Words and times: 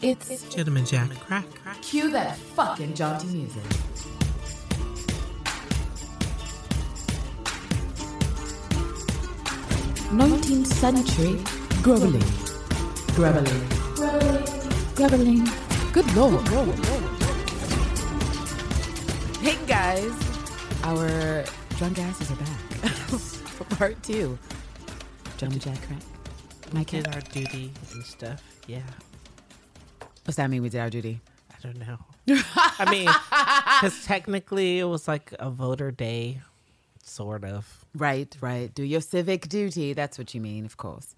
It's 0.00 0.42
Gentleman 0.54 0.84
Jack 0.84 1.10
Crack. 1.20 1.44
cue 1.82 2.10
that 2.12 2.36
fucking 2.36 2.94
jaunty 2.94 3.26
music. 3.28 3.62
Nineteenth 10.12 10.66
century 10.66 11.36
grubbling, 11.82 12.24
grubbling, 13.14 13.68
grubbling. 14.94 15.44
Good 15.92 16.14
lord. 16.16 16.44
Hey 19.42 19.56
guys, 19.66 20.12
our 20.82 21.44
drunk 21.76 21.98
asses 21.98 22.30
are 22.32 22.36
back 22.36 22.58
for 22.88 23.64
part 23.76 24.02
two. 24.02 24.38
Gentleman 25.36 25.60
Jack 25.60 25.78
Crack. 25.86 26.02
My 26.72 26.84
Did 26.84 27.04
kid. 27.04 27.14
our 27.14 27.20
duty 27.20 27.70
and 27.92 28.02
stuff. 28.04 28.42
Yeah. 28.66 28.80
What's 30.28 30.36
that 30.36 30.50
mean? 30.50 30.60
We 30.60 30.68
did 30.68 30.80
our 30.80 30.90
duty. 30.90 31.22
I 31.50 31.56
don't 31.62 31.78
know. 31.78 31.96
I 32.78 32.90
mean, 32.90 33.06
because 33.80 34.04
technically 34.04 34.78
it 34.78 34.84
was 34.84 35.08
like 35.08 35.32
a 35.38 35.48
voter 35.48 35.90
day, 35.90 36.40
sort 37.02 37.44
of. 37.44 37.86
Right, 37.94 38.36
right. 38.42 38.72
Do 38.74 38.82
your 38.82 39.00
civic 39.00 39.48
duty. 39.48 39.94
That's 39.94 40.18
what 40.18 40.34
you 40.34 40.42
mean, 40.42 40.66
of 40.66 40.76
course. 40.76 41.14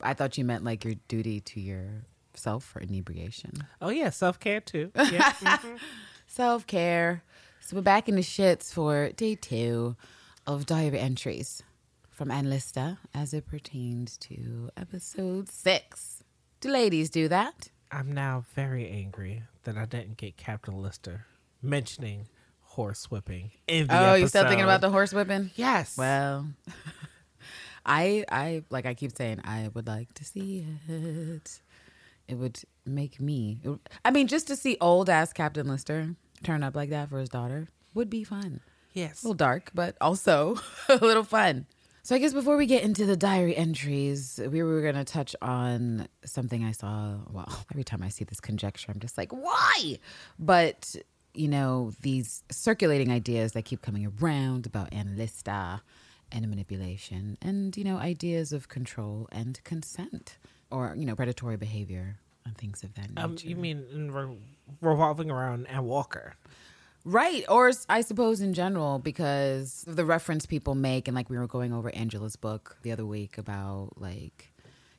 I 0.00 0.14
thought 0.14 0.38
you 0.38 0.46
meant 0.46 0.64
like 0.64 0.82
your 0.82 0.94
duty 1.08 1.40
to 1.40 1.60
yourself 1.60 2.64
for 2.64 2.80
inebriation. 2.80 3.66
Oh, 3.82 3.90
yeah, 3.90 4.08
self 4.08 4.40
care 4.40 4.60
too. 4.60 4.90
Yeah. 4.96 5.32
mhm. 5.32 5.78
Self 6.26 6.66
care. 6.66 7.22
So 7.60 7.76
we're 7.76 7.82
back 7.82 8.08
in 8.08 8.14
the 8.16 8.22
shits 8.22 8.72
for 8.72 9.10
day 9.10 9.34
two 9.34 9.94
of 10.46 10.64
diary 10.64 11.00
entries 11.00 11.62
from 12.10 12.30
Ann 12.30 12.48
Lister 12.48 12.96
as 13.12 13.34
it 13.34 13.46
pertains 13.46 14.16
to 14.18 14.70
episode 14.74 15.50
six. 15.50 16.24
Do 16.62 16.70
ladies 16.70 17.10
do 17.10 17.28
that? 17.28 17.68
I'm 17.94 18.10
now 18.12 18.44
very 18.56 18.88
angry 18.88 19.44
that 19.62 19.76
I 19.76 19.84
didn't 19.84 20.16
get 20.16 20.36
Captain 20.36 20.82
Lister 20.82 21.26
mentioning 21.62 22.26
horse 22.62 23.08
whipping 23.08 23.52
in 23.68 23.86
the 23.86 24.10
oh, 24.10 24.14
you 24.14 24.26
still 24.26 24.42
thinking 24.42 24.64
about 24.64 24.80
the 24.80 24.88
episode. 24.88 24.92
horse 24.92 25.12
whipping? 25.14 25.50
Yes. 25.54 25.96
Well, 25.96 26.48
I 27.86 28.24
I 28.32 28.64
like 28.68 28.84
I 28.84 28.94
keep 28.94 29.16
saying 29.16 29.42
I 29.44 29.70
would 29.74 29.86
like 29.86 30.12
to 30.14 30.24
see 30.24 30.66
it. 30.88 31.60
It 32.26 32.34
would 32.34 32.58
make 32.84 33.20
me. 33.20 33.60
I 34.04 34.10
mean, 34.10 34.26
just 34.26 34.48
to 34.48 34.56
see 34.56 34.76
old 34.80 35.08
ass 35.08 35.32
Captain 35.32 35.68
Lister 35.68 36.16
turn 36.42 36.64
up 36.64 36.74
like 36.74 36.90
that 36.90 37.10
for 37.10 37.20
his 37.20 37.28
daughter 37.28 37.68
would 37.94 38.10
be 38.10 38.24
fun. 38.24 38.60
yes. 38.92 39.22
A 39.22 39.26
little 39.26 39.34
dark, 39.34 39.70
but 39.72 39.96
also 40.00 40.58
a 40.88 40.96
little 40.96 41.22
fun. 41.22 41.66
So 42.04 42.14
I 42.14 42.18
guess 42.18 42.34
before 42.34 42.58
we 42.58 42.66
get 42.66 42.82
into 42.82 43.06
the 43.06 43.16
diary 43.16 43.56
entries, 43.56 44.38
we 44.50 44.62
were 44.62 44.82
going 44.82 44.94
to 44.94 45.04
touch 45.04 45.34
on 45.40 46.06
something 46.22 46.62
I 46.62 46.72
saw. 46.72 47.14
Well, 47.30 47.48
every 47.72 47.82
time 47.82 48.02
I 48.02 48.10
see 48.10 48.24
this 48.24 48.40
conjecture, 48.40 48.92
I'm 48.92 49.00
just 49.00 49.16
like, 49.16 49.32
why? 49.32 49.98
But 50.38 50.96
you 51.32 51.48
know, 51.48 51.92
these 52.02 52.42
circulating 52.50 53.10
ideas 53.10 53.52
that 53.52 53.64
keep 53.64 53.80
coming 53.80 54.12
around 54.20 54.66
about 54.66 54.92
Ann 54.92 55.14
Lister 55.16 55.80
and 56.30 56.46
manipulation, 56.50 57.38
and 57.40 57.74
you 57.74 57.84
know, 57.84 57.96
ideas 57.96 58.52
of 58.52 58.68
control 58.68 59.26
and 59.32 59.64
consent, 59.64 60.36
or 60.70 60.94
you 60.94 61.06
know, 61.06 61.16
predatory 61.16 61.56
behavior 61.56 62.18
and 62.44 62.54
things 62.58 62.84
of 62.84 62.92
that 62.96 63.14
nature. 63.14 63.24
Um, 63.24 63.36
you 63.40 63.56
mean 63.56 63.82
in 63.90 64.12
re- 64.12 64.36
revolving 64.82 65.30
around 65.30 65.68
Ann 65.68 65.86
Walker? 65.86 66.34
Right. 67.04 67.44
Or 67.48 67.70
I 67.88 68.00
suppose 68.00 68.40
in 68.40 68.54
general, 68.54 68.98
because 68.98 69.84
of 69.86 69.96
the 69.96 70.06
reference 70.06 70.46
people 70.46 70.74
make, 70.74 71.06
and 71.06 71.14
like 71.14 71.28
we 71.28 71.36
were 71.36 71.46
going 71.46 71.72
over 71.72 71.94
Angela's 71.94 72.36
book 72.36 72.78
the 72.82 72.92
other 72.92 73.04
week 73.04 73.36
about 73.36 73.90
like 73.96 74.52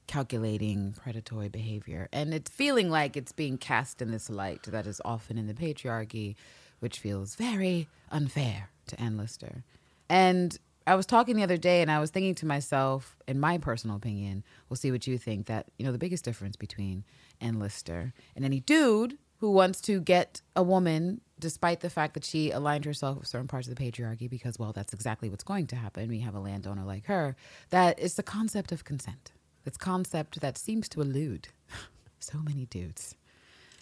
calculating 0.07 0.93
predatory 0.93 1.49
behavior. 1.49 2.07
And 2.13 2.33
it's 2.33 2.51
feeling 2.51 2.91
like 2.91 3.17
it's 3.17 3.31
being 3.31 3.57
cast 3.57 4.03
in 4.03 4.11
this 4.11 4.29
light 4.29 4.63
that 4.63 4.85
is 4.85 5.01
often 5.03 5.37
in 5.37 5.47
the 5.47 5.55
patriarchy, 5.55 6.35
which 6.79 6.99
feels 6.99 7.35
very 7.35 7.87
unfair 8.11 8.69
to 8.87 9.01
Ann 9.01 9.17
Lister. 9.17 9.63
And 10.07 10.57
I 10.85 10.93
was 10.93 11.07
talking 11.07 11.35
the 11.35 11.43
other 11.43 11.57
day 11.57 11.81
and 11.81 11.89
I 11.89 11.99
was 11.99 12.11
thinking 12.11 12.35
to 12.35 12.45
myself, 12.45 13.17
in 13.27 13.39
my 13.39 13.57
personal 13.57 13.95
opinion, 13.95 14.43
we'll 14.69 14.77
see 14.77 14.91
what 14.91 15.07
you 15.07 15.17
think, 15.17 15.47
that, 15.47 15.65
you 15.79 15.85
know, 15.85 15.91
the 15.91 15.97
biggest 15.97 16.23
difference 16.23 16.55
between 16.55 17.03
Ann 17.41 17.57
Lister 17.57 18.13
and 18.35 18.45
any 18.45 18.59
dude 18.59 19.17
who 19.39 19.49
wants 19.49 19.81
to 19.81 19.99
get 19.99 20.41
a 20.55 20.61
woman 20.61 21.21
despite 21.39 21.81
the 21.81 21.89
fact 21.89 22.13
that 22.13 22.23
she 22.23 22.51
aligned 22.51 22.85
herself 22.85 23.17
with 23.17 23.27
certain 23.27 23.47
parts 23.47 23.67
of 23.67 23.75
the 23.75 23.81
patriarchy 23.83 24.29
because 24.29 24.57
well 24.57 24.71
that's 24.73 24.93
exactly 24.93 25.29
what's 25.29 25.43
going 25.43 25.67
to 25.67 25.75
happen 25.75 26.07
we 26.09 26.19
have 26.19 26.35
a 26.35 26.39
landowner 26.39 26.83
like 26.83 27.05
her 27.05 27.35
that 27.71 27.99
is 27.99 28.15
the 28.15 28.23
concept 28.23 28.71
of 28.71 28.83
consent 28.85 29.31
this 29.65 29.77
concept 29.77 30.39
that 30.41 30.57
seems 30.57 30.87
to 30.89 31.01
elude 31.01 31.49
so 32.19 32.37
many 32.39 32.65
dudes 32.67 33.15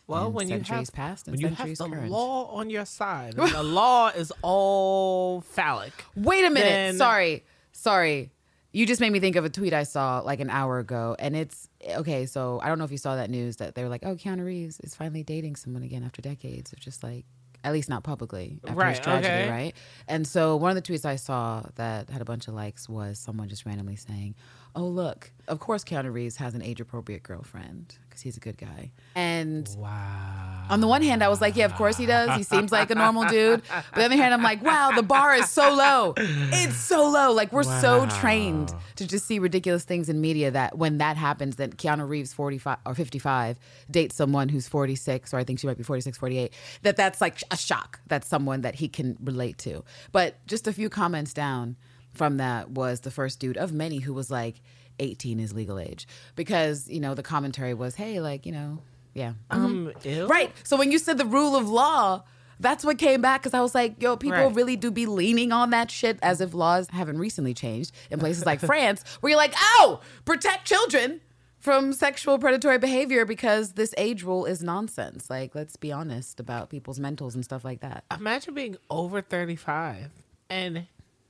Well, 0.07 0.25
And 0.25 0.33
when 0.35 0.49
you 0.49 0.59
have 0.61 0.91
past 0.93 1.27
and 1.27 1.33
when 1.35 1.41
you 1.41 1.47
have 1.55 1.67
the 1.77 1.87
current. 1.87 2.09
law 2.11 2.47
on 2.59 2.69
your 2.69 2.85
side, 2.85 3.33
the 3.33 3.63
law 3.81 4.09
is 4.09 4.33
all 4.41 5.41
phallic. 5.41 5.93
Wait 6.15 6.43
a 6.43 6.49
minute. 6.49 6.67
Then- 6.69 6.97
Sorry. 6.97 7.43
Sorry. 7.71 8.31
You 8.73 8.85
just 8.85 8.99
made 8.99 9.11
me 9.13 9.19
think 9.21 9.35
of 9.37 9.45
a 9.45 9.49
tweet 9.49 9.71
I 9.73 9.83
saw 9.83 10.19
like 10.19 10.41
an 10.41 10.49
hour 10.49 10.79
ago. 10.79 11.15
And 11.19 11.35
it's 11.37 11.69
okay. 11.87 12.25
So 12.25 12.59
I 12.61 12.67
don't 12.67 12.79
know 12.79 12.85
if 12.85 12.91
you 12.91 12.97
saw 12.97 13.15
that 13.15 13.29
news 13.29 13.57
that 13.57 13.75
they 13.75 13.83
were 13.83 13.89
like, 13.89 14.03
oh, 14.05 14.15
Keanu 14.15 14.43
Reeves 14.43 14.79
is 14.81 14.93
finally 14.93 15.23
dating 15.23 15.55
someone 15.55 15.83
again 15.83 16.03
after 16.03 16.21
decades 16.21 16.73
of 16.73 16.79
just 16.79 17.01
like, 17.03 17.25
at 17.63 17.71
least 17.73 17.89
not 17.89 18.03
publicly, 18.03 18.59
after 18.63 18.71
his 18.71 18.77
Right, 18.77 19.03
tragedy, 19.03 19.33
okay. 19.33 19.49
right? 19.49 19.73
And 20.07 20.27
so 20.27 20.55
one 20.57 20.75
of 20.75 20.75
the 20.75 20.81
tweets 20.81 21.05
I 21.05 21.15
saw 21.15 21.63
that 21.75 22.09
had 22.09 22.21
a 22.21 22.25
bunch 22.25 22.47
of 22.47 22.53
likes 22.53 22.89
was 22.89 23.19
someone 23.19 23.47
just 23.49 23.65
randomly 23.65 23.95
saying, 23.95 24.35
oh, 24.75 24.85
look, 24.85 25.31
of 25.47 25.59
course 25.59 25.83
Keanu 25.83 26.11
Reeves 26.11 26.37
has 26.37 26.55
an 26.55 26.61
age 26.61 26.79
appropriate 26.81 27.21
girlfriend 27.23 27.97
because 28.09 28.21
he's 28.21 28.37
a 28.37 28.39
good 28.39 28.57
guy. 28.57 28.91
And 29.15 29.67
Wow. 29.77 30.65
on 30.69 30.81
the 30.81 30.87
one 30.87 31.01
hand, 31.01 31.23
I 31.23 31.29
was 31.29 31.41
like, 31.41 31.55
yeah, 31.55 31.65
of 31.65 31.73
course 31.75 31.97
he 31.97 32.05
does. 32.05 32.35
He 32.37 32.43
seems 32.43 32.71
like 32.71 32.89
a 32.91 32.95
normal 32.95 33.25
dude. 33.25 33.61
But 33.67 33.83
on 33.93 33.99
the 33.99 34.05
other 34.05 34.15
hand, 34.15 34.33
I'm 34.33 34.43
like, 34.43 34.63
wow, 34.63 34.91
the 34.95 35.03
bar 35.03 35.35
is 35.35 35.49
so 35.49 35.73
low. 35.73 36.13
It's 36.17 36.75
so 36.77 37.09
low. 37.09 37.31
Like 37.33 37.51
we're 37.51 37.63
so 37.63 38.05
trained 38.19 38.73
to 38.95 39.07
just 39.07 39.25
see 39.25 39.39
ridiculous 39.39 39.83
things 39.83 40.09
in 40.09 40.21
media 40.21 40.51
that 40.51 40.77
when 40.77 40.99
that 40.99 41.17
happens, 41.17 41.55
then 41.57 41.73
Keanu 41.73 42.07
Reeves 42.07 42.33
45 42.33 42.77
or 42.85 42.93
55 42.95 43.59
dates 43.91 44.15
someone 44.15 44.49
who's 44.49 44.67
46, 44.67 45.33
or 45.33 45.37
I 45.37 45.43
think 45.43 45.59
she 45.59 45.67
might 45.67 45.77
be 45.77 45.83
46, 45.83 46.17
48, 46.17 46.53
that 46.83 46.95
that's 46.95 47.19
like 47.19 47.43
a 47.51 47.57
shock. 47.57 47.99
That's 48.07 48.27
someone 48.27 48.61
that 48.61 48.75
he 48.75 48.87
can 48.87 49.17
relate 49.23 49.57
to. 49.59 49.83
But 50.11 50.35
just 50.47 50.67
a 50.67 50.73
few 50.73 50.89
comments 50.89 51.33
down 51.33 51.75
from 52.13 52.37
that 52.37 52.69
was 52.71 53.01
the 53.01 53.11
first 53.11 53.39
dude 53.39 53.57
of 53.57 53.71
many 53.73 53.99
who 53.99 54.13
was 54.13 54.29
like, 54.31 54.61
18 54.99 55.39
is 55.39 55.53
legal 55.53 55.79
age. 55.79 56.07
Because, 56.35 56.87
you 56.87 56.99
know, 56.99 57.15
the 57.15 57.23
commentary 57.23 57.73
was, 57.73 57.95
hey, 57.95 58.19
like, 58.19 58.45
you 58.45 58.51
know, 58.51 58.79
yeah. 59.13 59.33
um, 59.49 59.91
ew. 60.03 60.27
Right. 60.27 60.51
So 60.63 60.77
when 60.77 60.91
you 60.91 60.99
said 60.99 61.17
the 61.17 61.25
rule 61.25 61.55
of 61.55 61.67
law, 61.69 62.23
that's 62.59 62.85
what 62.85 62.97
came 62.99 63.19
back 63.21 63.41
because 63.41 63.53
I 63.55 63.61
was 63.61 63.73
like, 63.75 64.01
yo, 64.01 64.15
people 64.15 64.37
Right. 64.37 64.55
really 64.55 64.75
do 64.75 64.91
be 64.91 65.05
leaning 65.07 65.51
on 65.51 65.71
that 65.71 65.89
shit 65.89 66.19
as 66.21 66.39
if 66.41 66.53
laws 66.53 66.87
haven't 66.91 67.17
recently 67.17 67.53
changed 67.53 67.91
in 68.11 68.19
places 68.19 68.45
like 68.45 68.59
France, 68.71 69.03
where 69.19 69.31
you're 69.31 69.37
like, 69.37 69.53
oh, 69.57 69.99
protect 70.25 70.65
children 70.65 71.19
from 71.59 71.91
sexual 71.93 72.37
predatory 72.37 72.77
behavior 72.77 73.25
because 73.25 73.73
this 73.73 73.93
age 73.97 74.21
rule 74.23 74.45
is 74.45 74.61
nonsense. 74.61 75.29
Like, 75.29 75.55
let's 75.55 75.75
be 75.75 75.91
honest 75.91 76.39
about 76.39 76.69
people's 76.69 76.99
mentals 76.99 77.33
and 77.35 77.43
stuff 77.43 77.65
like 77.65 77.79
that. 77.81 78.03
Imagine 78.15 78.53
being 78.53 78.77
over 78.89 79.21
35 79.21 80.11
and 80.49 80.85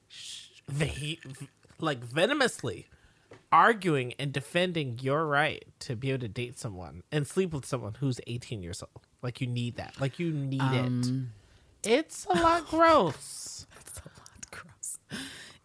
sh- 0.10 0.43
ve- 0.68 1.20
like 1.80 2.00
venomously 2.04 2.88
arguing 3.52 4.14
and 4.18 4.34
defending 4.34 4.98
your 5.02 5.26
right 5.28 5.64
to 5.80 5.96
be 5.96 6.10
able 6.12 6.22
to 6.22 6.28
date 6.28 6.58
someone 6.58 7.04
and 7.12 7.28
sleep 7.28 7.54
with 7.54 7.66
someone 7.66 7.96
who's 8.00 8.20
18 8.28 8.64
years 8.64 8.82
old. 8.82 9.06
Like 9.22 9.42
you 9.42 9.48
need 9.48 9.76
that. 9.76 9.94
Like 10.02 10.18
you 10.20 10.32
need 10.32 10.62
Um, 10.62 11.30
it. 11.84 11.90
It's 11.92 12.26
a 12.26 12.34
lot 12.34 12.68
gross. 12.70 13.68
It's 13.80 14.00
a 14.00 14.10
lot 14.20 14.52
gross. 14.52 14.98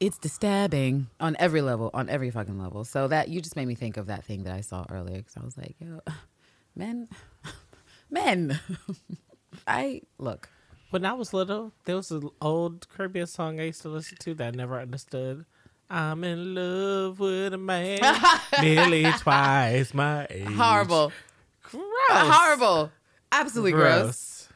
It's 0.01 0.19
disturbing 0.19 1.07
on 1.19 1.35
every 1.39 1.63
level, 1.63 1.91
on 1.95 2.09
every 2.09 2.31
fucking 2.31 2.59
level. 2.59 2.85
So 2.85 3.09
that 3.09 3.29
you 3.29 3.41
just 3.41 3.57
made 3.57 3.67
me 3.67 3.75
think 3.75 3.97
of 3.97 4.07
that 4.07 4.25
thing 4.25 4.45
that 4.45 4.53
I 4.55 4.61
saw 4.61 4.85
earlier 4.91 5.17
because 5.19 5.37
I 5.37 5.45
was 5.45 5.57
like, 5.57 5.77
yo, 5.81 6.01
men, 6.77 7.09
men. 8.11 8.59
I 9.67 10.03
look. 10.19 10.51
When 10.91 11.05
I 11.05 11.13
was 11.13 11.35
little, 11.35 11.73
there 11.85 11.97
was 11.97 12.11
an 12.11 12.31
old 12.41 12.89
Caribbean 12.89 13.27
song 13.27 13.61
I 13.61 13.65
used 13.65 13.83
to 13.83 13.91
listen 13.91 14.17
to 14.21 14.35
that 14.35 14.55
I 14.55 14.57
never 14.57 14.81
understood. 14.81 15.45
I'm 15.91 16.25
in 16.25 16.55
love 16.55 17.19
with 17.21 17.53
a 17.53 17.59
man 17.59 18.01
nearly 18.63 19.05
twice 19.19 19.93
my 19.93 20.27
age. 20.31 20.47
Horrible. 20.47 21.13
Gross. 21.63 21.83
Horrible. 22.09 22.91
Absolutely 23.33 23.73
gross. 23.73 24.03
Gross. 24.03 24.49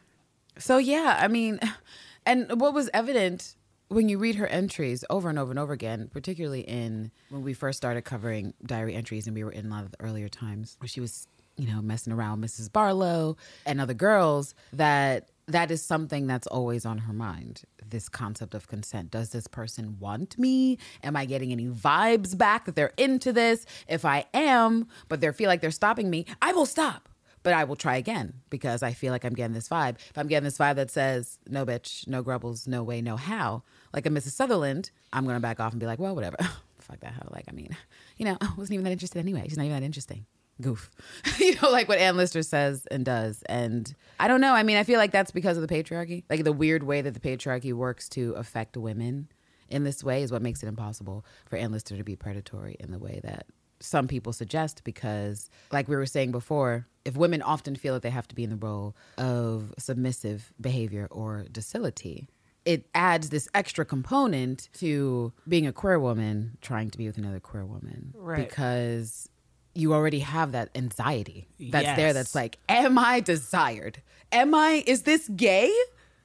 So 0.59 0.79
yeah, 0.79 1.19
I 1.21 1.29
mean, 1.29 1.61
and 2.27 2.61
what 2.61 2.73
was 2.73 2.89
evident 2.95 3.55
when 3.89 4.09
you 4.09 4.19
read 4.19 4.37
her 4.37 4.47
entries 4.47 5.05
over 5.11 5.29
and 5.29 5.39
over 5.39 5.51
and 5.51 5.59
over 5.59 5.75
again, 5.75 6.09
particularly 6.11 6.63
in 6.63 7.11
when 7.29 7.43
we 7.43 7.53
first 7.53 7.77
started 7.77 8.03
covering 8.03 8.55
diary 8.65 8.95
entries, 8.95 9.27
and 9.27 9.37
we 9.37 9.45
were 9.45 9.53
in 9.53 9.67
a 9.67 9.69
lot 9.69 9.85
of 9.85 9.91
the 9.91 10.01
earlier 10.01 10.31
times 10.31 10.77
where 10.81 10.89
she 10.89 11.01
was, 11.01 11.27
you 11.59 11.67
know, 11.67 11.83
messing 11.83 12.13
around 12.13 12.41
with 12.41 12.51
Mrs. 12.51 12.73
Barlow 12.73 13.37
and 13.67 13.83
other 13.83 13.93
girls, 13.93 14.55
that 14.73 15.29
that 15.47 15.71
is 15.71 15.83
something 15.83 16.27
that's 16.27 16.47
always 16.47 16.87
on 16.87 16.99
her 16.99 17.13
mind. 17.13 17.63
This 17.85 18.09
concept 18.09 18.55
of 18.55 18.69
consent. 18.69 19.11
Does 19.11 19.31
this 19.31 19.47
person 19.47 19.99
want 19.99 20.39
me? 20.39 20.79
Am 21.03 21.17
I 21.17 21.25
getting 21.25 21.53
any 21.53 21.67
vibes 21.67 22.37
back 22.37 22.65
that 22.65 22.77
they're 22.77 22.95
into 22.97 23.33
this? 23.33 23.67
If 23.89 24.05
I 24.05 24.25
am, 24.33 24.89
but 25.09 25.21
they 25.21 25.31
feel 25.33 25.49
like 25.49 25.61
they're 25.61 25.71
stopping 25.71 26.09
me, 26.09 26.27
I 26.41 26.53
will 26.53 26.67
stop 26.67 27.09
but 27.43 27.53
I 27.53 27.65
will 27.65 27.77
try 27.77 27.97
again 27.97 28.35
because 28.51 28.83
I 28.83 28.93
feel 28.93 29.13
like 29.13 29.25
I'm 29.25 29.35
getting 29.35 29.55
this 29.55 29.69
vibe. 29.69 29.97
If 30.11 30.17
I'm 30.17 30.29
getting 30.29 30.45
this 30.45 30.59
vibe 30.59 30.77
that 30.77 30.91
says 30.91 31.39
no 31.49 31.67
bitch, 31.67 32.07
no 32.07 32.23
grubbles, 32.23 32.67
no 32.67 32.83
way, 32.83 33.03
no 33.03 33.17
how, 33.17 33.63
like 33.93 34.07
a 34.07 34.11
Mrs. 34.11 34.33
Sutherland, 34.33 34.91
I'm 35.13 35.27
gonna 35.27 35.41
back 35.41 35.61
off 35.61 35.73
and 35.73 35.81
be 35.81 35.87
like, 35.87 35.99
well, 35.99 36.15
whatever. 36.15 36.37
Fuck 36.79 37.01
that. 37.01 37.33
Like, 37.33 37.45
I 37.49 37.53
mean, 37.53 37.77
you 38.17 38.25
know, 38.25 38.37
I 38.41 38.49
wasn't 38.57 38.75
even 38.75 38.85
that 38.85 38.93
interested 38.93 39.19
anyway. 39.19 39.45
She's 39.49 39.57
not 39.57 39.65
even 39.65 39.81
that 39.81 39.87
interesting. 39.87 40.27
Goof. 40.63 40.91
you 41.39 41.55
know, 41.61 41.71
like 41.71 41.89
what 41.89 41.99
Ann 41.99 42.17
Lister 42.17 42.43
says 42.43 42.87
and 42.91 43.05
does. 43.05 43.43
And 43.47 43.95
I 44.19 44.29
don't 44.29 44.41
know. 44.41 44.55
I 44.55 44.63
mean, 44.63 44.79
I 44.79 44.85
feel 44.85 44.99
like 44.99 45.11
that's 45.13 45.31
because 45.31 45.59
of 45.59 45.67
the 45.67 45.73
patriarchy. 45.75 46.25
Like 46.31 46.45
the 46.45 46.53
weird 46.53 46.83
way 46.83 47.03
that 47.03 47.13
the 47.15 47.21
patriarchy 47.21 47.73
works 47.75 48.09
to 48.11 48.33
affect 48.33 48.77
women 48.77 49.29
in 49.69 49.85
this 49.85 50.03
way 50.03 50.23
is 50.23 50.33
what 50.33 50.43
makes 50.43 50.63
it 50.63 50.67
impossible 50.69 51.25
for 51.47 51.57
Ann 51.57 51.73
Lister 51.73 51.97
to 51.97 52.05
be 52.05 52.17
predatory 52.17 52.77
in 52.81 52.91
the 52.91 52.99
way 52.99 53.21
that 53.23 53.47
some 53.81 54.07
people 54.07 54.33
suggest 54.33 54.85
because 54.85 55.51
like 55.73 55.89
we 55.89 55.97
were 55.97 56.07
saying 56.07 56.31
before 56.31 56.87
if 57.05 57.17
women 57.17 57.43
often 57.43 57.75
feel 57.75 57.95
that 57.95 58.03
they 58.03 58.11
have 58.11 58.29
to 58.29 58.35
be 58.37 58.45
in 58.45 58.51
the 58.51 58.57
role 58.57 58.95
of 59.19 59.75
submissive 59.77 60.53
behavior 60.61 61.09
or 61.11 61.45
docility 61.51 62.29
it 62.65 62.87
adds 62.95 63.31
this 63.31 63.49
extra 63.55 63.85
component 63.85 64.69
to 64.73 65.33
being 65.49 65.67
a 65.67 65.73
queer 65.73 65.99
woman 65.99 66.57
trying 66.61 66.91
to 66.91 66.97
be 66.97 67.09
with 67.09 67.19
another 67.19 67.41
queer 67.41 67.67
woman 67.67 68.15
Right. 68.17 68.49
because 68.49 69.29
you 69.75 69.95
already 69.95 70.19
have 70.21 70.53
that 70.53 70.69
anxiety 70.75 71.47
that's 71.59 71.97
there 71.97 72.13
that's 72.13 72.35
like 72.35 72.59
am 72.69 72.99
i 72.99 73.21
desired? 73.21 74.03
Am 74.31 74.55
i 74.55 74.83
is 74.87 75.03
this 75.03 75.29
gay 75.29 75.73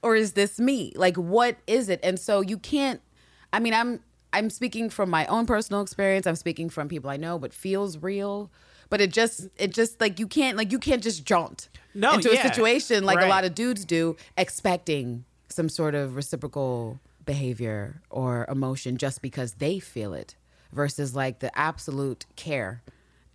or 0.01 0.15
is 0.15 0.33
this 0.33 0.59
me? 0.59 0.93
Like 0.95 1.17
what 1.17 1.57
is 1.67 1.89
it? 1.89 1.99
And 2.03 2.19
so 2.19 2.41
you 2.41 2.57
can't 2.57 3.01
i 3.53 3.59
mean 3.59 3.73
i'm 3.73 4.01
i'm 4.33 4.49
speaking 4.49 4.89
from 4.89 5.09
my 5.09 5.25
own 5.27 5.45
personal 5.45 5.81
experience. 5.81 6.27
I'm 6.27 6.35
speaking 6.35 6.69
from 6.69 6.87
people 6.87 7.09
i 7.09 7.17
know 7.17 7.39
but 7.39 7.53
feels 7.53 7.97
real. 7.97 8.51
But 8.89 9.01
it 9.01 9.11
just 9.11 9.47
it 9.57 9.73
just 9.73 9.99
like 9.99 10.17
you 10.19 10.27
can't 10.27 10.55
like 10.57 10.71
you 10.71 10.79
can't 10.79 11.03
just 11.03 11.25
jaunt 11.25 11.67
No, 11.93 12.13
into 12.13 12.33
yeah. 12.33 12.39
a 12.39 12.43
situation 12.47 13.03
like 13.03 13.21
a 13.21 13.27
lot 13.27 13.43
of 13.43 13.53
dudes 13.53 13.83
do 13.85 14.15
expecting 14.37 15.25
some 15.49 15.67
sort 15.69 15.93
of 15.95 16.15
reciprocal 16.15 16.99
behavior 17.25 18.01
or 18.09 18.45
emotion 18.49 18.97
just 18.97 19.21
because 19.21 19.53
they 19.55 19.79
feel 19.79 20.13
it 20.13 20.35
versus 20.71 21.15
like 21.15 21.39
the 21.39 21.51
absolute 21.57 22.25
care 22.37 22.81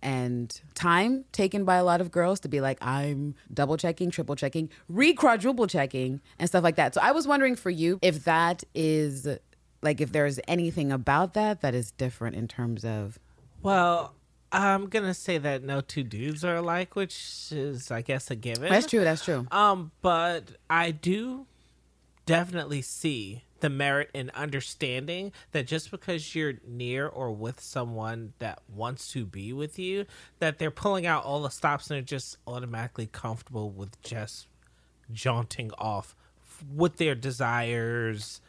and 0.03 0.61
time 0.75 1.23
taken 1.31 1.63
by 1.65 1.77
a 1.77 1.83
lot 1.83 2.01
of 2.01 2.11
girls 2.11 2.39
to 2.41 2.47
be 2.47 2.61
like 2.61 2.77
i'm 2.81 3.33
double 3.53 3.77
checking 3.77 4.11
triple 4.11 4.35
checking 4.35 4.69
re 4.89 5.13
quadruple 5.13 5.65
checking 5.65 6.19
and 6.37 6.47
stuff 6.49 6.63
like 6.63 6.75
that 6.75 6.93
so 6.93 7.01
i 7.01 7.11
was 7.11 7.25
wondering 7.27 7.55
for 7.55 7.69
you 7.71 7.97
if 8.03 8.25
that 8.25 8.63
is 8.75 9.27
like 9.81 9.99
if 10.01 10.11
there's 10.11 10.39
anything 10.47 10.91
about 10.91 11.33
that 11.33 11.61
that 11.61 11.73
is 11.73 11.91
different 11.91 12.35
in 12.35 12.47
terms 12.47 12.85
of 12.85 13.17
Well, 13.61 14.13
I'm 14.51 14.87
gonna 14.87 15.13
say 15.15 15.37
that 15.39 15.63
no 15.63 15.81
two 15.81 16.03
dudes 16.03 16.45
are 16.45 16.55
alike, 16.57 16.95
which 16.95 17.47
is, 17.51 17.89
I 17.89 18.01
guess, 18.03 18.29
a 18.29 18.35
given. 18.35 18.69
that's 18.69 18.85
true 18.85 19.03
that's 19.03 19.25
true 19.25 19.47
Um, 19.51 19.91
but 20.01 20.43
I 20.69 20.91
do 20.91 21.47
definitely 22.25 22.81
see 22.81 23.43
the 23.59 23.69
merit 23.69 24.09
in 24.13 24.29
understanding 24.31 25.31
that 25.51 25.65
just 25.67 25.89
because 25.89 26.35
you're 26.35 26.55
near 26.67 27.07
or 27.07 27.31
with 27.31 27.61
someone 27.61 28.33
that 28.39 28.59
wants 28.67 29.09
to 29.13 29.25
be 29.25 29.53
with 29.53 29.79
you, 29.79 30.05
that 30.39 30.57
they're 30.59 30.71
pulling 30.71 31.05
out 31.05 31.23
all 31.23 31.41
the 31.41 31.49
stops 31.49 31.89
and 31.89 31.95
they're 31.95 32.01
just 32.01 32.37
automatically 32.45 33.07
comfortable 33.07 33.71
with 33.71 34.01
just 34.01 34.47
jaunting 35.11 35.71
off 35.77 36.15
with 36.73 36.97
their 36.97 37.15
desires 37.15 38.41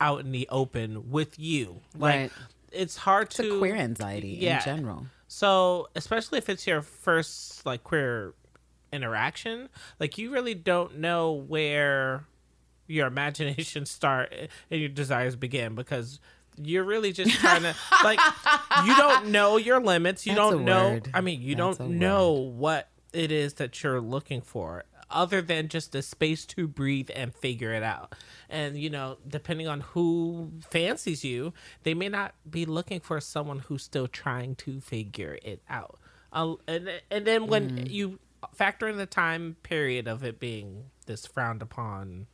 out 0.00 0.20
in 0.20 0.32
the 0.32 0.48
open 0.50 1.10
with 1.10 1.38
you. 1.38 1.80
Like 1.96 2.14
Right. 2.14 2.32
it's 2.70 2.96
hard 2.96 3.26
it's 3.26 3.36
to 3.36 3.58
queer 3.58 3.76
anxiety 3.76 4.38
yeah. 4.40 4.58
in 4.58 4.64
general 4.64 5.06
so, 5.34 5.88
especially 5.96 6.36
if 6.36 6.50
it's 6.50 6.66
your 6.66 6.82
first 6.82 7.64
like 7.64 7.82
queer 7.84 8.34
interaction, 8.92 9.70
like 9.98 10.18
you 10.18 10.30
really 10.30 10.52
don't 10.52 10.98
know 10.98 11.32
where 11.32 12.26
your 12.86 13.06
imagination 13.06 13.86
start 13.86 14.32
and 14.70 14.80
your 14.80 14.88
desires 14.88 15.36
begin 15.36 15.74
because 15.74 16.20
you're 16.56 16.84
really 16.84 17.12
just 17.12 17.30
trying 17.40 17.62
to 17.62 17.74
like 18.04 18.18
you 18.84 18.94
don't 18.96 19.28
know 19.28 19.56
your 19.56 19.80
limits. 19.80 20.26
You 20.26 20.34
That's 20.34 20.50
don't 20.50 20.64
know. 20.64 20.90
word. 20.92 21.10
I 21.14 21.20
mean, 21.20 21.40
you 21.40 21.54
That's 21.56 21.78
don't 21.78 21.98
know 21.98 22.32
what 22.32 22.88
it 23.12 23.32
is 23.32 23.54
that 23.54 23.82
you're 23.82 24.00
looking 24.00 24.40
for 24.42 24.84
other 25.10 25.42
than 25.42 25.68
just 25.68 25.92
the 25.92 26.00
space 26.00 26.46
to 26.46 26.66
breathe 26.66 27.10
and 27.14 27.34
figure 27.34 27.72
it 27.74 27.82
out. 27.82 28.14
And 28.48 28.78
you 28.78 28.90
know, 28.90 29.18
depending 29.26 29.68
on 29.68 29.80
who 29.80 30.52
fancies 30.70 31.24
you, 31.24 31.52
they 31.84 31.94
may 31.94 32.08
not 32.08 32.34
be 32.50 32.64
looking 32.66 33.00
for 33.00 33.20
someone 33.20 33.60
who's 33.60 33.82
still 33.82 34.08
trying 34.08 34.54
to 34.56 34.80
figure 34.80 35.38
it 35.42 35.62
out. 35.70 35.98
Uh, 36.32 36.54
and 36.66 36.90
and 37.10 37.26
then 37.26 37.46
when 37.46 37.70
Mm-hmm. 37.70 37.86
you 37.90 38.18
factor 38.54 38.88
in 38.88 38.96
the 38.96 39.06
time 39.06 39.56
period 39.62 40.08
of 40.08 40.24
it 40.24 40.40
being 40.40 40.86
this 41.06 41.26
frowned 41.26 41.62
upon 41.62 42.26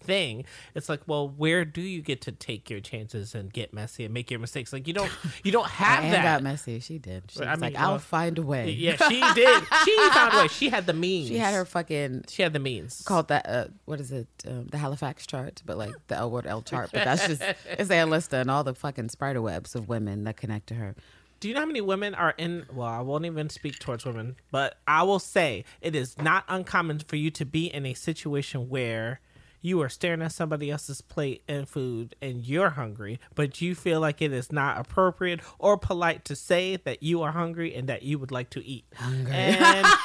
thing 0.00 0.44
it's 0.74 0.88
like 0.88 1.00
well 1.06 1.28
where 1.28 1.64
do 1.64 1.80
you 1.80 2.02
get 2.02 2.20
to 2.22 2.32
take 2.32 2.68
your 2.68 2.80
chances 2.80 3.34
and 3.34 3.52
get 3.52 3.72
messy 3.72 4.04
and 4.04 4.12
make 4.12 4.30
your 4.30 4.40
mistakes 4.40 4.72
like 4.72 4.86
you 4.86 4.94
don't 4.94 5.10
you 5.44 5.52
don't 5.52 5.66
have 5.80 6.04
Anne 6.04 6.10
that 6.12 6.22
got 6.22 6.42
messy. 6.42 6.80
She 6.80 6.98
did. 6.98 7.24
She 7.30 7.40
was 7.40 7.48
I 7.48 7.52
mean, 7.52 7.60
like, 7.60 7.76
"I'll 7.76 7.90
well, 7.90 7.98
find 7.98 8.38
a 8.38 8.42
way." 8.42 8.70
yeah 8.70 8.96
she 9.08 9.20
did 9.34 9.64
she 9.84 9.96
found 10.10 10.34
a 10.34 10.38
way 10.38 10.48
she 10.48 10.68
had 10.68 10.86
the 10.86 10.92
means 10.92 11.28
She 11.28 11.38
had 11.38 11.54
her 11.54 11.64
fucking 11.64 12.24
she 12.28 12.42
had 12.42 12.52
the 12.52 12.58
means 12.58 13.02
called 13.02 13.28
that 13.28 13.48
uh, 13.48 13.66
what 13.84 14.00
is 14.00 14.12
it 14.12 14.26
um, 14.46 14.66
the 14.68 14.78
Halifax 14.78 15.26
chart, 15.26 15.62
but 15.66 15.76
like 15.76 15.94
the 16.08 16.16
L 16.16 16.30
word 16.30 16.46
L 16.46 16.62
chart. 16.62 16.90
But 16.92 17.04
that's 17.04 17.26
just 17.26 17.42
it's 17.66 17.90
Ann 17.90 18.12
and 18.32 18.50
all 18.50 18.64
the 18.64 18.74
fucking 18.74 19.08
spider 19.10 19.42
webs 19.42 19.74
of 19.74 19.88
women 19.88 20.24
that 20.24 20.36
connect 20.36 20.66
to 20.68 20.74
her. 20.74 20.94
Do 21.38 21.48
you 21.48 21.54
know 21.54 21.60
how 21.60 21.66
many 21.66 21.80
women 21.80 22.14
are 22.14 22.34
in? 22.36 22.66
Well, 22.72 22.86
I 22.86 23.00
won't 23.00 23.24
even 23.24 23.48
speak 23.48 23.78
towards 23.78 24.04
women, 24.04 24.36
but 24.50 24.78
I 24.86 25.02
will 25.04 25.18
say 25.18 25.64
it 25.80 25.94
is 25.94 26.18
not 26.18 26.44
uncommon 26.48 27.00
for 27.00 27.16
you 27.16 27.30
to 27.32 27.46
be 27.46 27.66
in 27.66 27.86
a 27.86 27.94
situation 27.94 28.68
where 28.68 29.20
you 29.60 29.80
are 29.82 29.88
staring 29.88 30.22
at 30.22 30.32
somebody 30.32 30.70
else's 30.70 31.00
plate 31.00 31.42
and 31.48 31.68
food 31.68 32.14
and 32.22 32.44
you're 32.46 32.70
hungry, 32.70 33.20
but 33.34 33.60
you 33.60 33.74
feel 33.74 34.00
like 34.00 34.22
it 34.22 34.32
is 34.32 34.50
not 34.52 34.78
appropriate 34.78 35.40
or 35.58 35.76
polite 35.76 36.24
to 36.26 36.36
say 36.36 36.76
that 36.76 37.02
you 37.02 37.22
are 37.22 37.32
hungry 37.32 37.74
and 37.74 37.88
that 37.88 38.02
you 38.02 38.18
would 38.18 38.30
like 38.30 38.50
to 38.50 38.64
eat. 38.64 38.84
Hungry. 38.94 39.32
And 39.32 39.86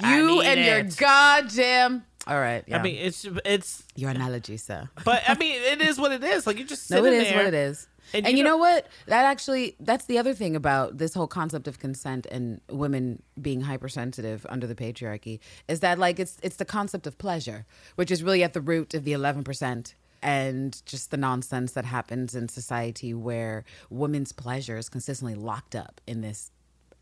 You 0.00 0.40
and 0.42 0.60
your 0.60 0.78
it. 0.78 0.96
goddamn. 0.96 2.04
All 2.26 2.38
right. 2.38 2.62
Yeah. 2.66 2.78
I 2.78 2.82
mean, 2.82 2.96
it's 2.96 3.26
it's, 3.44 3.82
your 3.96 4.10
analogy, 4.10 4.58
sir. 4.58 4.88
but 5.04 5.22
I 5.26 5.34
mean, 5.34 5.60
it 5.60 5.80
is 5.80 5.98
what 5.98 6.12
it 6.12 6.22
is. 6.22 6.46
Like 6.46 6.58
you 6.58 6.64
just 6.64 6.90
No, 6.90 6.98
it 7.04 7.10
there. 7.10 7.36
what 7.36 7.46
it 7.46 7.54
is. 7.54 7.88
And 8.14 8.26
And, 8.26 8.38
you 8.38 8.44
know- 8.44 8.50
know 8.50 8.56
what? 8.56 8.86
That 9.06 9.24
actually, 9.24 9.76
that's 9.80 10.06
the 10.06 10.18
other 10.18 10.34
thing 10.34 10.56
about 10.56 10.98
this 10.98 11.14
whole 11.14 11.26
concept 11.26 11.68
of 11.68 11.78
consent 11.78 12.26
and 12.26 12.60
women 12.70 13.22
being 13.40 13.60
hypersensitive 13.62 14.46
under 14.48 14.66
the 14.66 14.74
patriarchy 14.74 15.40
is 15.68 15.80
that 15.80 15.98
like 15.98 16.18
it's 16.18 16.38
it's 16.42 16.56
the 16.56 16.64
concept 16.64 17.06
of 17.06 17.18
pleasure, 17.18 17.66
which 17.96 18.10
is 18.10 18.22
really 18.22 18.42
at 18.42 18.52
the 18.54 18.60
root 18.60 18.94
of 18.94 19.04
the 19.04 19.12
eleven 19.12 19.44
percent 19.44 19.94
and 20.22 20.82
just 20.84 21.10
the 21.10 21.16
nonsense 21.16 21.72
that 21.72 21.84
happens 21.84 22.34
in 22.34 22.48
society 22.48 23.14
where 23.14 23.64
women's 23.90 24.32
pleasure 24.32 24.76
is 24.76 24.88
consistently 24.88 25.34
locked 25.34 25.76
up 25.76 26.00
in 26.06 26.20
this 26.22 26.50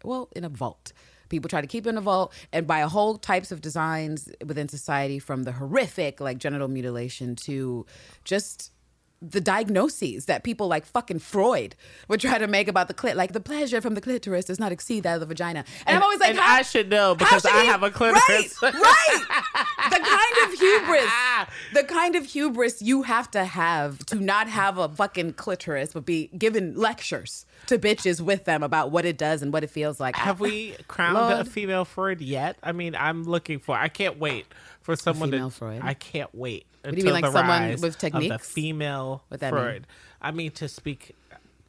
well, 0.04 0.28
in 0.37 0.45
a 0.45 0.49
vault. 0.49 0.92
People 1.28 1.49
try 1.49 1.61
to 1.61 1.66
keep 1.66 1.87
it 1.87 1.90
in 1.90 1.97
a 1.97 2.00
vault 2.02 2.33
and 2.52 2.66
by 2.66 2.80
a 2.80 2.88
whole 2.88 3.16
types 3.16 3.50
of 3.50 3.61
designs 3.61 4.28
within 4.45 4.69
society 4.69 5.19
from 5.19 5.42
the 5.45 5.52
horrific 5.52 6.21
like 6.21 6.38
genital 6.38 6.69
mutilation 6.69 7.35
to 7.37 7.85
just 8.23 8.71
the 9.23 9.40
diagnoses 9.40 10.26
that 10.26 10.44
people 10.44 10.68
like 10.68 10.85
fucking 10.85 11.18
Freud 11.18 11.75
would 12.08 12.20
try 12.20 12.37
to 12.38 12.46
make 12.46 12.68
about 12.68 12.87
the 12.88 12.94
clit, 12.94 13.14
like 13.14 13.32
the 13.32 13.40
pleasure 13.40 13.80
from 13.80 13.94
the 13.94 14.00
clitoris 14.00 14.44
does 14.44 14.58
not 14.61 14.73
exceed 14.73 15.04
that 15.04 15.14
of 15.14 15.20
the 15.20 15.26
vagina. 15.26 15.64
And, 15.87 15.96
I'm 15.96 16.02
always 16.02 16.20
like, 16.20 16.30
and 16.30 16.38
how- 16.38 16.56
I 16.56 16.62
should 16.62 16.90
know 16.90 17.14
because 17.14 17.42
should 17.42 17.50
I 17.50 17.62
he- 17.62 17.66
have 17.66 17.82
a 17.82 17.90
clitoris. 17.90 18.62
Right, 18.62 18.75
right. 18.75 19.25
the 19.90 19.99
kind 19.99 20.52
of 20.52 20.58
hubris, 20.58 21.11
the 21.75 21.85
kind 21.85 22.14
of 22.16 22.26
hubris 22.26 22.82
you 22.82 23.02
have 23.02 23.30
to 23.30 23.44
have 23.44 23.99
to 24.06 24.16
not 24.16 24.49
have 24.49 24.76
a 24.78 24.88
fucking 24.88 25.32
clitoris, 25.35 25.92
but 25.94 26.04
be 26.04 26.28
given 26.38 26.75
lectures 26.75 27.46
to 27.66 27.78
bitches 27.78 28.20
with 28.20 28.44
them 28.44 28.62
about 28.62 28.90
what 28.90 29.04
it 29.04 29.16
does 29.16 29.40
and 29.42 29.52
what 29.52 29.64
it 29.64 29.70
feels 29.70 29.99
like. 29.99 30.14
Have 30.16 30.40
we 30.40 30.75
crowned 30.88 31.16
a 31.40 31.44
female 31.50 31.85
Freud 31.85 32.20
yet? 32.20 32.56
I 32.62 32.73
mean, 32.73 32.94
I'm 32.94 33.25
looking 33.25 33.58
for. 33.61 33.76
I 33.76 33.88
can't 33.88 34.18
wait 34.18 34.46
for 34.82 34.94
someone 34.94 35.30
female 35.30 35.50
to. 35.50 35.56
Freud? 35.56 35.80
I 35.82 35.94
can't 35.94 36.35
wait. 36.35 36.66
Do 36.95 36.99
you 36.99 37.05
mean, 37.05 37.12
like 37.12 37.33
someone 37.33 37.71
with 37.71 37.85
of 37.85 37.93
the 37.93 37.99
techniques? 37.99 38.50
female 38.50 39.25
What 39.28 39.40
that 39.40 39.52
mean? 39.52 39.87
I 40.21 40.31
mean, 40.31 40.50
to 40.52 40.69
speak 40.69 41.14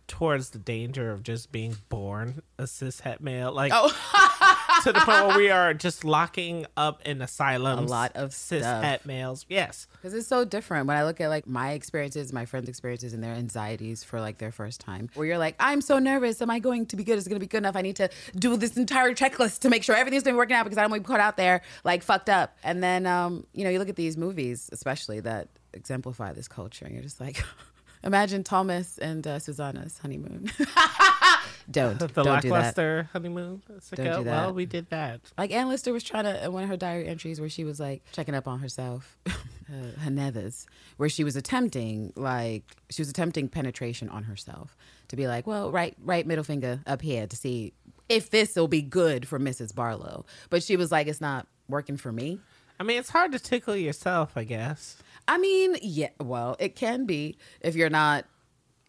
towards 0.08 0.52
the 0.52 0.60
danger 0.60 1.12
of 1.12 1.22
just 1.24 1.52
being 1.52 1.76
born 1.90 2.42
a 2.58 2.66
cis 2.68 3.02
het 3.02 3.22
male, 3.22 3.52
like 3.52 3.72
Oh. 3.76 3.90
to 4.84 4.94
the 4.94 5.00
point 5.00 5.28
where 5.28 5.38
we 5.38 5.50
are 5.50 5.74
just 5.74 6.04
locking 6.04 6.66
up 6.76 7.02
in 7.06 7.22
asylums 7.22 7.90
A 7.90 7.94
lot 7.94 8.12
of 8.16 8.34
cis 8.34 8.64
het 8.64 9.06
males. 9.06 9.46
Yes, 9.50 9.88
Because 9.94 10.14
it's 10.14 10.28
so 10.28 10.46
different 10.46 10.88
when 10.88 10.98
I 10.98 11.04
look 11.04 11.20
at 11.22 11.30
like 11.30 11.48
my 11.48 11.72
experiences, 11.72 12.32
my 12.34 12.46
friends' 12.46 12.70
experiences, 12.70 13.14
and 13.14 13.24
their 13.24 13.34
anxieties 13.34 14.04
for 14.04 14.20
like 14.20 14.38
their 14.38 14.52
first 14.52 14.80
time. 14.82 15.10
Where 15.16 15.28
you're 15.28 15.38
like, 15.38 15.56
I'm 15.60 15.82
so 15.82 16.00
nervous. 16.00 16.42
Am 16.42 16.50
I 16.50 16.60
going 16.60 16.86
to 16.88 16.96
be 16.96 17.04
good? 17.04 17.18
Is 17.18 17.26
it 17.26 17.30
going 17.30 17.40
to 17.40 17.44
be 17.46 17.50
good 17.50 17.60
enough? 17.60 17.76
I 17.76 17.82
need 17.82 17.96
to 17.98 18.10
do 18.36 18.56
this 18.58 18.78
entire 18.78 19.14
checklist 19.14 19.60
to 19.60 19.70
make 19.70 19.84
sure 19.84 19.96
everything's 19.96 20.24
been 20.24 20.36
working 20.36 20.56
out 20.56 20.64
because 20.64 20.78
I 20.78 20.82
don't 20.82 20.92
want 20.92 21.04
to 21.04 21.08
be 21.08 21.12
caught 21.14 21.20
out 21.20 21.38
there 21.38 21.62
like 21.84 22.04
fucked 22.04 22.30
up. 22.30 22.58
And 22.64 22.84
then, 22.84 23.06
um, 23.06 23.46
you 23.54 23.64
know, 23.64 23.70
you 23.70 23.80
look 23.80 23.90
at 23.90 23.96
these 23.96 24.18
movies, 24.18 24.70
especially 24.72 25.20
that 25.22 25.48
exemplify 25.74 26.34
this 26.34 26.48
culture, 26.48 26.86
and 26.86 26.94
you're 26.94 27.04
just 27.04 27.20
like, 27.20 27.44
Imagine 28.08 28.44
Thomas 28.44 28.98
and 28.98 29.28
uh, 29.28 29.38
Susanna's 29.38 29.98
honeymoon. 29.98 30.50
don't 31.72 32.00
The 32.00 32.08
don't 32.08 32.42
do 32.42 32.50
that. 32.50 32.56
lackluster 32.56 33.10
honeymoon. 33.12 33.62
It's 33.76 33.92
like, 33.92 33.98
Don't 33.98 34.08
oh, 34.08 34.24
do 34.24 34.30
Well, 34.30 34.54
we 34.54 34.66
did 34.66 34.90
that. 34.92 35.20
Like 35.38 35.52
Ann 35.52 35.68
Lister 35.68 35.92
was 35.92 36.04
trying 36.04 36.24
to 36.24 36.46
in 36.46 36.54
one 36.54 36.64
of 36.64 36.70
her 36.70 36.78
diary 36.78 37.08
entries 37.08 37.40
where 37.40 37.50
she 37.50 37.66
was 37.66 37.80
like 37.80 38.04
checking 38.14 38.34
up 38.34 38.48
on 38.48 38.60
herself, 38.60 39.18
uh, 39.28 39.32
her 40.00 40.10
nethers, 40.10 40.66
where 40.96 41.10
she 41.10 41.26
was 41.26 41.36
attempting 41.36 42.14
like 42.16 42.64
she 42.90 43.02
was 43.02 43.10
attempting 43.10 43.50
penetration 43.50 44.08
on 44.10 44.24
herself 44.24 44.78
to 45.10 45.18
be 45.18 45.28
like, 45.28 45.46
well, 45.46 45.72
right, 45.72 45.96
right 46.02 46.26
middle 46.26 46.46
finger 46.46 46.80
up 46.88 47.02
here 47.02 47.28
to 47.28 47.36
see 47.36 47.74
if 48.08 48.30
this 48.30 48.56
will 48.56 48.70
be 48.70 48.82
good 48.82 49.28
for 49.28 49.38
Mrs. 49.38 49.76
Barlow. 49.76 50.26
But 50.50 50.64
she 50.64 50.78
was 50.78 50.92
like, 50.94 51.08
it's 51.08 51.22
not 51.22 51.46
working 51.68 51.98
for 51.98 52.12
me. 52.12 52.40
I 52.80 52.84
mean, 52.84 53.00
it's 53.00 53.10
hard 53.10 53.32
to 53.32 53.40
tickle 53.40 53.76
yourself, 53.76 54.34
I 54.38 54.44
guess. 54.44 54.98
I 55.28 55.38
mean, 55.38 55.78
yeah, 55.82 56.10
well, 56.20 56.56
it 56.60 56.76
can 56.76 57.06
be 57.06 57.38
if 57.62 57.76
you're 57.76 57.90
not. 57.90 58.26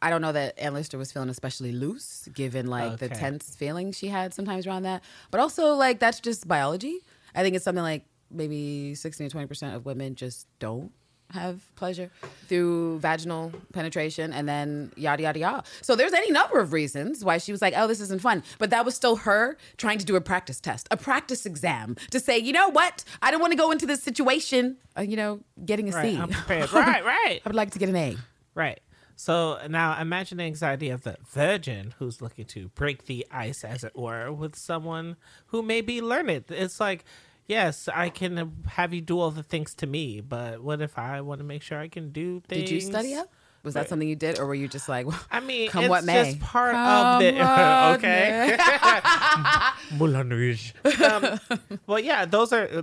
I 0.01 0.11
don't 0.11 0.23
know 0.23 0.31
that 0.31 0.57
Ann 0.59 0.75
Lister 0.75 0.97
was 0.97 1.11
feeling 1.11 1.29
especially 1.29 1.73
loose, 1.73 2.29
given 2.33 2.69
like 2.69 2.99
the 2.99 3.09
tense 3.09 3.57
feeling 3.57 3.91
she 3.91 4.07
had 4.07 4.33
sometimes 4.33 4.65
around 4.67 4.85
that. 4.85 5.03
But 5.33 5.41
also, 5.41 5.75
like 5.75 5.99
that's 5.99 6.21
just 6.21 6.47
biology. 6.47 6.99
I 7.35 7.43
think 7.43 7.57
it's 7.57 7.65
something 7.65 7.83
like 7.83 8.05
maybe 8.31 8.95
sixteen 8.95 9.27
to 9.27 9.33
twenty 9.33 9.49
percent 9.49 9.75
of 9.75 9.85
women 9.85 10.15
just 10.15 10.47
don't 10.61 10.93
have 11.31 11.61
pleasure 11.77 12.11
through 12.49 12.99
vaginal 13.01 13.53
penetration, 13.73 14.33
and 14.33 14.49
then 14.49 14.93
yada 14.97 15.23
yada 15.23 15.39
yada. 15.39 15.65
So 15.83 15.95
there's 15.95 16.13
any 16.13 16.31
number 16.31 16.59
of 16.59 16.73
reasons 16.73 17.25
why 17.25 17.39
she 17.39 17.53
was 17.53 17.61
like, 17.61 17.75
"Oh, 17.77 17.87
this 17.87 18.01
isn't 18.01 18.21
fun," 18.21 18.43
but 18.59 18.71
that 18.71 18.85
was 18.85 18.95
still 18.95 19.17
her 19.17 19.57
trying 19.77 19.99
to 19.99 20.05
do 20.05 20.17
a 20.17 20.21
practice 20.21 20.61
test, 20.61 20.89
a 20.91 20.97
practice 20.97 21.47
exam 21.47 21.97
to 22.11 22.21
say, 22.21 22.39
you 22.39 22.53
know 22.53 22.69
what, 22.69 23.05
I 23.23 23.31
don't 23.31 23.41
want 23.41 23.53
to 23.53 23.57
go 23.57 23.71
into 23.71 23.87
this 23.87 24.03
situation, 24.03 24.77
uh, 24.97 25.03
you 25.03 25.17
know, 25.17 25.41
getting 25.65 25.89
a 25.89 25.93
C. 25.93 25.99
Right. 25.99 26.19
I'm 26.19 26.31
prepared. 26.31 26.73
right, 26.73 27.05
right. 27.05 27.41
I 27.45 27.49
would 27.49 27.55
like 27.55 27.71
to 27.73 27.79
get 27.79 27.89
an 27.89 27.97
A. 27.97 28.17
Right. 28.55 28.81
So 29.17 29.59
now 29.69 30.01
imagine 30.01 30.39
the 30.39 30.45
anxiety 30.45 30.91
of 30.91 31.03
the 31.03 31.17
virgin 31.29 31.93
who's 31.99 32.23
looking 32.23 32.45
to 32.47 32.69
break 32.69 33.07
the 33.07 33.27
ice, 33.33 33.65
as 33.65 33.83
it 33.83 33.97
were, 33.97 34.33
with 34.33 34.55
someone 34.55 35.17
who 35.47 35.61
may 35.63 35.81
be 35.81 36.01
learned. 36.01 36.45
It's 36.51 36.79
like, 36.79 37.05
yes, 37.49 37.89
I 37.93 38.11
can 38.11 38.53
have 38.69 38.95
you 38.95 39.01
do 39.01 39.19
all 39.19 39.31
the 39.33 39.43
things 39.43 39.75
to 39.77 39.87
me, 39.87 40.21
but 40.21 40.63
what 40.63 40.81
if 40.81 40.99
I 40.99 41.21
want 41.23 41.41
to 41.41 41.45
make 41.45 41.63
sure 41.63 41.79
I 41.79 41.89
can 41.89 42.11
do 42.11 42.41
things? 42.47 42.63
Did 42.63 42.71
you 42.71 42.81
study 42.81 43.15
up? 43.15 43.29
Was 43.65 43.75
that 43.75 43.89
something 43.89 44.09
you 44.09 44.17
did, 44.17 44.39
or 44.39 44.47
were 44.47 44.55
you 44.55 44.69
just 44.69 44.89
like, 44.89 45.07
well, 45.07 45.21
I 45.31 45.41
mean, 45.41 45.69
come 45.69 45.85
it's 45.85 45.91
what 45.91 46.05
may? 46.05 46.25
just 46.25 46.41
part 46.41 46.73
Come 46.73 47.17
of 47.17 47.21
the 47.21 47.33
what 47.43 47.99
okay. 47.99 48.57
Moulin 49.97 50.31
Rouge. 50.31 50.73
Um, 51.05 51.41
well, 51.87 51.99
yeah, 51.99 52.25
those 52.25 52.53
are 52.53 52.69
uh, 52.73 52.83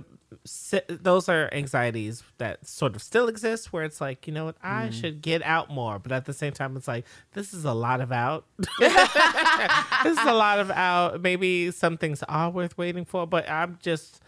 those 0.88 1.28
are 1.28 1.48
anxieties 1.52 2.22
that 2.38 2.66
sort 2.66 2.94
of 2.94 3.02
still 3.02 3.28
exist. 3.28 3.72
Where 3.72 3.84
it's 3.84 4.00
like, 4.00 4.26
you 4.26 4.34
know 4.34 4.44
what, 4.44 4.56
I 4.62 4.90
should 4.90 5.22
get 5.22 5.42
out 5.42 5.70
more, 5.70 5.98
but 5.98 6.12
at 6.12 6.26
the 6.26 6.34
same 6.34 6.52
time, 6.52 6.76
it's 6.76 6.86
like 6.86 7.06
this 7.32 7.54
is 7.54 7.64
a 7.64 7.74
lot 7.74 8.00
of 8.00 8.12
out. 8.12 8.44
this 8.78 10.18
is 10.18 10.24
a 10.26 10.34
lot 10.34 10.58
of 10.58 10.70
out. 10.70 11.22
Maybe 11.22 11.70
some 11.70 11.96
things 11.96 12.22
are 12.28 12.50
worth 12.50 12.76
waiting 12.76 13.06
for, 13.06 13.26
but 13.26 13.48
I'm 13.48 13.78
just, 13.82 14.20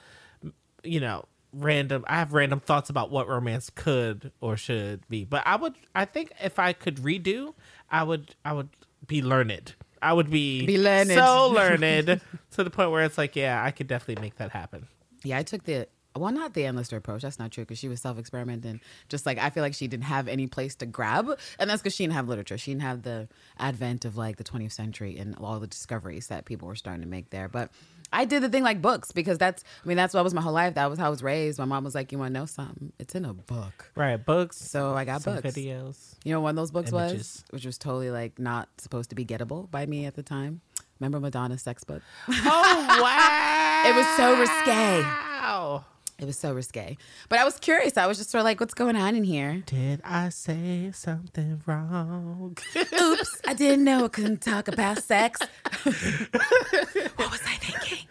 you 0.85 1.01
know. 1.01 1.25
Random, 1.51 2.05
I 2.07 2.17
have 2.17 2.35
random 2.35 2.61
thoughts 2.61 2.91
about 2.91 3.11
what 3.11 3.27
romance 3.27 3.71
could 3.75 4.33
or 4.43 4.59
should 4.59 5.09
be, 5.09 5.25
but 5.25 5.43
I 5.47 5.57
would, 5.57 5.77
I 5.95 6.05
think, 6.05 6.31
if 6.43 6.59
I 6.59 6.75
could 6.75 6.97
redo, 6.97 7.55
I 7.91 8.03
would, 8.03 8.35
I 8.45 8.53
would 8.53 8.69
be 9.07 9.23
learned. 9.23 9.75
I 10.03 10.13
would 10.13 10.31
be 10.31 10.67
Be 10.67 10.77
learned. 10.77 11.09
so 11.09 11.49
learned 11.55 12.21
to 12.51 12.65
the 12.65 12.69
point 12.69 12.91
where 12.91 13.03
it's 13.03 13.17
like, 13.17 13.35
yeah, 13.35 13.65
I 13.65 13.71
could 13.71 13.87
definitely 13.87 14.21
make 14.21 14.37
that 14.37 14.51
happen. 14.51 14.89
Yeah, 15.25 15.39
I 15.39 15.43
took 15.43 15.65
the 15.65 15.89
well, 16.17 16.33
not 16.33 16.53
the 16.55 16.65
endless 16.67 16.93
approach. 16.93 17.23
That's 17.23 17.39
not 17.39 17.53
true 17.53 17.65
because 17.65 17.79
she 17.79 17.89
was 17.89 18.01
self 18.03 18.19
experimenting. 18.19 18.81
Just 19.09 19.25
like 19.25 19.39
I 19.39 19.51
feel 19.51 19.63
like 19.63 19.75
she 19.75 19.87
didn't 19.87 20.05
have 20.05 20.27
any 20.29 20.49
place 20.49 20.75
to 20.77 20.87
grab, 20.87 21.39
and 21.59 21.71
that's 21.71 21.81
because 21.81 21.95
she 21.95 22.03
didn't 22.03 22.15
have 22.15 22.29
literature. 22.29 22.59
She 22.59 22.73
didn't 22.73 22.83
have 22.83 23.03
the 23.03 23.29
advent 23.59 24.05
of 24.05 24.17
like 24.17 24.37
the 24.37 24.45
20th 24.45 24.73
century 24.73 25.17
and 25.17 25.35
all 25.37 25.61
the 25.61 25.67
discoveries 25.67 26.27
that 26.27 26.45
people 26.45 26.67
were 26.69 26.75
starting 26.75 27.03
to 27.03 27.09
make 27.09 27.31
there. 27.31 27.49
But 27.49 27.71
I 28.13 28.25
did 28.25 28.43
the 28.43 28.49
thing 28.49 28.63
like 28.63 28.81
books 28.81 29.13
because 29.13 29.39
that's 29.39 29.63
I 29.85 29.89
mean 29.89 29.97
that's 29.97 30.15
what 30.15 30.25
was 30.25 30.33
my 30.35 30.41
whole 30.41 30.53
life. 30.53 30.75
That 30.75 30.89
was 30.91 30.99
how 30.99 31.07
I 31.07 31.09
was 31.11 31.23
raised. 31.23 31.59
My 31.59 31.65
mom 31.67 31.85
was 31.85 31.95
like, 31.95 32.11
"You 32.13 32.19
want 32.19 32.35
to 32.35 32.41
know 32.41 32.47
something? 32.47 32.93
It's 32.99 33.15
in 33.15 33.25
a 33.25 33.35
book." 33.35 33.91
Right, 33.95 34.17
books, 34.17 34.57
So 34.57 34.95
I 34.95 35.05
got 35.05 35.23
some 35.23 35.35
books. 35.37 35.55
videos. 35.55 36.15
You 36.25 36.33
know, 36.33 36.41
when 36.41 36.55
those 36.57 36.71
books 36.71 36.91
was, 36.93 37.45
which 37.51 37.67
was 37.67 37.77
totally 37.79 38.11
like 38.11 38.39
not 38.39 38.69
supposed 38.79 39.11
to 39.11 39.17
be 39.17 39.25
gettable 39.25 39.71
by 39.71 39.85
me 39.87 40.07
at 40.07 40.15
the 40.15 40.23
time. 40.23 40.61
Remember 41.01 41.21
Madonna's 41.21 41.63
sex 41.63 41.85
book? 41.85 42.03
Oh 42.29 42.99
wow! 43.03 43.85
It 43.89 43.95
was 43.95 44.07
so 44.17 44.39
risque. 44.41 45.03
Wow. 45.03 45.85
It 46.19 46.25
was 46.27 46.37
so 46.37 46.53
risque. 46.53 46.97
But 47.29 47.39
I 47.39 47.45
was 47.45 47.59
curious. 47.61 47.97
I 47.97 48.07
was 48.07 48.19
just 48.19 48.31
sort 48.31 48.41
of 48.41 48.45
like, 48.45 48.59
what's 48.59 48.75
going 48.75 48.97
on 48.97 49.15
in 49.15 49.23
here? 49.23 49.63
Did 49.67 50.01
I 50.05 50.31
say 50.31 50.91
something 50.93 51.63
wrong? 51.65 52.57
Oops, 53.01 53.41
I 53.47 53.55
didn't 53.55 53.85
know 53.85 54.07
I 54.07 54.09
couldn't 54.09 54.41
talk 54.41 54.67
about 54.67 54.99
sex. 55.03 55.39
what 55.85 57.31
was 57.31 57.41
I 57.47 57.57
thinking? 57.61 58.07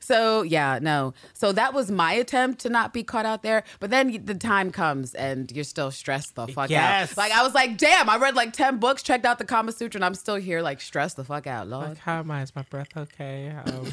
so 0.00 0.42
yeah, 0.42 0.78
no. 0.80 1.14
So 1.34 1.52
that 1.52 1.72
was 1.74 1.90
my 1.90 2.14
attempt 2.14 2.60
to 2.62 2.68
not 2.68 2.92
be 2.92 3.02
caught 3.04 3.26
out 3.26 3.42
there. 3.42 3.62
But 3.78 3.90
then 3.90 4.24
the 4.24 4.34
time 4.34 4.72
comes 4.72 5.14
and 5.14 5.52
you're 5.52 5.64
still 5.64 5.90
stressed 5.90 6.34
the 6.34 6.48
fuck 6.48 6.70
Yes. 6.70 7.12
out. 7.12 7.16
Like 7.18 7.32
I 7.32 7.42
was 7.44 7.54
like, 7.54 7.76
damn, 7.78 8.08
I 8.08 8.16
read 8.16 8.34
like 8.34 8.52
ten 8.54 8.78
books, 8.78 9.02
checked 9.02 9.24
out 9.26 9.38
the 9.38 9.44
Kama 9.44 9.70
Sutra, 9.72 9.98
and 9.98 10.04
I'm 10.04 10.14
still 10.14 10.34
here 10.36 10.62
like 10.62 10.80
stressed 10.80 11.16
the 11.16 11.24
fuck 11.24 11.46
out, 11.46 11.68
Lord. 11.68 11.90
like, 11.90 11.98
how 11.98 12.20
am 12.20 12.30
I? 12.30 12.42
Is 12.42 12.56
my 12.56 12.62
breath 12.62 12.96
okay? 12.96 13.54
Um, 13.66 13.92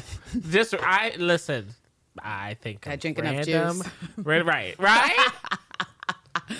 just 0.50 0.74
I 0.80 1.12
listen. 1.18 1.74
I 2.20 2.54
think 2.54 2.86
I 2.86 2.96
drink 2.96 3.18
enough 3.18 3.44
juice. 3.44 3.82
right, 4.16 4.44
right, 4.44 4.78
right. 4.78 5.28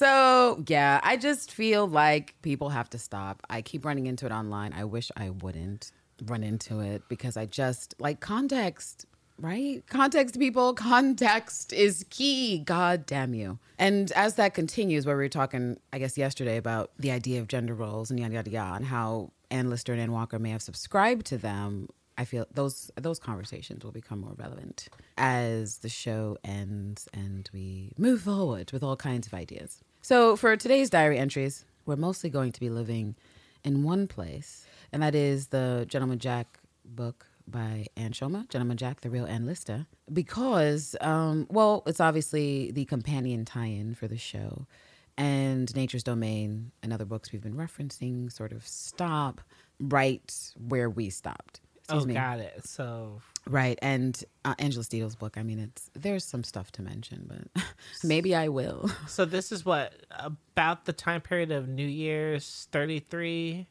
So 0.00 0.64
yeah, 0.66 0.98
I 1.02 1.18
just 1.18 1.52
feel 1.52 1.86
like 1.86 2.34
people 2.40 2.70
have 2.70 2.88
to 2.88 2.98
stop. 2.98 3.42
I 3.50 3.60
keep 3.60 3.84
running 3.84 4.06
into 4.06 4.24
it 4.24 4.32
online. 4.32 4.72
I 4.72 4.84
wish 4.84 5.10
I 5.14 5.28
wouldn't 5.28 5.92
run 6.24 6.42
into 6.42 6.80
it 6.80 7.02
because 7.10 7.36
I 7.36 7.44
just 7.44 7.94
like 7.98 8.18
context, 8.20 9.04
right? 9.38 9.86
Context, 9.88 10.38
people. 10.38 10.72
Context 10.94 11.74
is 11.74 12.06
key. 12.08 12.60
God 12.60 13.04
damn 13.04 13.34
you. 13.34 13.58
And 13.78 14.10
as 14.12 14.36
that 14.36 14.54
continues, 14.54 15.04
where 15.04 15.18
we 15.18 15.24
were 15.24 15.28
talking, 15.28 15.78
I 15.92 15.98
guess 15.98 16.16
yesterday 16.16 16.56
about 16.56 16.92
the 16.98 17.10
idea 17.10 17.38
of 17.38 17.48
gender 17.48 17.74
roles 17.74 18.10
and 18.10 18.18
yada 18.18 18.32
yada 18.36 18.50
yada, 18.50 18.76
and 18.76 18.86
how 18.86 19.32
Ann 19.50 19.68
Lister 19.68 19.92
and 19.92 20.00
Ann 20.00 20.12
Walker 20.12 20.38
may 20.38 20.48
have 20.48 20.62
subscribed 20.62 21.26
to 21.26 21.36
them. 21.36 21.90
I 22.20 22.26
feel 22.26 22.46
those 22.52 22.90
those 22.96 23.18
conversations 23.18 23.82
will 23.82 23.92
become 23.92 24.20
more 24.20 24.34
relevant 24.36 24.88
as 25.16 25.78
the 25.78 25.88
show 25.88 26.36
ends 26.44 27.08
and 27.14 27.48
we 27.50 27.92
move 27.96 28.20
forward 28.20 28.70
with 28.72 28.82
all 28.82 28.94
kinds 28.94 29.26
of 29.26 29.32
ideas. 29.32 29.80
So 30.02 30.36
for 30.36 30.54
today's 30.54 30.90
diary 30.90 31.16
entries, 31.18 31.64
we're 31.86 31.96
mostly 31.96 32.28
going 32.28 32.52
to 32.52 32.60
be 32.60 32.68
living 32.68 33.16
in 33.64 33.84
one 33.84 34.06
place, 34.06 34.66
and 34.92 35.02
that 35.02 35.14
is 35.14 35.46
the 35.46 35.86
Gentleman 35.88 36.18
Jack 36.18 36.58
book 36.84 37.26
by 37.48 37.86
Anne 37.96 38.12
Choma, 38.12 38.44
Gentleman 38.50 38.76
Jack, 38.76 39.00
the 39.00 39.08
real 39.08 39.24
Ann 39.24 39.46
Lister, 39.46 39.86
because, 40.12 40.94
um, 41.00 41.46
well, 41.48 41.82
it's 41.86 42.00
obviously 42.00 42.70
the 42.70 42.84
companion 42.84 43.46
tie-in 43.46 43.94
for 43.94 44.08
the 44.08 44.18
show, 44.18 44.66
and 45.16 45.74
Nature's 45.74 46.04
Domain 46.04 46.70
and 46.82 46.92
other 46.92 47.06
books 47.06 47.32
we've 47.32 47.42
been 47.42 47.56
referencing 47.56 48.30
sort 48.30 48.52
of 48.52 48.66
stop 48.66 49.40
right 49.78 50.52
where 50.68 50.90
we 50.90 51.08
stopped. 51.08 51.60
Excuse 51.90 52.04
oh, 52.04 52.06
me. 52.06 52.14
got 52.14 52.38
it. 52.38 52.66
So 52.66 53.20
Right, 53.46 53.78
and 53.80 54.22
uh, 54.44 54.54
Angela 54.58 54.84
Steidele's 54.84 55.16
book. 55.16 55.36
I 55.36 55.42
mean, 55.42 55.58
it's 55.58 55.90
there's 55.94 56.24
some 56.24 56.44
stuff 56.44 56.70
to 56.72 56.82
mention, 56.82 57.26
but 57.26 57.64
maybe 58.04 58.34
I 58.34 58.48
will. 58.48 58.90
So 59.08 59.24
this 59.24 59.50
is 59.50 59.64
what 59.64 59.92
about 60.10 60.84
the 60.84 60.92
time 60.92 61.20
period 61.20 61.50
of 61.50 61.68
New 61.68 61.86
Year's 61.86 62.68
thirty 62.70 63.00
three, 63.00 63.66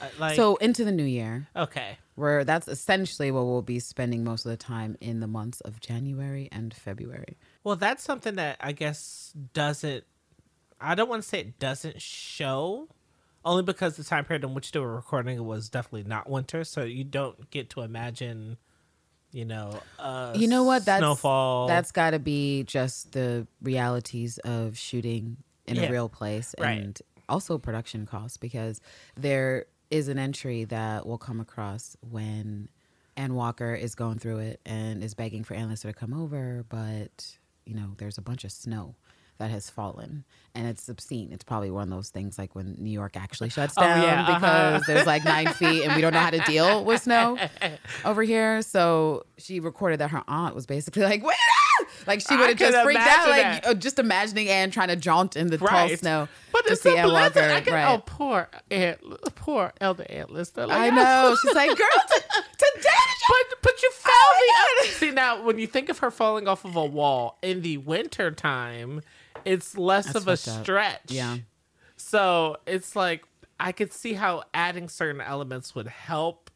uh, 0.00 0.06
like 0.18 0.34
so 0.34 0.56
into 0.56 0.84
the 0.84 0.90
new 0.90 1.04
year, 1.04 1.48
okay, 1.54 1.98
where 2.16 2.44
that's 2.44 2.68
essentially 2.68 3.30
what 3.30 3.44
we'll 3.44 3.62
be 3.62 3.78
spending 3.78 4.24
most 4.24 4.44
of 4.44 4.50
the 4.50 4.56
time 4.56 4.96
in 5.00 5.20
the 5.20 5.26
months 5.26 5.60
of 5.60 5.78
January 5.78 6.48
and 6.50 6.74
February. 6.74 7.36
well 7.64 7.76
that's 7.76 8.02
something 8.02 8.36
that 8.36 8.56
I 8.60 8.72
guess 8.72 9.32
doesn't. 9.52 10.04
I 10.80 10.94
don't 10.94 11.08
want 11.08 11.22
to 11.22 11.28
say 11.28 11.40
it 11.40 11.58
doesn't 11.58 12.02
show, 12.02 12.88
only 13.44 13.62
because 13.62 13.96
the 13.96 14.04
time 14.04 14.24
period 14.24 14.44
in 14.44 14.54
which 14.54 14.72
they 14.72 14.80
were 14.80 14.94
recording 14.94 15.36
it 15.36 15.44
was 15.44 15.68
definitely 15.68 16.08
not 16.08 16.28
winter, 16.28 16.64
so 16.64 16.84
you 16.84 17.04
don't 17.04 17.50
get 17.50 17.70
to 17.70 17.80
imagine, 17.82 18.56
you 19.32 19.44
know, 19.44 19.82
uh, 19.98 20.32
You 20.36 20.46
know 20.48 20.64
what? 20.64 20.84
That's 20.84 21.00
snowfall. 21.00 21.66
That's 21.68 21.92
got 21.92 22.10
to 22.10 22.18
be 22.18 22.64
just 22.64 23.12
the 23.12 23.46
realities 23.62 24.38
of 24.38 24.78
shooting 24.78 25.36
in 25.66 25.76
Yeah. 25.76 25.88
a 25.88 25.90
real 25.90 26.08
place, 26.08 26.54
Right. 26.58 26.78
and 26.82 27.02
also 27.28 27.58
production 27.58 28.06
costs 28.06 28.36
because 28.36 28.80
there 29.16 29.66
is 29.90 30.08
an 30.08 30.18
entry 30.18 30.64
that 30.64 31.06
we'll 31.06 31.18
come 31.18 31.40
across 31.40 31.96
when 32.10 32.68
Ann 33.16 33.34
Walker 33.34 33.74
is 33.74 33.94
going 33.94 34.18
through 34.18 34.38
it 34.38 34.60
and 34.64 35.04
is 35.04 35.14
begging 35.14 35.44
for 35.44 35.54
Ann 35.54 35.68
Lister 35.68 35.88
to 35.92 35.98
come 35.98 36.14
over, 36.14 36.64
but 36.68 37.36
you 37.64 37.74
know, 37.74 37.92
there's 37.98 38.18
a 38.18 38.22
bunch 38.22 38.42
of 38.44 38.50
snow 38.50 38.96
that 39.42 39.50
has 39.50 39.68
fallen 39.68 40.24
and 40.54 40.68
it's 40.68 40.88
obscene. 40.88 41.32
It's 41.32 41.42
probably 41.42 41.70
one 41.72 41.82
of 41.84 41.90
those 41.90 42.10
things 42.10 42.38
like 42.38 42.54
when 42.54 42.76
New 42.78 42.92
York 42.92 43.16
actually 43.16 43.48
shuts 43.48 43.74
Oh, 43.76 43.80
down 43.82 44.02
yeah, 44.02 44.22
uh-huh. 44.22 44.34
because 44.38 44.82
there's 44.86 45.06
like 45.06 45.24
nine 45.24 45.48
feet 45.54 45.82
and 45.82 45.96
we 45.96 46.00
don't 46.00 46.12
know 46.12 46.20
how 46.20 46.30
to 46.30 46.38
deal 46.40 46.84
with 46.84 47.02
snow 47.02 47.38
over 48.04 48.22
here. 48.22 48.62
So 48.62 49.24
she 49.38 49.58
recorded 49.58 49.98
that 49.98 50.10
her 50.10 50.22
aunt 50.28 50.54
was 50.54 50.66
basically 50.66 51.02
like, 51.02 51.24
wait, 51.24 51.34
ah!" 51.40 51.86
like 52.06 52.20
she 52.20 52.36
would 52.36 52.50
have 52.50 52.56
just 52.58 52.84
freaked 52.84 53.00
out, 53.00 53.26
imagine 53.26 53.54
like 53.54 53.66
uh, 53.66 53.74
just 53.74 53.98
imagining 53.98 54.48
Anne 54.48 54.70
trying 54.70 54.88
to 54.88 54.96
jaunt 54.96 55.34
in 55.36 55.48
the 55.48 55.58
tall 55.58 55.88
snow. 55.88 56.28
But 56.52 56.66
to 56.66 56.72
it's 56.74 56.82
see 56.82 56.90
so 56.90 56.98
Ann 56.98 57.08
pleasant. 57.08 57.36
Walker. 57.36 57.56
I 57.56 57.60
can, 57.62 57.72
right. 57.72 57.92
Oh, 57.92 57.98
poor 58.04 58.48
Aunt, 58.70 59.00
poor 59.34 59.72
Elder 59.80 60.06
Aunt 60.08 60.30
Lister. 60.30 60.66
Like, 60.66 60.78
I 60.78 60.88
oh, 60.88 60.94
know. 60.94 61.36
She's 61.42 61.54
like, 61.54 61.76
girl, 61.76 61.88
t- 62.10 62.20
today 62.58 62.88
But 63.28 63.62
but 63.62 63.82
you 63.82 63.90
fell 63.90 64.12
Oh 64.14 64.82
the 64.82 64.88
see 64.88 65.10
now 65.10 65.42
when 65.42 65.58
you 65.58 65.66
think 65.66 65.88
of 65.88 65.98
her 65.98 66.10
falling 66.10 66.46
off 66.46 66.64
of 66.64 66.76
a 66.76 66.84
wall 66.84 67.38
in 67.42 67.62
the 67.62 67.78
winter 67.78 68.30
time, 68.30 69.00
it's 69.44 69.76
less 69.76 70.06
That's 70.06 70.16
of 70.16 70.28
a 70.28 70.36
fucked 70.36 70.56
up. 70.58 70.64
stretch. 70.64 71.00
Yeah. 71.08 71.38
So 71.96 72.56
it's 72.66 72.96
like 72.96 73.24
I 73.60 73.72
could 73.72 73.92
see 73.92 74.14
how 74.14 74.42
adding 74.52 74.88
certain 74.88 75.20
elements 75.20 75.74
would 75.74 75.86
help, 75.86 76.50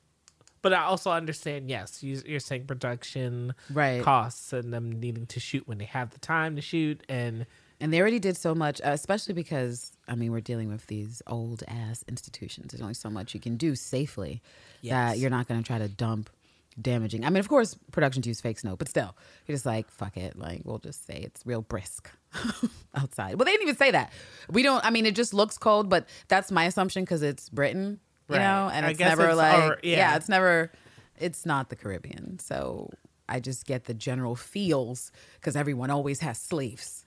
but 0.62 0.73
I 0.73 0.83
also 0.85 1.11
understand. 1.11 1.69
Yes, 1.71 2.02
you, 2.02 2.21
you're 2.26 2.40
saying 2.40 2.66
production 2.66 3.55
Right. 3.71 4.02
costs 4.02 4.52
and 4.52 4.73
them 4.73 4.99
needing 4.99 5.26
to 5.26 5.40
shoot 5.40 5.69
when 5.69 5.78
they 5.78 5.85
have 5.85 6.11
the 6.11 6.19
time 6.19 6.57
to 6.57 6.62
shoot, 6.62 7.02
and 7.09 7.47
And 7.81 7.93
they 7.93 8.00
already 8.00 8.19
did 8.19 8.37
so 8.38 8.55
much, 8.55 8.81
uh, 8.81 8.88
especially 8.90 9.35
because 9.35 9.93
I 10.09 10.14
mean 10.16 10.33
we're 10.33 10.40
dealing 10.40 10.69
with 10.69 10.87
these 10.87 11.23
old 11.26 11.62
ass 11.69 12.05
institutions. 12.09 12.73
There's 12.73 12.81
only 12.83 12.95
so 12.95 13.11
much 13.11 13.35
you 13.35 13.40
can 13.40 13.57
do 13.57 13.75
safely 13.76 14.43
that 14.83 15.19
you're 15.19 15.31
not 15.31 15.47
going 15.49 15.62
to 15.62 15.66
try 15.66 15.78
to 15.78 15.88
dump 15.88 16.31
damaging. 16.80 17.25
I 17.25 17.30
mean, 17.30 17.38
of 17.40 17.49
course, 17.49 17.76
productions 17.92 18.26
use 18.26 18.40
fake 18.40 18.59
snow, 18.59 18.76
but 18.76 18.88
still, 18.88 19.16
you're 19.47 19.54
just 19.54 19.66
like 19.66 19.90
fuck 19.90 20.16
it. 20.16 20.38
Like 20.38 20.62
we'll 20.64 20.78
just 20.78 21.06
say 21.06 21.14
it's 21.16 21.45
real 21.47 21.62
brisk 21.62 22.11
outside. 22.95 23.35
Well, 23.37 23.45
they 23.45 23.52
didn't 23.52 23.62
even 23.64 23.76
say 23.76 23.90
that. 23.92 24.12
We 24.50 24.62
don't. 24.62 24.85
I 24.85 24.90
mean, 24.90 25.06
it 25.06 25.14
just 25.14 25.35
looks 25.35 25.59
cold, 25.59 25.88
but 25.88 26.09
that's 26.28 26.50
my 26.50 26.64
assumption 26.64 27.02
because 27.04 27.23
it's 27.23 27.49
Britain, 27.49 28.00
you 28.28 28.37
Right. 28.37 28.42
know, 28.42 28.71
and 28.73 28.87
I 28.87 28.90
it's 28.90 29.00
never 29.00 29.28
it's 29.28 29.37
like 29.37 29.54
our- 29.59 29.78
yeah. 29.83 29.97
yeah. 29.97 30.16
it's 30.16 30.28
never. 30.28 30.71
It's 31.18 31.47
not 31.47 31.71
the 31.71 31.76
Caribbean, 31.76 32.38
so 32.38 32.90
I 33.28 33.40
just 33.40 33.64
get 33.66 33.85
the 33.85 33.95
general 33.95 34.37
feels 34.37 35.11
because 35.40 35.56
everyone 35.56 35.90
always 35.90 36.21
has 36.21 36.37
sleeves 36.38 37.04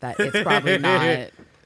that 0.00 0.20
it's 0.20 0.42
probably 0.42 0.78
not 0.78 1.02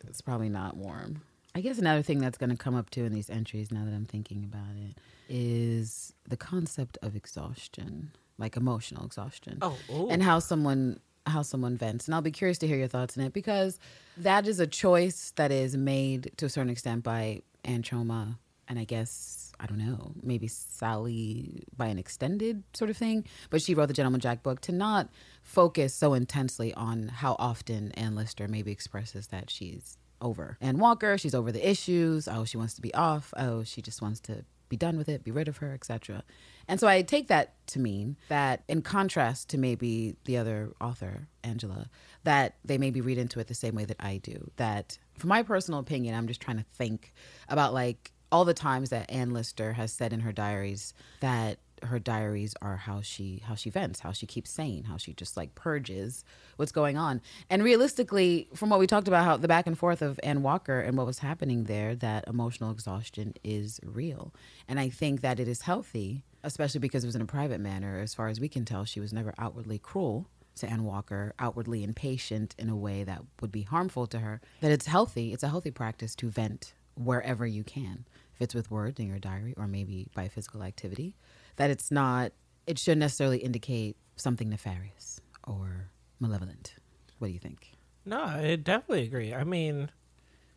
it's 0.09 0.21
probably 0.21 0.49
not 0.49 0.77
warm. 0.77 1.23
I 1.55 1.61
guess 1.61 1.79
another 1.79 2.01
thing 2.03 2.19
that's 2.21 2.39
going 2.39 2.51
to 2.51 2.57
come 2.57 2.75
up 2.75 2.89
too 2.89 3.05
in 3.05 3.13
these 3.13 3.29
entries 3.29 3.71
now 3.73 3.85
that 3.85 3.93
I'm 3.93 4.07
thinking 4.07 4.43
about 4.45 4.75
it 4.77 4.97
is 5.29 6.15
the 6.29 6.37
concept 6.37 6.99
of 7.03 7.17
exhaustion, 7.17 8.13
like 8.39 8.57
emotional 8.57 9.05
exhaustion. 9.05 9.59
Oh, 9.63 9.77
ooh. 9.91 10.09
and 10.11 10.23
how 10.23 10.39
someone 10.39 11.01
how 11.27 11.43
someone 11.43 11.77
vents. 11.77 12.07
And 12.09 12.15
I'll 12.15 12.23
be 12.23 12.33
curious 12.33 12.59
to 12.59 12.67
hear 12.67 12.77
your 12.77 12.89
thoughts 12.89 13.17
on 13.17 13.25
it 13.25 13.33
because 13.33 13.79
that 14.17 14.47
is 14.49 14.59
a 14.59 14.67
choice 14.67 15.33
that 15.37 15.53
is 15.53 15.77
made 15.77 16.33
to 16.39 16.47
a 16.47 16.49
certain 16.49 16.71
extent 16.71 17.05
by 17.05 17.43
Ann 17.65 17.83
Choma 17.83 18.39
and 18.69 18.79
I 18.79 18.85
guess 18.85 19.53
I 19.61 19.67
don't 19.67 19.79
know, 19.79 20.13
maybe 20.23 20.49
Sally 20.49 21.63
by 21.77 21.87
an 21.87 21.99
extended 21.99 22.65
sort 22.75 22.91
of 22.91 22.97
thing. 22.97 23.25
But 23.51 23.63
she 23.63 23.75
wrote 23.75 23.87
the 23.87 23.95
Gentleman 23.95 24.21
Jack 24.21 24.43
book 24.43 24.61
to 24.63 24.73
not 24.73 25.09
focus 25.43 25.95
so 25.95 26.15
intensely 26.15 26.75
on 26.75 27.09
how 27.09 27.37
often 27.39 27.93
Ann 27.93 28.17
Lister 28.17 28.49
maybe 28.49 28.73
expresses 28.73 29.29
that 29.29 29.51
she's 29.51 29.99
over. 30.21 30.57
Ann 30.61 30.79
Walker, 30.79 31.17
she's 31.19 31.35
over 31.35 31.53
the 31.53 31.69
issues. 31.69 32.27
Oh, 32.27 32.45
she 32.45 32.57
wants 32.57 32.75
to 32.75 32.83
be 32.83 32.93
off. 32.95 33.33
Oh, 33.37 33.63
she 33.63 33.83
just 33.83 34.03
wants 34.03 34.21
to 34.21 34.45
be 34.73 34.77
done 34.79 34.97
with 34.97 35.07
it, 35.07 35.23
be 35.23 35.31
rid 35.31 35.49
of 35.49 35.59
her, 35.59 35.75
etc. 35.75 36.23
And 36.67 36.81
so 36.81 36.89
I 36.89 37.03
take 37.03 37.29
that 37.29 37.53
to 37.67 37.79
mean 37.79 38.17
that, 38.31 38.63
in 38.69 38.81
contrast 38.81 39.51
to 39.51 39.59
maybe 39.59 40.17
the 40.25 40.39
other 40.39 40.73
author, 40.81 41.29
Angela, 41.45 41.91
that 42.25 42.55
they 42.65 42.79
maybe 42.79 43.03
read 43.03 43.19
into 43.19 43.39
it 43.39 43.49
the 43.49 43.55
same 43.55 43.75
way 43.75 43.85
that 43.85 43.99
I 44.01 44.17
do. 44.17 44.51
That, 44.57 44.97
for 45.19 45.27
my 45.27 45.43
personal 45.43 45.79
opinion, 45.79 46.15
I'm 46.15 46.27
just 46.27 46.41
trying 46.41 46.57
to 46.57 46.65
think 46.73 47.13
about 47.51 47.75
like 47.75 48.13
all 48.31 48.47
the 48.47 48.55
times 48.55 48.89
that 48.89 49.11
Ann 49.11 49.35
Lister 49.35 49.75
has 49.75 49.93
said 49.93 50.15
in 50.15 50.21
her 50.21 50.33
diaries 50.33 50.95
that 51.21 51.59
her 51.85 51.99
diaries 51.99 52.55
are 52.63 52.77
how 52.77 53.01
she 53.01 53.43
how 53.45 53.55
she 53.55 53.71
vents, 53.71 54.01
how 54.01 54.13
she 54.13 54.27
keeps 54.27 54.51
sane, 54.51 54.85
how 54.85 54.97
she 54.97 55.13
just 55.13 55.37
like 55.37 55.55
purges 55.55 56.25
what's 56.57 56.73
going 56.73 56.97
on. 56.97 57.21
And 57.51 57.63
realistically, 57.63 58.49
from 58.55 58.71
what 58.71 58.81
we 58.81 58.87
talked 58.87 59.09
about, 59.09 59.25
how 59.25 59.37
the 59.37 59.49
back 59.49 59.67
and 59.67 59.79
forth 59.79 60.03
of 60.03 60.19
Ann 60.23 60.43
Walker 60.43 60.81
and 60.81 60.97
what 60.97 61.07
was 61.07 61.21
happening 61.21 61.65
there, 61.65 61.95
that 61.97 62.27
emotional 62.29 62.71
exhaustion 62.71 63.35
is 63.43 63.81
real. 63.85 64.33
And 64.69 64.79
I 64.79 64.89
think 64.89 65.21
that 65.23 65.41
it 65.41 65.49
is 65.49 65.63
healthy, 65.63 66.25
especially 66.43 66.81
because 66.81 67.05
it 67.05 67.09
was 67.09 67.17
in 67.17 67.23
a 67.23 67.27
private 67.27 67.61
manner. 67.61 67.99
As 67.99 68.15
far 68.15 68.29
as 68.29 68.41
we 68.41 68.49
can 68.49 68.65
tell, 68.65 68.85
she 68.85 69.01
was 69.01 69.13
never 69.13 69.35
outwardly 69.39 69.79
cruel 69.79 70.27
to 70.57 70.69
Ann 70.69 70.85
Walker, 70.85 71.35
outwardly 71.39 71.83
impatient 71.83 72.55
in 72.59 72.69
a 72.69 72.77
way 72.77 73.05
that 73.05 73.23
would 73.41 73.53
be 73.53 73.63
harmful 73.63 74.07
to 74.09 74.19
her. 74.19 74.41
That 74.61 74.73
it's 74.73 74.87
healthy, 74.87 75.33
it's 75.33 75.43
a 75.43 75.49
healthy 75.49 75.71
practice 75.71 76.15
to 76.17 76.29
vent 76.29 76.75
wherever 76.95 77.47
you 77.47 77.65
can. 77.65 78.05
If 78.35 78.43
it's 78.43 78.55
with 78.55 78.71
words 78.71 78.99
in 79.01 79.09
your 79.09 79.19
diary 79.19 79.55
or 79.57 79.67
maybe 79.67 80.09
by 80.15 80.29
physical 80.29 80.63
activity, 80.63 81.15
that 81.57 81.71
it's 81.71 81.91
not, 81.91 82.33
it 82.67 82.79
shouldn't 82.79 83.01
necessarily 83.01 83.39
indicate 83.39 83.97
something 84.17 84.49
nefarious 84.49 85.21
or 85.47 85.91
malevolent. 86.21 86.75
What 87.19 87.29
do 87.29 87.35
you 87.35 87.41
think? 87.41 87.73
No, 88.05 88.23
I 88.23 88.57
definitely 88.57 89.05
agree. 89.05 89.33
I 89.35 89.45
mean, 89.45 89.91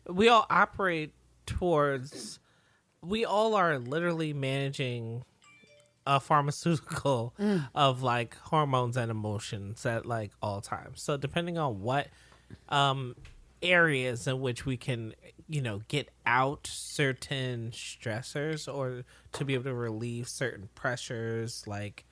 we 0.08 0.28
all 0.28 0.46
operate 0.50 1.12
towards, 1.46 2.38
we 3.02 3.24
all 3.24 3.54
are 3.54 3.78
literally 3.78 4.32
managing 4.32 5.24
a 6.06 6.20
pharmaceutical 6.20 7.34
of 7.74 8.02
like 8.02 8.36
hormones 8.36 8.96
and 8.96 9.10
emotions 9.10 9.84
at 9.86 10.06
like 10.06 10.30
all 10.40 10.60
times. 10.60 11.02
So 11.02 11.16
depending 11.16 11.58
on 11.58 11.80
what 11.80 12.08
um 12.68 13.16
areas 13.62 14.26
in 14.28 14.40
which 14.40 14.64
we 14.64 14.76
can, 14.76 15.14
you 15.48 15.60
know, 15.62 15.82
get 15.88 16.08
out 16.26 16.66
certain 16.66 17.70
stressors 17.72 18.72
or 18.72 19.04
to 19.32 19.44
be 19.44 19.54
able 19.54 19.64
to 19.64 19.74
relieve 19.74 20.28
certain 20.28 20.68
pressures 20.74 21.64
like 21.66 22.04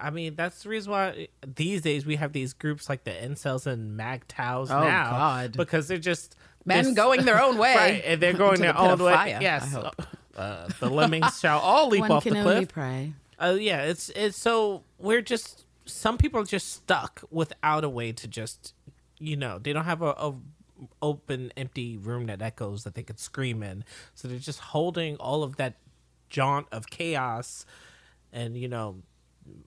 I 0.00 0.10
mean, 0.10 0.36
that's 0.36 0.62
the 0.62 0.68
reason 0.68 0.92
why 0.92 1.26
these 1.44 1.82
days 1.82 2.06
we 2.06 2.14
have 2.16 2.32
these 2.32 2.52
groups 2.52 2.88
like 2.88 3.02
the 3.02 3.10
incels 3.10 3.66
and 3.66 3.98
MGTOWs 3.98 4.70
Oh, 4.70 4.84
now. 4.84 5.10
God. 5.10 5.52
Because 5.56 5.88
they're 5.88 5.98
just 5.98 6.36
Men 6.64 6.84
they're- 6.84 6.94
going 6.94 7.24
their 7.24 7.42
own 7.42 7.58
way. 7.64 7.74
right? 7.74 8.02
And 8.04 8.22
they're 8.22 8.32
going 8.32 8.56
To 8.56 8.62
their 8.62 8.72
the 8.72 8.78
own 8.78 9.02
way. 9.02 9.12
fire, 9.12 9.36
I 9.38 9.40
yes, 9.40 9.72
hope. 9.72 10.00
uh, 10.36 10.68
the 10.78 10.88
lemmings 10.88 11.38
shall 11.40 11.58
all 11.58 11.88
leap 11.88 12.02
One 12.02 12.12
off 12.12 12.22
the 12.24 12.30
can 12.30 12.38
only 12.38 12.54
cliff. 12.58 12.68
pray. 12.68 13.14
Uh, 13.40 13.56
yeah, 13.58 13.82
it's 13.82 14.10
it's 14.10 14.38
so 14.38 14.84
we're 14.98 15.22
just 15.22 15.64
some 15.86 16.16
people 16.18 16.40
are 16.40 16.44
just 16.44 16.72
stuck 16.72 17.22
without 17.30 17.82
a 17.82 17.88
way 17.88 18.12
to 18.12 18.28
just 18.28 18.74
you 19.18 19.34
know 19.36 19.58
they 19.58 19.72
don't 19.72 19.86
have 19.86 20.02
a, 20.02 20.10
a 20.10 20.34
open 21.02 21.52
empty 21.56 21.96
room 21.96 22.26
that 22.26 22.40
echoes 22.42 22.84
that 22.84 22.94
they 22.94 23.02
could 23.02 23.18
scream 23.18 23.62
in, 23.62 23.84
so 24.14 24.28
they're 24.28 24.38
just 24.38 24.60
holding 24.60 25.16
all 25.16 25.42
of 25.42 25.56
that 25.56 25.76
jaunt 26.28 26.66
of 26.72 26.88
chaos, 26.90 27.64
and 28.32 28.56
you 28.56 28.68
know 28.68 29.02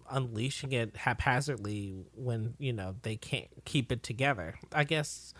unleashing 0.09 0.71
it 0.71 0.95
haphazardly 0.95 1.93
when 2.15 2.53
you 2.57 2.71
know 2.73 2.95
they 3.01 3.15
can't 3.15 3.47
keep 3.65 3.91
it 3.91 4.03
together. 4.03 4.55
I 4.71 4.83
guess 4.83 5.33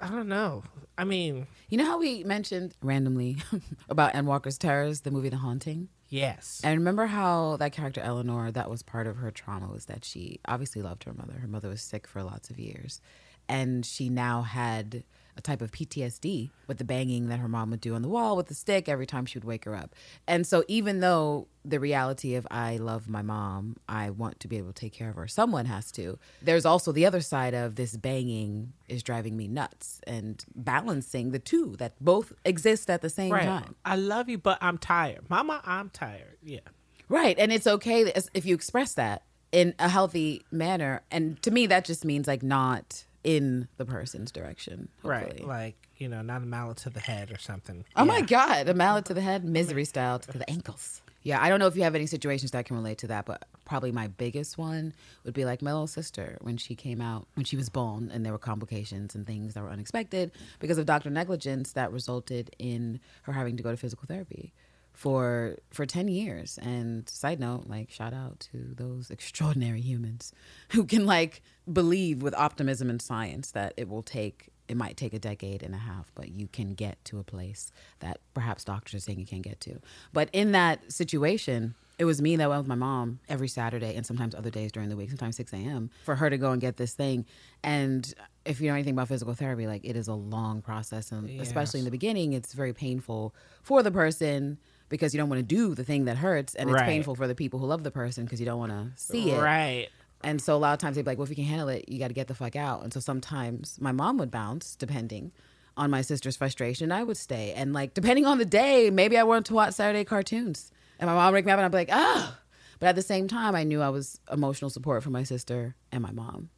I 0.00 0.08
don't 0.08 0.28
know. 0.28 0.62
I 0.98 1.04
mean, 1.04 1.46
You 1.70 1.78
know 1.78 1.86
how 1.86 1.98
we 1.98 2.22
mentioned 2.24 2.74
randomly 2.82 3.38
about 3.88 4.14
Ann 4.14 4.26
Walker's 4.26 4.58
Terrors, 4.58 5.00
the 5.02 5.10
movie 5.10 5.30
The 5.30 5.36
Haunting? 5.38 5.88
yes. 6.08 6.60
And 6.62 6.78
remember 6.78 7.06
how 7.06 7.56
that 7.56 7.72
character 7.72 8.00
Eleanor, 8.02 8.50
that 8.52 8.68
was 8.70 8.82
part 8.82 9.06
of 9.06 9.16
her 9.16 9.30
trauma, 9.30 9.68
was 9.72 9.86
that 9.86 10.04
she 10.04 10.38
obviously 10.46 10.82
loved 10.82 11.04
her 11.04 11.14
mother. 11.14 11.34
Her 11.40 11.48
mother 11.48 11.68
was 11.70 11.80
sick 11.82 12.06
for 12.06 12.22
lots 12.22 12.50
of 12.50 12.58
years. 12.58 13.00
And 13.48 13.84
she 13.84 14.08
now 14.08 14.42
had 14.42 15.04
a 15.36 15.40
type 15.40 15.60
of 15.60 15.70
PTSD 15.70 16.50
with 16.66 16.78
the 16.78 16.84
banging 16.84 17.28
that 17.28 17.38
her 17.38 17.48
mom 17.48 17.70
would 17.70 17.80
do 17.80 17.94
on 17.94 18.02
the 18.02 18.08
wall 18.08 18.36
with 18.36 18.46
the 18.46 18.54
stick 18.54 18.88
every 18.88 19.06
time 19.06 19.26
she 19.26 19.38
would 19.38 19.44
wake 19.44 19.64
her 19.64 19.76
up. 19.76 19.94
And 20.26 20.46
so, 20.46 20.64
even 20.66 21.00
though 21.00 21.48
the 21.64 21.78
reality 21.78 22.34
of 22.34 22.46
I 22.50 22.78
love 22.78 23.08
my 23.08 23.22
mom, 23.22 23.76
I 23.88 24.10
want 24.10 24.40
to 24.40 24.48
be 24.48 24.56
able 24.56 24.72
to 24.72 24.80
take 24.80 24.92
care 24.92 25.10
of 25.10 25.16
her, 25.16 25.28
someone 25.28 25.66
has 25.66 25.92
to, 25.92 26.18
there's 26.40 26.64
also 26.64 26.92
the 26.92 27.06
other 27.06 27.20
side 27.20 27.54
of 27.54 27.74
this 27.74 27.96
banging 27.96 28.72
is 28.88 29.02
driving 29.02 29.36
me 29.36 29.46
nuts 29.46 30.00
and 30.06 30.44
balancing 30.54 31.32
the 31.32 31.38
two 31.38 31.76
that 31.78 31.92
both 32.00 32.32
exist 32.44 32.88
at 32.88 33.02
the 33.02 33.10
same 33.10 33.32
right. 33.32 33.44
time. 33.44 33.74
I 33.84 33.96
love 33.96 34.28
you, 34.28 34.38
but 34.38 34.58
I'm 34.60 34.78
tired. 34.78 35.28
Mama, 35.28 35.60
I'm 35.64 35.90
tired. 35.90 36.38
Yeah. 36.42 36.60
Right. 37.08 37.38
And 37.38 37.52
it's 37.52 37.66
okay 37.66 38.12
if 38.34 38.46
you 38.46 38.54
express 38.54 38.94
that 38.94 39.22
in 39.52 39.74
a 39.78 39.88
healthy 39.88 40.42
manner. 40.50 41.02
And 41.10 41.40
to 41.42 41.50
me, 41.50 41.66
that 41.66 41.84
just 41.84 42.04
means 42.04 42.26
like 42.26 42.42
not 42.42 43.04
in 43.26 43.66
the 43.76 43.84
person's 43.84 44.30
direction. 44.30 44.88
hopefully. 45.02 45.40
Right. 45.40 45.46
Like, 45.46 45.88
you 45.98 46.08
know, 46.08 46.22
not 46.22 46.42
a 46.42 46.46
mallet 46.46 46.76
to 46.78 46.90
the 46.90 47.00
head 47.00 47.32
or 47.32 47.38
something. 47.38 47.84
Oh 47.96 48.04
my 48.04 48.20
God. 48.20 48.68
A 48.68 48.74
mallet 48.74 49.04
to 49.06 49.14
the 49.14 49.20
head, 49.20 49.44
misery 49.44 49.84
style 49.84 50.20
to 50.20 50.38
the 50.38 50.48
ankles. 50.50 51.02
Yeah. 51.24 51.42
I 51.42 51.48
don't 51.48 51.58
know 51.58 51.66
if 51.66 51.74
you 51.74 51.82
have 51.82 51.96
any 51.96 52.06
situations 52.06 52.52
that 52.52 52.66
can 52.66 52.76
relate 52.76 52.98
to 52.98 53.08
that, 53.08 53.26
but 53.26 53.44
probably 53.64 53.90
my 53.90 54.06
biggest 54.06 54.56
one 54.56 54.94
would 55.24 55.34
be 55.34 55.44
like 55.44 55.60
my 55.60 55.72
little 55.72 55.88
sister 55.88 56.38
when 56.40 56.56
she 56.56 56.76
came 56.76 57.00
out, 57.00 57.26
when 57.34 57.44
she 57.44 57.56
was 57.56 57.68
born, 57.68 58.12
and 58.14 58.24
there 58.24 58.32
were 58.32 58.38
complications 58.38 59.16
and 59.16 59.26
things 59.26 59.54
that 59.54 59.64
were 59.64 59.70
unexpected 59.70 60.30
because 60.60 60.78
of 60.78 60.86
doctor 60.86 61.10
negligence 61.10 61.72
that 61.72 61.90
resulted 61.92 62.54
in 62.60 63.00
her 63.22 63.32
having 63.32 63.56
to 63.56 63.62
go 63.64 63.72
to 63.72 63.76
physical 63.76 64.06
therapy 64.06 64.52
for 64.96 65.58
for 65.70 65.84
10 65.84 66.08
years 66.08 66.58
and 66.62 67.06
side 67.06 67.38
note 67.38 67.64
like 67.66 67.90
shout 67.90 68.14
out 68.14 68.40
to 68.40 68.74
those 68.76 69.10
extraordinary 69.16 69.82
humans 69.82 70.32
who 70.70 70.84
can 70.84 71.04
like 71.04 71.42
believe 71.70 72.22
with 72.22 72.34
optimism 72.34 72.88
and 72.88 73.02
science 73.02 73.50
that 73.50 73.74
it 73.76 73.90
will 73.90 74.02
take 74.02 74.48
it 74.68 74.76
might 74.76 74.96
take 74.96 75.12
a 75.12 75.18
decade 75.18 75.62
and 75.62 75.74
a 75.74 75.78
half 75.78 76.10
but 76.14 76.30
you 76.30 76.48
can 76.48 76.72
get 76.72 76.96
to 77.04 77.18
a 77.18 77.22
place 77.22 77.70
that 78.00 78.20
perhaps 78.32 78.64
doctors 78.64 78.94
are 78.94 79.00
saying 79.00 79.20
you 79.20 79.26
can't 79.26 79.42
get 79.42 79.60
to 79.60 79.78
but 80.14 80.30
in 80.32 80.52
that 80.52 80.90
situation 80.90 81.74
it 81.98 82.06
was 82.06 82.22
me 82.22 82.36
that 82.36 82.48
went 82.48 82.60
with 82.60 82.68
my 82.68 82.74
mom 82.74 83.20
every 83.28 83.48
Saturday 83.48 83.94
and 83.94 84.04
sometimes 84.04 84.34
other 84.34 84.50
days 84.50 84.70
during 84.70 84.90
the 84.90 84.96
week, 84.96 85.08
sometimes 85.08 85.36
6 85.36 85.50
a.m. 85.54 85.90
for 86.04 86.14
her 86.14 86.28
to 86.28 86.36
go 86.36 86.50
and 86.50 86.60
get 86.60 86.76
this 86.76 86.92
thing. 86.92 87.24
And 87.64 88.12
if 88.44 88.60
you 88.60 88.68
know 88.68 88.74
anything 88.74 88.92
about 88.92 89.08
physical 89.08 89.32
therapy, 89.32 89.66
like 89.66 89.82
it 89.82 89.96
is 89.96 90.06
a 90.06 90.12
long 90.12 90.60
process. 90.60 91.10
And 91.10 91.40
especially 91.40 91.80
in 91.80 91.84
the 91.86 91.90
beginning, 91.90 92.34
it's 92.34 92.52
very 92.52 92.74
painful 92.74 93.34
for 93.62 93.82
the 93.82 93.90
person 93.90 94.58
because 94.88 95.14
you 95.14 95.18
don't 95.18 95.28
want 95.28 95.40
to 95.40 95.54
do 95.54 95.74
the 95.74 95.84
thing 95.84 96.04
that 96.06 96.16
hurts. 96.16 96.54
And 96.54 96.70
it's 96.70 96.74
Right. 96.74 96.86
painful 96.86 97.14
for 97.14 97.26
the 97.26 97.34
people 97.34 97.58
who 97.58 97.66
love 97.66 97.82
the 97.82 97.90
person 97.90 98.24
because 98.24 98.40
you 98.40 98.46
don't 98.46 98.58
want 98.58 98.72
to 98.72 98.90
see 98.96 99.30
it. 99.32 99.40
Right. 99.40 99.88
And 100.24 100.40
so 100.40 100.54
a 100.54 100.58
lot 100.58 100.72
of 100.72 100.78
times 100.78 100.96
they'd 100.96 101.02
be 101.04 101.10
like, 101.10 101.18
well, 101.18 101.24
if 101.24 101.30
you 101.30 101.36
can 101.36 101.44
handle 101.44 101.68
it, 101.68 101.88
you 101.88 101.98
got 101.98 102.08
to 102.08 102.14
get 102.14 102.26
the 102.26 102.34
fuck 102.34 102.56
out. 102.56 102.82
And 102.82 102.92
so 102.92 103.00
sometimes 103.00 103.78
my 103.80 103.92
mom 103.92 104.16
would 104.18 104.30
bounce, 104.30 104.74
depending 104.76 105.32
on 105.76 105.90
my 105.90 106.00
sister's 106.00 106.36
frustration. 106.36 106.90
I 106.90 107.02
would 107.04 107.16
stay. 107.18 107.52
And 107.52 107.72
like, 107.74 107.92
depending 107.94 108.24
on 108.24 108.38
the 108.38 108.46
day, 108.46 108.90
maybe 108.90 109.18
I 109.18 109.24
wanted 109.24 109.44
to 109.46 109.54
watch 109.54 109.74
Saturday 109.74 110.04
cartoons. 110.04 110.72
And 110.98 111.08
my 111.08 111.14
mom 111.14 111.26
would 111.26 111.34
wake 111.38 111.44
me 111.46 111.52
up 111.52 111.58
and 111.58 111.66
I'd 111.66 111.70
be 111.70 111.76
like, 111.76 111.90
ah. 111.92 112.38
But 112.80 112.86
at 112.88 112.94
the 112.96 113.02
same 113.02 113.28
time, 113.28 113.54
I 113.54 113.64
knew 113.64 113.82
I 113.82 113.90
was 113.90 114.18
emotional 114.32 114.70
support 114.70 115.02
for 115.02 115.10
my 115.10 115.22
sister 115.22 115.74
and 115.92 116.02
my 116.02 116.12
mom, 116.12 116.48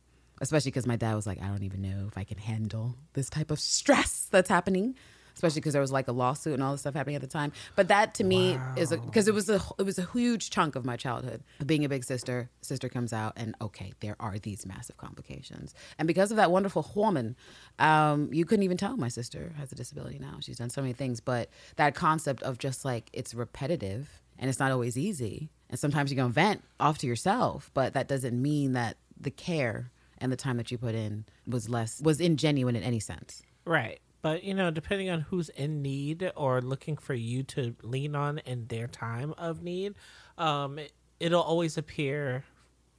especially 0.40 0.70
because 0.70 0.86
my 0.86 0.96
dad 0.96 1.14
was 1.14 1.26
like, 1.26 1.42
I 1.42 1.48
don't 1.48 1.62
even 1.64 1.82
know 1.82 2.06
if 2.08 2.16
I 2.16 2.24
can 2.24 2.38
handle 2.38 2.94
this 3.14 3.28
type 3.28 3.50
of 3.50 3.58
stress 3.60 4.28
that's 4.30 4.48
happening. 4.48 4.94
Especially 5.38 5.60
because 5.60 5.72
there 5.72 5.80
was 5.80 5.92
like 5.92 6.08
a 6.08 6.12
lawsuit 6.12 6.54
and 6.54 6.64
all 6.64 6.72
this 6.72 6.80
stuff 6.80 6.94
happening 6.94 7.14
at 7.14 7.20
the 7.20 7.28
time, 7.28 7.52
but 7.76 7.86
that 7.86 8.12
to 8.14 8.24
me 8.24 8.58
is 8.74 8.90
because 8.90 9.28
it 9.28 9.34
was 9.34 9.48
a 9.48 9.60
it 9.78 9.84
was 9.84 9.96
a 9.96 10.08
huge 10.12 10.50
chunk 10.50 10.74
of 10.74 10.84
my 10.84 10.96
childhood. 10.96 11.44
Being 11.64 11.84
a 11.84 11.88
big 11.88 12.02
sister, 12.02 12.50
sister 12.60 12.88
comes 12.88 13.12
out, 13.12 13.34
and 13.36 13.54
okay, 13.60 13.92
there 14.00 14.16
are 14.18 14.36
these 14.40 14.66
massive 14.66 14.96
complications, 14.96 15.76
and 15.96 16.08
because 16.08 16.32
of 16.32 16.38
that 16.38 16.50
wonderful 16.50 16.84
woman, 16.96 17.36
um, 17.78 18.28
you 18.32 18.44
couldn't 18.44 18.64
even 18.64 18.76
tell 18.76 18.96
my 18.96 19.06
sister 19.06 19.52
has 19.58 19.70
a 19.70 19.76
disability 19.76 20.18
now. 20.18 20.38
She's 20.40 20.58
done 20.58 20.70
so 20.70 20.80
many 20.80 20.92
things, 20.92 21.20
but 21.20 21.50
that 21.76 21.94
concept 21.94 22.42
of 22.42 22.58
just 22.58 22.84
like 22.84 23.08
it's 23.12 23.32
repetitive 23.32 24.20
and 24.40 24.50
it's 24.50 24.58
not 24.58 24.72
always 24.72 24.98
easy, 24.98 25.50
and 25.70 25.78
sometimes 25.78 26.10
you're 26.10 26.16
gonna 26.16 26.32
vent 26.32 26.64
off 26.80 26.98
to 26.98 27.06
yourself, 27.06 27.70
but 27.74 27.94
that 27.94 28.08
doesn't 28.08 28.42
mean 28.42 28.72
that 28.72 28.96
the 29.20 29.30
care 29.30 29.92
and 30.18 30.32
the 30.32 30.36
time 30.36 30.56
that 30.56 30.72
you 30.72 30.78
put 30.78 30.96
in 30.96 31.26
was 31.46 31.68
less 31.68 32.00
was 32.00 32.18
ingenuine 32.18 32.76
in 32.76 32.82
any 32.82 32.98
sense. 32.98 33.44
Right. 33.64 34.00
But 34.20 34.44
you 34.44 34.54
know, 34.54 34.70
depending 34.70 35.10
on 35.10 35.22
who's 35.22 35.48
in 35.50 35.82
need 35.82 36.32
or 36.36 36.60
looking 36.60 36.96
for 36.96 37.14
you 37.14 37.42
to 37.44 37.76
lean 37.82 38.14
on 38.14 38.38
in 38.38 38.66
their 38.66 38.86
time 38.86 39.34
of 39.38 39.62
need, 39.62 39.94
um, 40.36 40.78
it, 40.78 40.92
it'll 41.20 41.42
always 41.42 41.76
appear 41.76 42.44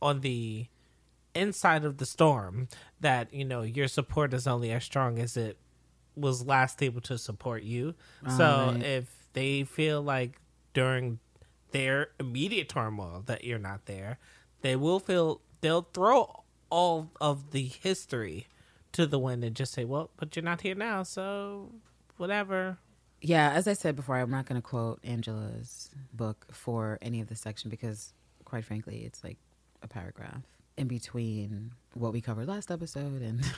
on 0.02 0.22
the 0.22 0.68
inside 1.36 1.86
of 1.86 1.98
the 1.98 2.06
storm 2.06 2.68
that 3.00 3.34
you 3.34 3.46
know 3.46 3.62
your 3.62 3.88
support 3.88 4.34
is 4.34 4.48
only 4.48 4.72
as 4.72 4.84
strong 4.84 5.20
as 5.20 5.38
it 5.38 5.58
was 6.16 6.46
last 6.46 6.82
able 6.82 7.02
to 7.02 7.18
support 7.18 7.64
you. 7.64 7.96
so 8.38 8.74
right. 8.74 8.84
if 8.84 9.28
they 9.34 9.64
feel 9.64 10.02
like 10.02 10.40
during 10.74 11.20
their 11.72 12.10
immediate 12.20 12.68
turmoil 12.68 13.24
that 13.26 13.44
you're 13.44 13.60
not 13.60 13.86
there, 13.86 14.18
they 14.62 14.76
will 14.76 15.00
feel 15.00 15.42
they'll 15.62 15.88
throw 15.94 16.44
all 16.70 17.12
of 17.20 17.52
the 17.52 17.66
history 17.66 18.48
to 18.94 19.06
the 19.06 19.20
wind 19.20 19.44
and 19.44 19.56
just 19.56 19.74
say, 19.74 19.86
"Well, 19.86 20.10
but 20.18 20.36
you're 20.36 20.44
not 20.44 20.62
here 20.62 20.76
now, 20.76 21.04
so 21.04 21.72
whatever." 22.18 22.78
Yeah, 23.22 23.52
as 23.52 23.68
I 23.68 23.74
said 23.74 23.96
before, 23.96 24.18
I'm 24.18 24.32
not 24.32 24.46
going 24.46 24.62
to 24.62 24.66
quote 24.66 25.00
Angela's 25.04 25.90
book 26.14 26.48
for 26.52 26.98
any 27.02 27.20
of 27.20 27.28
this 27.28 27.42
section 27.42 27.70
because, 27.70 28.14
quite 28.46 28.64
frankly, 28.64 29.04
it's 29.06 29.24
like 29.24 29.38
a 29.82 29.88
paragraph 29.88 30.44
in 30.78 30.88
between 30.88 31.72
what 31.96 32.14
we 32.14 32.22
covered 32.22 32.48
last 32.48 32.72
episode 32.72 33.22
and. 33.22 33.44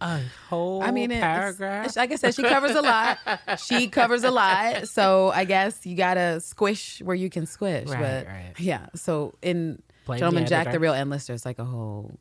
A 0.00 0.18
whole 0.48 0.82
I 0.82 0.92
mean, 0.92 1.10
it's- 1.10 1.22
paragraph. 1.22 1.94
Like 1.94 2.10
I 2.10 2.14
said, 2.16 2.34
she 2.34 2.42
covers 2.42 2.74
a 2.74 2.80
lot. 2.80 3.18
She 3.58 3.86
covers 3.90 4.24
a 4.24 4.30
lot. 4.30 4.88
So 4.88 5.30
I 5.34 5.44
guess 5.44 5.84
you 5.84 5.94
gotta 5.94 6.40
squish 6.40 7.02
where 7.02 7.14
you 7.14 7.28
can 7.28 7.44
squish. 7.44 7.88
Right, 7.88 8.00
but 8.00 8.26
right. 8.26 8.54
yeah. 8.58 8.86
So 8.94 9.34
in 9.42 9.82
Blame 10.06 10.20
Gentleman 10.20 10.44
the 10.44 10.48
Jack, 10.48 10.72
the 10.72 10.80
real 10.80 10.94
Ann 10.94 11.10
Lister, 11.10 11.34
it's 11.34 11.44
like 11.44 11.58
a 11.58 11.66
whole 11.66 12.18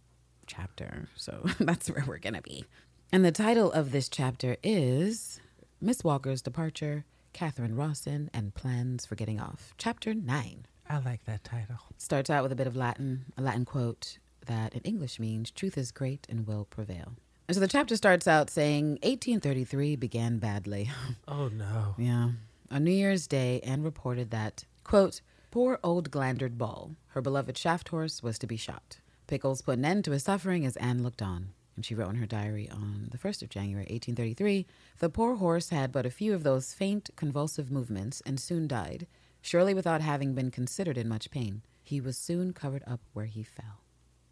chapter. 0.56 1.08
So 1.16 1.46
that's 1.60 1.90
where 1.90 2.04
we're 2.08 2.18
gonna 2.20 2.42
be. 2.42 2.66
And 3.12 3.24
the 3.24 3.32
title 3.32 3.72
of 3.72 3.92
this 3.92 4.10
chapter 4.10 4.58
is 4.64 5.40
Miss 5.82 6.04
Walker's 6.04 6.42
Departure, 6.42 7.06
Catherine 7.34 7.76
Rawson, 7.76 8.30
and 8.34 8.54
Plans 8.56 9.06
for 9.06 9.16
Getting 9.16 9.40
Off. 9.40 9.74
Chapter 9.78 10.14
nine 10.14 10.66
I 10.90 11.00
like 11.00 11.24
that 11.26 11.44
title. 11.44 11.78
starts 11.98 12.30
out 12.30 12.44
with 12.44 12.52
a 12.52 12.56
bit 12.56 12.68
of 12.68 12.76
Latin, 12.76 13.26
a 13.38 13.42
Latin 13.42 13.66
quote 13.66 14.18
that 14.46 14.74
in 14.74 14.82
English 14.82 15.20
means 15.20 15.50
truth 15.52 15.78
is 15.78 15.92
great 15.92 16.28
and 16.30 16.46
will 16.46 16.66
prevail. 16.66 17.14
And 17.48 17.56
so 17.56 17.62
the 17.62 17.68
chapter 17.68 17.96
starts 17.96 18.28
out 18.28 18.50
saying 18.50 18.92
1833 19.04 19.96
began 19.96 20.40
badly. 20.40 20.90
Oh 21.28 21.48
no. 21.48 21.96
yeah. 21.98 22.32
On 22.72 22.84
New 22.84 22.92
Year's 22.92 23.28
Day, 23.28 23.60
Anne 23.64 23.84
reported 23.84 24.32
that, 24.32 24.66
quote, 24.84 25.22
poor 25.52 25.80
old 25.84 26.10
Glandard 26.12 26.58
Ball, 26.58 26.92
her 27.10 27.22
beloved 27.22 27.58
shaft 27.58 27.90
horse, 27.90 28.22
was 28.24 28.38
to 28.40 28.48
be 28.48 28.58
shot. 28.58 28.98
Pickles 29.28 29.62
put 29.62 29.78
an 29.78 29.86
end 29.86 30.06
to 30.06 30.12
his 30.12 30.24
suffering 30.24 30.66
as 30.66 30.76
Anne 30.78 31.04
looked 31.04 31.22
on. 31.22 31.50
And 31.76 31.84
she 31.86 31.96
wrote 31.96 32.10
in 32.10 32.16
her 32.18 32.28
diary 32.28 32.70
on 32.70 33.10
the 33.12 33.18
1st 33.18 33.42
of 33.42 33.50
January, 33.50 33.86
1833, 33.90 34.68
the 35.00 35.10
poor 35.10 35.36
horse 35.36 35.70
had 35.70 35.92
but 35.92 36.06
a 36.06 36.12
few 36.12 36.34
of 36.34 36.44
those 36.44 36.74
faint, 36.74 37.10
convulsive 37.16 37.72
movements 37.72 38.22
and 38.26 38.40
soon 38.40 38.68
died, 38.68 39.08
surely 39.42 39.74
without 39.74 40.02
having 40.02 40.36
been 40.36 40.52
considered 40.52 40.98
in 40.98 41.10
much 41.10 41.32
pain. 41.32 41.64
He 41.82 42.00
was 42.00 42.16
soon 42.16 42.54
covered 42.54 42.84
up 42.86 43.00
where 43.14 43.26
he 43.26 43.42
fell. 43.44 43.82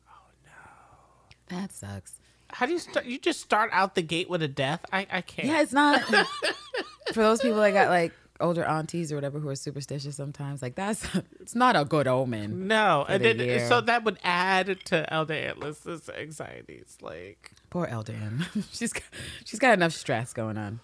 Oh, 0.08 0.30
no. 0.46 1.58
That 1.58 1.72
sucks. 1.72 2.20
How 2.50 2.66
do 2.66 2.74
you 2.74 2.80
start? 2.80 3.06
You 3.06 3.18
just 3.18 3.40
start 3.40 3.70
out 3.74 3.96
the 3.96 4.02
gate 4.02 4.30
with 4.30 4.42
a 4.44 4.48
death. 4.48 4.82
I 4.92 5.08
I 5.12 5.22
can't. 5.22 5.48
Yeah, 5.48 5.62
it's 5.62 5.72
not 5.74 6.02
for 7.14 7.24
those 7.24 7.42
people 7.42 7.60
that 7.62 7.72
got 7.72 7.90
like 7.90 8.12
older 8.42 8.64
aunties 8.64 9.12
or 9.12 9.16
whatever 9.16 9.40
who 9.40 9.50
are 9.50 9.56
superstitious 9.56 10.16
sometimes. 10.16 10.62
Like 10.62 10.76
that's 10.76 11.06
it's 11.40 11.56
not 11.56 11.76
a 11.76 11.86
good 11.86 12.08
omen. 12.08 12.68
No, 12.68 13.06
and 13.08 13.24
the 13.24 13.34
then, 13.34 13.68
so 13.68 13.82
that 13.82 14.04
would 14.04 14.18
add 14.24 14.80
to 14.86 15.12
Elder 15.14 15.34
Atlas's 15.34 16.10
anxieties. 16.10 16.98
Like, 17.02 17.52
Poor 17.70 17.86
Elder 17.86 18.14
Ann. 18.14 18.46
she's 18.72 18.94
got, 18.94 19.04
she's 19.46 19.60
got 19.60 19.74
enough 19.74 19.94
stress 19.94 20.34
going 20.34 20.58
on. 20.58 20.80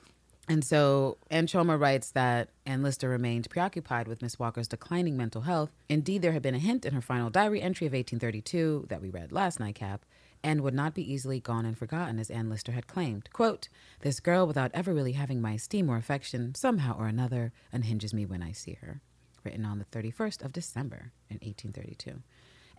And 0.49 0.63
so 0.63 1.17
Ann 1.29 1.45
Choma 1.45 1.77
writes 1.77 2.11
that 2.11 2.49
Ann 2.65 2.81
Lister 2.81 3.09
remained 3.09 3.49
preoccupied 3.49 4.07
with 4.07 4.21
Miss 4.21 4.39
Walker's 4.39 4.67
declining 4.67 5.17
mental 5.17 5.41
health. 5.41 5.71
Indeed, 5.89 6.21
there 6.21 6.31
had 6.31 6.41
been 6.41 6.55
a 6.55 6.59
hint 6.59 6.85
in 6.85 6.93
her 6.93 7.01
final 7.01 7.29
diary 7.29 7.61
entry 7.61 7.85
of 7.85 7.91
1832 7.91 8.85
that 8.87 9.01
we 9.01 9.09
read 9.09 9.33
last 9.33 9.59
night, 9.59 9.75
Cap, 9.75 10.05
and 10.43 10.61
would 10.61 10.73
not 10.73 10.93
be 10.93 11.11
easily 11.11 11.39
gone 11.39 11.65
and 11.65 11.77
forgotten 11.77 12.19
as 12.19 12.29
Ann 12.29 12.49
Lister 12.49 12.71
had 12.71 12.87
claimed. 12.87 13.29
Quote, 13.33 13.69
This 14.01 14.19
girl, 14.19 14.47
without 14.47 14.71
ever 14.73 14.93
really 14.93 15.13
having 15.13 15.41
my 15.41 15.53
esteem 15.53 15.89
or 15.89 15.97
affection, 15.97 16.55
somehow 16.55 16.97
or 16.97 17.07
another, 17.07 17.51
unhinges 17.71 18.13
me 18.13 18.25
when 18.25 18.41
I 18.41 18.51
see 18.51 18.77
her. 18.81 19.01
Written 19.43 19.65
on 19.65 19.79
the 19.79 19.85
31st 19.85 20.43
of 20.43 20.53
December 20.53 21.11
in 21.29 21.37
1832. 21.37 22.21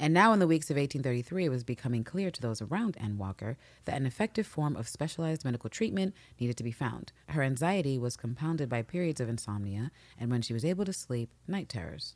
And 0.00 0.14
now, 0.14 0.32
in 0.32 0.38
the 0.38 0.46
weeks 0.46 0.70
of 0.70 0.76
1833, 0.76 1.46
it 1.46 1.48
was 1.48 1.64
becoming 1.64 2.04
clear 2.04 2.30
to 2.30 2.40
those 2.40 2.62
around 2.62 2.96
Anne 3.00 3.18
Walker 3.18 3.56
that 3.84 3.96
an 3.96 4.06
effective 4.06 4.46
form 4.46 4.76
of 4.76 4.88
specialized 4.88 5.44
medical 5.44 5.68
treatment 5.68 6.14
needed 6.38 6.56
to 6.58 6.62
be 6.64 6.70
found. 6.70 7.12
Her 7.30 7.42
anxiety 7.42 7.98
was 7.98 8.16
compounded 8.16 8.68
by 8.68 8.82
periods 8.82 9.20
of 9.20 9.28
insomnia, 9.28 9.90
and 10.16 10.30
when 10.30 10.42
she 10.42 10.52
was 10.52 10.64
able 10.64 10.84
to 10.84 10.92
sleep, 10.92 11.30
night 11.48 11.68
terrors. 11.68 12.14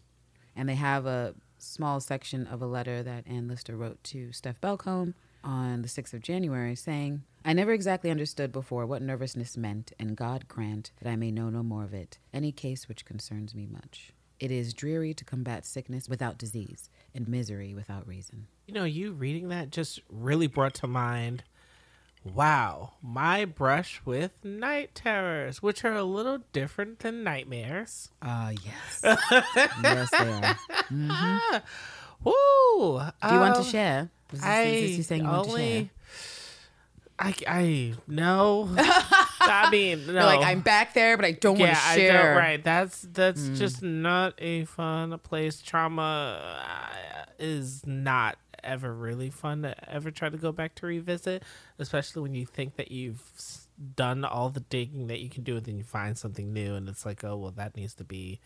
And 0.54 0.68
they 0.68 0.76
have 0.76 1.06
a 1.06 1.34
small 1.58 1.98
section 1.98 2.46
of 2.46 2.62
a 2.62 2.66
letter 2.66 3.02
that 3.02 3.26
Anne 3.26 3.48
Lister 3.48 3.76
wrote 3.76 4.02
to 4.04 4.30
Steph 4.30 4.60
Belcombe 4.60 5.14
on 5.44 5.82
the 5.82 5.88
6th 5.88 6.12
of 6.14 6.20
January 6.22 6.74
saying, 6.74 7.22
I 7.44 7.52
never 7.52 7.72
exactly 7.72 8.10
understood 8.10 8.52
before 8.52 8.86
what 8.86 9.02
nervousness 9.02 9.56
meant, 9.56 9.92
and 9.98 10.16
God 10.16 10.46
grant 10.48 10.92
that 11.00 11.10
I 11.10 11.16
may 11.16 11.30
know 11.32 11.50
no 11.50 11.62
more 11.62 11.84
of 11.84 11.92
it, 11.94 12.18
any 12.32 12.52
case 12.52 12.88
which 12.88 13.04
concerns 13.04 13.54
me 13.54 13.66
much. 13.66 14.12
It 14.38 14.50
is 14.50 14.74
dreary 14.74 15.14
to 15.14 15.24
combat 15.24 15.64
sickness 15.64 16.08
without 16.08 16.38
disease, 16.38 16.88
and 17.14 17.26
misery 17.28 17.74
without 17.74 18.06
reason. 18.06 18.46
you 18.66 18.74
know, 18.74 18.84
you 18.84 19.12
reading 19.12 19.48
that 19.48 19.70
just 19.70 20.00
really 20.08 20.46
brought 20.46 20.74
to 20.74 20.86
mind. 20.86 21.42
Wow, 22.24 22.92
my 23.02 23.44
brush 23.44 24.00
with 24.04 24.30
night 24.44 24.94
terrors, 24.94 25.60
which 25.60 25.84
are 25.84 25.94
a 25.94 26.04
little 26.04 26.38
different 26.52 27.00
than 27.00 27.24
nightmares. 27.24 28.10
Ah, 28.22 28.50
yes. 28.50 29.00
yes, 29.82 30.10
they 30.12 30.30
are. 30.30 31.62
Woo! 32.24 33.00
Do 33.00 33.34
you 33.34 33.40
want 33.40 33.54
to 33.56 33.60
Um, 33.62 33.66
share? 33.66 34.10
I 34.42 34.62
is 34.62 34.80
this 34.90 34.96
you 34.98 35.02
saying 35.02 35.22
you 35.24 35.28
want 35.28 35.44
to 35.44 35.50
share? 35.50 35.58
only. 35.60 35.90
I 37.18 37.34
I 37.46 37.94
no. 38.06 38.68
I 38.76 39.68
mean, 39.70 40.06
no. 40.06 40.12
You're 40.12 40.22
like, 40.24 40.44
I'm 40.46 40.60
back 40.60 40.94
there, 40.94 41.16
but 41.16 41.26
I 41.26 41.32
don't 41.32 41.58
yeah, 41.58 41.66
want 41.66 41.76
to 41.78 41.84
I 41.84 41.94
share. 41.96 42.12
don't. 42.28 42.36
Right. 42.36 42.64
That's 42.64 43.02
that's 43.12 43.46
Hmm. 43.48 43.54
just 43.54 43.82
not 43.82 44.34
a 44.38 44.64
fun 44.64 45.16
place. 45.18 45.60
Trauma 45.62 46.62
uh, 46.64 47.24
is 47.38 47.86
not 47.86 48.38
ever 48.64 48.92
really 48.94 49.28
fun 49.30 49.62
to 49.62 49.74
ever 49.92 50.10
try 50.10 50.28
to 50.28 50.36
go 50.38 50.52
back 50.52 50.74
to 50.76 50.86
revisit, 50.86 51.42
especially 51.78 52.22
when 52.22 52.34
you 52.34 52.46
think 52.46 52.76
that 52.76 52.90
you've 52.92 53.20
done 53.96 54.24
all 54.24 54.48
the 54.50 54.60
digging 54.60 55.08
that 55.08 55.18
you 55.20 55.28
can 55.28 55.42
do, 55.42 55.56
and 55.56 55.66
then 55.66 55.76
you 55.76 55.84
find 55.84 56.16
something 56.16 56.52
new, 56.52 56.74
and 56.74 56.88
it's 56.88 57.04
like, 57.04 57.22
oh 57.24 57.36
well, 57.36 57.50
that 57.52 57.76
needs 57.76 57.94
to 57.94 58.04
be 58.04 58.40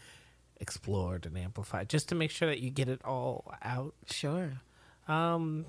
explored 0.58 1.26
and 1.26 1.36
amplified, 1.38 1.88
just 1.88 2.08
to 2.08 2.14
make 2.14 2.30
sure 2.30 2.48
that 2.48 2.60
you 2.60 2.70
get 2.70 2.88
it 2.88 3.02
all 3.04 3.52
out. 3.62 3.94
Sure. 4.10 4.52
Um, 5.08 5.66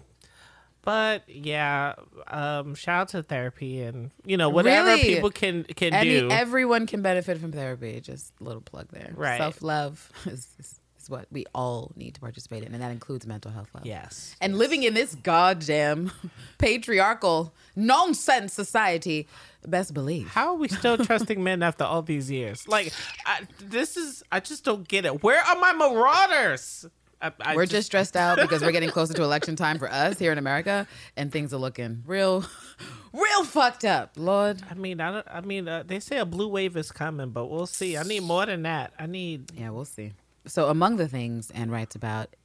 but 0.84 1.24
yeah, 1.28 1.96
um, 2.28 2.74
shout 2.76 3.02
out 3.02 3.08
to 3.10 3.24
therapy 3.24 3.82
and 3.82 4.12
you 4.26 4.38
know 4.38 4.50
whatever 4.50 4.88
Really? 4.88 5.02
people 5.04 5.30
can 5.32 5.64
can 5.66 5.94
Any, 5.94 6.22
do. 6.22 6.30
everyone 6.32 6.88
can 6.88 7.02
benefit 7.02 7.40
from 7.40 7.52
therapy. 7.52 8.00
Just 8.00 8.34
a 8.40 8.44
little 8.44 8.62
plug 8.62 8.88
there. 8.92 9.12
Right. 9.14 9.38
Self 9.38 9.62
love 9.62 10.10
is, 10.26 10.48
is, 10.58 10.80
is 10.98 11.10
what 11.10 11.26
we 11.30 11.46
all 11.54 11.92
need 11.98 12.16
to 12.16 12.22
participate 12.22 12.64
in, 12.64 12.74
and 12.74 12.82
that 12.82 12.92
includes 12.92 13.28
mental 13.28 13.52
health. 13.52 13.68
Level. 13.74 13.86
Yes. 13.86 14.34
And 14.40 14.58
living 14.58 14.84
in 14.84 14.94
this 14.94 15.14
goddamn 15.16 16.10
patriarchal 16.58 17.54
nonsense 17.76 18.54
society, 18.54 19.28
best 19.68 19.94
believe. 19.94 20.30
How 20.30 20.52
are 20.52 20.56
we 20.56 20.70
still 20.70 20.98
trusting 21.06 21.44
men 21.44 21.64
after 21.64 21.84
all 21.84 22.02
these 22.02 22.32
years? 22.32 22.66
Like, 22.66 22.94
I, 23.26 23.42
this 23.60 23.98
is, 23.98 24.24
I 24.32 24.40
just 24.40 24.64
don't 24.64 24.88
get 24.88 25.06
it. 25.06 25.22
Where 25.22 25.42
are 25.44 25.56
my 25.60 25.74
marauders? 25.74 26.86
I, 27.22 27.32
I 27.42 27.56
We're 27.56 27.66
just 27.66 27.88
stressed 27.88 28.16
out 28.16 28.38
because 28.38 28.62
we're 28.62 28.72
getting 28.72 28.90
closer 28.90 29.14
to 29.14 29.24
election 29.24 29.56
time 29.56 29.80
for 29.80 29.92
us 29.92 30.20
here 30.20 30.32
in 30.32 30.38
America, 30.38 30.88
and 31.16 31.32
things 31.32 31.54
are 31.54 31.58
looking 31.58 32.04
real, 32.06 32.46
real 33.14 33.44
fucked 33.44 33.86
up. 33.86 34.12
Lord, 34.16 34.62
I 34.70 34.76
mean, 34.76 35.02
I, 35.02 35.12
don't, 35.12 35.28
I 35.30 35.42
mean, 35.42 35.68
uh, 35.68 35.84
they 35.86 36.00
say 36.00 36.20
a 36.20 36.26
blue 36.26 36.48
wave 36.48 36.78
is 36.78 36.92
coming, 36.92 37.32
but 37.32 37.48
we'll 37.48 37.66
see. 37.66 37.98
I 37.98 38.04
need 38.04 38.24
more 38.24 38.46
than 38.46 38.64
that. 38.64 38.94
I 39.00 39.08
need. 39.08 39.52
yeah, 39.56 39.70
we'll 39.70 39.86
see. 39.86 40.14
So, 40.46 40.70
among 40.70 40.98
the 40.98 41.08
things 41.08 41.50
Anne 41.52 41.72
writes 41.72 41.96
about 41.96 42.36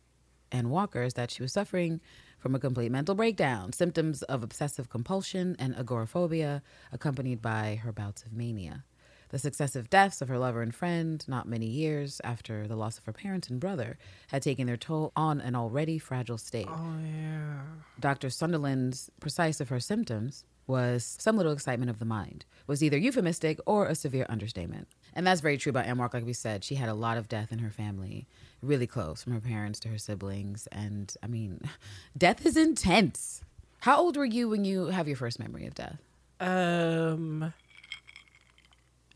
Anne 0.51 0.71
Walker 0.71 1.03
is 1.03 1.15
that 1.15 1.31
she 1.31 1.43
was 1.43 1.53
suffering 1.53 2.01
from 2.39 2.55
a 2.55 2.59
complete 2.59 2.91
mental 2.91 3.15
breakdown, 3.15 3.73
symptoms 3.73 4.23
of 4.23 4.43
obsessive 4.43 4.89
compulsion 4.91 5.55
and 5.59 5.77
agoraphobia, 5.77 6.63
accompanied 6.93 7.41
by 7.41 7.81
her 7.85 7.93
bouts 7.93 8.25
of 8.25 8.33
mania. 8.33 8.85
The 9.33 9.39
successive 9.39 9.91
deaths 9.91 10.21
of 10.21 10.29
her 10.29 10.39
lover 10.39 10.61
and 10.61 10.75
friend, 10.75 11.25
not 11.27 11.49
many 11.49 11.67
years 11.67 12.21
after 12.23 12.69
the 12.69 12.77
loss 12.77 12.99
of 12.99 13.07
her 13.07 13.13
parents 13.13 13.49
and 13.49 13.59
brother, 13.59 13.99
had 14.29 14.43
taken 14.43 14.67
their 14.67 14.77
toll 14.77 15.11
on 15.17 15.41
an 15.41 15.57
already 15.57 15.99
fragile 15.99 16.39
state. 16.39 16.69
Oh 16.69 16.97
yeah. 17.03 17.63
Dr. 17.99 18.29
Sunderland's 18.29 19.11
precise 19.21 19.59
of 19.59 19.71
her 19.71 19.81
symptoms 19.81 20.45
was 20.67 21.17
some 21.19 21.37
little 21.37 21.53
excitement 21.53 21.91
of 21.91 21.99
the 21.99 22.05
mind, 22.05 22.45
was 22.67 22.83
either 22.83 22.99
euphemistic 22.99 23.59
or 23.67 23.87
a 23.87 23.95
severe 23.95 24.27
understatement. 24.29 24.87
And 25.15 25.27
that's 25.27 25.41
very 25.41 25.57
true 25.57 25.71
about 25.71 25.87
Anne 25.87 25.99
Walker. 25.99 26.19
Like 26.19 26.27
we 26.27 26.35
said, 26.35 26.63
she 26.63 26.75
had 26.75 26.89
a 26.89 26.95
lot 26.95 27.17
of 27.17 27.29
death 27.29 27.53
in 27.53 27.59
her 27.61 27.71
family, 27.71 28.27
really 28.61 28.87
close, 28.87 29.23
from 29.23 29.33
her 29.33 29.41
parents 29.41 29.81
to 29.81 29.89
her 29.89 29.99
siblings. 29.99 30.69
And 30.71 31.13
I 31.23 31.27
mean, 31.27 31.61
death 32.19 32.45
is 32.45 32.57
intense. 32.57 33.43
How 33.81 33.99
old 33.99 34.17
were 34.17 34.25
you 34.27 34.49
when 34.49 34.65
you 34.65 34.87
have 34.87 35.09
your 35.09 35.17
first 35.17 35.39
memory 35.39 35.67
of 35.67 35.75
death? 35.75 35.99
Um, 36.39 37.53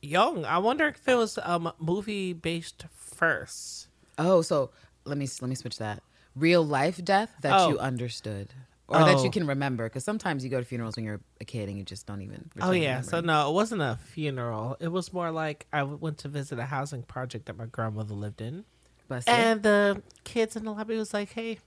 young. 0.03 0.45
I 0.45 0.59
wonder 0.59 0.87
if 0.89 1.07
it 1.09 1.15
was 1.17 1.39
um 1.43 1.73
movie 1.79 2.33
based 2.33 2.85
first. 2.95 3.89
Oh, 4.19 4.43
so 4.43 4.71
let 5.05 5.19
me 5.19 5.29
let 5.41 5.49
me 5.49 5.55
switch 5.55 5.79
that. 5.79 6.03
Real 6.35 6.65
life 6.65 7.03
death 7.05 7.31
that 7.43 7.53
Oh. 7.53 7.69
you 7.71 7.79
understood 7.79 8.53
or 8.89 8.99
that 9.01 9.17
Oh. 9.17 9.25
you 9.25 9.31
can 9.31 9.47
remember 9.47 9.85
because 9.85 10.05
sometimes 10.05 10.45
you 10.45 10.51
go 10.51 10.59
to 10.61 10.65
funerals 10.65 10.97
when 10.97 11.05
you're 11.05 11.21
a 11.41 11.45
kid 11.45 11.69
and 11.69 11.77
you 11.79 11.85
just 11.85 12.07
don't 12.07 12.23
even. 12.23 12.51
Oh 12.61 12.73
yeah. 12.73 13.01
So 13.01 13.21
no, 13.21 13.49
it 13.51 13.55
wasn't 13.55 13.83
a 13.83 13.99
funeral. 14.05 14.77
It 14.81 14.89
was 14.89 15.13
more 15.13 15.31
like 15.31 15.67
i 15.73 15.83
went 15.83 16.19
to 16.19 16.29
visit 16.29 16.59
a 16.59 16.65
housing 16.67 17.03
project 17.03 17.47
that 17.47 17.57
my 17.57 17.67
grandmother 17.67 18.15
lived 18.15 18.41
in, 18.41 18.65
Busted. 19.09 19.33
and 19.35 19.63
the 19.63 20.03
kids 20.25 20.57
in 20.57 20.65
the 20.65 20.73
lobby 20.73 20.97
was 20.97 21.13
like, 21.15 21.33
"Hey, 21.33 21.59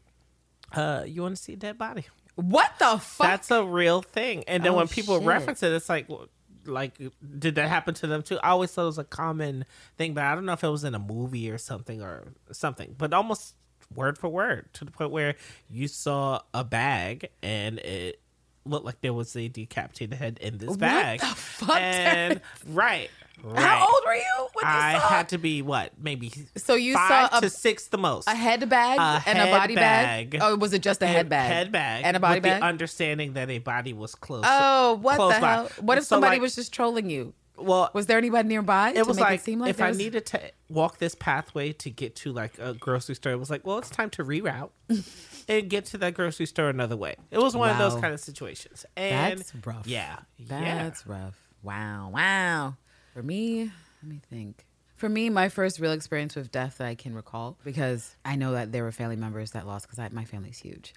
uh, 0.73 1.03
you 1.07 1.21
want 1.23 1.35
to 1.35 1.41
see 1.41 1.53
a 1.53 1.57
dead 1.57 1.77
body?" 1.77 2.05
what 2.35 2.71
the 2.79 2.97
fuck? 2.99 3.27
That's 3.27 3.51
a 3.51 3.65
real 3.65 4.01
thing. 4.01 4.45
And 4.47 4.63
then 4.63 4.71
Oh, 4.71 4.77
when 4.77 4.87
people 4.87 5.17
shit. 5.17 5.27
reference 5.27 5.61
it, 5.61 5.73
it's 5.73 5.89
like, 5.89 6.07
w- 6.07 6.29
like, 6.69 6.93
did 7.39 7.55
that 7.55 7.67
happen 7.69 7.93
to 7.95 8.07
them 8.07 8.23
too? 8.23 8.39
I 8.43 8.49
always 8.49 8.71
thought 8.71 8.83
it 8.83 8.85
was 8.85 8.97
a 8.97 9.03
common 9.03 9.65
thing, 9.97 10.13
but 10.13 10.23
I 10.23 10.35
don't 10.35 10.45
know 10.45 10.53
if 10.53 10.63
it 10.63 10.69
was 10.69 10.83
in 10.83 10.95
a 10.95 10.99
movie 10.99 11.49
or 11.51 11.57
something 11.57 12.01
or 12.01 12.27
something. 12.51 12.95
But 12.97 13.13
almost 13.13 13.55
word 13.95 14.17
for 14.17 14.29
word 14.29 14.67
to 14.73 14.85
the 14.85 14.91
point 14.91 15.11
where 15.11 15.35
you 15.69 15.87
saw 15.87 16.41
a 16.53 16.63
bag 16.63 17.29
and 17.41 17.79
it 17.79 18.21
looked 18.65 18.85
like 18.85 19.01
there 19.01 19.13
was 19.13 19.35
a 19.35 19.47
decapitated 19.47 20.17
head 20.17 20.37
in 20.41 20.57
this 20.59 20.69
What 20.69 20.79
bag. 20.79 21.19
the 21.21 21.25
fuck, 21.25 21.77
And 21.77 22.41
right, 22.67 23.09
right. 23.43 23.59
How 23.59 23.87
old 23.87 24.01
were 24.05 24.13
you 24.15 24.47
when 24.53 24.65
you 24.65 24.71
I 24.71 24.93
saw? 24.99 25.07
had 25.07 25.29
to 25.29 25.37
be 25.37 25.61
what, 25.61 25.91
maybe 26.01 26.31
so 26.57 26.75
you 26.75 26.93
five 26.93 27.29
saw 27.29 27.37
a, 27.37 27.41
to 27.41 27.49
six 27.49 27.87
the 27.87 27.97
most. 27.97 28.27
a 28.27 28.35
head 28.35 28.67
bag 28.69 28.97
A 28.99 29.27
and 29.29 29.37
a 29.37 29.51
body 29.51 29.75
bag? 29.75 30.31
bag. 30.31 30.41
Oh, 30.43 30.55
was 30.55 30.73
it 30.73 30.81
just 30.81 31.01
a 31.01 31.07
head 31.07 31.29
bag? 31.29 31.51
Head 31.51 31.71
bag 31.71 32.03
and 32.05 32.17
a 32.17 32.19
body 32.19 32.35
with 32.35 32.43
bag. 32.43 32.61
The 32.61 32.65
understanding 32.67 33.33
that 33.33 33.49
a 33.49 33.59
body 33.59 33.93
was 33.93 34.15
close. 34.15 34.43
oh, 34.47 34.95
what 35.01 35.15
close 35.17 35.35
the 35.35 35.41
by. 35.41 35.47
hell? 35.53 35.69
What 35.81 35.97
if 35.97 36.03
So, 36.05 36.15
somebody 36.15 36.35
like, 36.35 36.41
was 36.41 36.55
just 36.55 36.73
trolling 36.73 37.09
you? 37.09 37.33
Well, 37.57 37.89
Was 37.93 38.05
there 38.05 38.17
anybody 38.17 38.47
nearby 38.47 38.93
to 38.93 38.99
it 38.99 39.05
was 39.05 39.17
make 39.17 39.25
like, 39.25 39.39
it 39.41 39.43
seem 39.43 39.59
like 39.59 39.71
if 39.71 39.81
I 39.81 39.89
was... 39.89 39.97
needed 39.97 40.25
to 40.27 40.39
walk 40.69 40.97
this 40.97 41.13
pathway 41.13 41.73
to 41.73 41.89
get 41.89 42.15
to 42.17 42.31
like 42.31 42.57
a 42.57 42.73
grocery 42.73 43.15
store, 43.15 43.33
it 43.33 43.39
was 43.39 43.49
like, 43.49 43.67
well, 43.67 43.77
it's 43.79 43.89
time 43.89 44.09
to 44.11 44.23
reroute 44.23 44.69
and 45.49 45.69
get 45.69 45.83
to 45.87 45.97
that 45.97 46.13
grocery 46.13 46.45
store 46.45 46.69
another 46.69 46.95
way. 46.95 47.15
It 47.31 47.37
was 47.39 47.57
one 47.57 47.69
of 47.69 47.77
those 47.77 47.99
kind 47.99 48.13
of 48.13 48.21
situations. 48.21 48.85
And 48.95 49.39
That's 49.39 49.53
rough. 49.65 49.85
Yeah, 49.87 50.19
That's 50.39 51.05
rough. 51.05 51.37
Wow, 51.61 52.11
wow. 52.13 52.75
For 53.19 53.23
me, 53.23 53.69
let 54.01 54.09
me 54.09 54.21
think. 54.29 54.65
For 54.95 55.09
me, 55.09 55.29
my 55.29 55.49
first 55.49 55.81
real 55.81 55.91
experience 55.91 56.37
with 56.37 56.53
death 56.53 56.77
that 56.77 56.87
I 56.87 56.95
can 56.95 57.13
recall, 57.13 57.57
because 57.65 58.15
I 58.23 58.37
know 58.37 58.53
that 58.53 58.71
there 58.71 58.85
were 58.85 58.93
family 58.93 59.17
members 59.17 59.51
that 59.51 59.67
lost, 59.67 59.89
because 59.89 60.13
my 60.13 60.23
family's 60.23 60.57
huge, 60.57 60.93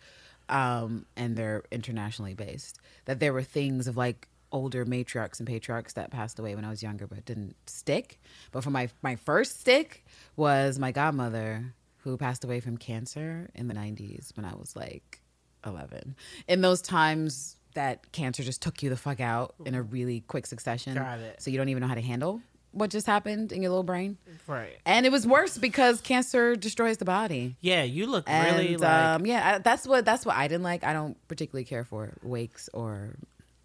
um, 0.48 1.04
and 1.16 1.34
they're 1.34 1.64
internationally 1.72 2.34
based. 2.34 2.78
That 3.06 3.18
there 3.18 3.32
were 3.32 3.42
things 3.42 3.88
of 3.88 3.96
like 3.96 4.28
older 4.52 4.86
matriarchs 4.86 5.40
and 5.40 5.48
patriarchs 5.48 5.94
that 5.94 6.12
passed 6.12 6.38
away 6.38 6.54
when 6.54 6.64
I 6.64 6.70
was 6.70 6.80
younger, 6.80 7.08
but 7.08 7.24
didn't 7.24 7.56
stick. 7.66 8.20
But 8.52 8.62
for 8.62 8.70
my 8.70 8.88
my 9.02 9.16
first 9.16 9.58
stick 9.58 10.04
was 10.36 10.78
my 10.78 10.92
godmother, 10.92 11.74
who 12.04 12.16
passed 12.16 12.44
away 12.44 12.60
from 12.60 12.76
cancer 12.76 13.50
in 13.52 13.66
the 13.66 13.74
'90s 13.74 14.36
when 14.36 14.44
I 14.44 14.54
was 14.54 14.76
like 14.76 15.22
11. 15.66 16.14
In 16.46 16.60
those 16.60 16.82
times 16.82 17.56
that 17.74 18.12
cancer 18.12 18.42
just 18.42 18.62
took 18.62 18.82
you 18.82 18.90
the 18.90 18.96
fuck 18.96 19.20
out 19.20 19.54
in 19.64 19.74
a 19.74 19.82
really 19.82 20.20
quick 20.26 20.46
succession. 20.46 20.94
Got 20.94 21.20
it. 21.20 21.42
So 21.42 21.50
you 21.50 21.58
don't 21.58 21.68
even 21.68 21.80
know 21.80 21.88
how 21.88 21.94
to 21.94 22.00
handle 22.00 22.40
what 22.72 22.90
just 22.90 23.06
happened 23.06 23.52
in 23.52 23.62
your 23.62 23.70
little 23.70 23.82
brain. 23.84 24.16
right. 24.46 24.78
And 24.86 25.04
it 25.04 25.12
was 25.12 25.26
worse 25.26 25.58
because 25.58 26.00
cancer 26.00 26.56
destroys 26.56 26.96
the 26.96 27.04
body. 27.04 27.56
Yeah, 27.60 27.82
you 27.82 28.06
look 28.06 28.24
And 28.26 28.56
really 28.56 28.76
like 28.76 28.90
um, 28.90 29.26
yeah, 29.26 29.56
I, 29.56 29.58
that's 29.58 29.86
what 29.86 30.04
that's 30.04 30.24
what 30.24 30.36
I 30.36 30.48
didn't 30.48 30.64
like. 30.64 30.82
I 30.82 30.92
don't 30.92 31.16
particularly 31.28 31.64
care 31.64 31.84
for 31.84 32.14
wakes 32.22 32.68
or 32.72 33.16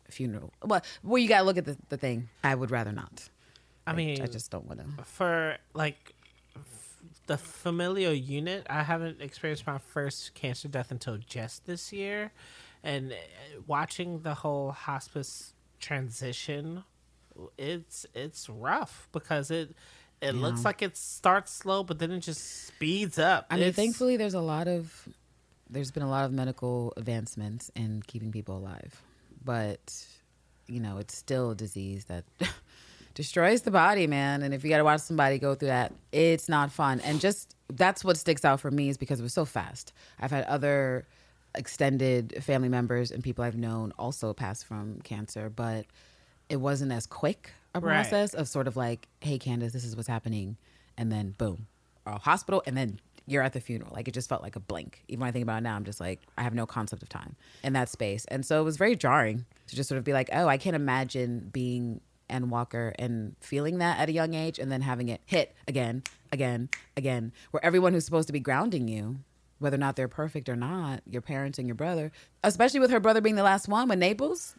funeral. 0.09 0.51
Well, 0.63 0.81
well, 1.03 1.17
you 1.17 1.29
gotta 1.29 1.45
look 1.45 1.57
at 1.57 1.65
the, 1.65 1.77
the 1.89 1.97
thing. 1.97 2.29
I 2.43 2.53
would 2.55 2.71
rather 2.71 2.91
not. 2.91 3.29
I 3.85 3.93
mean, 3.93 4.21
I 4.21 4.27
just 4.27 4.51
don't 4.51 4.67
want 4.67 4.81
to. 4.81 5.03
for 5.05 5.57
like 5.73 6.13
f- 6.57 6.97
the 7.27 7.37
familial 7.37 8.11
unit, 8.13 8.67
I 8.69 8.83
haven't 8.83 9.21
experienced 9.21 9.65
my 9.65 9.77
first 9.77 10.33
cancer 10.33 10.67
death 10.67 10.91
until 10.91 11.17
just 11.17 11.65
this 11.65 11.93
year, 11.93 12.31
and 12.87 13.11
uh, 13.11 13.15
watching 13.67 14.21
the 14.21 14.33
whole 14.33 14.71
hospice 14.71 15.53
transition, 15.79 16.85
it's 17.57 18.05
it's 18.15 18.49
rough 18.49 19.09
because 19.11 19.51
it 19.51 19.75
it 20.21 20.33
looks 20.33 20.65
like 20.65 20.81
it 20.81 20.97
starts 20.97 21.51
slow, 21.51 21.83
but 21.83 21.99
then 21.99 22.11
it 22.11 22.21
just 22.21 22.65
speeds 22.65 23.19
up. 23.19 23.45
I 23.51 23.57
mean, 23.57 23.73
thankfully, 23.73 24.17
there's 24.17 24.33
a 24.33 24.39
lot 24.39 24.67
of 24.67 25.07
there's 25.69 25.91
been 25.91 26.01
a 26.01 26.09
lot 26.09 26.23
of 26.23 26.31
medical 26.31 26.93
advancements 26.97 27.69
in 27.75 28.01
keeping 28.07 28.31
people 28.31 28.57
alive, 28.57 28.99
but 29.43 30.05
you 30.67 30.79
know, 30.79 30.97
it's 30.97 31.15
still 31.15 31.51
a 31.51 31.55
disease 31.55 32.05
that 32.05 32.23
destroys 33.15 33.63
the 33.63 33.71
body, 33.71 34.07
man. 34.07 34.43
And 34.43 34.53
if 34.53 34.63
you 34.63 34.69
got 34.69 34.77
to 34.77 34.85
watch 34.85 35.01
somebody 35.01 35.39
go 35.39 35.55
through 35.55 35.69
that, 35.69 35.93
it's 36.13 36.47
not 36.47 36.71
fun. 36.71 37.01
And 37.01 37.19
just 37.19 37.53
that's 37.69 38.03
what 38.03 38.15
sticks 38.15 38.45
out 38.45 38.61
for 38.61 38.71
me 38.71 38.87
is 38.87 38.97
because 38.97 39.19
it 39.19 39.23
was 39.23 39.33
so 39.33 39.43
fast. 39.43 39.91
I've 40.19 40.31
had 40.31 40.45
other 40.45 41.05
extended 41.57 42.43
family 42.43 42.69
members 42.69 43.11
and 43.11 43.23
people 43.23 43.43
I've 43.43 43.57
known 43.57 43.91
also 43.97 44.33
passed 44.33 44.65
from 44.65 45.01
cancer, 45.01 45.49
but 45.49 45.85
it 46.49 46.57
wasn't 46.57 46.91
as 46.91 47.05
quick 47.05 47.51
a 47.75 47.79
Right. 47.79 47.93
process 47.95 48.33
of 48.33 48.47
sort 48.47 48.67
of 48.67 48.77
like, 48.77 49.07
hey, 49.21 49.37
Candace, 49.37 49.73
this 49.73 49.83
is 49.83 49.95
what's 49.95 50.07
happening. 50.07 50.57
And 50.97 51.11
then 51.11 51.35
boom, 51.37 51.67
a 52.05 52.17
hospital, 52.17 52.63
and 52.65 52.75
then 52.75 52.99
you're 53.27 53.43
at 53.43 53.53
the 53.53 53.59
funeral. 53.59 53.91
Like 53.93 54.07
it 54.07 54.13
just 54.13 54.29
felt 54.29 54.41
like 54.41 54.55
a 54.55 54.59
blink. 54.59 55.03
Even 55.09 55.19
when 55.21 55.29
I 55.29 55.31
think 55.31 55.43
about 55.43 55.57
it 55.57 55.61
now, 55.61 55.75
I'm 55.75 55.83
just 55.83 55.99
like, 55.99 56.21
I 56.37 56.43
have 56.43 56.53
no 56.55 56.65
concept 56.65 57.03
of 57.03 57.09
time 57.09 57.35
in 57.63 57.73
that 57.73 57.89
space. 57.89 58.25
And 58.29 58.45
so 58.45 58.61
it 58.61 58.63
was 58.63 58.77
very 58.77 58.95
jarring 58.95 59.45
to 59.67 59.75
just 59.75 59.89
sort 59.89 59.97
of 59.99 60.05
be 60.05 60.13
like, 60.13 60.29
oh, 60.31 60.47
I 60.47 60.57
can't 60.57 60.75
imagine 60.75 61.49
being 61.51 61.99
Ann 62.29 62.49
Walker 62.49 62.93
and 62.97 63.35
feeling 63.41 63.77
that 63.79 63.99
at 63.99 64.09
a 64.09 64.11
young 64.11 64.33
age 64.33 64.59
and 64.59 64.71
then 64.71 64.81
having 64.81 65.09
it 65.09 65.21
hit 65.25 65.53
again, 65.67 66.03
again, 66.31 66.69
again, 66.95 67.31
where 67.51 67.63
everyone 67.63 67.93
who's 67.93 68.05
supposed 68.05 68.27
to 68.27 68.33
be 68.33 68.39
grounding 68.39 68.87
you, 68.87 69.17
whether 69.59 69.75
or 69.75 69.79
not 69.79 69.95
they're 69.95 70.07
perfect 70.07 70.49
or 70.49 70.55
not, 70.55 71.01
your 71.09 71.21
parents 71.21 71.57
and 71.57 71.67
your 71.67 71.75
brother, 71.75 72.11
especially 72.43 72.79
with 72.79 72.91
her 72.91 72.99
brother 72.99 73.21
being 73.21 73.35
the 73.35 73.43
last 73.43 73.67
one 73.67 73.87
with 73.89 73.99
Naples, 73.99 74.55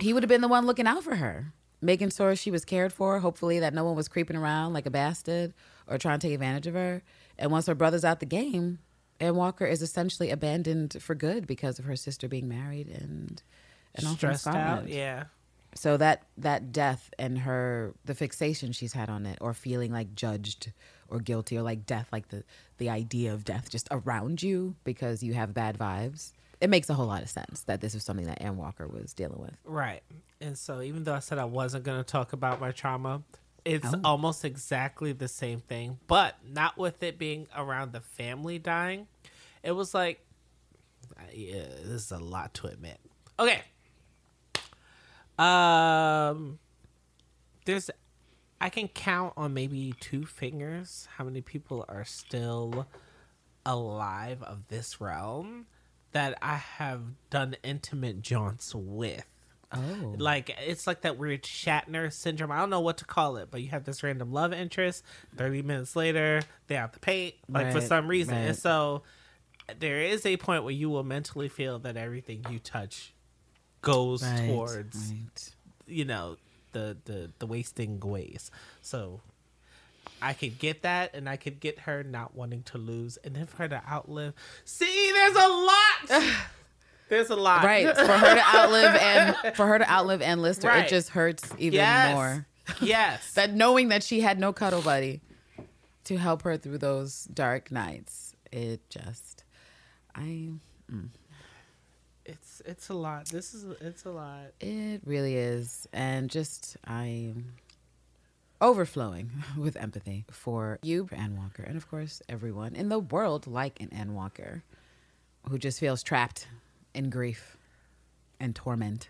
he 0.00 0.12
would 0.12 0.22
have 0.22 0.28
been 0.28 0.40
the 0.42 0.48
one 0.48 0.66
looking 0.66 0.86
out 0.86 1.02
for 1.02 1.16
her, 1.16 1.52
making 1.80 2.10
sure 2.10 2.36
she 2.36 2.50
was 2.50 2.64
cared 2.64 2.92
for, 2.92 3.18
hopefully 3.20 3.58
that 3.60 3.72
no 3.74 3.84
one 3.84 3.96
was 3.96 4.08
creeping 4.08 4.36
around 4.36 4.72
like 4.74 4.86
a 4.86 4.90
bastard 4.90 5.54
or 5.86 5.98
trying 5.98 6.18
to 6.18 6.26
take 6.26 6.34
advantage 6.34 6.66
of 6.66 6.74
her. 6.74 7.02
And 7.38 7.50
once 7.50 7.66
her 7.66 7.74
brother's 7.74 8.04
out 8.04 8.20
the 8.20 8.26
game, 8.26 8.78
Ann 9.20 9.36
Walker 9.36 9.64
is 9.64 9.82
essentially 9.82 10.30
abandoned 10.30 10.96
for 11.00 11.14
good 11.14 11.46
because 11.46 11.78
of 11.78 11.84
her 11.86 11.96
sister 11.96 12.28
being 12.28 12.48
married 12.48 12.88
and 12.88 13.42
and 13.94 14.06
stressed 14.16 14.46
out. 14.46 14.88
Yeah, 14.88 15.24
So 15.74 15.96
that 15.96 16.24
that 16.38 16.72
death 16.72 17.10
and 17.18 17.38
her 17.38 17.94
the 18.04 18.14
fixation 18.14 18.72
she's 18.72 18.92
had 18.92 19.08
on 19.08 19.24
it, 19.26 19.38
or 19.40 19.54
feeling 19.54 19.92
like 19.92 20.14
judged 20.14 20.72
or 21.12 21.20
guilty, 21.20 21.56
or 21.58 21.62
like 21.62 21.86
death, 21.86 22.08
like 22.12 22.28
the 22.28 22.42
the 22.78 22.88
idea 22.90 23.32
of 23.32 23.44
death 23.44 23.70
just 23.70 23.86
around 23.92 24.42
you 24.42 24.74
because 24.82 25.22
you 25.22 25.34
have 25.34 25.54
bad 25.54 25.78
vibes. 25.78 26.32
It 26.60 26.70
makes 26.70 26.88
a 26.90 26.94
whole 26.94 27.06
lot 27.06 27.22
of 27.22 27.28
sense 27.28 27.62
that 27.64 27.80
this 27.80 27.94
is 27.94 28.02
something 28.04 28.26
that 28.26 28.40
Ann 28.40 28.56
Walker 28.56 28.86
was 28.88 29.12
dealing 29.12 29.40
with. 29.40 29.54
right. 29.64 30.02
And 30.40 30.56
so, 30.58 30.80
even 30.80 31.04
though 31.04 31.14
I 31.14 31.18
said 31.20 31.38
I 31.38 31.44
wasn't 31.44 31.84
going 31.84 31.98
to 31.98 32.04
talk 32.04 32.32
about 32.32 32.60
my 32.60 32.72
trauma, 32.72 33.22
It's 33.64 33.86
Oh. 33.86 34.00
almost 34.02 34.44
exactly 34.44 35.12
the 35.12 35.28
same 35.28 35.60
thing, 35.60 35.98
but 36.08 36.34
not 36.44 36.76
with 36.76 37.00
it 37.04 37.16
being 37.18 37.46
around 37.56 37.92
the 37.92 38.00
family 38.00 38.58
dying. 38.58 39.06
It 39.62 39.70
was 39.72 39.94
like, 39.94 40.24
yeah, 41.32 41.62
this 41.84 42.06
is 42.06 42.10
a 42.10 42.18
lot 42.18 42.54
to 42.54 42.66
admit. 42.66 42.98
Okay. 43.38 43.62
Um, 45.38 46.58
there's, 47.64 47.90
I 48.62 48.68
can 48.68 48.88
count 48.88 49.34
on 49.36 49.52
maybe 49.54 49.92
two 50.00 50.24
fingers 50.24 51.08
how 51.16 51.24
many 51.24 51.40
people 51.40 51.84
are 51.88 52.04
still 52.04 52.86
alive 53.66 54.42
of 54.42 54.68
this 54.68 55.00
realm 55.00 55.66
that 56.12 56.38
I 56.40 56.56
have 56.56 57.00
done 57.30 57.56
intimate 57.62 58.22
jaunts 58.22 58.74
with. 58.74 59.24
Oh. 59.72 60.14
Like 60.18 60.54
it's 60.66 60.86
like 60.86 61.00
that 61.00 61.18
weird 61.18 61.42
Shatner 61.42 62.12
syndrome. 62.12 62.52
I 62.52 62.58
don't 62.58 62.70
know 62.70 62.80
what 62.80 62.98
to 62.98 63.04
call 63.04 63.36
it, 63.38 63.48
but 63.50 63.62
you 63.62 63.68
have 63.70 63.84
this 63.84 64.02
random 64.02 64.30
love 64.32 64.52
interest. 64.52 65.02
Thirty 65.36 65.62
minutes 65.62 65.96
later, 65.96 66.42
they 66.66 66.74
have 66.74 66.92
to 66.92 67.00
pay 67.00 67.36
like 67.48 67.72
for 67.72 67.80
some 67.80 68.06
reason, 68.06 68.34
and 68.34 68.56
so 68.56 69.02
there 69.78 70.02
is 70.02 70.26
a 70.26 70.36
point 70.36 70.64
where 70.64 70.72
you 70.74 70.90
will 70.90 71.04
mentally 71.04 71.48
feel 71.48 71.78
that 71.80 71.96
everything 71.96 72.44
you 72.50 72.58
touch 72.58 73.14
goes 73.80 74.22
Right, 74.22 74.48
towards 74.48 75.10
right. 75.10 75.54
you 75.86 76.04
know 76.04 76.36
the 76.72 76.96
the 77.04 77.30
the 77.38 77.46
wasting 77.46 78.00
ways. 78.00 78.50
So 78.80 79.20
I 80.20 80.32
could 80.32 80.58
get 80.58 80.82
that, 80.82 81.14
and 81.14 81.28
I 81.28 81.36
could 81.36 81.60
get 81.60 81.80
her 81.80 82.02
not 82.02 82.34
wanting 82.34 82.62
to 82.64 82.78
lose, 82.78 83.16
and 83.18 83.34
then 83.34 83.46
for 83.46 83.58
her 83.58 83.68
to 83.68 83.82
outlive. 83.90 84.34
See, 84.64 85.10
there's 85.12 85.36
a 85.36 85.48
lot. 85.48 86.32
there's 87.08 87.30
a 87.30 87.36
lot. 87.36 87.64
Right. 87.64 87.86
For 87.96 88.06
her 88.06 88.34
to 88.34 88.56
outlive 88.56 88.94
and 88.96 89.36
for 89.56 89.66
her 89.66 89.78
to 89.78 89.90
outlive 89.90 90.22
and 90.22 90.40
Lister, 90.42 90.68
Right. 90.68 90.86
it 90.86 90.88
just 90.88 91.10
hurts 91.10 91.48
even 91.58 91.78
yes. 91.78 92.14
more. 92.14 92.46
yes. 92.80 93.32
That 93.34 93.52
knowing 93.54 93.88
that 93.88 94.02
she 94.02 94.20
had 94.20 94.38
no 94.38 94.52
cuddle 94.52 94.82
buddy 94.82 95.20
to 96.04 96.16
help 96.16 96.42
her 96.42 96.56
through 96.56 96.78
those 96.78 97.24
dark 97.24 97.70
nights, 97.72 98.34
it 98.50 98.88
just 98.88 99.44
I 100.14 100.50
mm. 100.90 101.08
It's 102.64 102.88
a 102.88 102.94
lot. 102.94 103.26
This 103.26 103.54
is 103.54 103.64
it's 103.80 104.04
a 104.04 104.10
lot. 104.10 104.52
it 104.60 105.02
really 105.04 105.36
is. 105.36 105.88
And 105.92 106.30
just 106.30 106.76
I'm 106.84 107.54
overflowing 108.60 109.30
with 109.58 109.76
empathy 109.76 110.24
for 110.30 110.78
you, 110.82 111.08
Ann 111.12 111.36
Walker, 111.36 111.62
and 111.62 111.76
of 111.76 111.88
course 111.90 112.22
everyone 112.28 112.74
in 112.74 112.88
the 112.88 112.98
world 112.98 113.46
like 113.46 113.80
an 113.80 113.88
Ann 113.92 114.14
Walker 114.14 114.62
who 115.48 115.58
just 115.58 115.80
feels 115.80 116.02
trapped 116.02 116.46
in 116.94 117.10
grief 117.10 117.56
and 118.38 118.54
torment 118.54 119.08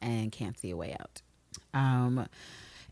and 0.00 0.32
can't 0.32 0.58
see 0.58 0.70
a 0.70 0.76
way 0.76 0.96
out. 0.98 1.22
Um, 1.74 2.26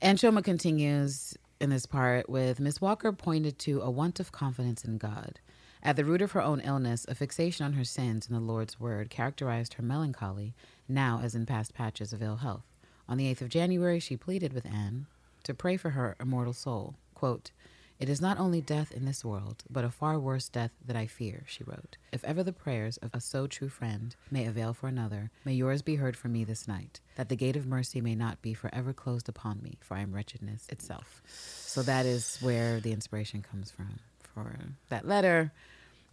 and 0.01 0.19
Choma 0.19 0.43
continues 0.43 1.37
in 1.61 1.71
this 1.71 1.87
part 1.87 2.29
with 2.29 2.61
Miss 2.61 2.81
Walker 2.81 3.13
pointed 3.13 3.59
to 3.61 3.81
a 3.83 3.91
want 3.91 4.21
of 4.21 4.33
confidence 4.33 4.85
in 4.85 4.99
God. 4.99 5.41
At 5.83 5.97
the 5.97 6.05
root 6.05 6.21
of 6.21 6.33
her 6.33 6.43
own 6.43 6.61
illness, 6.61 7.07
a 7.09 7.15
fixation 7.15 7.65
on 7.65 7.73
her 7.73 7.85
sins 7.85 8.29
and 8.29 8.37
the 8.37 8.41
Lord's 8.41 8.79
word 8.79 9.09
characterized 9.09 9.75
her 9.75 9.83
melancholy, 9.83 10.55
now 10.87 11.21
as 11.23 11.35
in 11.35 11.47
past 11.47 11.73
patches 11.73 12.13
of 12.13 12.23
ill 12.23 12.37
health. 12.37 12.67
On 13.09 13.17
the 13.17 13.33
8th 13.35 13.41
of 13.41 13.49
January, 13.49 13.99
she 13.99 14.17
pleaded 14.17 14.53
with 14.53 14.67
Anne 14.67 15.07
to 15.45 15.55
pray 15.55 15.79
for 15.79 15.91
her 15.91 16.17
immortal 16.21 16.53
soul. 16.53 16.97
Quote, 17.15 17.51
it 17.99 18.09
is 18.09 18.21
not 18.21 18.39
only 18.39 18.63
death 18.63 18.93
in 18.93 19.05
this 19.05 19.25
world, 19.25 19.65
but 19.69 19.85
a 19.85 19.91
far 19.91 20.19
worse 20.19 20.49
death 20.49 20.71
that 20.87 20.97
I 20.97 21.07
fear, 21.07 21.45
she 21.47 21.65
wrote. 21.65 21.99
If 22.13 22.25
ever 22.25 22.43
the 22.43 22.53
prayers 22.53 22.97
of 22.99 23.15
a 23.15 23.21
so 23.21 23.47
true 23.47 23.69
friend 23.69 24.17
may 24.31 24.47
avail 24.47 24.73
for 24.73 24.89
another, 24.89 25.31
may 25.45 25.53
yours 25.53 25.83
be 25.83 25.97
heard 25.97 26.17
for 26.17 26.29
me 26.29 26.45
this 26.45 26.67
night, 26.67 27.01
that 27.17 27.29
the 27.29 27.37
gate 27.37 27.57
of 27.57 27.67
mercy 27.67 28.01
may 28.01 28.15
not 28.15 28.41
be 28.41 28.55
forever 28.55 28.95
closed 28.95 29.29
upon 29.29 29.63
me, 29.63 29.79
for 29.81 29.97
I 29.99 30.01
am 30.01 30.15
wretchedness 30.15 30.67
itself. 30.71 31.23
So 31.27 31.83
that 31.83 32.07
is 32.07 32.39
where 32.41 32.81
the 32.81 32.93
inspiration 32.93 33.43
comes 33.43 33.71
from 33.71 33.99
for 34.45 34.59
that 34.89 35.07
letter 35.07 35.53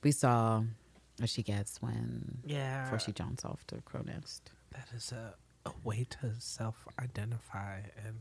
we 0.04 0.12
saw 0.12 0.62
what 1.20 1.30
she 1.30 1.44
gets 1.44 1.82
when 1.82 2.40
Yeah. 2.46 2.84
before 2.84 3.00
she 3.00 3.12
jaunts 3.12 3.44
off 3.44 3.66
to 3.68 3.82
Crow 3.82 4.02
Nest. 4.06 4.52
that 4.72 4.88
is 4.96 5.12
a, 5.12 5.34
a 5.66 5.72
way 5.84 6.06
to 6.22 6.32
self 6.40 6.88
identify 7.00 7.80
and 8.06 8.16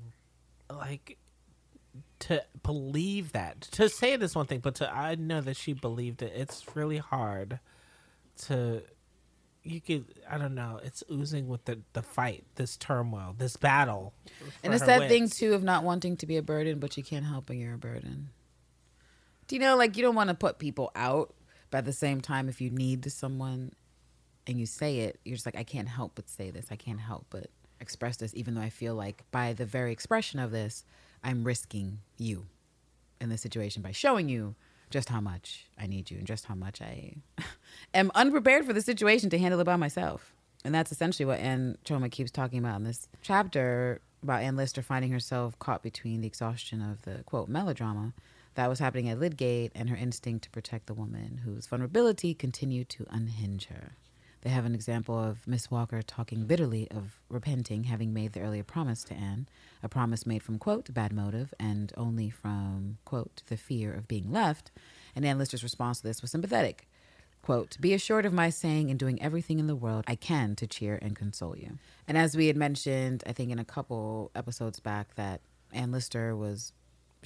like 0.79 1.19
to 2.19 2.45
believe 2.63 3.33
that. 3.33 3.61
To 3.73 3.89
say 3.89 4.13
it 4.15 4.23
is 4.23 4.35
one 4.35 4.47
thing, 4.47 4.61
but 4.61 4.75
to 4.77 4.91
I 4.93 5.15
know 5.15 5.41
that 5.43 5.57
she 5.57 5.73
believed 5.73 6.23
it. 6.23 6.33
It's 6.35 6.65
really 6.77 6.99
hard 6.99 7.59
to 8.47 8.83
you 9.63 9.81
could 9.81 10.05
I 10.31 10.39
don't 10.39 10.55
know, 10.55 10.81
it's 10.83 11.03
oozing 11.11 11.49
with 11.49 11.65
the 11.65 11.81
the 11.93 12.03
fight, 12.03 12.45
this 12.57 12.77
turmoil, 12.77 13.35
this 13.39 13.57
battle. 13.57 14.13
And 14.63 14.73
it's 14.75 14.85
that 14.87 15.09
thing 15.09 15.29
too 15.29 15.55
of 15.55 15.63
not 15.63 15.85
wanting 15.85 16.17
to 16.19 16.27
be 16.27 16.37
a 16.37 16.43
burden, 16.43 16.79
but 16.79 16.97
you 16.97 17.03
can't 17.03 17.25
help 17.25 17.49
when 17.49 17.59
you're 17.59 17.75
a 17.75 17.79
burden. 17.79 18.31
Do 19.47 19.57
you 19.57 19.61
know, 19.61 19.77
like 19.77 19.97
you 19.97 20.03
don't 20.03 20.15
want 20.15 20.29
to 20.29 20.35
put 20.35 20.59
people 20.59 20.91
out, 20.95 21.35
but 21.71 21.79
at 21.79 21.85
the 21.85 21.93
same 21.93 22.21
time, 22.21 22.49
if 22.49 22.61
you 22.61 22.71
need 22.71 23.11
someone 23.11 23.73
and 24.47 24.59
you 24.59 24.67
say 24.67 25.01
it, 25.01 25.21
you're 25.25 25.37
just 25.37 25.47
like, 25.47 25.57
I 25.57 25.65
can't 25.65 25.89
help 25.89 26.13
but 26.15 26.29
say 26.29 26.51
this. 26.51 26.67
I 26.71 26.77
can't 26.77 27.01
help 27.01 27.27
but 27.31 27.51
express 27.81 28.17
this, 28.17 28.35
even 28.35 28.55
though 28.55 28.61
I 28.61 28.71
feel 28.71 28.95
like 28.95 29.23
by 29.31 29.53
the 29.53 29.67
very 29.67 29.93
expression 29.93 30.41
of 30.41 30.51
this, 30.51 30.85
I'm 31.23 31.45
risking 31.45 32.01
you 32.19 32.47
in 33.21 33.29
this 33.29 33.41
situation 33.41 33.83
by 33.83 33.93
showing 33.93 34.29
you 34.29 34.55
just 34.91 35.09
how 35.09 35.21
much 35.21 35.67
I 35.79 35.87
need 35.87 36.11
you 36.11 36.19
and 36.19 36.27
just 36.27 36.45
how 36.47 36.55
much 36.55 36.81
I 36.81 37.15
am 37.95 38.11
unprepared 38.15 38.65
for 38.65 38.73
the 38.73 38.83
situation 38.83 39.31
to 39.31 39.39
handle 39.39 39.61
it 39.61 39.65
by 39.65 39.77
myself. 39.77 40.35
And 40.65 40.75
that's 40.75 40.93
essentially 40.93 41.27
what 41.27 41.41
Anne 41.41 41.79
Choma 41.85 42.09
keeps 42.09 42.31
talking 42.31 42.59
about 42.59 42.77
in 42.77 42.85
this 42.85 43.09
chapter 43.23 44.01
about 44.23 44.43
Anne 44.43 44.57
Lister 44.57 44.83
finding 44.83 45.13
herself 45.13 45.59
caught 45.59 45.83
between 45.83 46.21
the 46.21 46.27
exhaustion 46.27 46.83
of 46.83 47.03
the 47.03 47.23
quote 47.25 47.49
melodrama 47.49 48.13
that 48.57 48.69
was 48.69 48.79
happening 48.79 49.09
at 49.09 49.21
Lydgate 49.21 49.73
and 49.75 49.89
her 49.89 49.97
instinct 49.97 50.45
to 50.45 50.51
protect 50.51 50.87
the 50.87 50.95
woman 50.95 51.43
whose 51.45 51.67
vulnerability 51.67 52.35
continued 52.35 52.89
to 52.89 53.07
unhinge 53.11 53.67
her. 53.67 53.93
They 54.41 54.51
have 54.51 54.65
an 54.65 54.75
example 54.75 55.19
of 55.19 55.47
Miss 55.47 55.71
Walker 55.71 56.03
talking 56.03 56.47
bitterly 56.47 56.89
of 56.91 57.21
repenting, 57.29 57.85
having 57.85 58.15
made 58.15 58.33
the 58.33 58.41
earlier 58.41 58.63
promise 58.63 59.03
to 59.05 59.15
Anne, 59.15 59.49
a 59.83 59.89
promise 59.89 60.25
made 60.25 60.43
from, 60.43 60.59
quote, 60.59 60.93
bad 60.95 61.13
motive 61.13 61.53
and 61.59 61.93
only 61.97 62.31
from, 62.31 62.99
quote, 63.05 63.43
the 63.49 63.57
fear 63.57 63.93
of 63.93 64.09
being 64.09 64.31
left. 64.31 64.71
And 65.15 65.25
Anne 65.25 65.39
Lister's 65.39 65.63
response 65.63 65.99
to 65.99 66.07
this 66.07 66.23
was 66.23 66.31
sympathetic. 66.31 66.87
Quote, 67.43 67.77
be 67.81 67.93
assured 67.93 68.25
of 68.25 68.33
my 68.33 68.51
saying 68.51 68.91
and 68.91 68.99
doing 68.99 69.21
everything 69.21 69.59
in 69.59 69.67
the 69.67 69.77
world 69.77 70.05
I 70.07 70.15
can 70.15 70.57
to 70.57 70.67
cheer 70.67 70.99
and 71.03 71.15
console 71.15 71.57
you. 71.57 71.79
And 72.09 72.17
as 72.17 72.37
we 72.37 72.47
had 72.47 72.57
mentioned, 72.57 73.23
I 73.27 73.33
think 73.33 73.51
in 73.51 73.59
a 73.59 73.65
couple 73.65 74.31
episodes 74.35 74.81
back, 74.81 75.15
that 75.17 75.41
Anne 75.73 75.93
Lister 75.93 76.35
was 76.35 76.73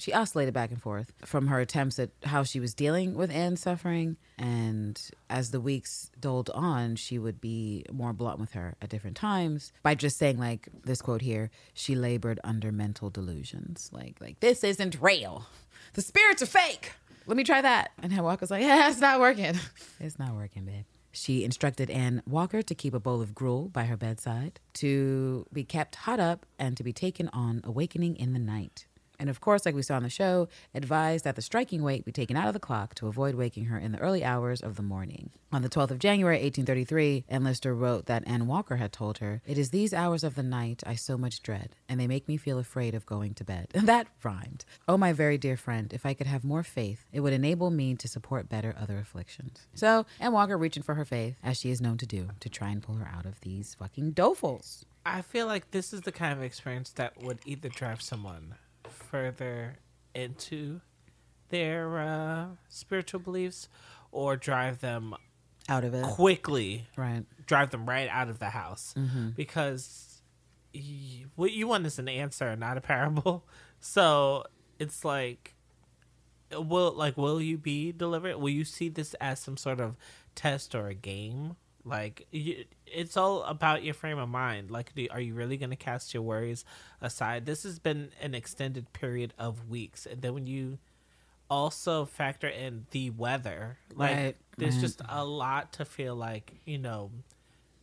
she 0.01 0.13
oscillated 0.13 0.53
back 0.53 0.71
and 0.71 0.81
forth 0.81 1.13
from 1.23 1.47
her 1.47 1.59
attempts 1.59 1.99
at 1.99 2.09
how 2.23 2.41
she 2.41 2.59
was 2.59 2.73
dealing 2.73 3.13
with 3.13 3.29
Anne's 3.29 3.61
suffering. 3.61 4.17
And 4.35 4.99
as 5.29 5.51
the 5.51 5.61
weeks 5.61 6.09
doled 6.19 6.49
on, 6.55 6.95
she 6.95 7.19
would 7.19 7.39
be 7.39 7.85
more 7.91 8.11
blunt 8.11 8.39
with 8.39 8.53
her 8.53 8.75
at 8.81 8.89
different 8.89 9.15
times 9.15 9.71
by 9.83 9.93
just 9.93 10.17
saying, 10.17 10.39
like 10.39 10.69
this 10.83 11.03
quote 11.03 11.21
here, 11.21 11.51
she 11.75 11.95
labored 11.95 12.39
under 12.43 12.71
mental 12.71 13.11
delusions. 13.11 13.91
Like, 13.93 14.15
like 14.19 14.39
this 14.39 14.63
isn't 14.63 14.99
real. 14.99 15.45
The 15.93 16.01
spirits 16.01 16.41
are 16.41 16.47
fake. 16.47 16.93
Let 17.27 17.37
me 17.37 17.43
try 17.43 17.61
that. 17.61 17.91
And 18.01 18.11
Anne 18.11 18.23
Walker's 18.23 18.49
like, 18.49 18.63
yeah, 18.63 18.89
it's 18.89 18.99
not 18.99 19.19
working. 19.19 19.53
It's 19.99 20.17
not 20.17 20.33
working, 20.33 20.65
babe. 20.65 20.85
She 21.11 21.43
instructed 21.43 21.91
Anne 21.91 22.23
Walker 22.25 22.61
to 22.61 22.73
keep 22.73 22.93
a 22.93 22.99
bowl 22.99 23.21
of 23.21 23.35
gruel 23.35 23.67
by 23.67 23.83
her 23.83 23.97
bedside, 23.97 24.59
to 24.75 25.45
be 25.51 25.63
kept 25.63 25.95
hot 25.95 26.19
up, 26.19 26.45
and 26.57 26.75
to 26.77 26.83
be 26.83 26.93
taken 26.93 27.29
on 27.33 27.61
awakening 27.63 28.15
in 28.15 28.33
the 28.33 28.39
night. 28.39 28.85
And 29.21 29.29
of 29.29 29.39
course, 29.39 29.67
like 29.67 29.75
we 29.75 29.83
saw 29.83 29.97
on 29.97 30.03
the 30.03 30.09
show, 30.09 30.47
advised 30.73 31.25
that 31.25 31.35
the 31.35 31.43
striking 31.43 31.83
weight 31.83 32.05
be 32.05 32.11
taken 32.11 32.35
out 32.35 32.47
of 32.47 32.53
the 32.53 32.59
clock 32.59 32.95
to 32.95 33.07
avoid 33.07 33.35
waking 33.35 33.65
her 33.65 33.77
in 33.77 33.91
the 33.91 33.99
early 33.99 34.23
hours 34.23 34.61
of 34.61 34.77
the 34.77 34.81
morning. 34.81 35.29
On 35.51 35.61
the 35.61 35.69
12th 35.69 35.91
of 35.91 35.99
January, 35.99 36.37
1833, 36.37 37.25
Anne 37.29 37.43
Lister 37.43 37.75
wrote 37.75 38.07
that 38.07 38.23
Anne 38.25 38.47
Walker 38.47 38.77
had 38.77 38.91
told 38.91 39.19
her, 39.19 39.43
It 39.45 39.59
is 39.59 39.69
these 39.69 39.93
hours 39.93 40.23
of 40.23 40.33
the 40.33 40.41
night 40.41 40.81
I 40.87 40.95
so 40.95 41.19
much 41.19 41.43
dread, 41.43 41.75
and 41.87 41.99
they 41.99 42.07
make 42.07 42.27
me 42.27 42.35
feel 42.35 42.57
afraid 42.57 42.95
of 42.95 43.05
going 43.05 43.35
to 43.35 43.43
bed. 43.43 43.67
And 43.75 43.87
that 43.87 44.07
rhymed. 44.23 44.65
Oh, 44.87 44.97
my 44.97 45.13
very 45.13 45.37
dear 45.37 45.55
friend, 45.55 45.93
if 45.93 46.03
I 46.03 46.15
could 46.15 46.25
have 46.25 46.43
more 46.43 46.63
faith, 46.63 47.05
it 47.13 47.19
would 47.19 47.33
enable 47.33 47.69
me 47.69 47.93
to 47.93 48.07
support 48.07 48.49
better 48.49 48.73
other 48.75 48.97
afflictions. 48.97 49.67
So, 49.75 50.07
Anne 50.19 50.33
Walker 50.33 50.57
reaching 50.57 50.81
for 50.81 50.95
her 50.95 51.05
faith, 51.05 51.35
as 51.43 51.59
she 51.59 51.69
is 51.69 51.79
known 51.79 51.99
to 51.99 52.07
do, 52.07 52.29
to 52.39 52.49
try 52.49 52.69
and 52.69 52.81
pull 52.81 52.95
her 52.95 53.07
out 53.15 53.27
of 53.27 53.39
these 53.41 53.75
fucking 53.75 54.13
dolefuls. 54.13 54.83
I 55.05 55.21
feel 55.21 55.45
like 55.45 55.69
this 55.69 55.93
is 55.93 56.01
the 56.01 56.11
kind 56.11 56.33
of 56.33 56.41
experience 56.41 56.89
that 56.93 57.21
would 57.21 57.37
either 57.45 57.69
drive 57.69 58.01
someone 58.01 58.55
further 58.89 59.77
into 60.13 60.81
their 61.49 61.99
uh, 61.99 62.45
spiritual 62.69 63.19
beliefs 63.19 63.67
or 64.11 64.35
drive 64.37 64.79
them 64.81 65.13
Out 65.69 65.83
of 65.83 65.93
it. 65.93 66.03
quickly, 66.03 66.87
Right. 66.95 67.23
drive 67.45 67.71
them 67.71 67.85
right 67.87 68.09
out 68.09 68.29
of 68.29 68.39
the 68.39 68.49
house 68.49 68.93
Mm-hmm. 68.97 69.29
because 69.31 70.21
y- 70.73 71.25
what 71.35 71.51
you 71.51 71.67
want 71.67 71.85
is 71.85 71.99
an 71.99 72.07
answer, 72.09 72.55
not 72.55 72.77
a 72.77 72.81
parable. 72.81 73.45
So 73.83 74.43
it's 74.77 75.03
like, 75.03 75.55
will 76.51 76.91
like 76.93 77.17
will 77.17 77.41
you 77.41 77.57
be 77.57 77.91
delivered? 77.91 78.35
Will 78.37 78.49
you 78.49 78.63
see 78.63 78.89
this 78.89 79.15
as 79.15 79.39
some 79.39 79.57
sort 79.57 79.79
of 79.79 79.95
test 80.35 80.75
or 80.75 80.87
a 80.87 80.93
game 80.93 81.55
Like 81.83 82.27
you, 82.31 82.65
it's 82.85 83.17
all 83.17 83.43
about 83.43 83.83
your 83.83 83.93
frame 83.93 84.17
of 84.19 84.29
mind. 84.29 84.69
Like, 84.71 84.93
do, 84.93 85.07
are 85.09 85.19
you 85.19 85.33
really 85.33 85.57
going 85.57 85.71
to 85.71 85.75
cast 85.75 86.13
your 86.13 86.23
worries 86.23 86.63
aside? 87.01 87.45
This 87.45 87.63
has 87.63 87.79
been 87.79 88.09
an 88.21 88.35
extended 88.35 88.93
period 88.93 89.33
of 89.39 89.67
weeks, 89.69 90.05
and 90.05 90.21
then 90.21 90.33
when 90.33 90.47
you 90.47 90.77
also 91.49 92.05
factor 92.05 92.47
in 92.47 92.85
the 92.91 93.09
weather, 93.09 93.77
like 93.95 94.15
Right, 94.15 94.35
there's 94.57 94.75
right. 94.75 94.81
just 94.81 95.01
a 95.09 95.25
lot 95.25 95.73
to 95.73 95.85
feel 95.85 96.15
like 96.15 96.53
you 96.65 96.77
know, 96.77 97.11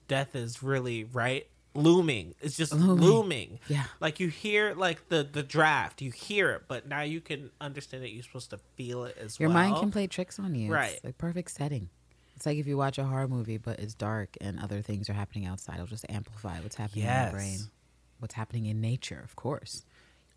death 0.07 0.35
is 0.37 0.63
really 0.63 1.05
right 1.05 1.47
looming. 1.75 2.35
It's 2.41 2.57
just 2.57 2.73
Looming. 2.73 3.05
looming. 3.05 3.59
Yeah. 3.69 3.85
Like 4.01 4.21
you 4.21 4.29
hear 4.29 4.75
like 4.75 5.09
the 5.09 5.23
the 5.31 5.43
draft, 5.43 6.01
you 6.03 6.11
hear 6.11 6.51
it, 6.53 6.63
but 6.69 6.89
now 6.89 7.03
you 7.03 7.21
can 7.21 7.51
understand 7.61 8.03
that 8.05 8.11
you're 8.11 8.23
supposed 8.23 8.51
to 8.51 8.59
feel 8.77 9.05
it 9.05 9.17
as 9.21 9.39
Your 9.39 9.49
well. 9.49 9.59
Your 9.59 9.71
mind 9.71 9.81
can 9.81 9.91
play 9.91 10.07
tricks 10.07 10.39
on 10.39 10.55
you. 10.55 10.73
Right. 10.73 10.95
It's 10.95 11.05
a 11.05 11.13
perfect 11.13 11.51
setting. 11.51 11.89
It's 12.39 12.47
like 12.47 12.59
if 12.59 12.69
you 12.69 12.77
watch 12.77 12.99
a 12.99 13.05
horror 13.05 13.27
movie, 13.27 13.57
but 13.57 13.81
it's 13.81 13.95
dark 13.95 14.37
and 14.41 14.61
other 14.61 14.81
things 14.81 15.11
are 15.11 15.13
happening 15.13 15.45
outside. 15.45 15.75
It'll 15.75 15.89
just 15.89 16.07
amplify 16.09 16.61
what's 16.61 16.77
happening 16.77 17.05
in 17.05 17.11
your 17.11 17.33
brain, 17.33 17.59
what's 18.21 18.35
happening 18.35 18.67
in 18.67 18.81
nature, 18.81 19.21
of 19.25 19.35
course. 19.35 19.85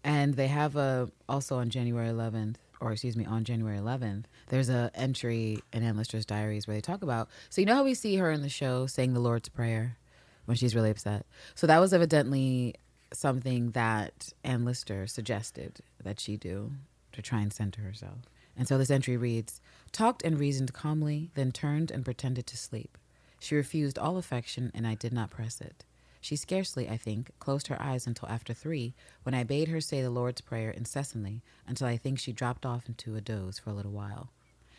And 0.04 0.34
they 0.34 0.48
have 0.48 0.76
a 0.76 1.12
also 1.30 1.58
on 1.58 1.70
January 1.70 2.10
11th, 2.10 2.56
or 2.80 2.92
excuse 2.92 3.16
me, 3.16 3.26
on 3.26 3.44
January 3.44 3.78
11th, 3.78 4.24
there's 4.48 4.68
a 4.68 4.90
entry 4.96 5.60
in 5.72 5.84
Ann 5.84 5.96
Lister's 5.96 6.26
diaries 6.26 6.66
where 6.66 6.76
they 6.76 6.82
talk 6.82 7.04
about. 7.04 7.30
So 7.52 7.62
you 7.62 7.68
know 7.68 7.76
how 7.76 7.84
we 7.84 7.94
see 7.94 8.16
her 8.16 8.32
in 8.32 8.42
the 8.42 8.50
show 8.50 8.88
saying 8.88 9.14
the 9.14 9.20
Lord's 9.20 9.50
Prayer 9.50 9.98
when 10.46 10.58
she's 10.58 10.74
really 10.74 10.90
upset. 10.90 11.28
So 11.54 11.68
that 11.68 11.78
was 11.78 11.94
evidently 11.94 12.74
something 13.14 13.74
that 13.74 14.34
Ann 14.44 14.66
Lister 14.66 15.06
suggested 15.06 15.82
that 16.04 16.20
she 16.20 16.36
do 16.36 16.72
to 17.12 17.22
try 17.22 17.42
and 17.42 17.54
center 17.54 17.84
herself. 17.84 18.18
And 18.62 18.68
so 18.68 18.78
this 18.78 18.92
entry 18.92 19.18
reads 19.18 19.60
Talked 19.92 20.22
and 20.22 20.40
reasoned 20.40 20.72
calmly, 20.72 21.32
then 21.34 21.52
turned 21.52 21.90
and 21.90 22.06
pretended 22.06 22.46
to 22.46 22.56
sleep. 22.56 22.96
She 23.40 23.56
refused 23.56 23.98
all 23.98 24.18
affection, 24.18 24.72
and 24.76 24.86
I 24.86 24.94
did 24.94 25.12
not 25.12 25.32
press 25.32 25.62
it. 25.62 25.84
She 26.22 26.36
scarcely, 26.36 26.88
I 26.88 26.96
think, 26.96 27.32
closed 27.40 27.66
her 27.70 27.82
eyes 27.82 28.06
until 28.06 28.30
after 28.30 28.54
three, 28.54 28.94
when 29.24 29.34
I 29.34 29.44
bade 29.44 29.70
her 29.70 29.82
say 29.82 30.04
the 30.04 30.12
Lord's 30.12 30.42
Prayer 30.42 30.70
incessantly 30.70 31.42
until 31.66 31.88
I 31.88 31.98
think 31.98 32.20
she 32.20 32.34
dropped 32.34 32.64
off 32.64 32.88
into 32.88 33.16
a 33.16 33.20
doze 33.20 33.58
for 33.58 33.72
a 33.72 33.74
little 33.74 33.94
while. 33.94 34.30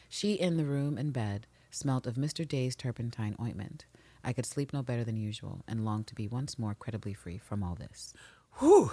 She 0.09 0.35
in 0.35 0.59
the 0.59 0.65
room 0.65 0.97
and 0.97 1.13
bed 1.13 1.49
smelt 1.73 2.07
of 2.07 2.15
Mr. 2.15 2.47
Day's 2.47 2.77
turpentine 2.77 3.35
ointment. 3.43 3.85
I 4.23 4.33
could 4.33 4.47
sleep 4.47 4.73
no 4.73 4.85
better 4.85 5.03
than 5.03 5.17
usual, 5.17 5.65
and 5.67 5.85
longed 5.85 6.07
to 6.07 6.15
be 6.15 6.29
once 6.29 6.57
more 6.57 6.77
credibly 6.77 7.15
free 7.15 7.39
from 7.39 7.65
all 7.65 7.75
this. 7.75 8.15
Whew. 8.61 8.93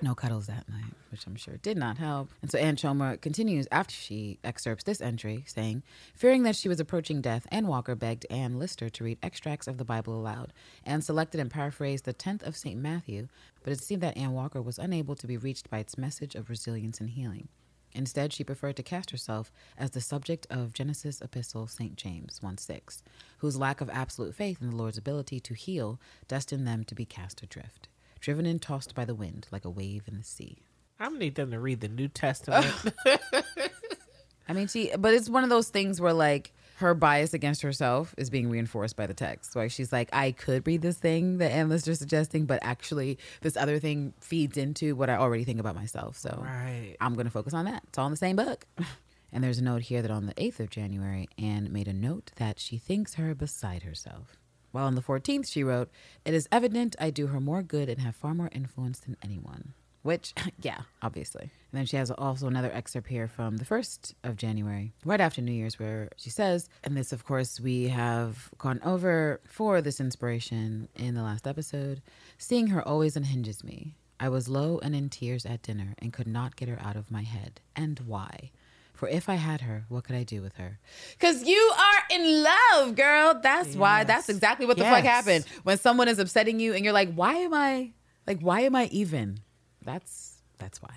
No 0.00 0.14
cuddles 0.14 0.46
that 0.46 0.68
night, 0.68 0.94
which 1.10 1.26
I'm 1.26 1.34
sure 1.34 1.56
did 1.56 1.76
not 1.76 1.98
help. 1.98 2.30
And 2.40 2.50
so 2.50 2.58
Anne 2.58 2.76
Choma 2.76 3.16
continues 3.16 3.66
after 3.72 3.94
she 3.94 4.38
excerpts 4.44 4.84
this 4.84 5.00
entry, 5.00 5.44
saying, 5.46 5.82
Fearing 6.14 6.44
that 6.44 6.54
she 6.54 6.68
was 6.68 6.78
approaching 6.78 7.20
death, 7.20 7.46
Anne 7.50 7.66
Walker 7.66 7.96
begged 7.96 8.24
Anne 8.30 8.58
Lister 8.58 8.88
to 8.90 9.04
read 9.04 9.18
extracts 9.22 9.66
of 9.66 9.76
the 9.76 9.84
Bible 9.84 10.16
aloud. 10.16 10.52
Anne 10.84 11.02
selected 11.02 11.40
and 11.40 11.50
paraphrased 11.50 12.04
the 12.04 12.14
10th 12.14 12.46
of 12.46 12.56
St. 12.56 12.78
Matthew, 12.78 13.28
but 13.64 13.72
it 13.72 13.80
seemed 13.80 14.02
that 14.02 14.16
Anne 14.16 14.32
Walker 14.32 14.62
was 14.62 14.78
unable 14.78 15.16
to 15.16 15.26
be 15.26 15.36
reached 15.36 15.68
by 15.68 15.78
its 15.78 15.98
message 15.98 16.36
of 16.36 16.48
resilience 16.48 17.00
and 17.00 17.10
healing. 17.10 17.48
Instead, 17.92 18.32
she 18.32 18.44
preferred 18.44 18.76
to 18.76 18.82
cast 18.82 19.10
herself 19.10 19.50
as 19.76 19.90
the 19.90 20.00
subject 20.00 20.46
of 20.50 20.72
Genesis 20.72 21.20
Epistle 21.20 21.66
St. 21.66 21.96
James 21.96 22.42
1 22.42 22.58
6, 22.58 23.02
whose 23.38 23.56
lack 23.56 23.80
of 23.80 23.90
absolute 23.90 24.34
faith 24.34 24.60
in 24.60 24.70
the 24.70 24.76
Lord's 24.76 24.98
ability 24.98 25.40
to 25.40 25.54
heal 25.54 25.98
destined 26.28 26.66
them 26.66 26.84
to 26.84 26.94
be 26.94 27.04
cast 27.04 27.42
adrift, 27.42 27.88
driven 28.20 28.46
and 28.46 28.60
tossed 28.60 28.94
by 28.94 29.04
the 29.04 29.14
wind 29.14 29.46
like 29.50 29.64
a 29.64 29.70
wave 29.70 30.04
in 30.06 30.18
the 30.18 30.24
sea. 30.24 30.58
I'm 31.00 31.10
gonna 31.10 31.20
need 31.20 31.34
them 31.36 31.50
to 31.52 31.60
read 31.60 31.80
the 31.80 31.88
New 31.88 32.08
Testament. 32.08 32.66
I 34.48 34.52
mean, 34.52 34.66
she, 34.66 34.92
but 34.98 35.14
it's 35.14 35.28
one 35.28 35.44
of 35.44 35.50
those 35.50 35.68
things 35.68 36.00
where 36.00 36.12
like 36.12 36.52
her 36.78 36.94
bias 36.94 37.34
against 37.34 37.62
herself 37.62 38.14
is 38.16 38.30
being 38.30 38.48
reinforced 38.48 38.96
by 38.96 39.06
the 39.06 39.14
text. 39.14 39.54
Like 39.56 39.70
she's 39.70 39.92
like, 39.92 40.08
I 40.12 40.32
could 40.32 40.66
read 40.66 40.80
this 40.80 40.96
thing 40.96 41.38
that 41.38 41.50
Ann 41.50 41.68
Lister's 41.68 41.98
suggesting, 41.98 42.46
but 42.46 42.60
actually 42.62 43.18
this 43.40 43.56
other 43.56 43.78
thing 43.78 44.14
feeds 44.20 44.56
into 44.56 44.94
what 44.94 45.10
I 45.10 45.16
already 45.16 45.44
think 45.44 45.60
about 45.60 45.74
myself. 45.74 46.16
So 46.16 46.40
right. 46.42 46.96
I'm 47.00 47.14
going 47.14 47.26
to 47.26 47.32
focus 47.32 47.52
on 47.52 47.64
that. 47.64 47.82
It's 47.88 47.98
all 47.98 48.06
in 48.06 48.12
the 48.12 48.16
same 48.16 48.36
book. 48.36 48.66
And 49.30 49.44
there's 49.44 49.58
a 49.58 49.62
note 49.62 49.82
here 49.82 50.00
that 50.00 50.10
on 50.10 50.24
the 50.24 50.34
8th 50.34 50.60
of 50.60 50.70
January, 50.70 51.28
Anne 51.36 51.70
made 51.70 51.86
a 51.86 51.92
note 51.92 52.32
that 52.36 52.58
she 52.58 52.78
thinks 52.78 53.14
her 53.14 53.34
beside 53.34 53.82
herself. 53.82 54.38
While 54.72 54.86
on 54.86 54.94
the 54.94 55.02
14th, 55.02 55.50
she 55.50 55.64
wrote, 55.64 55.90
It 56.24 56.34
is 56.34 56.48
evident 56.52 56.96
I 56.98 57.10
do 57.10 57.28
her 57.28 57.40
more 57.40 57.62
good 57.62 57.88
and 57.88 58.00
have 58.00 58.16
far 58.16 58.34
more 58.34 58.50
influence 58.52 59.00
than 59.00 59.16
anyone. 59.22 59.74
Which, 60.02 60.32
yeah, 60.60 60.82
obviously. 61.02 61.42
And 61.42 61.78
then 61.78 61.86
she 61.86 61.96
has 61.96 62.10
also 62.10 62.46
another 62.46 62.70
excerpt 62.72 63.08
here 63.08 63.28
from 63.28 63.56
the 63.56 63.64
1st 63.64 64.14
of 64.24 64.36
January, 64.36 64.92
right 65.04 65.20
after 65.20 65.42
New 65.42 65.52
Year's, 65.52 65.78
where 65.78 66.08
she 66.16 66.30
says, 66.30 66.68
and 66.84 66.96
this, 66.96 67.12
of 67.12 67.24
course, 67.24 67.60
we 67.60 67.88
have 67.88 68.50
gone 68.58 68.80
over 68.84 69.40
for 69.44 69.82
this 69.82 70.00
inspiration 70.00 70.88
in 70.96 71.14
the 71.14 71.22
last 71.22 71.46
episode 71.46 72.00
seeing 72.38 72.68
her 72.68 72.86
always 72.86 73.16
unhinges 73.16 73.64
me. 73.64 73.94
I 74.20 74.28
was 74.28 74.48
low 74.48 74.80
and 74.82 74.94
in 74.96 75.10
tears 75.10 75.46
at 75.46 75.62
dinner 75.62 75.94
and 75.98 76.12
could 76.12 76.26
not 76.26 76.56
get 76.56 76.68
her 76.68 76.78
out 76.80 76.96
of 76.96 77.10
my 77.10 77.22
head. 77.22 77.60
And 77.76 78.00
why? 78.00 78.50
For 78.98 79.08
if 79.08 79.28
I 79.28 79.36
had 79.36 79.60
her, 79.60 79.84
what 79.88 80.02
could 80.02 80.16
I 80.16 80.24
do 80.24 80.42
with 80.42 80.56
her? 80.56 80.80
Because 81.12 81.44
you 81.46 81.72
are 81.78 82.16
in 82.16 82.42
love, 82.42 82.96
girl. 82.96 83.38
That's 83.40 83.76
why. 83.76 84.02
That's 84.02 84.28
exactly 84.28 84.66
what 84.66 84.76
the 84.76 84.82
fuck 84.82 85.04
Yes. 85.04 85.24
happened. 85.24 85.44
When 85.62 85.78
someone 85.78 86.08
is 86.08 86.18
upsetting 86.18 86.58
you 86.58 86.74
and 86.74 86.84
you're 86.84 86.92
like, 86.92 87.14
why 87.14 87.34
am 87.34 87.54
I, 87.54 87.92
like, 88.26 88.40
why 88.40 88.62
am 88.62 88.74
I 88.74 88.86
even? 88.86 89.38
That's, 89.84 90.42
that's 90.58 90.82
why. 90.82 90.96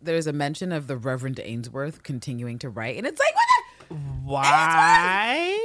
There's 0.00 0.26
a 0.26 0.32
mention 0.32 0.72
of 0.72 0.86
the 0.86 0.96
Reverend 0.96 1.38
Ainsworth 1.44 2.02
continuing 2.04 2.58
to 2.60 2.70
write. 2.70 2.96
And 2.96 3.06
it's 3.06 3.20
like, 3.20 3.34
what 3.34 3.90
the? 3.90 3.94
Why? 4.24 5.58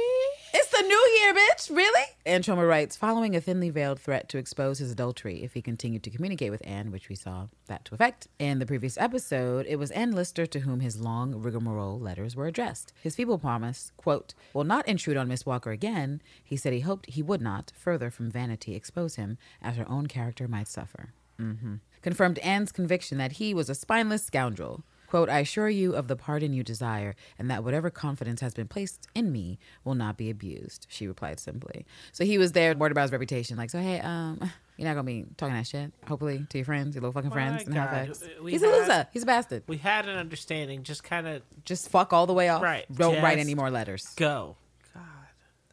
It's 0.56 0.68
the 0.68 0.82
new 0.82 1.18
year, 1.18 1.34
bitch. 1.34 1.68
Really? 1.76 2.04
Anne 2.24 2.42
Choma 2.42 2.64
writes, 2.64 2.96
following 2.96 3.34
a 3.34 3.40
thinly 3.40 3.70
veiled 3.70 3.98
threat 3.98 4.28
to 4.28 4.38
expose 4.38 4.78
his 4.78 4.92
adultery 4.92 5.42
if 5.42 5.54
he 5.54 5.60
continued 5.60 6.04
to 6.04 6.10
communicate 6.10 6.52
with 6.52 6.62
Anne, 6.64 6.92
which 6.92 7.08
we 7.08 7.16
saw 7.16 7.48
that 7.66 7.84
to 7.86 7.94
effect. 7.96 8.28
In 8.38 8.60
the 8.60 8.66
previous 8.66 8.96
episode, 8.96 9.66
it 9.68 9.80
was 9.80 9.90
Ann 9.90 10.12
Lister 10.12 10.46
to 10.46 10.60
whom 10.60 10.78
his 10.78 11.00
long 11.00 11.42
rigmarole 11.42 11.98
letters 11.98 12.36
were 12.36 12.46
addressed. 12.46 12.92
His 13.02 13.16
feeble 13.16 13.36
promise, 13.38 13.90
quote, 13.96 14.32
will 14.52 14.62
not 14.62 14.86
intrude 14.86 15.16
on 15.16 15.26
Miss 15.26 15.44
Walker 15.44 15.72
again. 15.72 16.22
He 16.44 16.56
said 16.56 16.72
he 16.72 16.80
hoped 16.80 17.10
he 17.10 17.20
would 17.22 17.42
not, 17.42 17.72
further 17.76 18.08
from 18.08 18.30
vanity, 18.30 18.76
expose 18.76 19.16
him, 19.16 19.38
as 19.60 19.74
her 19.74 19.90
own 19.90 20.06
character 20.06 20.46
might 20.46 20.68
suffer. 20.68 21.14
hmm 21.36 21.74
Confirmed 22.00 22.38
Anne's 22.40 22.70
conviction 22.70 23.18
that 23.18 23.32
he 23.32 23.52
was 23.54 23.68
a 23.68 23.74
spineless 23.74 24.24
scoundrel. 24.24 24.84
Quote, 25.14 25.30
I 25.30 25.38
assure 25.38 25.68
you 25.68 25.94
of 25.94 26.08
the 26.08 26.16
pardon 26.16 26.52
you 26.52 26.64
desire, 26.64 27.14
and 27.38 27.48
that 27.48 27.62
whatever 27.62 27.88
confidence 27.88 28.40
has 28.40 28.52
been 28.52 28.66
placed 28.66 29.06
in 29.14 29.30
me 29.30 29.60
will 29.84 29.94
not 29.94 30.16
be 30.16 30.28
abused, 30.28 30.88
she 30.90 31.06
replied 31.06 31.38
simply. 31.38 31.86
So 32.10 32.24
he 32.24 32.36
was 32.36 32.50
there 32.50 32.74
worried 32.74 32.90
about 32.90 33.02
his 33.02 33.12
reputation, 33.12 33.56
like, 33.56 33.70
so 33.70 33.78
hey, 33.78 34.00
um, 34.00 34.40
you're 34.76 34.88
not 34.88 34.94
gonna 34.94 35.04
be 35.04 35.24
talking 35.36 35.54
that 35.54 35.68
shit, 35.68 35.92
hopefully, 36.08 36.44
to 36.48 36.58
your 36.58 36.64
friends, 36.64 36.96
your 36.96 37.02
little 37.02 37.12
fucking 37.12 37.30
My 37.30 37.34
friends 37.36 37.62
in 37.62 37.74
Halifax. 37.74 38.24
we 38.42 38.50
He's 38.50 38.64
a 38.64 38.66
loser. 38.66 39.06
He's 39.12 39.22
a 39.22 39.26
bastard. 39.26 39.62
We 39.68 39.76
had 39.76 40.08
an 40.08 40.16
understanding. 40.16 40.82
Just 40.82 41.04
kind 41.04 41.28
of 41.28 41.42
Just 41.64 41.90
fuck 41.90 42.12
all 42.12 42.26
the 42.26 42.34
way 42.34 42.48
off. 42.48 42.60
Right, 42.60 42.84
Don't 42.92 43.22
write 43.22 43.38
any 43.38 43.54
more 43.54 43.70
letters. 43.70 44.04
go. 44.16 44.56
God, 44.92 45.02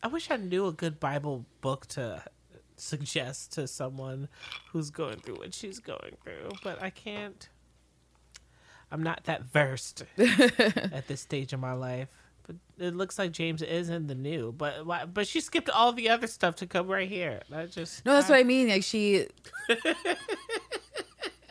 I 0.03 0.07
wish 0.09 0.29
I 0.29 0.37
knew 0.37 0.67
a 0.67 0.71
good 0.71 0.99
Bible 0.99 1.47
book 1.61 1.87
to 1.87 2.23
suggest 2.75 3.53
to 3.53 3.67
someone 3.67 4.29
who's 4.71 4.91
going 4.91 5.17
through 5.21 5.37
what 5.37 5.55
she's 5.55 5.79
going 5.79 6.17
through, 6.23 6.51
but 6.63 6.79
I 6.79 6.91
can't. 6.91 7.49
I'm 8.91 9.03
not 9.03 9.23
that 9.25 9.43
versed 9.43 10.03
at 10.17 11.07
this 11.07 11.21
stage 11.21 11.53
of 11.53 11.59
my 11.59 11.73
life. 11.73 12.07
But 12.45 12.55
it 12.79 12.95
looks 12.95 13.19
like 13.19 13.31
James 13.31 13.61
is 13.61 13.89
in 13.89 14.07
the 14.07 14.15
new, 14.15 14.51
but 14.51 14.83
but 15.13 15.27
she 15.27 15.39
skipped 15.39 15.69
all 15.69 15.93
the 15.93 16.09
other 16.09 16.27
stuff 16.27 16.55
to 16.57 16.67
come 16.67 16.87
right 16.87 17.07
here. 17.07 17.41
That 17.49 17.71
just 17.71 18.05
No, 18.05 18.13
that's 18.13 18.29
what 18.29 18.39
I 18.39 18.43
mean. 18.43 18.69
Like 18.69 18.83
she 18.83 19.27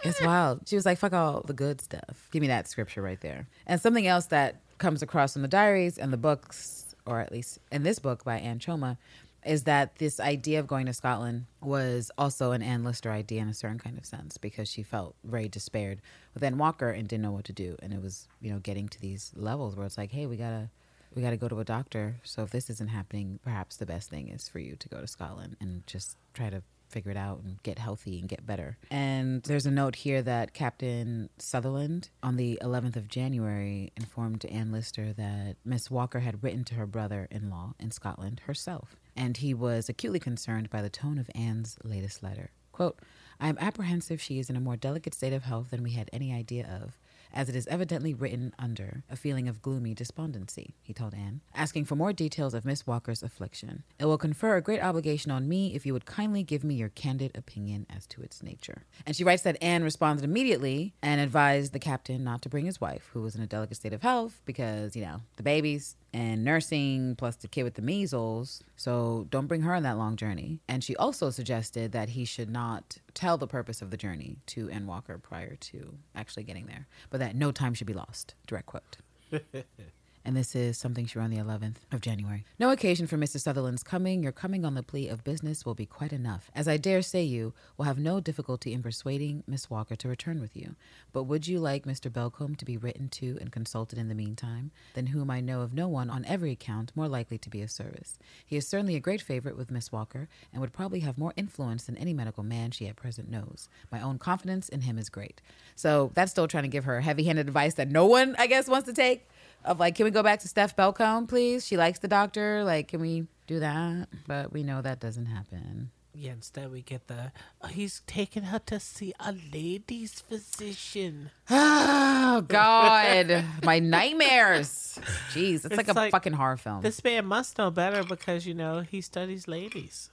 It's 0.03 0.21
wild. 0.23 0.67
She 0.67 0.77
was 0.77 0.87
like, 0.87 0.99
fuck 0.99 1.13
all 1.13 1.43
the 1.47 1.53
good 1.53 1.81
stuff. 1.81 2.29
Give 2.31 2.41
me 2.41 2.49
that 2.49 2.69
scripture 2.69 3.03
right 3.03 3.21
there. 3.21 3.49
And 3.67 3.81
something 3.81 4.07
else 4.07 4.27
that 4.27 4.61
comes 4.79 5.03
across 5.03 5.37
in 5.37 5.43
the 5.43 5.49
diaries 5.49 5.99
and 5.99 6.13
the 6.13 6.17
books, 6.17 6.95
or 7.05 7.21
at 7.21 7.31
least 7.31 7.59
in 7.71 7.83
this 7.83 7.99
book 7.99 8.25
by 8.25 8.39
Anne 8.39 8.59
Choma, 8.59 8.97
is 9.45 9.65
that 9.65 9.97
this 9.97 10.21
idea 10.21 10.61
of 10.61 10.67
going 10.67 10.87
to 10.87 10.93
Scotland 10.93 11.47
was 11.61 12.11
also 12.19 12.53
an 12.53 12.63
Anne 12.63 12.85
Lister 12.85 13.11
idea 13.11 13.41
in 13.41 13.49
a 13.49 13.55
certain 13.55 13.79
kind 13.79 13.99
of 13.99 14.05
sense 14.05 14.37
because 14.39 14.69
she 14.69 14.83
felt 14.83 15.15
very 15.25 15.49
despaired 15.49 16.01
with 16.35 16.43
Anne 16.43 16.59
Walker 16.59 16.91
and 16.91 17.09
didn't 17.09 17.23
know 17.23 17.33
what 17.33 17.45
to 17.47 17.53
do. 17.53 17.77
And 17.83 17.93
it 17.93 18.03
was, 18.03 18.29
you 18.41 18.53
know, 18.53 18.59
getting 18.59 18.89
to 18.89 19.01
these 19.01 19.33
levels 19.35 19.77
where 19.77 19.87
it's 19.87 19.99
like, 19.99 20.11
hey, 20.11 20.27
we 20.27 20.37
gotta 20.37 20.71
we 21.15 21.23
gotta 21.23 21.37
go 21.37 21.49
to 21.49 21.61
a 21.61 21.65
doctor. 21.65 22.17
So 22.23 22.43
if 22.43 22.51
this 22.51 22.71
isn't 22.71 22.91
happening, 22.91 23.41
perhaps 23.43 23.77
the 23.77 23.87
best 23.87 24.11
thing 24.11 24.29
is 24.29 24.49
for 24.49 24.59
you 24.59 24.77
to 24.77 24.89
go 24.89 25.01
to 25.01 25.07
Scotland 25.07 25.57
and 25.61 25.87
just 25.87 26.17
try 26.35 26.51
to 26.51 26.63
figure 26.91 27.13
it 27.13 27.17
out 27.17 27.41
and 27.43 27.63
get 27.63 27.79
healthy 27.79 28.19
and 28.19 28.29
get 28.29 28.47
better. 28.47 28.77
And 28.91 29.43
there's 29.45 29.67
a 29.67 29.71
note 29.71 29.95
here 29.95 30.23
that 30.23 30.53
Captain 30.53 31.31
Sutherland 31.39 32.11
on 32.23 32.37
the 32.37 32.59
11th 32.63 32.97
of 32.97 33.09
January 33.09 33.93
informed 33.97 34.45
Anne 34.47 34.73
Lister 34.73 35.13
that 35.13 35.57
Miss 35.65 35.91
Walker 35.91 36.21
had 36.21 36.43
written 36.43 36.65
to 36.65 36.75
her 36.75 36.87
brother 36.87 37.29
in 37.31 37.49
law 37.49 37.75
in 37.79 37.91
Scotland 37.91 38.43
herself. 38.47 38.97
And 39.17 39.37
he 39.37 39.55
was 39.55 39.89
acutely 39.89 40.21
concerned 40.21 40.71
by 40.71 40.83
the 40.83 40.91
tone 40.91 41.19
of 41.19 41.31
Anne's 41.35 41.77
latest 41.85 42.23
letter. 42.23 42.51
Quote, 42.73 43.01
I 43.41 43.49
am 43.49 43.59
apprehensive 43.59 44.21
she 44.21 44.39
is 44.39 44.51
in 44.51 44.57
a 44.57 44.61
more 44.61 44.77
delicate 44.77 45.15
state 45.15 45.33
of 45.33 45.45
health 45.45 45.71
than 45.71 45.83
we 45.83 45.93
had 45.93 46.11
any 46.13 46.33
idea 46.33 46.69
of, 46.83 46.99
as 47.33 47.49
it 47.49 47.57
is 47.57 47.67
evidently 47.69 48.13
written 48.13 48.53
under 48.59 49.03
a 49.09 49.17
feeling 49.17 49.49
of 49.49 49.63
gloomy 49.63 49.95
despondency, 49.95 50.75
he 50.83 50.93
told 50.93 51.15
Anne, 51.15 51.41
asking 51.55 51.85
for 51.85 51.97
more 51.97 52.13
details 52.13 52.55
of 52.55 52.65
Miss 52.65 52.87
Walker's 52.87 53.23
affliction. 53.23 53.85
It 53.99 54.05
will 54.05 54.19
confer 54.19 54.57
a 54.57 54.63
great 54.63 54.83
obligation 54.83 55.31
on 55.31 55.49
me 55.49 55.75
if 55.75 55.87
you 55.87 55.93
would 55.95 56.07
kindly 56.07 56.43
give 56.43 56.65
me 56.65 56.75
your 56.75 56.91
candid 56.91 57.37
opinion 57.37 57.87
as 57.89 58.07
to 58.09 58.21
its 58.21 58.43
nature. 58.43 58.85
And 59.07 59.17
she 59.17 59.25
writes 59.25 59.43
that 59.45 59.63
Anne 59.63 59.85
responded 59.85 60.25
immediately 60.25 60.93
and 61.03 61.21
advised 61.21 61.73
the 61.73 61.79
captain 61.79 62.23
not 62.25 62.43
to 62.43 62.49
bring 62.49 62.67
his 62.67 62.81
wife, 62.81 63.09
who 63.13 63.23
was 63.23 63.35
in 63.35 63.43
a 63.43 63.47
delicate 63.47 63.77
state 63.77 63.95
of 63.95 64.03
health, 64.03 64.43
because, 64.45 64.95
you 64.95 65.03
know, 65.03 65.23
the 65.37 65.43
babies 65.43 65.97
and 66.13 66.45
nursing 66.45 67.15
plus 67.17 67.37
the 67.37 67.49
kid 67.49 67.63
with 67.63 67.75
the 67.75 67.83
measles. 67.83 68.63
So 68.77 69.27
don't 69.31 69.47
bring 69.47 69.63
her 69.63 69.75
on 69.75 69.83
that 69.85 69.99
long 69.99 70.17
journey. 70.17 70.61
And 70.69 70.83
she 70.83 70.97
also 70.97 71.31
suggested 71.31 71.93
that 71.93 72.11
he 72.11 72.25
should 72.25 72.51
not 72.51 72.99
tell 73.15 73.39
the 73.39 73.47
purpose 73.47 73.83
of 73.83 73.91
the 73.91 73.97
journey 73.97 74.37
to 74.47 74.69
Ann 74.71 74.87
Walker 74.87 75.19
prior 75.19 75.57
to 75.57 75.95
actually 76.15 76.45
getting 76.45 76.67
there, 76.67 76.87
but 77.11 77.21
that 77.21 77.37
no 77.37 77.53
time 77.53 77.75
should 77.75 77.87
be 77.87 77.95
lost. 77.95 78.35
Direct 78.47 78.67
quote. 78.67 78.97
and 80.25 80.37
this 80.37 80.55
is 80.55 80.77
something 80.79 81.07
she 81.07 81.19
wrote 81.19 81.27
on 81.27 81.31
the 81.31 81.39
11th 81.39 81.77
of 81.93 82.01
January. 82.01 82.45
No 82.59 82.71
occasion 82.71 83.07
for 83.07 83.17
Mr. 83.17 83.41
Sutherland's 83.41 83.83
coming. 83.83 84.23
Your 84.23 84.33
coming 84.33 84.65
on 84.65 84.75
the 84.75 84.83
plea 84.83 85.09
of 85.09 85.25
business 85.25 85.65
will 85.65 85.75
be 85.75 85.87
quite 85.87 86.13
enough, 86.13 86.51
as 86.55 86.69
I 86.69 86.77
dare 86.77 87.03
say 87.03 87.23
you 87.23 87.53
will 87.77 87.87
have 87.87 87.99
no 87.99 88.21
difficulty 88.21 88.73
in 88.73 88.83
persuading 88.83 89.45
Miss 89.47 89.71
Walker 89.71 89.97
to 89.97 90.09
return 90.09 90.41
with 90.41 90.57
you. 90.57 90.77
But 91.13 91.25
would 91.25 91.49
you 91.49 91.59
like 91.59 91.87
Mr. 91.87 92.13
Belcombe 92.13 92.57
to 92.57 92.65
be 92.65 92.77
written 92.77 93.09
to 93.11 93.39
and 93.41 93.51
consulted 93.51 93.99
in 93.99 94.09
the 94.09 94.15
meantime, 94.15 94.71
than 94.95 95.07
whom 95.07 95.31
I 95.31 95.41
know 95.41 95.63
of 95.63 95.75
no 95.75 95.89
one 95.89 96.11
on 96.11 96.25
every 96.27 96.53
account 96.53 96.93
more 96.95 97.09
likely 97.09 97.39
to 97.39 97.51
be 97.51 97.63
of 97.63 97.71
service? 97.71 98.19
He 98.45 98.57
is 98.57 98.67
certainly 98.67 98.97
a 98.97 99.01
great 99.01 99.23
favorite 99.23 99.57
with 99.57 99.71
Miss 99.71 99.91
Walker, 99.91 100.29
and 100.53 100.61
would 100.61 100.73
probably 100.73 101.01
have 101.01 101.19
more 101.19 101.33
influence 101.37 101.85
than 101.85 101.97
any 101.97 102.13
medical 102.13 102.43
man 102.43 102.71
she 102.71 102.87
at 102.87 102.97
present 102.97 103.31
knows. 103.31 103.69
My 103.91 104.01
own 104.01 104.19
confidence 104.19 104.69
in 104.69 104.83
him 104.83 104.99
is 104.99 105.09
great. 105.09 105.41
So 105.75 106.11
that's 106.15 106.31
still 106.31 106.49
trying 106.49 106.65
to 106.65 106.69
give 106.69 106.85
her 106.85 107.01
heavy-handed 107.01 107.47
advice 107.49 107.75
that 107.75 107.91
no 107.91 108.07
one, 108.07 108.37
I 108.39 108.47
guess, 108.47 108.69
wants 108.69 108.87
to 108.89 108.95
take 108.95 109.29
of 109.65 109.79
like, 109.81 109.95
can 109.95 110.05
we 110.05 110.11
go 110.11 110.23
back 110.23 110.41
to 110.41 110.49
Steph 110.49 110.77
Belcombe, 110.77 111.29
please? 111.29 111.67
She 111.67 111.77
likes 111.77 111.99
the 111.99 112.09
doctor. 112.09 112.65
Like, 112.65 112.89
can 112.89 113.01
we 113.01 113.27
do 113.47 113.61
that? 113.61 114.09
But 114.27 114.53
we 114.53 114.63
know 114.63 114.83
that 114.83 115.01
doesn't 115.01 115.27
happen. 115.27 115.91
Yeah, 116.13 116.33
instead 116.33 116.73
we 116.73 116.83
get 116.83 117.07
the 117.07 117.31
oh, 117.63 117.69
he's 117.69 118.03
taking 118.07 118.43
her 118.45 118.59
to 118.67 118.81
see 118.81 119.15
a 119.21 119.35
ladies' 119.53 120.21
physician. 120.21 121.31
Oh 122.33 122.43
God, 122.43 123.45
my 123.65 123.81
nightmares. 123.81 125.01
Jeez, 125.33 125.57
it's, 125.57 125.65
It's 125.67 125.77
like 125.77 125.89
a 125.89 125.93
like- 125.93 126.13
fucking 126.13 126.35
horror 126.35 126.57
film. 126.57 126.81
This 126.83 127.03
man 127.03 127.27
must 127.27 127.59
know 127.59 127.71
better 127.73 128.05
because 128.05 128.47
you 128.47 128.55
know 128.55 128.81
he 128.83 129.01
studies 129.01 129.49
ladies. 129.49 130.11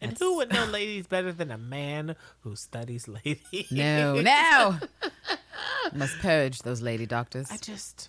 And 0.00 0.18
who 0.18 0.36
would 0.36 0.52
know 0.52 0.64
ladies 0.70 1.06
better 1.06 1.30
than 1.32 1.50
a 1.52 1.58
man 1.58 2.16
who 2.40 2.56
studies 2.56 3.06
ladies? 3.24 3.70
no, 3.70 4.20
no. 4.20 4.78
Must 5.94 6.18
purge 6.18 6.60
those 6.60 6.82
lady 6.82 7.06
doctors. 7.06 7.48
I 7.50 7.56
just 7.58 8.08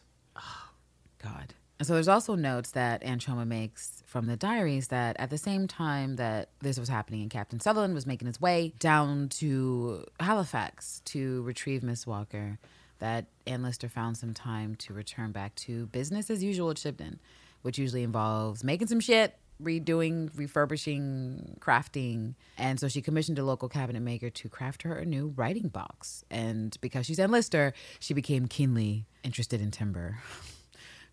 God. 1.22 1.53
And 1.82 1.88
so 1.88 1.95
there's 1.95 2.07
also 2.07 2.36
notes 2.36 2.72
that 2.72 3.01
Anne 3.01 3.17
Choma 3.17 3.43
makes 3.43 4.03
from 4.05 4.28
the 4.28 4.38
diaries 4.38 4.89
that 4.89 5.15
at 5.19 5.32
the 5.32 5.38
same 5.39 5.67
time 5.67 6.17
that 6.17 6.49
this 6.59 6.80
was 6.80 6.89
happening 6.89 7.24
and 7.24 7.32
Captain 7.32 7.59
Sutherland 7.59 7.95
was 7.95 8.05
making 8.05 8.28
his 8.28 8.39
way 8.39 8.74
down 8.78 9.30
to 9.30 10.05
Halifax 10.19 11.01
to 11.05 11.41
retrieve 11.41 11.82
Miss 11.82 12.05
Walker, 12.05 12.59
that 12.99 13.26
Ann 13.47 13.63
Lister 13.63 13.89
found 13.89 14.15
some 14.15 14.32
time 14.32 14.76
to 14.76 14.93
return 14.93 15.32
back 15.32 15.55
to 15.55 15.88
business 15.88 16.30
as 16.30 16.43
usual 16.43 16.69
at 16.69 16.78
Shibden, 16.78 17.17
which 17.63 17.80
usually 17.80 18.03
involves 18.03 18.63
making 18.63 18.88
some 18.88 18.99
shit, 18.99 19.39
redoing, 19.59 20.30
refurbishing, 20.36 21.57
crafting. 21.59 22.36
And 22.59 22.80
so 22.80 22.89
she 22.89 23.01
commissioned 23.01 23.39
a 23.39 23.43
local 23.43 23.69
cabinet 23.69 24.01
maker 24.01 24.30
to 24.30 24.49
craft 24.49 24.84
her 24.84 24.93
a 24.93 25.05
new 25.05 25.34
writing 25.36 25.69
box. 25.69 26.24
And 26.30 26.78
because 26.80 27.07
she's 27.07 27.17
Ann 27.17 27.32
Lister, 27.32 27.74
she 27.99 28.13
became 28.13 28.47
keenly 28.47 29.07
interested 29.24 29.61
in 29.61 29.72
timber. 29.72 30.19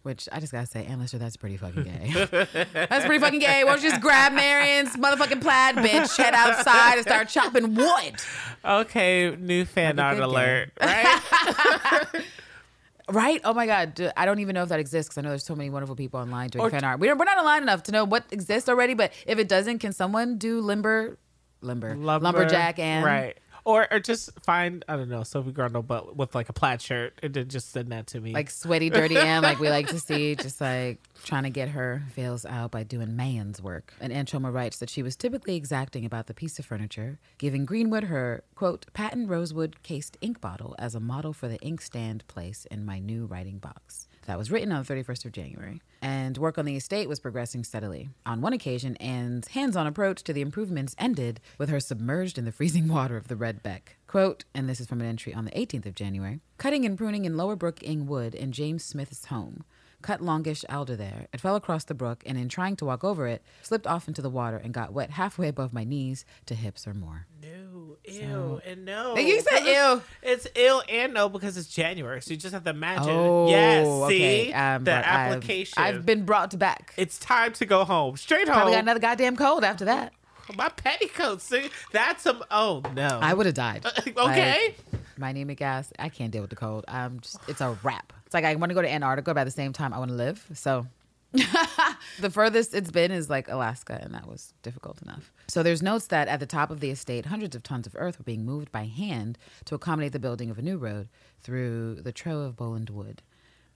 Which 0.04 0.28
I 0.32 0.40
just 0.40 0.52
gotta 0.52 0.66
say, 0.66 0.84
Ann 0.86 1.04
that's 1.12 1.36
pretty 1.36 1.56
fucking 1.56 1.82
gay. 1.82 2.26
that's 2.72 3.04
pretty 3.04 3.18
fucking 3.18 3.40
gay. 3.40 3.64
Why 3.64 3.72
don't 3.74 3.82
you 3.82 3.90
just 3.90 4.00
grab 4.00 4.32
Marion's 4.32 4.96
motherfucking 4.96 5.40
plaid, 5.42 5.74
bitch, 5.76 6.16
head 6.16 6.34
outside 6.34 6.94
and 6.98 7.02
start 7.06 7.28
chopping 7.28 7.74
wood? 7.74 8.14
okay. 8.64 9.34
New 9.36 9.64
fan 9.64 9.98
art 9.98 10.18
alert, 10.18 10.70
right? 10.80 11.20
Right? 13.10 13.40
Oh 13.42 13.54
my 13.54 13.66
God. 13.66 14.12
I 14.16 14.26
don't 14.26 14.38
even 14.40 14.54
know 14.54 14.62
if 14.62 14.68
that 14.68 14.80
exists 14.80 15.08
because 15.08 15.18
I 15.18 15.22
know 15.22 15.30
there's 15.30 15.44
so 15.44 15.56
many 15.56 15.70
wonderful 15.70 15.96
people 15.96 16.20
online 16.20 16.48
doing 16.50 16.64
Or- 16.64 16.70
fan 16.70 16.84
art. 16.84 17.00
We're, 17.00 17.16
we're 17.16 17.24
not 17.24 17.38
online 17.38 17.62
enough 17.62 17.82
to 17.84 17.92
know 17.92 18.04
what 18.04 18.24
exists 18.30 18.68
already, 18.68 18.92
but 18.94 19.12
if 19.26 19.38
it 19.38 19.48
doesn't, 19.48 19.78
can 19.78 19.92
someone 19.92 20.36
do 20.36 20.60
limber, 20.60 21.16
limber, 21.62 21.96
Lumber, 21.96 22.22
lumberjack 22.24 22.78
and 22.78 23.04
right. 23.04 23.38
Or, 23.68 23.86
or 23.92 24.00
just 24.00 24.30
find 24.40 24.82
I 24.88 24.96
don't 24.96 25.10
know 25.10 25.24
Sophie 25.24 25.50
Rundle, 25.50 25.82
but 25.82 26.16
with 26.16 26.34
like 26.34 26.48
a 26.48 26.54
plaid 26.54 26.80
shirt, 26.80 27.18
and 27.22 27.34
then 27.34 27.48
just 27.48 27.70
send 27.70 27.88
that 27.88 28.06
to 28.06 28.20
me. 28.20 28.32
like 28.32 28.48
sweaty, 28.48 28.88
dirty 28.88 29.16
Anne, 29.18 29.42
like 29.42 29.60
we 29.60 29.68
like 29.68 29.88
to 29.88 30.00
see, 30.00 30.36
just 30.36 30.58
like 30.58 31.00
trying 31.22 31.42
to 31.42 31.50
get 31.50 31.68
her 31.68 32.02
veils 32.14 32.46
out 32.46 32.70
by 32.70 32.82
doing 32.82 33.14
man's 33.14 33.60
work. 33.60 33.92
And 34.00 34.10
Anne 34.10 34.24
Choma 34.24 34.50
writes 34.50 34.78
that 34.78 34.88
she 34.88 35.02
was 35.02 35.16
typically 35.16 35.54
exacting 35.54 36.06
about 36.06 36.28
the 36.28 36.34
piece 36.34 36.58
of 36.58 36.64
furniture, 36.64 37.18
giving 37.36 37.66
Greenwood 37.66 38.04
her, 38.04 38.42
quote, 38.54 38.86
patent 38.94 39.28
rosewood 39.28 39.82
cased 39.82 40.16
ink 40.22 40.40
bottle 40.40 40.74
as 40.78 40.94
a 40.94 41.00
model 41.00 41.34
for 41.34 41.46
the 41.46 41.58
inkstand 41.58 42.26
place 42.26 42.66
in 42.70 42.86
my 42.86 42.98
new 42.98 43.26
writing 43.26 43.58
box. 43.58 44.07
That 44.28 44.36
was 44.36 44.50
written 44.50 44.72
on 44.72 44.84
the 44.84 44.94
31st 44.94 45.24
of 45.24 45.32
January. 45.32 45.80
And 46.02 46.36
work 46.36 46.58
on 46.58 46.66
the 46.66 46.76
estate 46.76 47.08
was 47.08 47.18
progressing 47.18 47.64
steadily. 47.64 48.10
On 48.26 48.42
one 48.42 48.52
occasion, 48.52 48.94
Anne's 48.96 49.48
hands 49.48 49.74
on 49.74 49.86
approach 49.86 50.22
to 50.24 50.34
the 50.34 50.42
improvements 50.42 50.94
ended 50.98 51.40
with 51.56 51.70
her 51.70 51.80
submerged 51.80 52.36
in 52.36 52.44
the 52.44 52.52
freezing 52.52 52.88
water 52.92 53.16
of 53.16 53.28
the 53.28 53.36
Red 53.36 53.62
Beck. 53.62 53.96
Quote, 54.06 54.44
and 54.54 54.68
this 54.68 54.80
is 54.80 54.86
from 54.86 55.00
an 55.00 55.06
entry 55.06 55.32
on 55.32 55.46
the 55.46 55.50
18th 55.52 55.86
of 55.86 55.94
January 55.94 56.40
cutting 56.58 56.84
and 56.84 56.98
pruning 56.98 57.24
in 57.24 57.36
Lower 57.36 57.56
Brook 57.56 57.82
Ing 57.82 58.06
Wood 58.06 58.34
in 58.34 58.52
James 58.52 58.84
Smith's 58.84 59.26
home. 59.26 59.64
Cut 60.00 60.20
longish 60.20 60.64
alder 60.68 60.94
there. 60.94 61.26
It 61.32 61.40
fell 61.40 61.56
across 61.56 61.82
the 61.84 61.94
brook, 61.94 62.22
and 62.24 62.38
in 62.38 62.48
trying 62.48 62.76
to 62.76 62.84
walk 62.84 63.02
over 63.02 63.26
it, 63.26 63.42
slipped 63.62 63.86
off 63.86 64.06
into 64.06 64.22
the 64.22 64.30
water 64.30 64.56
and 64.56 64.72
got 64.72 64.92
wet 64.92 65.10
halfway 65.10 65.48
above 65.48 65.72
my 65.72 65.82
knees 65.82 66.24
to 66.46 66.54
hips 66.54 66.86
or 66.86 66.94
more. 66.94 67.26
no, 67.42 67.96
ew, 68.04 68.60
and 68.64 68.84
no. 68.84 69.16
You 69.16 69.40
said 69.40 69.50
Because 69.50 69.66
it's- 69.66 69.96
ew. 69.96 70.02
It's 70.22 70.46
ill 70.54 70.82
and 70.88 71.12
no 71.14 71.28
because 71.28 71.56
it's 71.58 71.68
January, 71.68 72.22
so 72.22 72.30
you 72.30 72.36
just 72.36 72.54
have 72.54 72.62
to 72.64 72.70
imagine. 72.70 73.10
Oh, 73.10 73.48
yes, 73.50 73.86
okay. 73.86 74.44
see 74.46 74.52
Um, 74.52 74.84
the 74.84 74.90
but 74.92 75.04
I've- 75.04 75.34
application. 75.34 75.74
I've, 75.82 76.06
been 76.06 76.24
brought 76.24 76.56
back. 76.58 76.94
It's 76.96 77.18
time 77.18 77.52
to 77.54 77.66
go 77.66 77.84
home. 77.84 78.16
Straight 78.16 78.46
home. 78.46 78.54
Probably 78.56 78.72
got 78.74 78.82
another 78.84 79.00
goddamn 79.00 79.36
cold 79.36 79.64
after 79.64 79.84
that. 79.86 80.12
My 80.56 80.68
petticoats. 80.68 81.44
See, 81.44 81.70
that's 81.92 82.22
some. 82.22 82.44
Oh 82.50 82.82
no. 82.94 83.18
I 83.20 83.34
would 83.34 83.46
have 83.46 83.54
died. 83.54 83.84
okay. 84.06 84.74
Like, 84.92 85.02
my 85.18 85.30
anemic 85.30 85.60
ass. 85.60 85.92
I 85.98 86.08
can't 86.08 86.30
deal 86.30 86.42
with 86.42 86.50
the 86.50 86.56
cold. 86.56 86.84
I'm 86.88 87.20
just. 87.20 87.38
It's 87.48 87.60
a 87.60 87.76
wrap. 87.82 88.12
It's 88.26 88.34
like 88.34 88.44
I 88.44 88.54
want 88.54 88.70
to 88.70 88.74
go 88.74 88.82
to 88.82 88.90
Antarctica, 88.90 89.34
but 89.34 89.40
at 89.40 89.44
the 89.44 89.50
same 89.50 89.72
time, 89.72 89.92
I 89.92 89.98
want 89.98 90.10
to 90.10 90.16
live. 90.16 90.44
So. 90.54 90.86
the 92.20 92.30
furthest 92.30 92.72
it's 92.72 92.90
been 92.90 93.10
is 93.10 93.28
like 93.28 93.48
Alaska, 93.48 94.00
and 94.02 94.14
that 94.14 94.26
was 94.26 94.54
difficult 94.62 95.02
enough. 95.02 95.30
So 95.46 95.62
there's 95.62 95.82
notes 95.82 96.06
that 96.06 96.26
at 96.26 96.40
the 96.40 96.46
top 96.46 96.70
of 96.70 96.80
the 96.80 96.88
estate, 96.88 97.26
hundreds 97.26 97.54
of 97.54 97.62
tons 97.62 97.86
of 97.86 97.94
earth 97.98 98.18
were 98.18 98.24
being 98.24 98.46
moved 98.46 98.72
by 98.72 98.84
hand 98.86 99.36
to 99.66 99.74
accommodate 99.74 100.12
the 100.12 100.18
building 100.18 100.48
of 100.48 100.58
a 100.58 100.62
new 100.62 100.78
road 100.78 101.10
through 101.42 101.96
the 101.96 102.12
trough 102.12 102.46
of 102.46 102.56
Boland 102.56 102.88
Wood. 102.88 103.20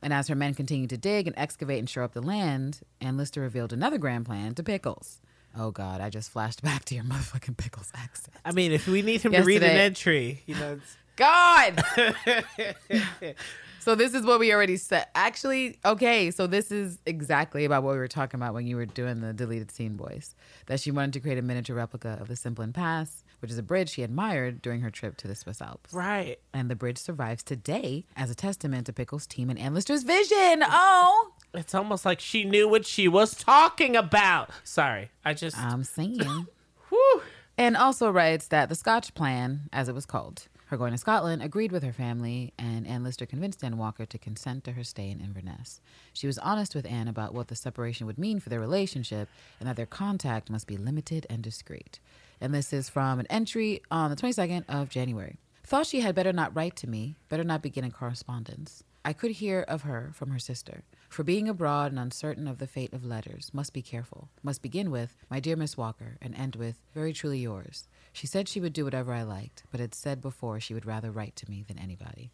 And 0.01 0.13
as 0.13 0.29
her 0.29 0.35
men 0.35 0.55
continued 0.55 0.91
to 0.91 0.97
dig 0.97 1.27
and 1.27 1.39
excavate 1.39 1.79
and 1.79 1.91
shore 1.91 2.03
up 2.03 2.13
the 2.15 2.23
land, 2.23 2.81
Ann 3.03 3.19
Lister 3.19 3.43
revealed 3.43 3.73
another 3.73 3.99
grand 3.99 4.25
plan 4.25 4.55
to 4.55 4.63
Pickles. 4.63 5.21
Oh 5.57 5.71
God, 5.71 6.01
I 6.01 6.11
just 6.11 6.31
flashed 6.31 6.63
back 6.65 6.85
to 6.87 6.95
your 6.95 7.05
motherfucking 7.05 7.57
Pickles 7.57 7.91
accent. 7.95 8.37
I 8.45 8.53
mean, 8.53 8.73
if 8.73 8.87
we 8.87 9.03
need 9.03 9.23
him 9.23 9.33
to 9.33 9.43
read 9.43 9.63
an 9.63 9.77
entry, 9.77 10.43
you 10.47 10.55
know. 10.55 10.73
It's, 10.75 10.97
God. 11.17 11.85
so 13.81 13.95
this 13.95 14.15
is 14.15 14.25
what 14.25 14.41
we 14.41 14.53
already 14.53 14.79
said. 14.79 15.07
Actually, 15.15 15.79
okay, 15.85 16.31
so 16.31 16.47
this 16.47 16.73
is 16.73 16.99
exactly 17.05 17.67
about 17.67 17.83
what 17.83 17.93
we 17.93 17.99
were 17.99 18.09
talking 18.09 18.41
about 18.41 18.55
when 18.55 18.67
you 18.67 18.77
were 18.77 18.87
doing 18.87 19.21
the 19.21 19.35
deleted 19.35 19.71
scene 19.71 19.97
voice. 19.97 20.35
That 20.67 20.81
she 20.81 20.91
wanted 20.91 21.13
to 21.13 21.21
create 21.21 21.37
a 21.37 21.43
miniature 21.43 21.77
replica 21.77 22.17
of 22.19 22.29
the 22.29 22.37
Simplon 22.37 22.73
Pass, 22.73 23.25
which 23.41 23.51
is 23.51 23.59
a 23.59 23.63
bridge 23.63 23.91
she 23.91 24.03
admired 24.03 24.63
during 24.63 24.81
her 24.81 24.91
trip 24.91 25.19
to 25.19 25.29
the 25.29 25.35
Swiss 25.35 25.61
Alps. 25.61 25.93
right. 25.93 26.39
And 26.55 26.71
the 26.71 26.77
bridge 26.77 26.99
survives 26.99 27.43
today 27.43 28.07
as 28.17 28.31
a 28.31 28.35
testament 28.35 28.87
to 28.87 28.93
Pickles' 28.95 29.27
team 29.27 29.51
and 29.51 29.59
Ann 29.59 29.75
Lister's 29.75 30.03
vision. 30.03 30.63
Oh, 30.65 31.32
It's 31.55 31.75
almost 31.75 32.05
like 32.05 32.21
she 32.21 32.45
knew 32.45 32.69
what 32.69 32.87
she 32.87 33.09
was 33.09 33.35
talking 33.35 33.95
about. 33.97 34.51
Sorry, 34.65 35.11
I 35.25 35.35
just. 35.35 35.59
I'm 35.59 35.85
saying. 35.85 36.47
whew. 36.89 37.23
And 37.59 37.77
also 37.77 38.11
writes 38.11 38.49
that 38.49 38.69
the 38.69 38.75
Scotch 38.75 39.15
plan, 39.15 39.69
as 39.73 39.89
it 39.89 39.95
was 39.95 40.07
called, 40.07 40.49
her 40.73 40.79
going 40.79 40.93
to 40.93 40.99
Scotland, 40.99 41.43
agreed 41.43 41.71
with 41.71 41.83
her 41.83 41.93
family, 41.93 42.55
and 42.59 42.87
Anne 42.87 43.05
Lister 43.05 43.27
convinced 43.27 43.63
Anne 43.63 43.77
Walker 43.77 44.07
to 44.07 44.17
consent 44.17 44.65
to 44.65 44.73
her 44.73 44.83
stay 44.83 45.11
in 45.11 45.21
Inverness. 45.21 45.83
She 46.15 46.27
was 46.27 46.39
honest 46.39 46.75
with 46.75 46.87
Anne 46.87 47.09
about 47.09 47.35
what 47.35 47.49
the 47.49 47.55
separation 47.55 48.07
would 48.07 48.17
mean 48.17 48.41
for 48.41 48.49
their 48.49 48.59
relationship 48.59 49.29
and 49.61 49.69
that 49.69 49.77
their 49.77 49.85
contact 49.85 50.49
must 50.49 50.67
be 50.67 50.79
limited 50.79 51.27
and 51.29 51.43
discreet. 51.43 52.01
And 52.41 52.55
this 52.55 52.73
is 52.73 52.89
from 52.89 53.21
an 53.21 53.27
entry 53.27 53.83
on 53.91 54.09
the 54.09 54.17
22nd 54.17 54.65
of 54.67 54.89
January. 54.89 55.37
Thought 55.63 55.87
she 55.87 56.01
had 56.01 56.15
better 56.15 56.33
not 56.33 56.57
write 56.57 56.77
to 56.77 56.89
me, 56.89 57.17
better 57.29 57.45
not 57.45 57.61
begin 57.61 57.85
a 57.85 57.91
correspondence. 57.91 58.83
I 59.05 59.13
could 59.13 59.33
hear 59.33 59.61
of 59.61 59.83
her 59.83 60.11
from 60.15 60.31
her 60.31 60.39
sister. 60.39 60.85
For 61.13 61.25
being 61.25 61.47
abroad 61.47 61.93
and 61.93 62.01
uncertain 62.01 62.49
of 62.49 62.57
the 62.57 62.67
fate 62.67 62.95
of 62.95 63.05
letters, 63.05 63.51
must 63.53 63.75
be 63.75 63.83
careful. 63.83 64.31
Must 64.43 64.63
begin 64.63 64.91
with, 64.91 65.15
My 65.29 65.41
dear 65.41 65.57
Miss 65.57 65.77
Walker, 65.77 66.17
and 66.23 66.35
end 66.35 66.57
with, 66.57 66.79
Very 66.95 67.13
truly 67.13 67.39
yours. 67.39 67.87
She 68.15 68.27
said 68.27 68.49
she 68.49 68.63
would 68.63 68.73
do 68.73 68.87
whatever 68.87 69.13
I 69.13 69.23
liked, 69.23 69.65
but 69.71 69.79
had 69.79 69.95
said 69.95 70.23
before 70.23 70.59
she 70.59 70.73
would 70.73 70.87
rather 70.87 71.11
write 71.11 71.37
to 71.37 71.51
me 71.51 71.67
than 71.69 71.79
anybody. 71.79 72.31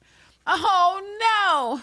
Oh 0.47 1.83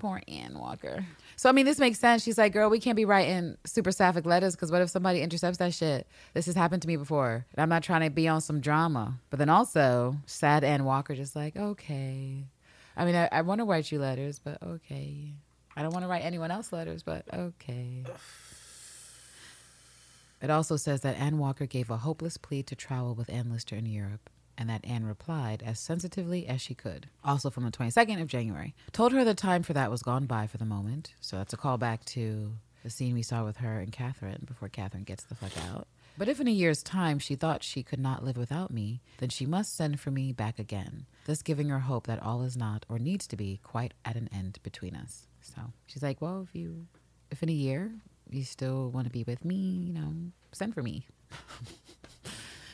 Poor 0.00 0.20
Ann 0.26 0.58
Walker. 0.58 1.06
So 1.36 1.48
I 1.48 1.52
mean, 1.52 1.64
this 1.64 1.78
makes 1.78 2.00
sense. 2.00 2.24
She's 2.24 2.38
like, 2.38 2.52
"Girl, 2.52 2.70
we 2.70 2.80
can't 2.80 2.96
be 2.96 3.04
writing 3.04 3.56
super 3.64 3.92
sapphic 3.92 4.26
letters 4.26 4.56
because 4.56 4.72
what 4.72 4.82
if 4.82 4.90
somebody 4.90 5.20
intercepts 5.20 5.58
that 5.58 5.74
shit? 5.74 6.08
This 6.34 6.46
has 6.46 6.56
happened 6.56 6.82
to 6.82 6.88
me 6.88 6.96
before, 6.96 7.46
and 7.54 7.62
I'm 7.62 7.68
not 7.68 7.84
trying 7.84 8.00
to 8.00 8.10
be 8.10 8.26
on 8.26 8.40
some 8.40 8.60
drama." 8.60 9.20
But 9.30 9.38
then 9.38 9.48
also, 9.48 10.16
sad 10.26 10.64
Ann 10.64 10.84
Walker, 10.84 11.14
just 11.14 11.36
like, 11.36 11.56
"Okay." 11.56 12.48
I 12.96 13.04
mean, 13.04 13.14
I, 13.14 13.28
I 13.30 13.42
want 13.42 13.60
to 13.60 13.64
write 13.64 13.92
you 13.92 14.00
letters, 14.00 14.40
but 14.42 14.60
okay. 14.60 15.34
I 15.76 15.82
don't 15.82 15.92
want 15.92 16.04
to 16.04 16.08
write 16.08 16.24
anyone 16.24 16.50
else 16.50 16.72
letters, 16.72 17.02
but 17.02 17.24
okay. 17.32 18.04
It 20.40 20.50
also 20.50 20.76
says 20.76 21.00
that 21.02 21.16
Ann 21.16 21.38
Walker 21.38 21.66
gave 21.66 21.90
a 21.90 21.98
hopeless 21.98 22.36
plea 22.36 22.62
to 22.64 22.74
travel 22.74 23.14
with 23.14 23.30
Ann 23.30 23.50
Lister 23.50 23.76
in 23.76 23.86
Europe 23.86 24.30
and 24.58 24.70
that 24.70 24.84
Anne 24.84 25.04
replied 25.04 25.62
as 25.64 25.78
sensitively 25.78 26.46
as 26.46 26.60
she 26.60 26.74
could. 26.74 27.08
Also 27.24 27.50
from 27.50 27.64
the 27.64 27.70
22nd 27.70 28.20
of 28.22 28.28
January. 28.28 28.74
Told 28.92 29.12
her 29.12 29.24
the 29.24 29.34
time 29.34 29.62
for 29.62 29.72
that 29.74 29.90
was 29.90 30.02
gone 30.02 30.26
by 30.26 30.46
for 30.46 30.56
the 30.58 30.64
moment. 30.64 31.12
So 31.20 31.36
that's 31.36 31.52
a 31.52 31.58
callback 31.58 32.04
to 32.06 32.52
the 32.82 32.90
scene 32.90 33.14
we 33.14 33.22
saw 33.22 33.44
with 33.44 33.58
her 33.58 33.80
and 33.80 33.92
Catherine 33.92 34.44
before 34.46 34.68
Catherine 34.68 35.04
gets 35.04 35.24
the 35.24 35.34
fuck 35.34 35.52
out. 35.70 35.86
But 36.18 36.28
if 36.28 36.40
in 36.40 36.48
a 36.48 36.52
year's 36.52 36.82
time 36.82 37.18
she 37.18 37.34
thought 37.34 37.62
she 37.62 37.82
could 37.82 37.98
not 38.00 38.24
live 38.24 38.36
without 38.36 38.70
me, 38.72 39.02
then 39.18 39.28
she 39.28 39.44
must 39.46 39.76
send 39.76 40.00
for 40.00 40.10
me 40.10 40.32
back 40.32 40.58
again, 40.58 41.06
thus 41.26 41.42
giving 41.42 41.68
her 41.68 41.80
hope 41.80 42.06
that 42.06 42.22
all 42.22 42.42
is 42.42 42.56
not 42.56 42.86
or 42.88 42.98
needs 42.98 43.26
to 43.28 43.36
be 43.36 43.60
quite 43.62 43.92
at 44.04 44.16
an 44.16 44.28
end 44.32 44.58
between 44.62 44.94
us. 44.96 45.26
So 45.42 45.60
she's 45.86 46.02
like, 46.02 46.20
Well, 46.22 46.46
if 46.48 46.54
you 46.54 46.86
if 47.30 47.42
in 47.42 47.48
a 47.48 47.52
year 47.52 47.92
you 48.30 48.44
still 48.44 48.90
want 48.90 49.06
to 49.06 49.12
be 49.12 49.24
with 49.24 49.44
me, 49.44 49.54
you 49.56 49.92
know, 49.92 50.12
send 50.52 50.74
for 50.74 50.82
me. 50.82 51.06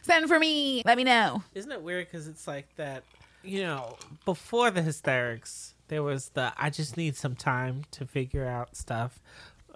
Send 0.03 0.26
for 0.26 0.38
me. 0.38 0.82
Let 0.84 0.97
me 0.97 1.05
know. 1.05 1.45
Isn't 1.55 1.70
it 1.70 1.80
weird? 1.80 2.09
Because 2.11 2.26
it's 2.26 2.49
like 2.49 2.74
that, 2.74 3.05
you 3.45 3.62
know, 3.62 3.97
before 4.24 4.70
the 4.72 4.82
hysterics, 4.82 5.74
there 5.86 6.03
was 6.03 6.30
the 6.30 6.53
I 6.59 6.70
just 6.70 6.97
need 6.97 7.16
some 7.16 7.36
time 7.36 7.84
to 7.93 8.05
figure 8.05 8.45
out 8.45 8.76
stuff. 8.76 9.20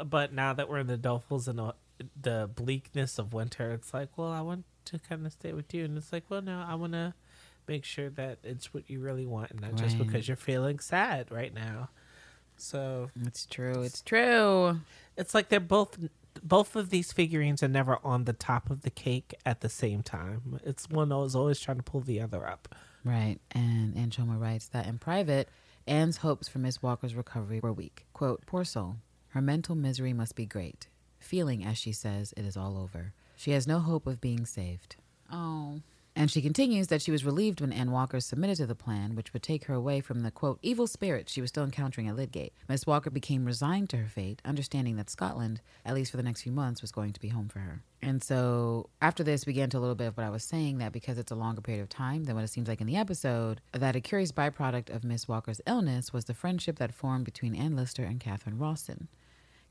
But 0.05 0.33
now 0.33 0.53
that 0.53 0.69
we're 0.69 0.81
in 0.81 0.89
the 0.89 0.99
dolefuls 0.99 1.47
and 1.47 1.61
the, 2.21 2.51
bleakness 2.55 3.19
of 3.19 3.33
winter, 3.33 3.73
it's 3.73 3.93
like, 3.95 4.17
well, 4.17 4.33
I 4.33 4.41
want 4.41 4.65
to 4.87 4.99
kind 4.99 5.27
of 5.27 5.33
stay 5.33 5.53
with 5.53 5.73
you. 5.75 5.85
And 5.85 5.97
it's 5.97 6.13
like, 6.13 6.25
well, 6.29 6.43
no, 6.43 6.65
I 6.67 6.75
want 6.75 6.93
to 6.93 7.15
make 7.69 7.85
sure 7.85 8.11
that 8.11 8.39
it's 8.45 8.73
what 8.73 8.89
you 8.89 9.01
really 9.01 9.27
want 9.27 9.51
and 9.51 9.61
not 9.61 9.73
right. 9.73 9.81
just 9.81 9.99
because 9.99 10.29
you're 10.29 10.37
feeling 10.37 10.79
sad 10.79 11.31
right 11.31 11.53
now. 11.53 11.91
So 12.57 13.11
it's 13.23 13.47
true. 13.47 13.83
It's 13.83 14.01
true. 14.01 14.81
It's 15.17 15.35
like 15.35 15.49
they're 15.49 15.61
both 15.61 15.99
both 16.43 16.77
of 16.77 16.91
these 16.91 17.13
figurines 17.13 17.63
are 17.63 17.69
never 17.69 17.99
on 18.05 18.25
the 18.25 18.33
top 18.33 18.71
of 18.71 18.83
the 18.83 18.91
cake 18.91 19.35
at 19.45 19.61
the 19.61 19.69
same 19.69 20.03
time. 20.03 20.61
It's 20.65 20.89
one 20.89 21.09
that 21.09 21.17
was 21.17 21.35
always 21.35 21.59
trying 21.61 21.79
to 21.79 21.83
pull 21.83 22.01
the 22.01 22.21
other 22.21 22.47
up. 22.47 22.75
Right. 23.05 23.39
And 23.53 23.97
Anne 23.97 24.11
Choma 24.11 24.37
writes 24.37 24.69
that 24.69 24.87
in 24.87 24.99
private, 24.99 25.49
Anne's 25.87 26.19
hopes 26.19 26.49
for 26.49 26.59
Miss 26.59 26.83
Walker's 26.83 27.15
recovery 27.15 27.61
were 27.61 27.73
weak. 27.73 28.07
Quote, 28.13 28.45
Poor 28.47 28.65
soul. 28.65 28.97
Her 29.29 29.41
mental 29.41 29.75
misery 29.75 30.13
must 30.13 30.35
be 30.35 30.47
great. 30.47 30.89
Feeling, 31.27 31.65
as 31.65 31.77
she 31.77 31.91
says, 31.91 32.33
it 32.37 32.45
is 32.45 32.57
all 32.57 32.79
over. 32.79 33.13
She 33.37 33.51
has 33.51 33.67
no 33.67 33.81
hope 33.81 34.07
of 34.07 34.21
being 34.21 34.47
saved. 34.47 34.95
Oh. 35.29 35.81
And 36.15 36.31
she 36.31 36.41
continues 36.41 36.87
that 36.87 37.03
she 37.03 37.11
was 37.11 37.25
relieved 37.25 37.61
when 37.61 37.73
Anne 37.73 37.91
Walker 37.91 38.21
submitted 38.21 38.59
to 38.59 38.67
the 38.67 38.77
plan, 38.77 39.17
which 39.17 39.33
would 39.33 39.43
take 39.43 39.65
her 39.65 39.75
away 39.75 40.01
from 40.01 40.23
the 40.23 40.31
quote, 40.31 40.61
evil 40.63 40.87
spirits 40.87 41.33
she 41.33 41.41
was 41.41 41.51
still 41.51 41.65
encountering 41.65 42.07
at 42.07 42.15
Lydgate. 42.15 42.53
Miss 42.69 42.87
Walker 42.87 43.11
became 43.11 43.45
resigned 43.45 43.91
to 43.91 43.97
her 43.97 44.09
fate, 44.09 44.41
understanding 44.45 44.95
that 44.97 45.11
Scotland, 45.11 45.61
at 45.85 45.95
least 45.95 46.13
for 46.13 46.17
the 46.17 46.23
next 46.23 46.43
few 46.43 46.53
months, 46.53 46.81
was 46.81 46.93
going 46.93 47.13
to 47.13 47.21
be 47.21 47.29
home 47.29 47.49
for 47.49 47.59
her. 47.59 47.83
And 48.01 48.23
so 48.23 48.89
after 49.03 49.25
this, 49.25 49.47
we 49.47 49.53
get 49.53 49.65
into 49.65 49.79
a 49.79 49.81
little 49.81 49.97
bit 49.97 50.07
of 50.07 50.17
what 50.17 50.25
I 50.25 50.31
was 50.31 50.45
saying 50.45 50.79
that 50.79 50.93
because 50.93 51.19
it's 51.19 51.33
a 51.33 51.35
longer 51.35 51.61
period 51.61 51.83
of 51.83 51.89
time 51.89 52.23
than 52.23 52.37
what 52.37 52.45
it 52.45 52.51
seems 52.51 52.69
like 52.69 52.81
in 52.81 52.87
the 52.87 52.97
episode, 52.97 53.61
that 53.73 53.97
a 53.97 54.01
curious 54.01 54.31
byproduct 54.31 54.95
of 54.95 55.03
Miss 55.03 55.27
Walker's 55.27 55.61
illness 55.67 56.13
was 56.13 56.27
the 56.27 56.35
friendship 56.35 56.79
that 56.79 56.95
formed 56.95 57.25
between 57.25 57.57
Anne 57.57 57.75
Lister 57.75 58.05
and 58.05 58.21
Catherine 58.21 58.59
Rawson. 58.59 59.09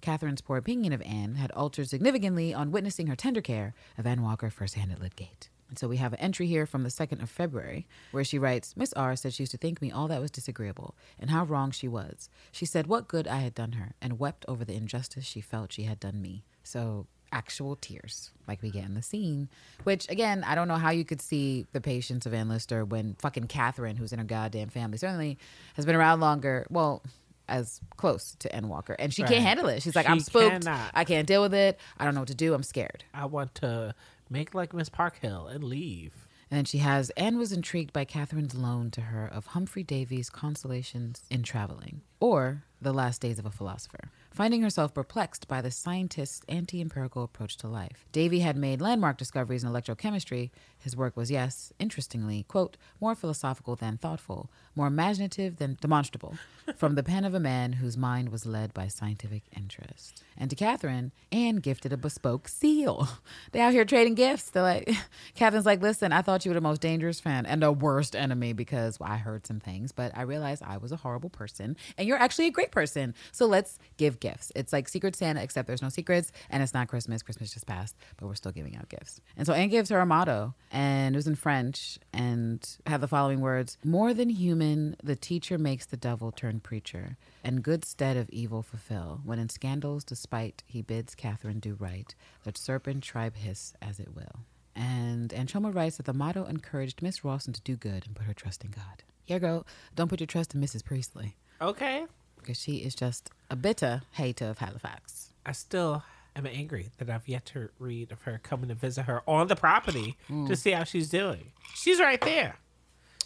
Catherine's 0.01 0.41
poor 0.41 0.57
opinion 0.57 0.93
of 0.93 1.01
Anne 1.01 1.35
had 1.35 1.51
altered 1.51 1.89
significantly 1.89 2.53
on 2.53 2.71
witnessing 2.71 3.07
her 3.07 3.15
tender 3.15 3.41
care 3.41 3.73
of 3.97 4.05
Anne 4.05 4.21
Walker 4.21 4.49
firsthand 4.49 4.91
at 4.91 5.01
Lydgate. 5.01 5.49
And 5.69 5.79
so 5.79 5.87
we 5.87 5.97
have 5.97 6.13
an 6.13 6.19
entry 6.19 6.47
here 6.47 6.65
from 6.65 6.83
the 6.83 6.89
2nd 6.89 7.21
of 7.23 7.29
February 7.29 7.87
where 8.11 8.23
she 8.23 8.37
writes 8.37 8.77
Miss 8.77 8.93
R 8.93 9.15
said 9.15 9.33
she 9.33 9.43
used 9.43 9.51
to 9.51 9.57
think 9.57 9.81
me 9.81 9.91
all 9.91 10.07
that 10.07 10.21
was 10.21 10.31
disagreeable 10.31 10.95
and 11.19 11.29
how 11.29 11.43
wrong 11.43 11.71
she 11.71 11.87
was. 11.87 12.29
She 12.51 12.65
said 12.65 12.87
what 12.87 13.07
good 13.07 13.27
I 13.27 13.37
had 13.37 13.55
done 13.55 13.73
her 13.73 13.93
and 14.01 14.19
wept 14.19 14.45
over 14.47 14.63
the 14.63 14.75
injustice 14.75 15.25
she 15.25 15.41
felt 15.41 15.73
she 15.73 15.83
had 15.83 15.99
done 15.99 16.21
me. 16.21 16.43
So 16.63 17.07
actual 17.31 17.75
tears 17.75 18.31
like 18.47 18.61
we 18.61 18.69
get 18.69 18.85
in 18.85 18.93
the 18.93 19.01
scene 19.01 19.49
which 19.83 20.09
again 20.09 20.41
i 20.45 20.55
don't 20.55 20.69
know 20.69 20.77
how 20.77 20.91
you 20.91 21.03
could 21.03 21.21
see 21.21 21.65
the 21.73 21.81
patience 21.81 22.25
of 22.25 22.33
ann 22.33 22.47
lister 22.47 22.85
when 22.85 23.15
fucking 23.19 23.45
catherine 23.47 23.97
who's 23.97 24.13
in 24.13 24.19
her 24.19 24.25
goddamn 24.25 24.69
family 24.69 24.97
certainly 24.97 25.37
has 25.73 25.85
been 25.85 25.95
around 25.95 26.21
longer 26.21 26.65
well 26.69 27.03
as 27.47 27.81
close 27.97 28.35
to 28.39 28.55
Ann 28.55 28.67
Walker, 28.67 28.95
and 28.97 29.13
she 29.13 29.23
right. 29.23 29.31
can't 29.31 29.43
handle 29.43 29.67
it. 29.67 29.81
She's 29.83 29.95
like, 29.95 30.05
she 30.05 30.11
"I'm 30.11 30.19
spooked. 30.19 30.63
Cannot. 30.63 30.91
I 30.93 31.03
can't 31.03 31.27
deal 31.27 31.41
with 31.41 31.53
it. 31.53 31.79
I 31.97 32.05
don't 32.05 32.13
know 32.13 32.21
what 32.21 32.27
to 32.29 32.35
do. 32.35 32.53
I'm 32.53 32.63
scared. 32.63 33.03
I 33.13 33.25
want 33.25 33.55
to 33.55 33.95
Make 34.29 34.55
like 34.55 34.73
Miss 34.73 34.89
Parkhill 34.89 35.47
and 35.47 35.63
leave. 35.63 36.27
And 36.49 36.57
then 36.57 36.65
she 36.65 36.79
has 36.79 37.09
Anne 37.11 37.37
was 37.37 37.51
intrigued 37.51 37.93
by 37.93 38.05
Catherine's 38.05 38.55
loan 38.55 38.91
to 38.91 39.01
her 39.01 39.25
of 39.27 39.47
Humphrey 39.47 39.83
Davy's 39.83 40.29
Consolations 40.29 41.23
in 41.29 41.43
Traveling, 41.43 42.01
or 42.19 42.63
The 42.81 42.93
Last 42.93 43.21
Days 43.21 43.39
of 43.39 43.45
a 43.45 43.51
Philosopher 43.51 44.11
finding 44.35 44.61
herself 44.61 44.93
perplexed 44.93 45.47
by 45.47 45.61
the 45.61 45.71
scientist's 45.71 46.41
anti 46.49 46.81
empirical 46.81 47.23
approach 47.23 47.55
to 47.55 47.67
life. 47.67 48.05
Davy 48.11 48.41
had 48.41 48.57
made 48.57 48.81
landmark 48.81 49.17
discoveries 49.17 49.63
in 49.63 49.69
electrochemistry. 49.69 50.51
His 50.77 50.95
work 50.95 51.15
was, 51.15 51.31
yes, 51.31 51.71
interestingly, 51.79 52.43
quote, 52.43 52.75
more 52.99 53.15
philosophical 53.15 53.75
than 53.75 53.97
thoughtful, 53.97 54.51
more 54.75 54.87
imaginative 54.87 55.55
than 55.55 55.77
demonstrable, 55.79 56.35
from 56.75 56.95
the 56.95 57.01
pen 57.01 57.23
of 57.23 57.33
a 57.33 57.39
man 57.39 57.73
whose 57.73 57.97
mind 57.97 58.29
was 58.29 58.45
led 58.45 58.73
by 58.73 58.87
scientific 58.87 59.43
interest. 59.55 60.21
And 60.37 60.49
to 60.49 60.55
Catherine, 60.55 61.11
Anne 61.31 61.57
gifted 61.57 61.93
a 61.93 61.97
bespoke 61.97 62.47
seal. 62.47 63.07
They 63.51 63.61
out 63.61 63.73
here 63.73 63.85
trading 63.85 64.15
gifts. 64.15 64.49
They're 64.49 64.63
like, 64.63 64.89
Catherine's 65.35 65.65
like, 65.65 65.81
listen, 65.81 66.11
I 66.11 66.21
thought 66.21 66.43
you 66.43 66.51
were 66.51 66.55
the 66.55 66.61
most 66.61 66.81
dangerous 66.81 67.19
fan 67.19 67.45
and 67.45 67.61
the 67.61 67.71
worst 67.71 68.15
enemy 68.15 68.51
because 68.53 68.99
well, 68.99 69.09
I 69.09 69.17
heard 69.17 69.47
some 69.47 69.59
things, 69.59 69.91
but 69.91 70.11
I 70.15 70.23
realized 70.23 70.61
I 70.63 70.77
was 70.77 70.91
a 70.91 70.97
horrible 70.97 71.29
person 71.29 71.77
and 71.97 72.07
you're 72.07 72.17
actually 72.17 72.47
a 72.47 72.51
great 72.51 72.71
person. 72.71 73.13
So 73.31 73.45
let's 73.45 73.79
give 73.97 74.19
gifts. 74.25 74.51
It's 74.55 74.73
like 74.73 74.89
Secret 74.89 75.15
Santa, 75.15 75.43
except 75.43 75.67
there's 75.67 75.83
no 75.83 75.89
secrets 75.89 76.31
and 76.49 76.63
it's 76.63 76.73
not 76.73 76.87
Christmas. 76.87 77.21
Christmas 77.21 77.53
just 77.53 77.67
passed, 77.67 77.95
but 78.17 78.25
we're 78.25 78.33
still 78.33 78.51
giving 78.51 78.75
out 78.75 78.89
gifts. 78.89 79.21
And 79.37 79.45
so 79.45 79.53
Anne 79.53 79.69
gives 79.69 79.89
her 79.89 79.99
a 79.99 80.05
motto, 80.05 80.55
and 80.71 81.13
it 81.13 81.17
was 81.17 81.27
in 81.27 81.35
French 81.35 81.99
and 82.11 82.67
had 82.87 83.01
the 83.01 83.07
following 83.07 83.39
words 83.39 83.77
More 83.83 84.15
than 84.15 84.29
human, 84.29 84.95
the 85.03 85.15
teacher 85.15 85.59
makes 85.59 85.85
the 85.85 85.97
devil 85.97 86.31
turn 86.31 86.59
preacher, 86.59 87.17
and 87.43 87.61
good 87.61 87.85
stead 87.85 88.17
of 88.17 88.27
evil 88.31 88.63
fulfill. 88.63 89.21
When 89.23 89.37
in 89.37 89.49
scandals, 89.49 90.03
despite, 90.03 90.63
he 90.65 90.81
bids 90.81 91.13
Catherine 91.13 91.59
do 91.59 91.75
right, 91.79 92.13
let 92.45 92.57
serpent 92.57 93.03
tribe 93.03 93.35
hiss 93.35 93.73
as 93.79 93.99
it 93.99 94.15
will. 94.15 94.39
And 94.75 95.31
Anne 95.33 95.47
Choma 95.47 95.69
writes 95.69 95.97
that 95.97 96.07
the 96.07 96.13
motto 96.13 96.45
encouraged 96.45 97.03
Miss 97.03 97.23
Rawson 97.23 97.53
to 97.53 97.61
do 97.61 97.75
good 97.75 98.07
and 98.07 98.15
put 98.15 98.25
her 98.25 98.33
trust 98.33 98.63
in 98.63 98.71
God. 98.71 99.03
Yeah, 99.27 99.39
girl, 99.39 99.67
don't 99.95 100.09
put 100.09 100.19
your 100.19 100.27
trust 100.27 100.55
in 100.55 100.61
Mrs. 100.61 100.83
Priestley. 100.83 101.37
Okay 101.61 102.05
because 102.45 102.61
she 102.61 102.77
is 102.77 102.93
just 102.93 103.31
a 103.49 103.55
bitter 103.55 104.03
hater 104.11 104.45
of 104.45 104.59
Halifax. 104.59 105.33
I 105.45 105.51
still 105.51 106.03
am 106.35 106.45
angry 106.45 106.89
that 106.97 107.09
I've 107.09 107.27
yet 107.27 107.45
to 107.47 107.69
read 107.79 108.11
of 108.11 108.21
her 108.23 108.39
coming 108.43 108.69
to 108.69 108.75
visit 108.75 109.03
her 109.03 109.23
on 109.27 109.47
the 109.47 109.55
property 109.55 110.15
mm. 110.29 110.47
to 110.47 110.55
see 110.55 110.71
how 110.71 110.83
she's 110.83 111.09
doing. 111.09 111.51
She's 111.73 111.99
right 111.99 112.21
there. 112.21 112.57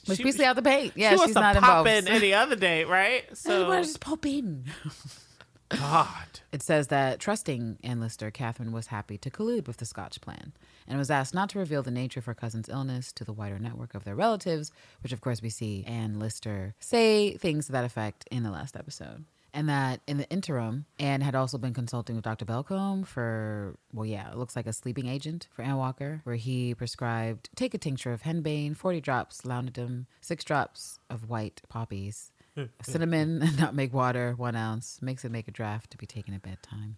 Was 0.08 0.18
she, 0.18 0.24
Priestley 0.24 0.46
out 0.46 0.56
the 0.56 0.62
paint? 0.62 0.94
Yeah, 0.96 1.18
she 1.18 1.26
she's 1.26 1.36
not 1.36 1.56
pop 1.58 1.86
involved. 1.86 1.90
in 1.90 2.08
any 2.08 2.34
other 2.34 2.56
day, 2.56 2.86
right? 2.86 3.26
So 3.36 3.72
just 3.82 4.00
pop 4.00 4.26
in. 4.26 4.66
God. 5.70 6.40
It 6.52 6.64
says 6.64 6.88
that 6.88 7.20
trusting 7.20 7.78
Ann 7.84 8.00
Lister, 8.00 8.32
Catherine 8.32 8.72
was 8.72 8.88
happy 8.88 9.18
to 9.20 9.30
collude 9.30 9.68
with 9.68 9.78
the 9.78 9.86
Scotch 9.86 10.20
plan 10.20 10.54
and 10.88 10.98
was 10.98 11.12
asked 11.12 11.34
not 11.34 11.50
to 11.50 11.60
reveal 11.60 11.84
the 11.84 11.92
nature 11.92 12.20
of 12.20 12.26
her 12.26 12.34
cousin's 12.34 12.70
illness 12.70 13.14
to 13.14 13.24
the 13.24 13.34
wider 13.34 13.60
network 13.60 13.94
of 13.94 14.04
their 14.04 14.16
relatives, 14.16 14.72
which 15.02 15.14
of 15.14 15.22
course 15.22 15.42
we 15.42 15.50
see 15.50 15.84
Ann 15.86 16.20
Lister 16.20 16.74
say 16.80 17.38
things 17.38 17.68
to 17.68 17.72
that 17.74 17.86
effect 17.86 18.28
in 18.32 18.44
the 18.44 18.52
last 18.52 18.76
episode. 18.76 19.26
And 19.54 19.68
that 19.68 20.02
in 20.08 20.18
the 20.18 20.30
interim, 20.30 20.86
Anne 21.00 21.22
had 21.22 21.34
also 21.34 21.58
been 21.58 21.74
consulting 21.74 22.16
with 22.16 22.24
Dr. 22.24 22.46
Belcombe 22.46 23.06
for, 23.06 23.76
well, 23.92 24.06
yeah, 24.06 24.32
it 24.32 24.38
looks 24.38 24.56
like 24.56 24.68
a 24.68 24.74
sleeping 24.74 25.08
agent 25.08 25.48
for 25.52 25.64
Ann 25.64 25.78
Walker, 25.78 26.22
where 26.24 26.36
he 26.36 26.76
prescribed 26.76 27.50
take 27.56 27.74
a 27.74 27.80
tincture 27.80 28.14
of 28.14 28.22
henbane, 28.24 28.78
40 28.78 29.02
drops 29.02 29.46
laudanum, 29.46 30.06
six 30.22 30.44
drops 30.44 31.00
of 31.10 31.30
white 31.30 31.62
poppies, 31.68 32.32
cinnamon 32.82 33.42
and 33.42 33.60
nutmeg 33.60 33.94
water, 33.94 34.34
one 34.38 34.56
ounce. 34.56 35.00
Makes 35.02 35.26
it 35.26 35.32
make 35.32 35.48
a 35.48 35.52
draft 35.52 35.92
to 35.92 35.98
be 35.98 36.06
taken 36.06 36.34
at 36.34 36.42
bedtime. 36.42 36.98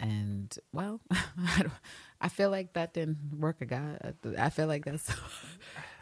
And 0.00 0.56
well, 0.72 1.00
I 2.20 2.28
feel 2.28 2.50
like 2.50 2.74
that 2.74 2.94
didn't 2.94 3.18
work. 3.38 3.60
A 3.60 3.66
guy, 3.66 4.12
I 4.38 4.48
feel 4.50 4.68
like 4.68 4.84
that's 4.84 5.10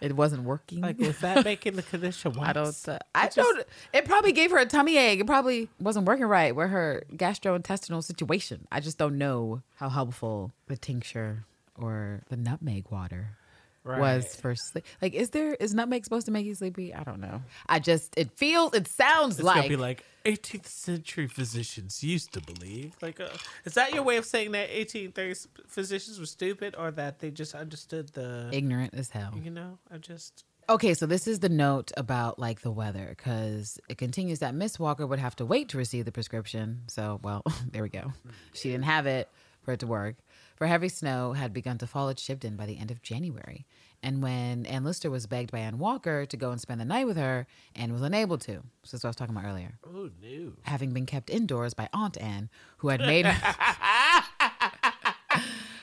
it 0.01 0.15
wasn't 0.15 0.43
working. 0.43 0.83
Like 0.83 0.99
was 0.99 1.19
that 1.21 1.45
making 1.45 1.77
the 1.77 1.83
condition 1.83 2.33
worse? 2.33 2.47
I 2.47 2.53
don't. 2.53 2.89
Uh, 2.89 2.99
I 3.15 3.25
just, 3.25 3.37
don't. 3.37 3.67
It 3.95 4.05
probably 4.05 4.33
gave 4.33 4.51
her 4.51 4.59
a 4.59 4.67
tummy 4.67 4.99
ache. 4.99 5.21
It 5.21 5.27
probably 5.27 5.71
wasn't 5.81 6.07
working 6.07 6.27
right 6.27 6.55
with 6.55 6.69
her 6.69 7.05
gastrointestinal 7.13 8.05
situation. 8.05 8.67
I 8.71 8.81
just 8.81 8.99
don't 8.99 9.17
know 9.17 9.63
how 9.77 9.89
helpful 9.89 10.53
the 10.67 10.77
tincture 10.77 11.47
or 11.75 12.23
the 12.29 12.37
nutmeg 12.37 12.91
water 12.91 13.39
was 13.87 14.25
Right. 14.25 14.25
for 14.43 14.55
sleep. 14.55 14.85
Like, 15.01 15.15
is 15.15 15.31
there 15.31 15.55
is 15.55 15.75
nutmeg 15.75 16.05
supposed 16.05 16.27
to 16.27 16.33
make 16.33 16.45
you 16.47 16.55
sleepy? 16.55 16.93
I 16.95 17.05
don't 17.05 17.21
know. 17.21 17.43
I 17.69 17.79
just 17.79 18.17
it 18.19 18.31
feels 18.33 18.75
it 18.75 18.89
sounds 18.89 19.37
It's 19.39 19.45
like, 19.45 19.57
gonna 19.57 19.69
be 19.69 19.77
like 19.77 20.05
18th 20.25 20.67
century 20.67 21.27
physicians 21.29 22.03
used 22.03 22.33
to 22.33 22.41
believe. 22.41 22.95
Like, 23.01 23.21
uh, 23.21 23.29
is 23.65 23.75
that 23.75 23.95
your 23.95 24.03
way 24.03 24.17
of 24.17 24.25
saying 24.25 24.53
that 24.53 24.69
1830s 24.71 25.47
physicians 25.69 26.19
were 26.19 26.27
stupid, 26.27 26.75
or 26.77 26.91
that 26.91 27.21
they 27.21 27.31
just 27.31 27.55
understood 27.55 28.09
the? 28.15 28.51
ignorant 28.53 28.95
as 28.95 29.11
hell. 29.11 29.33
You 29.43 29.51
know, 29.51 29.79
I 29.91 29.99
just 29.99 30.45
Okay, 30.69 30.95
so 30.95 31.07
this 31.07 31.29
is 31.29 31.39
the 31.39 31.49
note 31.49 31.93
about 31.97 32.41
like 32.41 32.63
the 32.63 32.73
weather 32.73 33.07
because 33.17 33.79
it 33.89 33.99
continues 33.99 34.41
that 34.41 34.53
Miss 34.53 34.81
Walker 34.81 35.07
would 35.07 35.21
have 35.21 35.37
to 35.37 35.47
wait 35.47 35.69
to 35.69 35.79
receive 35.79 36.05
the 36.05 36.11
prescription. 36.11 36.83
So, 36.89 37.21
well, 37.23 37.45
there 37.71 37.85
we 37.85 37.89
go. 37.89 38.13
She 38.53 38.71
didn't 38.71 38.87
have 38.87 39.07
it 39.07 39.29
for 39.63 39.75
it 39.75 39.81
to 39.81 39.87
work. 39.87 40.17
For 40.57 40.67
heavy 40.67 40.89
snow 40.89 41.35
had 41.35 41.53
begun 41.53 41.79
to 41.79 41.87
fall 41.87 42.09
at 42.09 42.17
Shibden 42.17 42.57
by 42.57 42.65
the 42.67 42.79
end 42.79 42.91
of 42.91 43.03
January. 43.03 43.67
And 44.03 44.23
when 44.23 44.65
Ann 44.67 44.85
Lister 44.85 45.11
was 45.11 45.27
begged 45.27 45.51
by 45.53 45.59
Ann 45.59 45.79
Walker 45.79 46.25
to 46.27 46.37
go 46.37 46.51
and 46.51 46.61
spend 46.61 46.81
the 46.81 46.85
night 46.85 47.07
with 47.07 47.17
her, 47.17 47.47
Anne 47.75 47.93
was 47.93 48.03
unable 48.03 48.39
to. 48.39 48.63
So 48.83 48.97
that's 48.97 49.05
what 49.05 49.09
I 49.09 49.11
was 49.11 49.17
talking 49.17 49.37
about 49.37 49.47
earlier. 49.49 49.79
oh 49.87 50.11
no. 50.23 50.53
Having 50.63 50.93
been 50.93 51.07
kept 51.07 51.29
indoors 51.31 51.75
by 51.75 51.89
Aunt 51.93 52.17
Anne, 52.21 52.49
who 52.79 52.89
had 52.89 53.01
made 53.01 53.27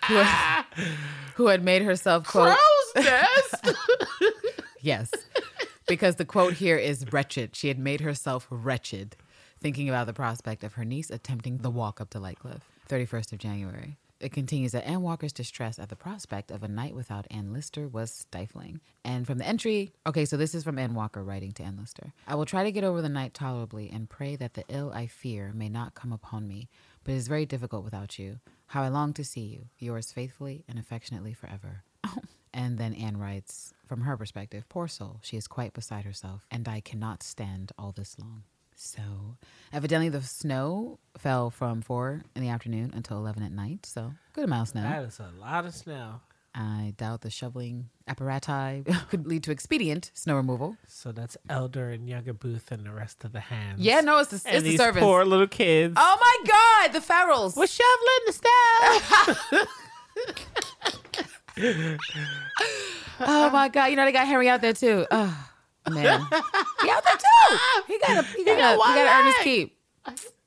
who, 0.07 0.15
had, 0.15 0.63
who 1.35 1.47
had 1.47 1.63
made 1.63 1.81
herself 1.83 2.25
quote 2.27 2.57
Crow's 2.95 3.05
nest. 3.05 3.77
Yes. 4.81 5.11
Because 5.87 6.17
the 6.17 6.25
quote 6.25 6.53
here 6.55 6.75
is 6.77 7.05
wretched. 7.13 7.55
She 7.55 7.69
had 7.69 7.79
made 7.79 8.01
herself 8.01 8.47
wretched, 8.49 9.15
thinking 9.61 9.87
about 9.87 10.07
the 10.07 10.13
prospect 10.13 10.61
of 10.61 10.73
her 10.73 10.83
niece 10.83 11.09
attempting 11.09 11.59
the 11.59 11.69
walk 11.69 12.01
up 12.01 12.09
to 12.09 12.19
Lightcliffe, 12.19 12.63
31st 12.89 13.31
of 13.31 13.39
January. 13.39 13.97
It 14.23 14.31
continues 14.31 14.71
that 14.71 14.87
Anne 14.87 15.01
Walker's 15.01 15.33
distress 15.33 15.77
at 15.77 15.89
the 15.89 15.97
prospect 15.97 16.49
of 16.49 16.63
a 16.63 16.69
night 16.69 16.95
without 16.95 17.27
Anne 17.29 17.51
Lister 17.51 17.89
was 17.89 18.09
stifling. 18.09 18.79
And 19.03 19.27
from 19.27 19.37
the 19.37 19.45
entry, 19.45 19.91
okay, 20.07 20.23
so 20.23 20.37
this 20.37 20.55
is 20.55 20.63
from 20.63 20.79
Anne 20.79 20.93
Walker 20.93 21.21
writing 21.21 21.51
to 21.53 21.63
Anne 21.63 21.75
Lister. 21.77 22.13
I 22.25 22.35
will 22.35 22.45
try 22.45 22.63
to 22.63 22.71
get 22.71 22.85
over 22.85 23.01
the 23.01 23.09
night 23.09 23.33
tolerably 23.33 23.89
and 23.91 24.09
pray 24.09 24.37
that 24.37 24.53
the 24.53 24.63
ill 24.69 24.93
I 24.93 25.07
fear 25.07 25.51
may 25.53 25.67
not 25.67 25.93
come 25.93 26.13
upon 26.13 26.47
me, 26.47 26.69
but 27.03 27.11
it 27.11 27.17
is 27.17 27.27
very 27.27 27.45
difficult 27.45 27.83
without 27.83 28.17
you. 28.17 28.39
How 28.67 28.83
I 28.83 28.87
long 28.87 29.11
to 29.15 29.25
see 29.25 29.41
you, 29.41 29.65
yours 29.77 30.13
faithfully 30.13 30.63
and 30.69 30.79
affectionately 30.79 31.33
forever. 31.33 31.83
And 32.53 32.77
then 32.77 32.93
Anne 32.93 33.17
writes, 33.17 33.73
from 33.87 34.01
her 34.01 34.15
perspective, 34.15 34.69
poor 34.69 34.87
soul, 34.87 35.19
she 35.23 35.37
is 35.37 35.47
quite 35.47 35.73
beside 35.73 36.05
herself, 36.05 36.45
and 36.51 36.67
I 36.67 36.81
cannot 36.81 37.23
stand 37.23 37.71
all 37.79 37.91
this 37.91 38.15
long. 38.19 38.43
So, 38.85 39.01
evidently, 39.71 40.09
the 40.09 40.21
snow 40.21 40.99
fell 41.17 41.49
from 41.49 41.81
four 41.81 42.23
in 42.35 42.41
the 42.41 42.49
afternoon 42.49 42.91
until 42.93 43.17
11 43.17 43.41
at 43.41 43.53
night. 43.53 43.85
So, 43.85 44.13
good 44.33 44.43
amount 44.43 44.63
of 44.63 44.67
snow. 44.73 44.81
that 44.81 45.03
is 45.03 45.19
a 45.19 45.31
lot 45.39 45.65
of 45.65 45.73
snow. 45.73 46.19
I 46.53 46.93
doubt 46.97 47.21
the 47.21 47.29
shoveling 47.29 47.89
apparatus 48.09 48.83
could 49.09 49.25
lead 49.25 49.43
to 49.43 49.51
expedient 49.51 50.11
snow 50.13 50.35
removal. 50.35 50.75
So 50.85 51.13
that's 51.13 51.37
Elder 51.49 51.89
and 51.91 52.07
Younger 52.09 52.33
Booth 52.33 52.71
and 52.73 52.85
the 52.85 52.91
rest 52.91 53.23
of 53.23 53.31
the 53.31 53.39
hands. 53.39 53.79
Yeah, 53.79 54.01
no, 54.01 54.19
it's 54.19 54.29
the, 54.29 54.47
and 54.47 54.57
it's 54.57 54.63
the 54.63 54.71
these 54.71 54.79
service. 54.79 55.01
poor 55.01 55.23
little 55.23 55.47
kids. 55.47 55.95
oh 55.97 56.17
my 56.19 56.37
God, 56.51 56.93
the 56.93 56.99
Ferrells. 56.99 57.55
We're 57.55 57.67
shoveling 57.67 58.23
the 58.27 58.33
snow. 59.53 59.65
Oh 63.19 63.49
my 63.51 63.69
God, 63.69 63.85
you 63.85 63.95
know 63.95 64.05
they 64.05 64.11
got 64.11 64.27
Harry 64.27 64.49
out 64.49 64.61
there 64.61 64.73
too. 64.73 65.05
Oh 65.09 65.49
man, 65.89 66.19
he 66.81 66.89
out 66.89 67.03
there 67.03 67.17
too. 67.17 67.57
He 67.87 67.99
got 67.99 68.21
to 68.21 68.37
he 68.37 68.45
got 68.45 68.55
to 68.55 68.77
got 68.77 68.87
he 68.87 68.95
got 68.95 68.95
to 68.95 69.09
earn 69.09 69.25
his 69.25 69.35
keep. 69.43 69.77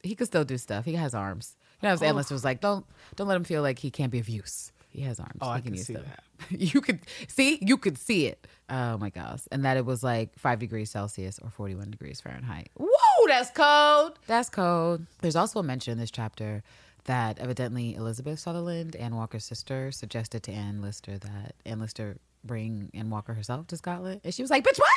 He 0.03 0.15
could 0.15 0.27
still 0.27 0.45
do 0.45 0.59
stuff. 0.59 0.85
He 0.85 0.95
has 0.95 1.15
arms. 1.15 1.57
You 1.83 1.89
know, 1.89 1.93
his 1.93 2.03
oh. 2.03 2.07
analyst 2.07 2.31
was 2.31 2.45
like, 2.45 2.61
"Don't 2.61 2.87
don't 3.17 3.29
let 3.29 3.37
him 3.37 3.45
feel 3.45 3.63
like 3.63 3.79
he 3.79 3.91
can't 3.91 4.13
be 4.13 4.19
of 4.19 4.29
use. 4.29 4.73
He 4.89 5.03
has 5.03 5.21
arms. 5.21 5.39
Oh, 5.41 5.53
he 5.53 5.59
I 5.59 5.61
can 5.61 5.77
see 5.77 5.95
stuff." 5.95 6.05
you 6.51 6.81
could 6.81 7.01
see, 7.29 7.59
you 7.63 7.77
could 7.77 7.99
see 7.99 8.27
it. 8.27 8.47
Oh 8.69 8.99
my 8.99 9.11
gosh! 9.11 9.41
And 9.51 9.65
that 9.65 9.77
it 9.77 9.85
was 9.85 10.03
like 10.03 10.39
five 10.39 10.59
degrees 10.59 10.91
Celsius 10.91 11.39
or 11.43 11.51
forty-one 11.51 11.91
degrees 11.91 12.21
Fahrenheit. 12.21 12.71
Whoa, 12.75 13.27
that's 13.27 13.51
cold. 13.51 14.19
That's 14.27 14.49
cold. 14.49 15.07
There's 15.21 15.37
also 15.37 15.61
a 15.61 15.63
mention 15.63 15.93
in 15.93 15.99
this 15.99 16.11
chapter 16.11 16.63
that 17.05 17.39
evidently 17.39 17.95
Elizabeth 17.95 18.39
Sutherland, 18.39 18.97
Anne 18.97 19.15
Walker's 19.15 19.45
sister, 19.45 19.93
suggested 19.93 20.43
to 20.45 20.53
Anne 20.53 20.83
Lister 20.83 21.19
that 21.19 21.55
Anne 21.65 21.81
Lister 21.81 22.19
bring 22.45 22.91
Anne 22.95 23.11
Walker 23.11 23.35
herself 23.35 23.67
to 23.69 23.77
Scotland. 23.77 24.21
And 24.25 24.35
she 24.35 24.43
was 24.43 24.51
like, 24.51 24.65
bitch, 24.65 24.79
what? 24.79 24.96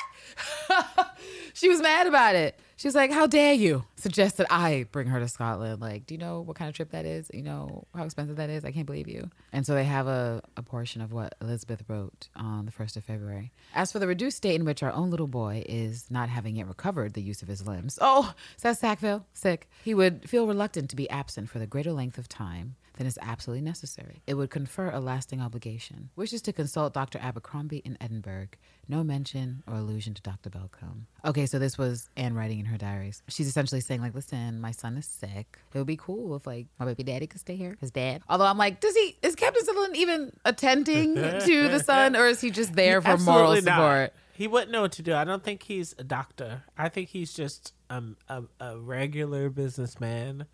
she 1.53 1.69
was 1.69 1.81
mad 1.81 2.07
about 2.07 2.35
it. 2.35 2.59
She 2.79 2.87
was 2.87 2.95
like, 2.95 3.11
how 3.11 3.27
dare 3.27 3.51
you 3.51 3.83
suggest 3.97 4.37
that 4.37 4.47
I 4.49 4.85
bring 4.93 5.07
her 5.07 5.19
to 5.19 5.27
Scotland? 5.27 5.81
Like, 5.81 6.05
do 6.05 6.13
you 6.13 6.17
know 6.17 6.39
what 6.39 6.55
kind 6.55 6.69
of 6.69 6.75
trip 6.75 6.91
that 6.91 7.03
is? 7.03 7.29
You 7.33 7.41
know 7.41 7.85
how 7.93 8.05
expensive 8.05 8.37
that 8.37 8.49
is? 8.49 8.63
I 8.63 8.71
can't 8.71 8.85
believe 8.85 9.09
you. 9.09 9.29
And 9.51 9.65
so 9.65 9.73
they 9.73 9.83
have 9.83 10.07
a, 10.07 10.41
a 10.55 10.63
portion 10.63 11.01
of 11.01 11.11
what 11.11 11.35
Elizabeth 11.41 11.83
wrote 11.89 12.29
on 12.37 12.65
the 12.65 12.71
1st 12.71 12.95
of 12.95 13.03
February. 13.03 13.51
As 13.75 13.91
for 13.91 13.99
the 13.99 14.07
reduced 14.07 14.37
state 14.37 14.55
in 14.55 14.63
which 14.63 14.81
our 14.81 14.93
own 14.93 15.09
little 15.11 15.27
boy 15.27 15.63
is 15.67 16.09
not 16.09 16.29
having 16.29 16.55
yet 16.55 16.69
recovered 16.69 17.15
the 17.15 17.21
use 17.21 17.41
of 17.41 17.49
his 17.49 17.67
limbs. 17.67 17.99
Oh, 17.99 18.33
says 18.55 18.79
Sackville? 18.79 19.25
Sick. 19.33 19.69
He 19.83 19.93
would 19.93 20.29
feel 20.29 20.47
reluctant 20.47 20.89
to 20.91 20.95
be 20.95 21.09
absent 21.09 21.49
for 21.49 21.59
the 21.59 21.67
greater 21.67 21.91
length 21.91 22.17
of 22.17 22.29
time 22.29 22.77
than 22.99 23.07
is 23.07 23.17
absolutely 23.21 23.61
necessary. 23.61 24.21
It 24.27 24.33
would 24.33 24.49
confer 24.49 24.91
a 24.91 24.99
lasting 24.99 25.41
obligation. 25.41 26.09
Wishes 26.17 26.41
to 26.43 26.53
consult 26.53 26.93
Dr. 26.93 27.17
Abercrombie 27.17 27.77
in 27.77 27.97
Edinburgh. 28.01 28.49
No 28.89 29.05
mention 29.05 29.63
or 29.65 29.75
allusion 29.75 30.13
to 30.15 30.21
Dr. 30.21 30.49
Belcombe. 30.49 31.05
Okay, 31.23 31.45
so 31.45 31.59
this 31.59 31.77
was 31.77 32.09
Anne 32.17 32.33
writing 32.33 32.59
in 32.59 32.65
her 32.65 32.77
diaries. 32.77 33.23
She's 33.29 33.47
essentially 33.47 33.79
saying, 33.79 34.01
like, 34.01 34.13
listen, 34.13 34.59
my 34.59 34.71
son 34.71 34.97
is 34.97 35.05
sick. 35.05 35.59
It 35.73 35.77
would 35.77 35.87
be 35.87 35.95
cool 35.95 36.35
if, 36.35 36.45
like, 36.45 36.67
my 36.77 36.87
baby 36.87 37.03
daddy 37.03 37.25
could 37.25 37.39
stay 37.39 37.55
here. 37.55 37.77
His 37.79 37.89
dad. 37.89 38.21
Although 38.27 38.45
I'm 38.47 38.57
like, 38.57 38.81
does 38.81 38.93
he, 38.95 39.15
is 39.23 39.35
Captain 39.35 39.63
Sutherland 39.63 39.95
even 39.95 40.33
attending 40.43 41.15
to 41.45 41.69
the 41.69 41.79
son 41.79 42.17
or 42.17 42.27
is 42.27 42.41
he 42.41 42.51
just 42.51 42.73
there 42.73 43.01
for 43.01 43.17
moral 43.17 43.53
Absolutely 43.53 43.61
not. 43.61 43.75
support? 43.75 44.13
He 44.33 44.47
wouldn't 44.47 44.71
know 44.71 44.81
what 44.81 44.91
to 44.93 45.01
do. 45.03 45.13
I 45.13 45.23
don't 45.23 45.43
think 45.43 45.63
he's 45.63 45.95
a 45.97 46.03
doctor. 46.03 46.63
I 46.77 46.89
think 46.89 47.09
he's 47.09 47.33
just 47.33 47.73
um, 47.89 48.17
a, 48.27 48.43
a 48.59 48.77
regular 48.77 49.49
businessman 49.49 50.47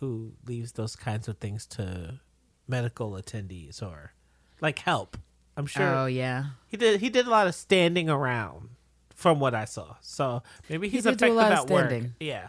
who 0.00 0.32
leaves 0.46 0.72
those 0.72 0.94
kinds 0.96 1.28
of 1.28 1.38
things 1.38 1.66
to 1.66 2.20
medical 2.68 3.12
attendees 3.12 3.82
or 3.82 4.12
like 4.60 4.78
help. 4.80 5.16
I'm 5.56 5.66
sure 5.66 5.86
Oh, 5.86 6.06
yeah. 6.06 6.44
he 6.66 6.76
did. 6.76 7.00
He 7.00 7.08
did 7.08 7.26
a 7.26 7.30
lot 7.30 7.46
of 7.46 7.54
standing 7.54 8.10
around, 8.10 8.68
from 9.14 9.40
what 9.40 9.54
I 9.54 9.64
saw. 9.64 9.96
So 10.02 10.42
maybe 10.68 10.88
he's 10.90 11.06
a 11.06 11.10
effective 11.10 11.34
lot 11.34 11.52
of 11.52 11.58
at 11.60 11.70
work. 11.70 11.88
standing. 11.88 12.14
Yeah. 12.20 12.48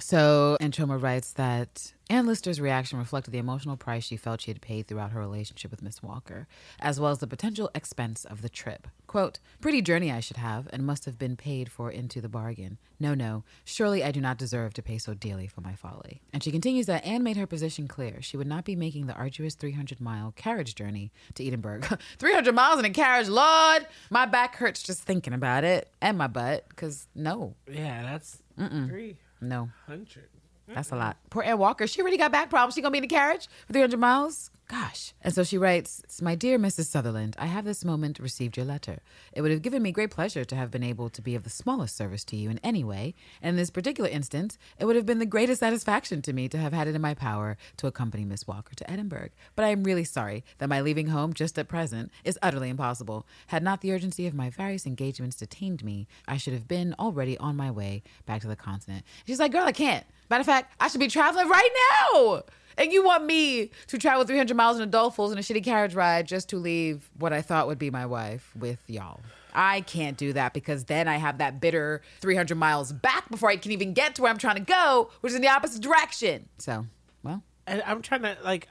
So, 0.00 0.56
Anne 0.60 0.70
Choma 0.70 0.96
writes 0.96 1.32
that 1.32 1.92
Ann 2.08 2.26
Lister's 2.26 2.60
reaction 2.60 3.00
reflected 3.00 3.32
the 3.32 3.38
emotional 3.38 3.76
price 3.76 4.04
she 4.04 4.16
felt 4.16 4.40
she 4.40 4.52
had 4.52 4.62
paid 4.62 4.86
throughout 4.86 5.10
her 5.10 5.18
relationship 5.18 5.72
with 5.72 5.82
Miss 5.82 6.02
Walker, 6.02 6.46
as 6.78 7.00
well 7.00 7.10
as 7.10 7.18
the 7.18 7.26
potential 7.26 7.68
expense 7.74 8.24
of 8.24 8.40
the 8.40 8.48
trip. 8.48 8.86
Quote, 9.08 9.40
Pretty 9.60 9.82
journey 9.82 10.12
I 10.12 10.20
should 10.20 10.36
have, 10.36 10.68
and 10.72 10.86
must 10.86 11.04
have 11.04 11.18
been 11.18 11.36
paid 11.36 11.70
for 11.70 11.90
into 11.90 12.20
the 12.20 12.28
bargain. 12.28 12.78
No, 13.00 13.12
no, 13.12 13.42
surely 13.64 14.04
I 14.04 14.12
do 14.12 14.20
not 14.20 14.38
deserve 14.38 14.72
to 14.74 14.82
pay 14.82 14.98
so 14.98 15.14
dearly 15.14 15.48
for 15.48 15.62
my 15.62 15.74
folly. 15.74 16.22
And 16.32 16.44
she 16.44 16.52
continues 16.52 16.86
that 16.86 17.04
Anne 17.04 17.24
made 17.24 17.36
her 17.36 17.46
position 17.46 17.88
clear. 17.88 18.22
She 18.22 18.36
would 18.36 18.46
not 18.46 18.64
be 18.64 18.76
making 18.76 19.06
the 19.06 19.14
arduous 19.14 19.56
300 19.56 20.00
mile 20.00 20.32
carriage 20.36 20.76
journey 20.76 21.10
to 21.34 21.44
Edinburgh. 21.44 21.80
300 22.18 22.54
miles 22.54 22.78
in 22.78 22.84
a 22.84 22.90
carriage, 22.90 23.28
Lord! 23.28 23.86
My 24.10 24.26
back 24.26 24.56
hurts 24.56 24.82
just 24.82 25.02
thinking 25.02 25.32
about 25.32 25.64
it, 25.64 25.90
and 26.00 26.16
my 26.16 26.28
butt, 26.28 26.68
because 26.68 27.08
no, 27.16 27.56
Yeah. 27.68 28.02
That's 28.04 28.42
three 28.86 29.16
no. 29.40 29.70
hundred. 29.86 30.28
That's 30.74 30.92
a 30.92 30.96
lot. 30.96 31.16
Poor 31.30 31.42
Ann 31.42 31.58
Walker. 31.58 31.86
She 31.86 32.02
already 32.02 32.18
got 32.18 32.30
back 32.30 32.50
problems. 32.50 32.74
She 32.74 32.82
gonna 32.82 32.92
be 32.92 32.98
in 32.98 33.02
the 33.02 33.08
carriage 33.08 33.48
for 33.66 33.72
300 33.72 33.98
miles? 33.98 34.50
Gosh. 34.68 35.14
And 35.22 35.34
so 35.34 35.44
she 35.44 35.56
writes, 35.56 36.02
My 36.20 36.34
dear 36.34 36.58
Mrs. 36.58 36.84
Sutherland, 36.84 37.34
I 37.38 37.46
have 37.46 37.64
this 37.64 37.86
moment 37.86 38.18
received 38.18 38.58
your 38.58 38.66
letter. 38.66 38.98
It 39.32 39.40
would 39.40 39.50
have 39.50 39.62
given 39.62 39.82
me 39.82 39.92
great 39.92 40.10
pleasure 40.10 40.44
to 40.44 40.56
have 40.56 40.70
been 40.70 40.82
able 40.82 41.08
to 41.08 41.22
be 41.22 41.34
of 41.34 41.42
the 41.42 41.48
smallest 41.48 41.96
service 41.96 42.22
to 42.24 42.36
you 42.36 42.50
in 42.50 42.58
any 42.58 42.84
way. 42.84 43.14
And 43.40 43.50
in 43.50 43.56
this 43.56 43.70
particular 43.70 44.10
instance, 44.10 44.58
it 44.78 44.84
would 44.84 44.94
have 44.94 45.06
been 45.06 45.20
the 45.20 45.26
greatest 45.26 45.60
satisfaction 45.60 46.20
to 46.20 46.34
me 46.34 46.48
to 46.48 46.58
have 46.58 46.74
had 46.74 46.86
it 46.86 46.94
in 46.94 47.00
my 47.00 47.14
power 47.14 47.56
to 47.78 47.86
accompany 47.86 48.26
Miss 48.26 48.46
Walker 48.46 48.74
to 48.74 48.90
Edinburgh. 48.90 49.30
But 49.56 49.64
I 49.64 49.68
am 49.68 49.84
really 49.84 50.04
sorry 50.04 50.44
that 50.58 50.68
my 50.68 50.82
leaving 50.82 51.06
home 51.06 51.32
just 51.32 51.58
at 51.58 51.66
present 51.66 52.12
is 52.22 52.38
utterly 52.42 52.68
impossible. 52.68 53.26
Had 53.46 53.62
not 53.62 53.80
the 53.80 53.92
urgency 53.92 54.26
of 54.26 54.34
my 54.34 54.50
various 54.50 54.84
engagements 54.84 55.36
detained 55.36 55.82
me, 55.82 56.08
I 56.26 56.36
should 56.36 56.52
have 56.52 56.68
been 56.68 56.94
already 56.98 57.38
on 57.38 57.56
my 57.56 57.70
way 57.70 58.02
back 58.26 58.42
to 58.42 58.48
the 58.48 58.56
continent. 58.56 59.06
She's 59.26 59.40
like, 59.40 59.52
Girl, 59.52 59.64
I 59.64 59.72
can't. 59.72 60.04
Matter 60.28 60.42
of 60.42 60.46
fact, 60.46 60.74
I 60.78 60.88
should 60.88 61.00
be 61.00 61.08
traveling 61.08 61.48
right 61.48 61.70
now. 62.12 62.42
And 62.78 62.92
you 62.92 63.04
want 63.04 63.26
me 63.26 63.72
to 63.88 63.98
travel 63.98 64.24
300 64.24 64.56
miles 64.56 64.76
in 64.76 64.84
a 64.84 64.86
Dolphins 64.86 65.32
in 65.32 65.38
a 65.38 65.40
shitty 65.40 65.64
carriage 65.64 65.94
ride 65.94 66.26
just 66.26 66.48
to 66.50 66.56
leave 66.56 67.10
what 67.18 67.32
I 67.32 67.42
thought 67.42 67.66
would 67.66 67.78
be 67.78 67.90
my 67.90 68.06
wife 68.06 68.52
with 68.56 68.78
y'all. 68.86 69.20
I 69.52 69.80
can't 69.80 70.16
do 70.16 70.32
that 70.34 70.54
because 70.54 70.84
then 70.84 71.08
I 71.08 71.16
have 71.16 71.38
that 71.38 71.60
bitter 71.60 72.02
300 72.20 72.54
miles 72.54 72.92
back 72.92 73.28
before 73.28 73.48
I 73.48 73.56
can 73.56 73.72
even 73.72 73.92
get 73.92 74.14
to 74.14 74.22
where 74.22 74.30
I'm 74.30 74.38
trying 74.38 74.56
to 74.56 74.62
go, 74.62 75.10
which 75.20 75.32
is 75.32 75.36
in 75.36 75.42
the 75.42 75.48
opposite 75.48 75.82
direction. 75.82 76.48
So, 76.58 76.86
well, 77.24 77.42
And 77.66 77.82
I'm 77.84 78.00
trying 78.00 78.22
to 78.22 78.36
like, 78.44 78.68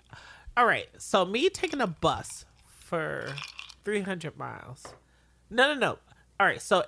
all 0.56 0.66
right. 0.66 0.88
So 0.98 1.26
me 1.26 1.50
taking 1.50 1.82
a 1.82 1.88
bus 1.88 2.46
for 2.66 3.34
300 3.84 4.38
miles. 4.38 4.86
No, 5.50 5.74
no, 5.74 5.80
no. 5.80 5.98
All 6.40 6.48
right. 6.48 6.62
So 6.62 6.86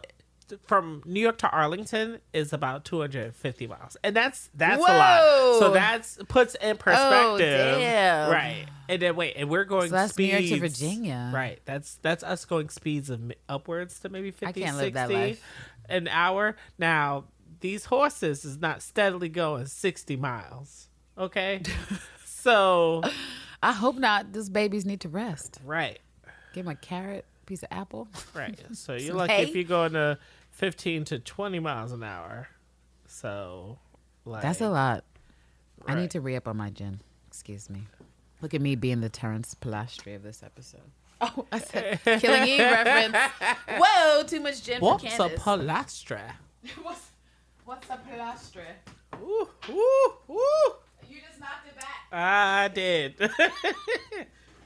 from 0.66 1.04
New 1.06 1.20
York 1.20 1.38
to 1.40 1.50
Arlington 1.50 2.20
is 2.34 2.54
about 2.54 2.86
250 2.86 3.68
miles, 3.68 3.98
and 4.04 4.16
that's 4.16 4.50
that's 4.54 4.80
a 4.80 4.82
lot. 4.82 5.60
So 5.60 5.72
that's 5.72 6.18
puts 6.28 6.56
in 6.56 6.72
oh, 6.72 6.76
perspective, 6.76 7.80
damn. 7.80 8.32
right? 8.32 8.66
And 8.88 9.02
then 9.02 9.16
wait, 9.16 9.36
and 9.36 9.50
we're 9.50 9.66
going 9.66 9.90
So 9.90 9.96
that's 9.96 10.18
New 10.18 10.26
York 10.26 10.44
to 10.46 10.60
Virginia. 10.60 11.32
Right. 11.34 11.60
That's 11.66 11.96
that's 12.02 12.24
us 12.24 12.46
going 12.46 12.70
speeds 12.70 13.10
of 13.10 13.32
upwards 13.48 14.00
to 14.00 14.10
maybe 14.10 14.32
50, 14.32 14.62
can't 14.62 14.76
60 14.78 14.86
live 14.86 14.94
that 14.94 15.12
life. 15.12 15.44
an 15.88 16.08
hour. 16.08 16.56
Now, 16.78 17.26
these 17.60 17.86
horses 17.86 18.46
is 18.46 18.58
not 18.58 18.82
steadily 18.82 19.30
going 19.30 19.66
60 19.66 20.16
miles. 20.16 20.88
Okay? 21.18 21.62
so, 22.26 23.04
I 23.62 23.74
hope 23.74 23.98
not. 23.98 24.34
Those 24.34 24.50
babies 24.50 24.86
need 24.86 25.02
to 25.02 25.10
rest. 25.10 25.60
right. 25.66 26.00
Give 26.54 26.66
them 26.66 26.72
a 26.72 26.76
carrot, 26.76 27.26
piece 27.46 27.62
of 27.62 27.68
apple. 27.72 28.08
Right. 28.34 28.60
So 28.74 28.94
you're 28.96 29.14
lucky 29.14 29.34
hay. 29.34 29.44
if 29.44 29.56
you're 29.56 29.66
going 29.66 29.94
to 29.94 30.18
15 30.60 31.06
to 31.06 31.20
20 31.20 31.60
miles 31.60 31.94
an 31.94 32.04
hour. 32.04 32.50
So, 33.08 33.80
like 34.26 34.42
That's 34.42 34.60
a 34.60 34.70
lot. 34.70 35.06
I 35.88 35.96
need 35.96 36.12
to 36.12 36.20
re 36.20 36.36
up 36.36 36.50
on 36.50 36.58
my 36.58 36.70
gin. 36.70 37.00
Excuse 37.28 37.70
me. 37.70 37.84
Look 38.42 38.54
at 38.54 38.60
me 38.60 38.76
being 38.76 39.00
the 39.00 39.08
Terrence 39.08 39.56
Pilastri 39.60 40.18
of 40.18 40.24
this 40.24 40.44
episode. 40.44 40.82
Oh, 41.22 41.46
I 41.52 41.60
said 41.60 42.00
Killing 42.22 42.48
Eve 42.48 42.60
reference. 42.62 43.14
Whoa, 43.78 44.24
too 44.24 44.40
much 44.40 44.64
gin 44.64 44.80
What's 44.80 45.04
for 45.04 45.26
a 45.26 45.30
Candace. 45.30 45.44
pilastra? 45.44 46.22
what's, 46.82 47.08
what's 47.66 47.90
a 47.90 48.00
Pilastri? 48.10 48.62
Ooh, 49.22 49.50
ooh, 49.70 50.14
ooh. 50.30 50.74
You 51.10 51.18
just 51.28 51.42
knocked 51.42 51.68
it 51.68 51.76
back. 51.76 52.08
I 52.14 52.70
did. 52.74 53.16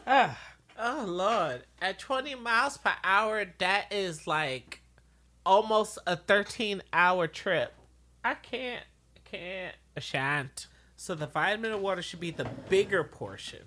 Ah. 0.05 0.37
oh 0.77 1.05
Lord! 1.07 1.63
At 1.81 1.97
20 1.97 2.35
miles 2.35 2.77
per 2.77 2.93
hour, 3.03 3.45
that 3.57 3.91
is 3.91 4.27
like 4.27 4.82
almost 5.45 5.97
a 6.07 6.15
13-hour 6.17 7.27
trip. 7.27 7.73
I 8.23 8.33
can't, 8.35 8.83
can't, 9.25 9.75
I 9.97 9.99
shan't. 9.99 10.67
So 10.95 11.15
the 11.15 11.27
vitamin 11.27 11.81
water 11.81 12.01
should 12.01 12.19
be 12.19 12.31
the 12.31 12.45
bigger 12.69 13.03
portion. 13.03 13.59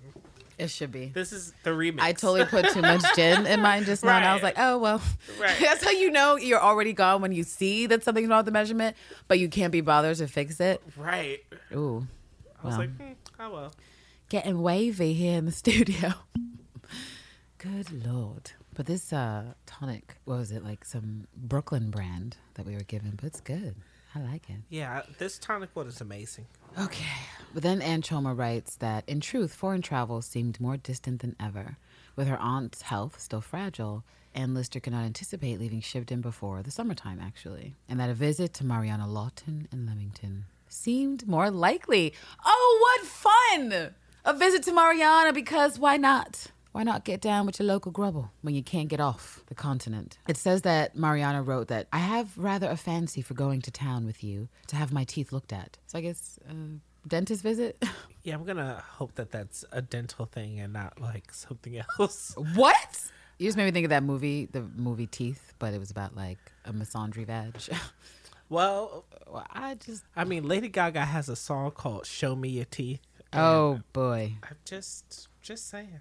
It 0.57 0.71
should 0.71 0.91
be. 0.91 1.07
This 1.13 1.31
is 1.31 1.53
the 1.63 1.69
remix. 1.69 1.99
I 2.01 2.13
totally 2.13 2.45
put 2.45 2.69
too 2.73 2.81
much 2.81 3.03
gin 3.15 3.45
in 3.45 3.61
mine 3.61 3.83
just 3.83 4.03
now, 4.03 4.15
and 4.17 4.25
I 4.25 4.33
was 4.33 4.41
like, 4.41 4.55
"Oh 4.57 4.79
well." 4.79 4.99
Right. 5.39 5.55
That's 5.61 5.83
how 5.83 5.91
you 5.91 6.09
know 6.09 6.35
you're 6.35 6.59
already 6.59 6.93
gone 6.93 7.21
when 7.21 7.31
you 7.31 7.43
see 7.43 7.85
that 7.85 8.01
something's 8.03 8.27
wrong 8.27 8.39
with 8.39 8.47
the 8.47 8.51
measurement, 8.51 8.97
but 9.27 9.37
you 9.37 9.49
can't 9.49 9.71
be 9.71 9.81
bothered 9.81 10.17
to 10.17 10.27
fix 10.27 10.59
it. 10.59 10.81
right. 10.97 11.41
Ooh, 11.73 12.07
I 12.63 12.65
was 12.65 12.73
Wow. 12.73 12.79
like, 12.79 12.97
hmm, 12.97 13.11
oh 13.39 13.51
well. 13.53 13.73
getting 14.29 14.59
wavy 14.63 15.13
here 15.13 15.37
in 15.37 15.45
the 15.45 15.51
studio. 15.51 16.13
Good 17.59 18.05
lord! 18.05 18.51
But 18.77 18.85
this 18.85 19.11
uh 19.11 19.53
tonic, 19.65 20.17
what 20.25 20.37
was 20.37 20.51
it 20.51 20.63
like? 20.63 20.85
Some 20.85 21.25
Brooklyn 21.35 21.89
brand 21.89 22.37
that 22.53 22.67
we 22.67 22.75
were 22.75 22.83
given, 22.83 23.13
but 23.15 23.25
it's 23.25 23.41
good. 23.41 23.73
I 24.13 24.19
like 24.19 24.47
it. 24.51 24.57
Yeah, 24.69 25.01
this 25.17 25.39
tonic 25.39 25.75
water 25.75 25.89
is 25.89 25.99
amazing. 25.99 26.45
Okay. 26.79 27.03
But 27.55 27.63
then 27.63 27.81
Anne 27.81 28.03
Choma 28.03 28.35
writes 28.35 28.75
that 28.75 29.03
in 29.07 29.19
truth, 29.19 29.55
foreign 29.55 29.81
travel 29.81 30.21
seemed 30.21 30.61
more 30.61 30.77
distant 30.77 31.21
than 31.21 31.35
ever. 31.39 31.77
With 32.15 32.27
her 32.27 32.37
aunt's 32.37 32.83
health 32.83 33.19
still 33.19 33.41
fragile, 33.41 34.03
Ann 34.35 34.53
Lister 34.53 34.79
could 34.79 34.93
not 34.93 35.05
anticipate 35.05 35.59
leaving 35.59 35.81
Shibden 35.81 36.21
before 36.21 36.61
the 36.61 36.69
summertime, 36.69 37.19
actually. 37.19 37.73
And 37.89 37.99
that 37.99 38.11
a 38.11 38.13
visit 38.13 38.53
to 38.55 38.63
Mariana 38.63 39.07
Lawton 39.07 39.67
in 39.71 39.87
Leamington 39.87 40.45
seemed 40.69 41.27
more 41.27 41.49
likely. 41.49 42.13
Oh, 42.45 42.77
what 42.79 43.07
fun! 43.07 43.95
A 44.23 44.33
visit 44.33 44.61
to 44.63 44.71
Mariana 44.71 45.33
because 45.33 45.79
why 45.79 45.97
not? 45.97 46.51
Why 46.77 46.83
not 46.83 47.05
get 47.05 47.21
down 47.21 47.47
with 47.47 47.57
your 47.57 47.65
local 47.65 47.91
grubble 47.91 48.31
when 48.43 48.53
you 48.53 48.61
can't 48.61 48.87
get 48.87 48.99
off 48.99 49.41
the 49.47 49.55
continent? 49.55 50.19
It 50.27 50.37
says 50.37 50.61
that 50.61 50.95
Mariana 50.95 51.41
wrote 51.41 51.69
that 51.69 51.87
I 51.91 51.97
have 51.97 52.37
rather 52.37 52.69
a 52.69 52.77
fancy 52.77 53.23
for 53.23 53.33
going 53.33 53.63
to 53.63 53.71
town 53.71 54.05
with 54.05 54.23
you 54.23 54.47
to 54.67 54.75
have 54.75 54.93
my 54.93 55.03
teeth 55.03 55.31
looked 55.31 55.51
at. 55.51 55.79
So 55.87 55.97
I 55.97 56.01
guess 56.01 56.37
uh, 56.47 56.77
dentist 57.07 57.41
visit. 57.41 57.83
Yeah, 58.23 58.35
I'm 58.35 58.43
gonna 58.43 58.83
hope 58.87 59.15
that 59.15 59.31
that's 59.31 59.65
a 59.71 59.81
dental 59.81 60.25
thing 60.25 60.59
and 60.59 60.71
not 60.73 61.01
like 61.01 61.31
something 61.33 61.81
else. 61.97 62.35
what? 62.55 63.01
You 63.39 63.47
just 63.47 63.57
made 63.57 63.65
me 63.65 63.71
think 63.71 63.85
of 63.85 63.89
that 63.89 64.03
movie, 64.03 64.45
the 64.45 64.61
movie 64.75 65.07
Teeth, 65.07 65.53
but 65.57 65.73
it 65.73 65.79
was 65.79 65.89
about 65.89 66.15
like 66.15 66.37
a 66.63 66.73
misandry 66.73 67.25
vag. 67.25 67.55
Well, 68.49 69.03
well, 69.29 69.45
I 69.49 69.75
just 69.75 70.03
I 70.15 70.23
mean, 70.23 70.47
Lady 70.47 70.69
Gaga 70.69 71.03
has 71.03 71.27
a 71.27 71.35
song 71.35 71.71
called 71.71 72.05
"Show 72.05 72.35
Me 72.35 72.47
Your 72.47 72.65
Teeth." 72.65 73.01
oh 73.33 73.81
boy. 73.91 74.35
I'm 74.43 74.55
just, 74.63 75.27
just 75.41 75.69
saying. 75.69 75.99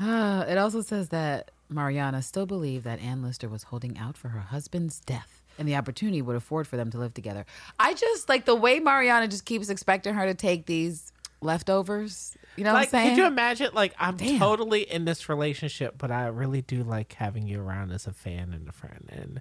Uh, 0.00 0.44
it 0.48 0.58
also 0.58 0.80
says 0.80 1.08
that 1.10 1.50
Mariana 1.68 2.22
still 2.22 2.46
believed 2.46 2.84
that 2.84 3.00
Ann 3.00 3.22
Lister 3.22 3.48
was 3.48 3.64
holding 3.64 3.98
out 3.98 4.16
for 4.16 4.28
her 4.28 4.40
husband's 4.40 5.00
death 5.00 5.42
and 5.58 5.68
the 5.68 5.76
opportunity 5.76 6.22
would 6.22 6.36
afford 6.36 6.66
for 6.66 6.76
them 6.76 6.90
to 6.90 6.98
live 6.98 7.14
together. 7.14 7.44
I 7.78 7.94
just 7.94 8.28
like 8.28 8.44
the 8.44 8.54
way 8.54 8.80
Mariana 8.80 9.28
just 9.28 9.44
keeps 9.44 9.68
expecting 9.68 10.14
her 10.14 10.26
to 10.26 10.34
take 10.34 10.66
these 10.66 11.12
leftovers. 11.42 12.36
You 12.56 12.64
know 12.64 12.72
like, 12.72 12.92
what 12.92 12.98
I'm 12.98 13.04
saying? 13.04 13.08
could 13.10 13.18
you 13.18 13.26
imagine? 13.26 13.70
Like, 13.72 13.94
I'm 13.98 14.16
Damn. 14.16 14.38
totally 14.38 14.82
in 14.82 15.04
this 15.04 15.28
relationship, 15.28 15.96
but 15.98 16.10
I 16.10 16.26
really 16.28 16.62
do 16.62 16.82
like 16.82 17.14
having 17.14 17.46
you 17.46 17.60
around 17.60 17.92
as 17.92 18.06
a 18.06 18.12
fan 18.12 18.52
and 18.52 18.68
a 18.68 18.72
friend, 18.72 19.08
and 19.10 19.40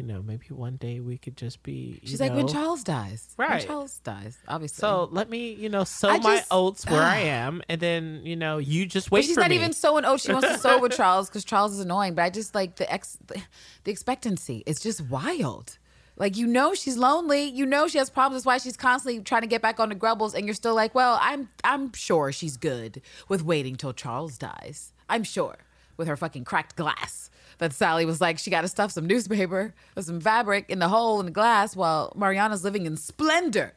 you 0.00 0.06
know, 0.06 0.22
maybe 0.22 0.46
one 0.48 0.76
day 0.76 0.98
we 0.98 1.18
could 1.18 1.36
just 1.36 1.62
be. 1.62 2.00
She's 2.04 2.22
like 2.22 2.32
when 2.32 2.48
Charles 2.48 2.82
dies. 2.82 3.34
right? 3.36 3.58
When 3.58 3.66
Charles 3.66 3.98
dies, 3.98 4.38
obviously. 4.48 4.80
So 4.80 5.10
let 5.12 5.28
me, 5.28 5.52
you 5.52 5.68
know, 5.68 5.84
sow 5.84 6.08
I 6.08 6.18
my 6.20 6.42
oats 6.50 6.86
where 6.86 7.02
I 7.02 7.18
am, 7.18 7.60
and 7.68 7.78
then 7.82 8.22
you 8.24 8.34
know, 8.34 8.56
you 8.56 8.86
just 8.86 9.10
wait 9.10 9.26
she's 9.26 9.36
not 9.36 9.50
me. 9.50 9.56
even 9.56 9.74
sewing 9.74 10.06
oats. 10.06 10.24
She 10.24 10.32
wants 10.32 10.48
to 10.48 10.56
sew 10.66 10.80
with 10.80 10.92
Charles 10.92 11.28
because 11.28 11.44
Charles 11.44 11.74
is 11.74 11.80
annoying. 11.80 12.14
But 12.14 12.22
I 12.22 12.30
just 12.30 12.54
like 12.54 12.76
the 12.76 12.90
ex, 12.90 13.18
the, 13.26 13.42
the 13.84 13.90
expectancy. 13.90 14.62
It's 14.64 14.80
just 14.80 15.02
wild. 15.02 15.76
Like 16.16 16.38
you 16.38 16.46
know 16.46 16.72
she's 16.72 16.96
lonely. 16.96 17.44
You 17.44 17.66
know 17.66 17.86
she 17.86 17.98
has 17.98 18.08
problems. 18.08 18.44
That's 18.44 18.46
why 18.46 18.56
she's 18.56 18.78
constantly 18.78 19.22
trying 19.22 19.42
to 19.42 19.48
get 19.48 19.60
back 19.60 19.80
on 19.80 19.90
the 19.90 19.94
Grubbles. 19.94 20.34
And 20.34 20.46
you're 20.46 20.54
still 20.54 20.74
like, 20.74 20.94
well, 20.94 21.18
I'm 21.20 21.50
I'm 21.62 21.92
sure 21.92 22.32
she's 22.32 22.56
good 22.56 23.02
with 23.28 23.42
waiting 23.44 23.76
till 23.76 23.92
Charles 23.92 24.38
dies. 24.38 24.94
I'm 25.10 25.24
sure 25.24 25.58
with 25.98 26.08
her 26.08 26.16
fucking 26.16 26.44
cracked 26.44 26.74
glass. 26.76 27.29
That 27.60 27.72
Sally 27.72 28.04
was 28.04 28.20
like, 28.20 28.38
she 28.38 28.50
got 28.50 28.62
to 28.62 28.68
stuff 28.68 28.90
some 28.90 29.06
newspaper 29.06 29.72
or 29.96 30.02
some 30.02 30.20
fabric 30.20 30.68
in 30.68 30.78
the 30.80 30.88
hole 30.88 31.20
in 31.20 31.26
the 31.26 31.32
glass 31.32 31.76
while 31.76 32.12
Mariana's 32.16 32.64
living 32.64 32.84
in 32.86 32.96
splendor. 32.96 33.74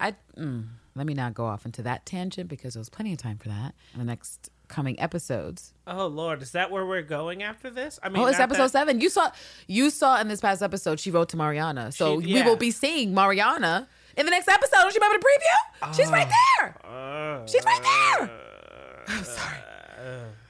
I 0.00 0.14
mm, 0.36 0.64
let 0.94 1.06
me 1.06 1.12
not 1.14 1.34
go 1.34 1.44
off 1.44 1.66
into 1.66 1.82
that 1.82 2.06
tangent 2.06 2.48
because 2.48 2.74
there 2.74 2.80
was 2.80 2.88
plenty 2.88 3.12
of 3.12 3.18
time 3.18 3.36
for 3.38 3.48
that 3.48 3.74
in 3.92 3.98
the 3.98 4.04
next 4.04 4.50
coming 4.68 4.98
episodes. 5.00 5.72
oh 5.86 6.06
Lord, 6.06 6.40
is 6.42 6.52
that 6.52 6.70
where 6.70 6.84
we're 6.86 7.02
going 7.02 7.42
after 7.42 7.68
this? 7.70 7.98
I 8.02 8.08
mean, 8.10 8.22
Oh, 8.22 8.26
it's 8.26 8.38
episode 8.40 8.62
that- 8.64 8.70
seven. 8.72 9.00
You 9.00 9.08
saw 9.10 9.30
you 9.68 9.90
saw 9.90 10.20
in 10.20 10.28
this 10.28 10.40
past 10.40 10.62
episode 10.62 10.98
she 11.00 11.10
wrote 11.10 11.28
to 11.30 11.36
Mariana, 11.36 11.92
so 11.92 12.20
She- 12.20 12.32
we 12.34 12.42
will 12.42 12.56
be 12.56 12.70
seeing 12.70 13.12
Mariana 13.14 13.88
in 14.16 14.24
the 14.26 14.30
next 14.30 14.48
episode. 14.48 14.76
Don't 14.76 14.94
you 14.94 15.00
remember 15.00 15.18
the 15.18 15.24
preview? 15.88 15.94
She's 15.96 16.10
right 16.10 16.28
there. 16.60 16.76
Uh, 16.84 17.46
She's 17.46 17.64
right 17.64 17.82
there. 17.82 18.30
I'm 19.08 19.24
sorry. 19.24 19.58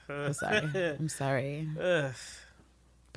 I'm 0.09 0.33
sorry. 0.33 0.95
I'm 0.99 1.09
sorry. 1.09 1.69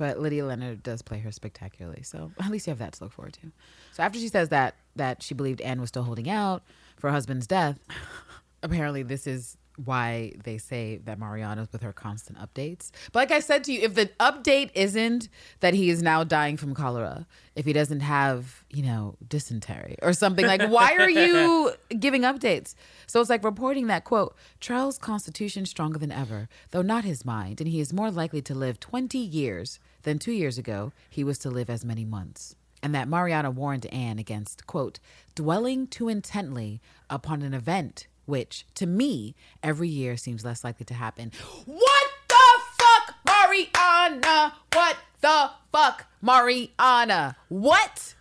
But 0.01 0.19
Lydia 0.19 0.47
Leonard 0.47 0.81
does 0.81 1.03
play 1.03 1.19
her 1.19 1.31
spectacularly, 1.31 2.01
so 2.01 2.31
at 2.39 2.49
least 2.49 2.65
you 2.65 2.71
have 2.71 2.79
that 2.79 2.93
to 2.93 3.03
look 3.03 3.13
forward 3.13 3.33
to. 3.33 3.51
So 3.91 4.01
after 4.01 4.17
she 4.17 4.29
says 4.29 4.49
that 4.49 4.73
that 4.95 5.21
she 5.21 5.35
believed 5.35 5.61
Anne 5.61 5.79
was 5.79 5.89
still 5.89 6.01
holding 6.01 6.27
out 6.27 6.63
for 6.97 7.09
her 7.09 7.13
husband's 7.13 7.45
death, 7.45 7.77
apparently 8.63 9.03
this 9.03 9.27
is 9.27 9.57
why 9.85 10.33
they 10.43 10.57
say 10.57 10.97
that 11.05 11.19
Mariana's 11.19 11.71
with 11.71 11.83
her 11.83 11.93
constant 11.93 12.39
updates. 12.39 12.89
But 13.11 13.19
like 13.19 13.31
I 13.31 13.41
said 13.41 13.63
to 13.65 13.73
you, 13.73 13.81
if 13.81 13.93
the 13.93 14.07
update 14.19 14.71
isn't 14.73 15.29
that 15.59 15.75
he 15.75 15.91
is 15.91 16.01
now 16.01 16.23
dying 16.23 16.57
from 16.57 16.73
cholera, 16.73 17.27
if 17.55 17.67
he 17.67 17.73
doesn't 17.73 17.99
have, 17.99 18.65
you 18.71 18.81
know, 18.81 19.17
dysentery 19.27 19.97
or 20.01 20.13
something, 20.13 20.47
like 20.47 20.67
why 20.67 20.95
are 20.97 21.11
you 21.11 21.73
giving 21.99 22.23
updates? 22.23 22.73
So 23.05 23.21
it's 23.21 23.29
like 23.29 23.43
reporting 23.43 23.85
that 23.85 24.03
quote, 24.03 24.35
Charles' 24.59 24.97
constitution 24.97 25.67
stronger 25.67 25.99
than 25.99 26.11
ever, 26.11 26.49
though 26.71 26.81
not 26.81 27.03
his 27.03 27.23
mind, 27.23 27.61
and 27.61 27.69
he 27.69 27.79
is 27.79 27.93
more 27.93 28.09
likely 28.09 28.41
to 28.41 28.55
live 28.55 28.79
20 28.79 29.19
years 29.19 29.79
than 30.03 30.19
two 30.19 30.31
years 30.31 30.57
ago 30.57 30.91
he 31.09 31.23
was 31.23 31.37
to 31.39 31.49
live 31.49 31.69
as 31.69 31.83
many 31.85 32.05
months 32.05 32.55
and 32.83 32.95
that 32.95 33.07
Mariana 33.07 33.51
warned 33.51 33.85
Anne 33.87 34.17
against, 34.17 34.65
quote, 34.65 34.99
dwelling 35.35 35.85
too 35.85 36.09
intently 36.09 36.81
upon 37.11 37.43
an 37.43 37.53
event 37.53 38.07
which, 38.25 38.65
to 38.75 38.85
me, 38.87 39.35
every 39.61 39.87
year 39.89 40.17
seems 40.17 40.43
less 40.45 40.63
likely 40.63 40.85
to 40.85 40.93
happen. 40.95 41.31
What 41.65 42.09
the 42.27 42.59
fuck, 42.77 43.15
Mariana? 43.25 44.53
What 44.73 44.97
the 45.21 45.51
fuck, 45.71 46.05
Mariana? 46.21 47.35
What? 47.49 48.15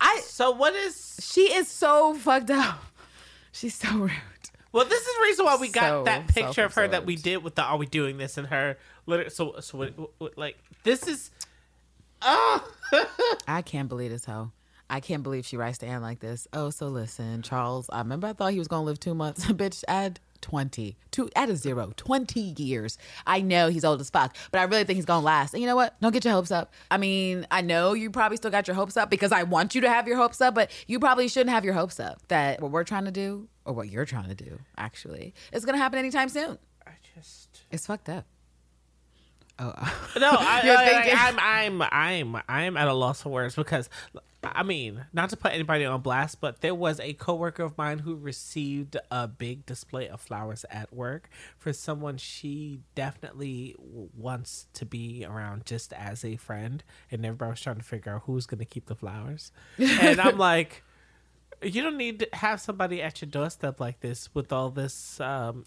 I 0.00 0.20
So 0.24 0.50
what 0.50 0.74
is? 0.74 1.18
she 1.22 1.52
is 1.52 1.68
so 1.68 2.14
fucked 2.14 2.50
up. 2.50 2.82
She's 3.52 3.74
so 3.74 3.90
rude. 3.96 4.10
Well, 4.72 4.84
this 4.84 5.00
is 5.06 5.16
the 5.16 5.22
reason 5.22 5.44
why 5.44 5.56
we 5.60 5.68
got 5.68 5.82
So 5.82 6.04
that 6.04 6.28
picture 6.28 6.64
of 6.64 6.74
her 6.74 6.86
that 6.88 7.04
we 7.04 7.16
self-absorbed. 7.16 7.24
did 7.24 7.44
with 7.44 7.54
the 7.56 7.62
"Are 7.62 7.76
we 7.76 7.86
doing 7.86 8.18
this?" 8.18 8.38
and 8.38 8.46
her. 8.48 8.78
Literally, 9.10 9.30
so 9.30 9.56
so 9.60 9.78
what, 9.78 9.92
what, 10.18 10.38
like 10.38 10.56
this 10.84 11.06
is. 11.06 11.30
Oh, 12.22 12.68
I 13.48 13.62
can't 13.62 13.88
believe 13.88 14.10
this 14.10 14.24
hoe. 14.24 14.52
I 14.88 15.00
can't 15.00 15.22
believe 15.22 15.46
she 15.46 15.56
writes 15.56 15.78
to 15.78 15.86
Anne 15.86 16.02
like 16.02 16.18
this. 16.18 16.48
Oh, 16.52 16.70
so 16.70 16.88
listen, 16.88 17.42
Charles. 17.42 17.88
I 17.90 17.98
remember 17.98 18.26
I 18.26 18.32
thought 18.32 18.52
he 18.52 18.58
was 18.58 18.68
gonna 18.68 18.84
live 18.84 18.98
two 19.00 19.14
months. 19.14 19.46
Bitch, 19.52 19.84
add 19.88 20.20
twenty. 20.40 20.96
Two 21.10 21.28
add 21.36 21.48
a 21.48 21.56
zero. 21.56 21.92
Twenty 21.96 22.54
years. 22.56 22.98
I 23.26 23.40
know 23.40 23.68
he's 23.68 23.84
old 23.84 24.00
as 24.00 24.10
fuck, 24.10 24.36
but 24.50 24.60
I 24.60 24.64
really 24.64 24.84
think 24.84 24.96
he's 24.96 25.04
gonna 25.04 25.24
last. 25.24 25.54
And 25.54 25.60
you 25.60 25.66
know 25.66 25.76
what? 25.76 25.98
Don't 26.00 26.12
get 26.12 26.24
your 26.24 26.34
hopes 26.34 26.50
up. 26.50 26.72
I 26.90 26.98
mean, 26.98 27.46
I 27.50 27.62
know 27.62 27.94
you 27.94 28.10
probably 28.10 28.36
still 28.36 28.50
got 28.50 28.66
your 28.68 28.74
hopes 28.74 28.96
up 28.96 29.10
because 29.10 29.32
I 29.32 29.44
want 29.44 29.74
you 29.74 29.80
to 29.82 29.88
have 29.90 30.06
your 30.08 30.16
hopes 30.16 30.40
up, 30.40 30.54
but 30.54 30.70
you 30.86 30.98
probably 30.98 31.28
shouldn't 31.28 31.50
have 31.50 31.64
your 31.64 31.74
hopes 31.74 31.98
up 32.00 32.20
that 32.28 32.60
what 32.60 32.70
we're 32.70 32.84
trying 32.84 33.06
to 33.06 33.10
do 33.12 33.48
or 33.64 33.72
what 33.72 33.88
you're 33.88 34.04
trying 34.04 34.28
to 34.28 34.34
do, 34.34 34.58
actually, 34.76 35.34
is 35.52 35.64
going 35.64 35.74
to 35.74 35.82
happen 35.82 35.98
anytime 35.98 36.28
soon. 36.28 36.58
I 36.86 36.92
just 37.14 37.62
It's 37.70 37.86
fucked 37.86 38.08
up. 38.08 38.26
Oh, 39.62 39.74
no. 40.18 40.30
I, 40.38 40.62
You're 40.64 40.76
I, 40.76 40.86
thinking- 40.88 41.18
I, 41.18 41.28
I'm 41.28 41.82
I'm 41.82 41.88
I'm 41.92 42.42
I'm 42.48 42.76
at 42.76 42.88
a 42.88 42.94
loss 42.94 43.22
for 43.22 43.28
words 43.28 43.54
because 43.54 43.88
I 44.42 44.62
mean, 44.62 45.04
not 45.12 45.28
to 45.30 45.36
put 45.36 45.52
anybody 45.52 45.84
on 45.84 46.00
blast, 46.00 46.40
but 46.40 46.62
there 46.62 46.74
was 46.74 46.98
a 46.98 47.12
coworker 47.12 47.62
of 47.62 47.76
mine 47.76 47.98
who 47.98 48.16
received 48.16 48.96
a 49.10 49.28
big 49.28 49.66
display 49.66 50.08
of 50.08 50.18
flowers 50.22 50.64
at 50.70 50.94
work 50.94 51.28
for 51.58 51.74
someone 51.74 52.16
she 52.16 52.80
definitely 52.94 53.76
wants 54.16 54.66
to 54.72 54.86
be 54.86 55.26
around 55.28 55.66
just 55.66 55.92
as 55.92 56.24
a 56.24 56.36
friend, 56.36 56.82
and 57.10 57.24
everybody 57.26 57.50
was 57.50 57.60
trying 57.60 57.76
to 57.76 57.82
figure 57.82 58.14
out 58.14 58.22
who's 58.24 58.46
going 58.46 58.60
to 58.60 58.64
keep 58.64 58.86
the 58.86 58.94
flowers, 58.94 59.52
and 59.78 60.20
I'm 60.20 60.38
like. 60.50 60.84
You 61.62 61.82
don't 61.82 61.98
need 61.98 62.20
to 62.20 62.28
have 62.32 62.58
somebody 62.58 63.02
at 63.02 63.20
your 63.20 63.30
doorstep 63.30 63.80
like 63.80 64.00
this 64.00 64.30
with 64.34 64.50
all 64.50 64.70
this 64.70 65.20
um, 65.20 65.66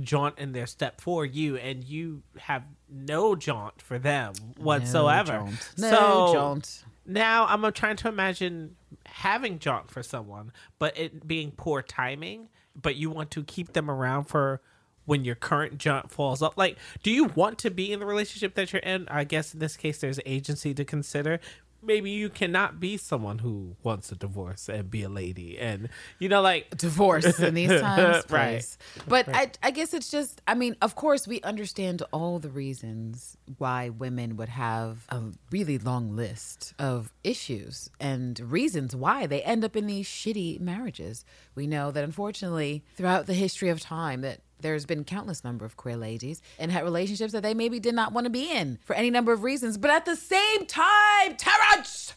jaunt 0.00 0.38
in 0.38 0.52
their 0.52 0.66
step 0.66 1.00
for 1.00 1.24
you, 1.24 1.56
and 1.56 1.84
you 1.84 2.22
have 2.38 2.64
no 2.88 3.34
jaunt 3.34 3.80
for 3.82 3.98
them 3.98 4.32
whatsoever. 4.58 5.32
No 5.32 5.46
jaunt. 5.46 5.72
No 5.78 5.90
so 5.90 6.32
jaunt. 6.32 6.84
now 7.06 7.46
I'm 7.46 7.70
trying 7.72 7.96
to 7.96 8.08
imagine 8.08 8.76
having 9.06 9.58
jaunt 9.58 9.90
for 9.90 10.02
someone, 10.02 10.52
but 10.78 10.98
it 10.98 11.26
being 11.26 11.50
poor 11.50 11.82
timing. 11.82 12.48
But 12.80 12.94
you 12.94 13.10
want 13.10 13.32
to 13.32 13.42
keep 13.42 13.72
them 13.72 13.90
around 13.90 14.24
for 14.24 14.60
when 15.04 15.24
your 15.24 15.34
current 15.34 15.78
jaunt 15.78 16.10
falls 16.12 16.42
off. 16.42 16.56
Like, 16.56 16.76
do 17.02 17.10
you 17.10 17.24
want 17.24 17.58
to 17.60 17.70
be 17.70 17.90
in 17.90 17.98
the 17.98 18.06
relationship 18.06 18.54
that 18.54 18.72
you're 18.72 18.82
in? 18.82 19.08
I 19.08 19.24
guess 19.24 19.54
in 19.54 19.58
this 19.58 19.76
case, 19.76 19.98
there's 19.98 20.20
agency 20.26 20.74
to 20.74 20.84
consider. 20.84 21.40
Maybe 21.82 22.10
you 22.10 22.28
cannot 22.28 22.80
be 22.80 22.96
someone 22.96 23.38
who 23.38 23.76
wants 23.82 24.10
a 24.10 24.16
divorce 24.16 24.68
and 24.68 24.90
be 24.90 25.02
a 25.02 25.08
lady, 25.08 25.58
and 25.58 25.88
you 26.18 26.28
know, 26.28 26.42
like 26.42 26.70
divorce 26.76 27.38
in 27.38 27.54
these 27.54 27.68
times, 27.80 28.24
Right. 28.30 28.76
But 29.06 29.28
I, 29.28 29.50
I 29.62 29.70
guess 29.70 29.94
it's 29.94 30.10
just, 30.10 30.42
I 30.46 30.54
mean, 30.54 30.76
of 30.82 30.94
course, 30.94 31.28
we 31.28 31.40
understand 31.42 32.02
all 32.12 32.38
the 32.38 32.50
reasons 32.50 33.36
why 33.58 33.90
women 33.90 34.36
would 34.36 34.48
have 34.48 35.06
a 35.08 35.22
really 35.50 35.78
long 35.78 36.14
list 36.16 36.74
of 36.78 37.12
issues 37.22 37.90
and 38.00 38.38
reasons 38.40 38.96
why 38.96 39.26
they 39.26 39.42
end 39.42 39.64
up 39.64 39.76
in 39.76 39.86
these 39.86 40.08
shitty 40.08 40.60
marriages. 40.60 41.24
We 41.54 41.66
know 41.66 41.90
that 41.90 42.04
unfortunately, 42.04 42.84
throughout 42.96 43.26
the 43.26 43.34
history 43.34 43.68
of 43.68 43.80
time, 43.80 44.20
that 44.22 44.40
there's 44.60 44.86
been 44.86 45.04
countless 45.04 45.44
number 45.44 45.64
of 45.64 45.76
queer 45.76 45.96
ladies 45.96 46.42
and 46.58 46.72
had 46.72 46.84
relationships 46.84 47.32
that 47.32 47.42
they 47.42 47.54
maybe 47.54 47.78
did 47.78 47.94
not 47.94 48.12
want 48.12 48.24
to 48.24 48.30
be 48.30 48.50
in 48.50 48.78
for 48.84 48.94
any 48.94 49.10
number 49.10 49.32
of 49.32 49.42
reasons. 49.42 49.78
But 49.78 49.90
at 49.90 50.04
the 50.04 50.16
same 50.16 50.66
time, 50.66 51.36
Terrence, 51.36 52.14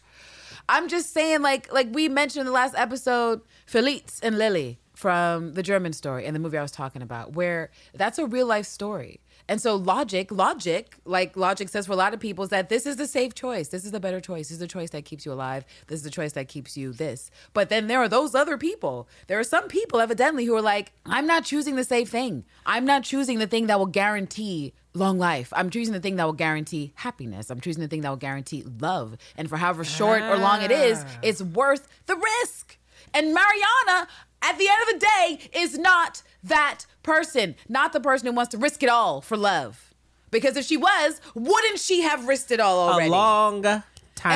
I'm 0.67 0.87
just 0.87 1.13
saying, 1.13 1.41
like 1.41 1.71
like 1.71 1.87
we 1.91 2.09
mentioned 2.09 2.41
in 2.41 2.45
the 2.47 2.51
last 2.51 2.75
episode, 2.75 3.41
Felice 3.65 4.19
and 4.21 4.37
Lily 4.37 4.79
from 4.93 5.53
the 5.53 5.63
German 5.63 5.93
story 5.93 6.25
and 6.25 6.35
the 6.35 6.39
movie 6.39 6.57
I 6.57 6.61
was 6.61 6.71
talking 6.71 7.01
about, 7.01 7.33
where 7.33 7.71
that's 7.93 8.19
a 8.19 8.25
real 8.25 8.47
life 8.47 8.65
story. 8.65 9.19
And 9.51 9.59
so 9.61 9.75
logic, 9.75 10.31
logic, 10.31 10.95
like 11.03 11.35
logic 11.35 11.67
says 11.67 11.85
for 11.85 11.91
a 11.91 11.97
lot 11.97 12.13
of 12.13 12.21
people, 12.21 12.45
is 12.45 12.51
that 12.51 12.69
this 12.69 12.85
is 12.85 12.95
the 12.95 13.05
safe 13.05 13.35
choice. 13.35 13.67
This 13.67 13.83
is 13.83 13.91
the 13.91 13.99
better 13.99 14.21
choice. 14.21 14.47
This 14.47 14.53
is 14.53 14.59
the 14.59 14.67
choice 14.67 14.91
that 14.91 15.03
keeps 15.03 15.25
you 15.25 15.33
alive. 15.33 15.65
This 15.87 15.97
is 15.97 16.03
the 16.03 16.09
choice 16.09 16.31
that 16.31 16.47
keeps 16.47 16.77
you 16.77 16.93
this. 16.93 17.29
But 17.51 17.67
then 17.67 17.87
there 17.87 17.99
are 17.99 18.07
those 18.07 18.33
other 18.33 18.57
people. 18.57 19.09
There 19.27 19.37
are 19.37 19.43
some 19.43 19.67
people 19.67 19.99
evidently 19.99 20.45
who 20.45 20.55
are 20.55 20.61
like, 20.61 20.93
I'm 21.05 21.27
not 21.27 21.43
choosing 21.43 21.75
the 21.75 21.83
safe 21.83 22.07
thing. 22.07 22.45
I'm 22.65 22.85
not 22.85 23.03
choosing 23.03 23.39
the 23.39 23.45
thing 23.45 23.67
that 23.67 23.77
will 23.77 23.87
guarantee 23.87 24.71
long 24.93 25.19
life. 25.19 25.51
I'm 25.53 25.69
choosing 25.69 25.93
the 25.93 25.99
thing 25.99 26.15
that 26.15 26.23
will 26.23 26.31
guarantee 26.31 26.93
happiness. 26.95 27.49
I'm 27.49 27.59
choosing 27.59 27.81
the 27.81 27.89
thing 27.89 28.03
that 28.03 28.09
will 28.09 28.15
guarantee 28.15 28.63
love. 28.79 29.17
And 29.35 29.49
for 29.49 29.57
however 29.57 29.83
short 29.83 30.21
or 30.21 30.37
long 30.37 30.61
it 30.61 30.71
is, 30.71 31.03
ah. 31.05 31.19
it's 31.23 31.41
worth 31.41 31.89
the 32.05 32.15
risk. 32.15 32.77
And 33.13 33.33
Mariana, 33.33 34.07
at 34.41 34.57
the 34.57 34.67
end 34.67 34.81
of 34.81 34.99
the 34.99 35.05
day, 35.05 35.59
is 35.59 35.77
not 35.77 36.23
that 36.43 36.85
person, 37.03 37.55
not 37.69 37.93
the 37.93 37.99
person 37.99 38.27
who 38.27 38.33
wants 38.33 38.51
to 38.51 38.57
risk 38.57 38.83
it 38.83 38.89
all 38.89 39.21
for 39.21 39.37
love. 39.37 39.93
Because 40.31 40.55
if 40.55 40.65
she 40.65 40.77
was, 40.77 41.19
wouldn't 41.35 41.79
she 41.79 42.01
have 42.01 42.27
risked 42.27 42.51
it 42.51 42.59
all 42.59 42.89
already? 42.89 43.09
a 43.09 43.11
long 43.11 43.63
time 43.63 43.83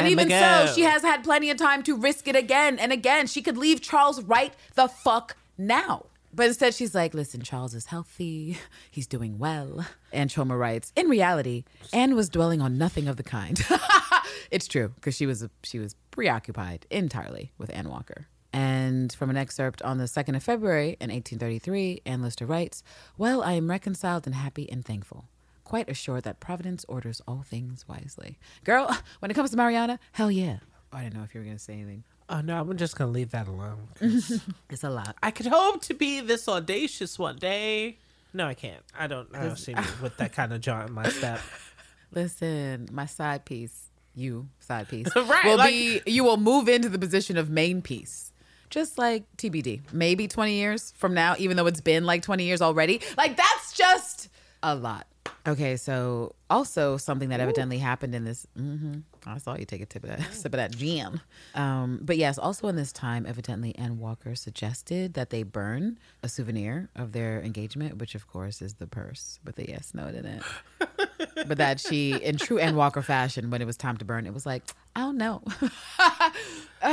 and 0.04 0.08
even 0.08 0.28
ago. 0.28 0.66
so, 0.66 0.74
she 0.74 0.82
has 0.82 1.02
had 1.02 1.24
plenty 1.24 1.50
of 1.50 1.58
time 1.58 1.84
to 1.84 1.96
risk 1.96 2.28
it 2.28 2.36
again 2.36 2.78
and 2.78 2.92
again. 2.92 3.28
She 3.28 3.42
could 3.42 3.58
leave 3.58 3.82
Charles 3.82 4.22
right 4.24 4.54
the 4.76 4.88
fuck 4.88 5.38
now. 5.58 6.08
But 6.34 6.48
instead, 6.48 6.74
she's 6.74 6.94
like, 6.94 7.14
listen, 7.14 7.42
Charles 7.42 7.74
is 7.74 7.86
healthy. 7.86 8.58
He's 8.92 9.08
doing 9.08 9.40
well. 9.40 9.86
And 10.12 10.30
Choma 10.30 10.58
writes, 10.58 10.92
in 10.98 11.08
reality, 11.08 11.64
Anne 11.94 12.14
was 12.14 12.28
dwelling 12.28 12.62
on 12.62 12.78
nothing 12.78 13.08
of 13.08 13.16
the 13.16 13.24
kind. 13.24 13.66
it's 14.52 14.68
true, 14.68 14.90
because 14.96 15.16
she 15.16 15.26
was 15.26 15.48
she 15.64 15.80
was 15.80 15.96
preoccupied 16.12 16.86
entirely 16.90 17.54
with 17.58 17.74
Anne 17.74 17.90
Walker. 17.90 18.28
And 18.56 19.12
from 19.12 19.30
an 19.30 19.36
excerpt 19.38 19.82
on 19.82 19.98
the 19.98 20.06
2nd 20.06 20.36
of 20.38 20.44
February 20.44 20.92
in 21.02 21.10
1833, 21.12 22.02
Anne 22.06 22.22
Lister 22.22 22.46
writes, 22.46 22.84
Well, 23.18 23.44
I 23.44 23.52
am 23.54 23.70
reconciled 23.70 24.26
and 24.26 24.34
happy 24.36 24.70
and 24.72 24.84
thankful 24.86 25.26
quite 25.66 25.90
assured 25.90 26.24
that 26.24 26.40
Providence 26.40 26.86
orders 26.88 27.22
all 27.28 27.42
things 27.44 27.86
wisely. 27.88 28.38
Girl, 28.64 28.96
when 29.20 29.32
it 29.32 29.34
comes 29.34 29.50
to 29.50 29.58
Mariana, 29.58 30.00
hell 30.14 30.30
yeah. 30.32 30.58
Oh, 30.94 30.98
I 30.98 31.04
didn't 31.04 31.16
know 31.16 31.24
if 31.24 31.34
you 31.34 31.42
were 31.42 31.46
going 31.46 31.58
to 31.58 31.64
say 31.64 31.74
anything. 31.74 32.04
oh 32.30 32.40
no, 32.42 32.60
I'm 32.62 32.78
just 32.78 32.96
gonna 32.96 33.12
leave 33.12 33.32
that 33.32 33.48
alone. 33.48 33.88
It's 34.70 34.84
a 34.84 34.90
lot. 34.90 35.16
I 35.24 35.32
could 35.32 35.48
hope 35.48 35.82
to 35.84 35.94
be 35.96 36.22
this 36.22 36.48
audacious 36.48 37.18
one 37.20 37.36
day. 37.38 37.98
No, 38.34 38.48
I 38.48 38.54
can't. 38.54 38.82
I 38.98 39.08
don't. 39.08 39.28
I 39.36 39.44
don't 39.44 39.58
see 39.58 39.74
me 39.74 39.82
with 40.02 40.16
that 40.18 40.34
kind 40.34 40.54
of 40.54 40.62
jaunt 40.62 40.90
in 40.90 40.94
my 40.94 41.10
step. 41.10 41.40
Listen, 42.14 42.88
my 42.92 43.06
side 43.08 43.44
piece, 43.46 43.90
you 44.16 44.48
side 44.60 44.88
piece, 44.88 45.08
Right, 45.16 45.46
will 45.46 45.58
like- 45.58 45.70
be 45.72 46.02
you 46.06 46.24
will 46.24 46.38
move 46.38 46.70
into 46.70 46.90
the 46.90 47.00
position 47.00 47.38
of 47.38 47.50
main 47.50 47.82
piece. 47.82 48.32
Just 48.76 48.98
like 48.98 49.24
TBD, 49.38 49.80
maybe 49.94 50.28
20 50.28 50.54
years 50.54 50.92
from 50.98 51.14
now, 51.14 51.36
even 51.40 51.56
though 51.56 51.66
it's 51.66 51.80
been 51.80 52.04
like 52.04 52.24
20 52.24 52.44
years 52.44 52.62
already. 52.62 53.00
Like 53.16 53.38
that's 53.38 53.72
just 53.72 54.28
a 54.62 54.76
lot. 54.76 55.08
Okay, 55.48 55.78
so 55.78 56.36
also 56.50 56.98
something 56.98 57.30
that 57.30 57.40
evidently 57.40 57.78
happened 57.78 58.14
in 58.14 58.26
this. 58.26 58.46
hmm 58.58 58.96
I 59.26 59.38
saw 59.38 59.56
you 59.56 59.64
take 59.64 59.80
a 59.80 59.86
tip 59.86 60.04
of 60.04 60.10
that, 60.10 60.34
sip 60.34 60.54
of 60.54 60.58
that 60.58 60.76
jam. 60.76 61.22
Um, 61.54 62.02
but 62.02 62.18
yes, 62.18 62.38
also 62.38 62.68
in 62.68 62.76
this 62.76 62.92
time, 62.92 63.26
evidently, 63.26 63.74
Ann 63.78 63.98
Walker 63.98 64.36
suggested 64.36 65.14
that 65.14 65.30
they 65.30 65.44
burn 65.44 65.98
a 66.22 66.28
souvenir 66.28 66.90
of 66.98 67.14
their 67.14 67.42
engagement, 67.42 67.98
which 67.98 68.14
of 68.14 68.28
course 68.28 68.62
is 68.62 68.74
the 68.74 68.88
purse 68.88 69.40
with 69.46 69.56
the 69.56 69.70
yes 69.70 69.94
note 69.94 70.16
in 70.16 70.26
it 70.26 70.44
but 71.48 71.58
that 71.58 71.80
she, 71.80 72.14
in 72.14 72.38
true 72.38 72.60
Ann 72.60 72.76
Walker 72.76 73.02
fashion, 73.02 73.52
when 73.52 73.62
it 73.62 73.66
was 73.66 73.78
time 73.78 73.96
to 73.98 74.06
burn, 74.06 74.26
it 74.26 74.34
was 74.34 74.46
like, 74.46 74.64
I 74.98 75.00
don't 75.00 75.18
know. 75.18 75.44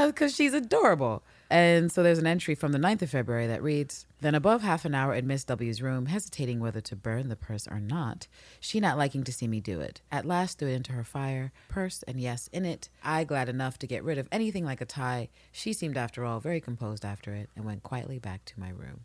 Because 0.06 0.32
she's 0.36 0.54
adorable. 0.54 1.24
And 1.52 1.92
so 1.92 2.02
there's 2.02 2.18
an 2.18 2.26
entry 2.26 2.54
from 2.54 2.72
the 2.72 2.78
9th 2.78 3.02
of 3.02 3.10
February 3.10 3.46
that 3.48 3.62
reads 3.62 4.06
Then, 4.22 4.34
above 4.34 4.62
half 4.62 4.86
an 4.86 4.94
hour 4.94 5.14
in 5.14 5.26
Miss 5.26 5.44
W.'s 5.44 5.82
room, 5.82 6.06
hesitating 6.06 6.60
whether 6.60 6.80
to 6.80 6.96
burn 6.96 7.28
the 7.28 7.36
purse 7.36 7.68
or 7.68 7.78
not, 7.78 8.26
she 8.58 8.80
not 8.80 8.96
liking 8.96 9.22
to 9.24 9.32
see 9.34 9.46
me 9.46 9.60
do 9.60 9.78
it, 9.78 10.00
at 10.10 10.24
last 10.24 10.58
threw 10.58 10.68
it 10.68 10.76
into 10.76 10.92
her 10.92 11.04
fire, 11.04 11.52
purse 11.68 12.02
and 12.04 12.18
yes 12.18 12.48
in 12.54 12.64
it. 12.64 12.88
I 13.04 13.24
glad 13.24 13.50
enough 13.50 13.78
to 13.80 13.86
get 13.86 14.02
rid 14.02 14.16
of 14.16 14.28
anything 14.32 14.64
like 14.64 14.80
a 14.80 14.86
tie. 14.86 15.28
She 15.52 15.74
seemed, 15.74 15.98
after 15.98 16.24
all, 16.24 16.40
very 16.40 16.58
composed 16.58 17.04
after 17.04 17.34
it 17.34 17.50
and 17.54 17.66
went 17.66 17.82
quietly 17.82 18.18
back 18.18 18.46
to 18.46 18.58
my 18.58 18.70
room. 18.70 19.00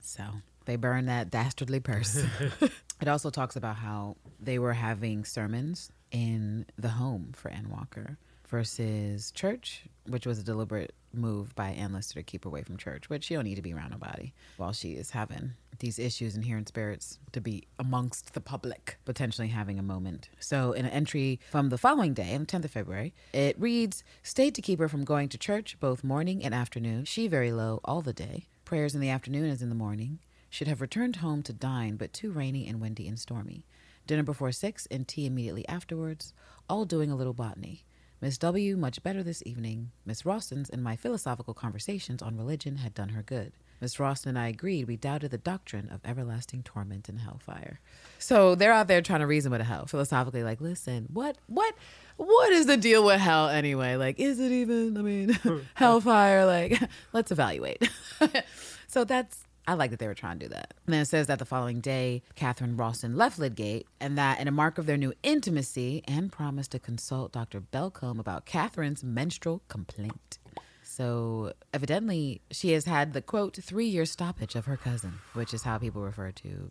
So 0.00 0.24
they 0.64 0.76
burned 0.76 1.10
that 1.10 1.30
dastardly 1.30 1.80
purse. 1.80 2.24
it 3.02 3.08
also 3.08 3.28
talks 3.28 3.56
about 3.56 3.76
how 3.76 4.16
they 4.40 4.58
were 4.58 4.72
having 4.72 5.26
sermons 5.26 5.92
in 6.10 6.64
the 6.78 6.88
home 6.88 7.32
for 7.34 7.50
Ann 7.50 7.68
Walker 7.68 8.16
versus 8.48 9.30
church, 9.32 9.82
which 10.06 10.24
was 10.24 10.38
a 10.38 10.42
deliberate 10.42 10.94
move 11.12 11.54
by 11.54 11.70
Ann 11.70 11.92
Lister 11.92 12.14
to 12.14 12.22
keep 12.22 12.44
away 12.44 12.62
from 12.62 12.76
church, 12.76 13.08
which 13.08 13.24
she 13.24 13.34
don't 13.34 13.44
need 13.44 13.56
to 13.56 13.62
be 13.62 13.74
around 13.74 13.90
nobody 13.90 14.32
while 14.56 14.72
she 14.72 14.92
is 14.92 15.10
having 15.10 15.52
these 15.80 15.98
issues 15.98 16.34
and 16.34 16.44
hearing 16.44 16.66
spirits 16.66 17.18
to 17.32 17.40
be 17.40 17.66
amongst 17.78 18.34
the 18.34 18.40
public, 18.40 18.98
potentially 19.04 19.48
having 19.48 19.78
a 19.78 19.82
moment. 19.82 20.28
So 20.38 20.72
in 20.72 20.84
an 20.84 20.92
entry 20.92 21.40
from 21.50 21.70
the 21.70 21.78
following 21.78 22.14
day, 22.14 22.34
on 22.34 22.42
the 22.42 22.46
10th 22.46 22.66
of 22.66 22.70
February, 22.70 23.14
it 23.32 23.58
reads, 23.58 24.04
stayed 24.22 24.54
to 24.54 24.62
keep 24.62 24.78
her 24.78 24.88
from 24.88 25.04
going 25.04 25.28
to 25.30 25.38
church 25.38 25.78
both 25.80 26.04
morning 26.04 26.44
and 26.44 26.54
afternoon. 26.54 27.04
She 27.06 27.26
very 27.26 27.50
low 27.50 27.80
all 27.84 28.02
the 28.02 28.12
day. 28.12 28.46
Prayers 28.64 28.94
in 28.94 29.00
the 29.00 29.10
afternoon 29.10 29.50
as 29.50 29.62
in 29.62 29.68
the 29.68 29.74
morning. 29.74 30.20
Should 30.50 30.68
have 30.68 30.80
returned 30.80 31.16
home 31.16 31.42
to 31.44 31.52
dine, 31.52 31.96
but 31.96 32.12
too 32.12 32.30
rainy 32.30 32.66
and 32.66 32.80
windy 32.80 33.08
and 33.08 33.18
stormy. 33.18 33.64
Dinner 34.06 34.22
before 34.22 34.52
six 34.52 34.86
and 34.90 35.06
tea 35.06 35.26
immediately 35.26 35.66
afterwards. 35.68 36.34
All 36.68 36.84
doing 36.84 37.10
a 37.10 37.16
little 37.16 37.32
botany. 37.32 37.84
Miss 38.20 38.36
W. 38.36 38.76
much 38.76 39.02
better 39.02 39.22
this 39.22 39.42
evening. 39.46 39.92
Miss 40.04 40.26
Rawson's 40.26 40.68
and 40.68 40.82
my 40.82 40.94
philosophical 40.94 41.54
conversations 41.54 42.20
on 42.20 42.36
religion 42.36 42.76
had 42.76 42.92
done 42.92 43.10
her 43.10 43.22
good. 43.22 43.52
Miss 43.80 43.98
Rawson 43.98 44.28
and 44.28 44.38
I 44.38 44.48
agreed 44.48 44.86
we 44.86 44.98
doubted 44.98 45.30
the 45.30 45.38
doctrine 45.38 45.88
of 45.88 46.00
everlasting 46.04 46.62
torment 46.62 47.08
and 47.08 47.20
hellfire. 47.20 47.80
So 48.18 48.54
they're 48.54 48.74
out 48.74 48.88
there 48.88 49.00
trying 49.00 49.20
to 49.20 49.26
reason 49.26 49.50
with 49.50 49.62
hell 49.62 49.86
philosophically. 49.86 50.42
Like, 50.42 50.60
listen, 50.60 51.06
what, 51.10 51.38
what, 51.46 51.74
what 52.18 52.52
is 52.52 52.66
the 52.66 52.76
deal 52.76 53.06
with 53.06 53.20
hell 53.20 53.48
anyway? 53.48 53.96
Like, 53.96 54.20
is 54.20 54.38
it 54.38 54.52
even? 54.52 54.98
I 54.98 55.00
mean, 55.00 55.38
hellfire. 55.74 56.44
Like, 56.44 56.78
let's 57.14 57.32
evaluate. 57.32 57.88
so 58.86 59.04
that's 59.04 59.46
I 59.66 59.74
like 59.74 59.90
that 59.90 59.98
they 59.98 60.06
were 60.06 60.14
trying 60.14 60.38
to 60.38 60.46
do 60.46 60.54
that. 60.54 60.74
And 60.86 60.94
then 60.94 61.02
it 61.02 61.06
says 61.06 61.26
that 61.28 61.38
the 61.38 61.44
following 61.44 61.80
day, 61.80 62.22
Catherine 62.34 62.76
Rawson 62.76 63.16
left 63.16 63.38
Lidgate, 63.38 63.84
and 64.00 64.18
that 64.18 64.40
in 64.40 64.48
a 64.48 64.50
mark 64.52 64.78
of 64.78 64.86
their 64.86 64.96
new 64.96 65.12
intimacy, 65.22 66.02
Anne 66.08 66.28
promised 66.28 66.72
to 66.72 66.78
consult 66.78 67.32
Dr. 67.32 67.60
Belcombe 67.60 68.18
about 68.18 68.46
Catherine's 68.46 69.04
menstrual 69.04 69.62
complaint. 69.68 70.38
So 70.82 71.52
evidently, 71.72 72.40
she 72.50 72.72
has 72.72 72.84
had 72.84 73.12
the 73.12 73.22
quote 73.22 73.56
three 73.56 73.86
year 73.86 74.04
stoppage 74.04 74.56
of 74.56 74.64
her 74.64 74.76
cousin, 74.76 75.20
which 75.34 75.54
is 75.54 75.62
how 75.62 75.78
people 75.78 76.02
refer 76.02 76.32
to 76.32 76.70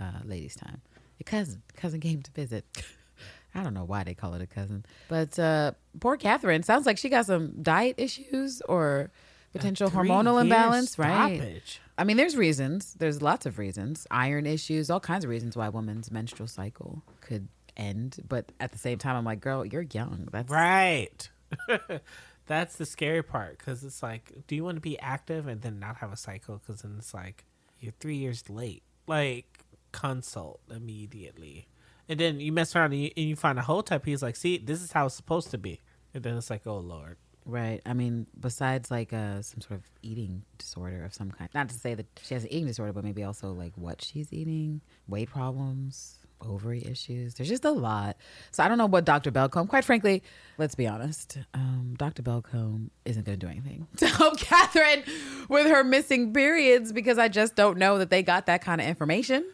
uh, 0.00 0.18
ladies' 0.24 0.56
time. 0.56 0.80
Your 1.18 1.24
cousin, 1.24 1.62
cousin 1.76 2.00
came 2.00 2.22
to 2.22 2.30
visit. 2.32 2.64
I 3.54 3.62
don't 3.62 3.74
know 3.74 3.84
why 3.84 4.04
they 4.04 4.14
call 4.14 4.34
it 4.34 4.42
a 4.42 4.46
cousin, 4.46 4.84
but 5.08 5.38
uh, 5.38 5.72
poor 6.00 6.16
Catherine 6.16 6.62
sounds 6.62 6.86
like 6.86 6.98
she 6.98 7.08
got 7.08 7.26
some 7.26 7.62
diet 7.62 7.96
issues 7.98 8.60
or 8.62 9.10
potential 9.52 9.90
hormonal 9.90 10.40
imbalance, 10.40 10.98
right? 10.98 11.36
stoppage. 11.36 11.80
I 12.00 12.04
mean, 12.04 12.16
there's 12.16 12.34
reasons. 12.34 12.94
There's 12.94 13.20
lots 13.20 13.44
of 13.44 13.58
reasons. 13.58 14.06
Iron 14.10 14.46
issues, 14.46 14.88
all 14.88 15.00
kinds 15.00 15.22
of 15.22 15.28
reasons 15.28 15.54
why 15.54 15.66
a 15.66 15.70
woman's 15.70 16.10
menstrual 16.10 16.46
cycle 16.48 17.02
could 17.20 17.48
end. 17.76 18.16
But 18.26 18.52
at 18.58 18.72
the 18.72 18.78
same 18.78 18.96
time, 18.96 19.16
I'm 19.16 19.24
like, 19.26 19.42
girl, 19.42 19.66
you're 19.66 19.82
young. 19.82 20.26
That's 20.32 20.50
Right. 20.50 21.28
That's 22.46 22.76
the 22.76 22.86
scary 22.86 23.22
part 23.22 23.58
because 23.58 23.84
it's 23.84 24.02
like, 24.02 24.32
do 24.46 24.56
you 24.56 24.64
want 24.64 24.78
to 24.78 24.80
be 24.80 24.98
active 24.98 25.46
and 25.46 25.60
then 25.60 25.78
not 25.78 25.98
have 25.98 26.10
a 26.10 26.16
cycle? 26.16 26.56
Because 26.58 26.80
then 26.80 26.94
it's 26.96 27.12
like 27.12 27.44
you're 27.80 27.92
three 28.00 28.16
years 28.16 28.48
late. 28.48 28.82
Like 29.06 29.66
consult 29.92 30.60
immediately, 30.74 31.68
and 32.08 32.18
then 32.18 32.40
you 32.40 32.50
mess 32.50 32.74
around 32.74 32.92
and 32.92 33.02
you, 33.02 33.10
and 33.14 33.26
you 33.26 33.36
find 33.36 33.58
a 33.58 33.62
whole 33.62 33.82
type. 33.82 34.06
He's 34.06 34.22
like, 34.22 34.36
see, 34.36 34.56
this 34.56 34.80
is 34.80 34.92
how 34.92 35.06
it's 35.06 35.14
supposed 35.14 35.50
to 35.50 35.58
be, 35.58 35.80
and 36.14 36.22
then 36.22 36.36
it's 36.36 36.48
like, 36.48 36.66
oh 36.66 36.78
lord. 36.78 37.18
Right. 37.44 37.80
I 37.86 37.92
mean, 37.92 38.26
besides 38.38 38.90
like 38.90 39.12
uh, 39.12 39.42
some 39.42 39.60
sort 39.60 39.80
of 39.80 39.82
eating 40.02 40.42
disorder 40.58 41.04
of 41.04 41.14
some 41.14 41.30
kind. 41.30 41.50
Not 41.54 41.68
to 41.70 41.74
say 41.74 41.94
that 41.94 42.06
she 42.22 42.34
has 42.34 42.44
an 42.44 42.52
eating 42.52 42.66
disorder, 42.66 42.92
but 42.92 43.04
maybe 43.04 43.24
also 43.24 43.52
like 43.52 43.72
what 43.76 44.02
she's 44.02 44.32
eating, 44.32 44.80
weight 45.08 45.30
problems, 45.30 46.20
ovary 46.42 46.84
issues. 46.84 47.34
There's 47.34 47.48
just 47.48 47.64
a 47.64 47.70
lot. 47.70 48.16
So 48.50 48.62
I 48.62 48.68
don't 48.68 48.78
know 48.78 48.86
what 48.86 49.04
Dr. 49.04 49.30
Belcombe. 49.30 49.68
Quite 49.68 49.84
frankly, 49.84 50.22
let's 50.58 50.74
be 50.74 50.86
honest. 50.86 51.38
Um, 51.54 51.94
Dr. 51.98 52.22
Belcombe 52.22 52.90
isn't 53.04 53.24
going 53.24 53.38
to 53.38 53.46
do 53.46 53.50
anything 53.50 53.86
to 53.98 54.06
help 54.06 54.38
Catherine 54.38 55.02
with 55.48 55.66
her 55.66 55.84
missing 55.84 56.32
periods 56.32 56.92
because 56.92 57.18
I 57.18 57.28
just 57.28 57.56
don't 57.56 57.78
know 57.78 57.98
that 57.98 58.10
they 58.10 58.22
got 58.22 58.46
that 58.46 58.62
kind 58.62 58.80
of 58.80 58.86
information 58.86 59.44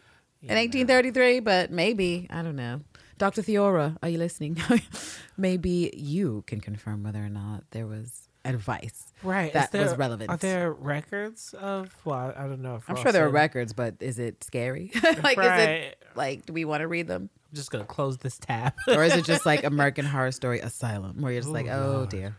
in 0.41 0.55
1833. 0.55 1.39
But 1.41 1.71
maybe 1.71 2.27
I 2.29 2.41
don't 2.41 2.55
know. 2.55 2.81
Dr. 3.17 3.41
Theora, 3.41 3.97
are 4.03 4.09
you 4.09 4.17
listening? 4.17 4.57
maybe 5.37 5.91
you 5.95 6.43
can 6.47 6.61
confirm 6.61 7.03
whether 7.03 7.23
or 7.23 7.29
not 7.29 7.63
there 7.71 7.87
was 7.87 8.29
advice 8.45 9.11
Right. 9.23 9.51
that 9.53 9.71
there- 9.71 9.83
was 9.83 9.95
relevant. 9.97 10.29
Are 10.29 10.37
there 10.37 10.71
records 10.71 11.53
of? 11.53 11.95
Well, 12.05 12.33
I 12.37 12.43
don't 12.43 12.61
know. 12.61 12.75
If 12.75 12.89
I'm 12.89 12.95
we're 12.95 13.01
sure 13.01 13.11
there 13.11 13.25
are 13.25 13.29
records, 13.29 13.73
but 13.73 13.95
is 13.99 14.19
it 14.19 14.43
scary? 14.43 14.91
like, 15.23 15.37
is 15.37 15.45
it 15.45 16.03
like, 16.15 16.45
do 16.45 16.53
we 16.53 16.63
want 16.65 16.81
to 16.81 16.87
read 16.87 17.07
them? 17.07 17.29
I'm 17.49 17.55
just 17.55 17.71
gonna 17.71 17.85
close 17.85 18.17
this 18.17 18.37
tab. 18.37 18.73
or 18.87 19.03
is 19.03 19.15
it 19.15 19.25
just 19.25 19.45
like 19.45 19.63
American 19.63 20.05
Horror 20.05 20.31
Story 20.31 20.59
Asylum, 20.59 21.21
where 21.21 21.31
you're 21.31 21.41
just 21.41 21.53
like, 21.53 21.67
oh 21.67 22.05
dear. 22.09 22.35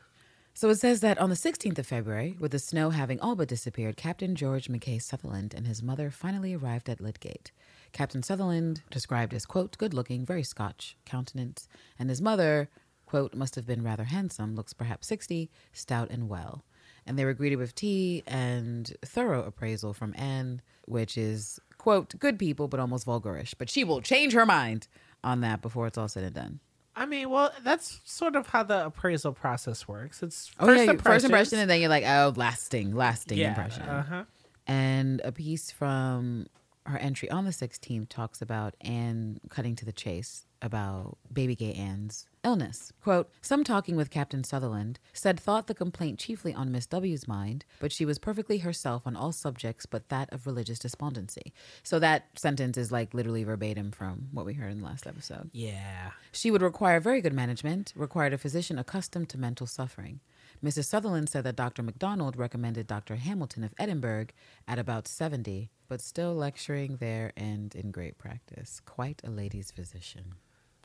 So 0.54 0.68
it 0.70 0.76
says 0.76 1.00
that 1.02 1.18
on 1.18 1.30
the 1.30 1.36
16th 1.36 1.78
of 1.78 1.86
February, 1.86 2.36
with 2.40 2.50
the 2.50 2.58
snow 2.58 2.90
having 2.90 3.20
all 3.20 3.36
but 3.36 3.46
disappeared, 3.48 3.96
Captain 3.96 4.34
George 4.34 4.68
Mackay 4.68 4.98
Sutherland 4.98 5.54
and 5.56 5.68
his 5.68 5.84
mother 5.84 6.10
finally 6.10 6.52
arrived 6.52 6.88
at 6.88 6.98
Lidgate. 6.98 7.52
Captain 7.92 8.22
Sutherland, 8.22 8.82
described 8.90 9.34
as, 9.34 9.46
quote, 9.46 9.76
good 9.78 9.94
looking, 9.94 10.24
very 10.24 10.42
Scotch 10.42 10.96
countenance, 11.04 11.68
and 11.98 12.08
his 12.08 12.22
mother, 12.22 12.68
quote, 13.06 13.34
must 13.34 13.54
have 13.54 13.66
been 13.66 13.82
rather 13.82 14.04
handsome, 14.04 14.54
looks 14.54 14.72
perhaps 14.72 15.06
60, 15.08 15.50
stout 15.72 16.10
and 16.10 16.28
well. 16.28 16.64
And 17.06 17.18
they 17.18 17.24
were 17.24 17.34
greeted 17.34 17.56
with 17.56 17.74
tea 17.74 18.22
and 18.26 18.92
thorough 19.04 19.42
appraisal 19.42 19.94
from 19.94 20.14
Anne, 20.16 20.60
which 20.84 21.16
is, 21.16 21.58
quote, 21.78 22.18
good 22.18 22.38
people, 22.38 22.68
but 22.68 22.80
almost 22.80 23.06
vulgarish. 23.06 23.54
But 23.56 23.70
she 23.70 23.82
will 23.82 24.02
change 24.02 24.34
her 24.34 24.44
mind 24.44 24.88
on 25.24 25.40
that 25.40 25.62
before 25.62 25.86
it's 25.86 25.96
all 25.96 26.08
said 26.08 26.24
and 26.24 26.34
done. 26.34 26.60
I 26.94 27.06
mean, 27.06 27.30
well, 27.30 27.52
that's 27.62 28.00
sort 28.04 28.34
of 28.34 28.48
how 28.48 28.64
the 28.64 28.86
appraisal 28.86 29.32
process 29.32 29.86
works. 29.86 30.22
It's 30.22 30.50
Oh 30.58 30.66
first 30.66 30.84
yeah, 30.84 30.96
first 30.96 31.24
impression, 31.24 31.60
and 31.60 31.70
then 31.70 31.80
you're 31.80 31.88
like, 31.88 32.04
oh, 32.04 32.32
lasting, 32.36 32.94
lasting 32.94 33.38
yeah, 33.38 33.50
impression. 33.50 33.82
Uh-huh. 33.84 34.24
And 34.66 35.22
a 35.24 35.30
piece 35.30 35.70
from 35.70 36.48
her 36.88 36.98
entry 36.98 37.30
on 37.30 37.44
the 37.44 37.50
16th 37.50 38.08
talks 38.08 38.42
about 38.42 38.74
Anne 38.80 39.40
cutting 39.48 39.76
to 39.76 39.84
the 39.84 39.92
chase 39.92 40.46
about 40.60 41.16
baby 41.32 41.54
gay 41.54 41.72
Anne's 41.72 42.26
illness. 42.44 42.92
Quote, 43.02 43.30
some 43.40 43.62
talking 43.62 43.96
with 43.96 44.10
Captain 44.10 44.42
Sutherland 44.42 44.98
said 45.12 45.38
thought 45.38 45.66
the 45.66 45.74
complaint 45.74 46.18
chiefly 46.18 46.52
on 46.52 46.72
Miss 46.72 46.86
W's 46.86 47.28
mind, 47.28 47.64
but 47.78 47.92
she 47.92 48.04
was 48.04 48.18
perfectly 48.18 48.58
herself 48.58 49.06
on 49.06 49.16
all 49.16 49.32
subjects 49.32 49.86
but 49.86 50.08
that 50.08 50.32
of 50.32 50.46
religious 50.46 50.78
despondency. 50.78 51.52
So 51.82 51.98
that 51.98 52.26
sentence 52.36 52.76
is 52.76 52.90
like 52.90 53.14
literally 53.14 53.44
verbatim 53.44 53.92
from 53.92 54.28
what 54.32 54.46
we 54.46 54.54
heard 54.54 54.72
in 54.72 54.78
the 54.78 54.84
last 54.84 55.06
episode. 55.06 55.50
Yeah. 55.52 56.10
She 56.32 56.50
would 56.50 56.62
require 56.62 57.00
very 57.00 57.20
good 57.20 57.34
management, 57.34 57.92
required 57.94 58.32
a 58.32 58.38
physician 58.38 58.78
accustomed 58.78 59.28
to 59.30 59.38
mental 59.38 59.66
suffering. 59.66 60.20
Mrs. 60.64 60.86
Sutherland 60.86 61.28
said 61.28 61.44
that 61.44 61.56
Dr. 61.56 61.82
MacDonald 61.82 62.36
recommended 62.36 62.86
Dr. 62.86 63.16
Hamilton 63.16 63.62
of 63.64 63.72
Edinburgh 63.78 64.26
at 64.66 64.78
about 64.78 65.06
70, 65.06 65.70
but 65.88 66.00
still 66.00 66.34
lecturing 66.34 66.96
there 66.96 67.32
and 67.36 67.74
in 67.74 67.90
great 67.90 68.18
practice. 68.18 68.80
Quite 68.84 69.20
a 69.24 69.30
lady's 69.30 69.70
physician. 69.70 70.34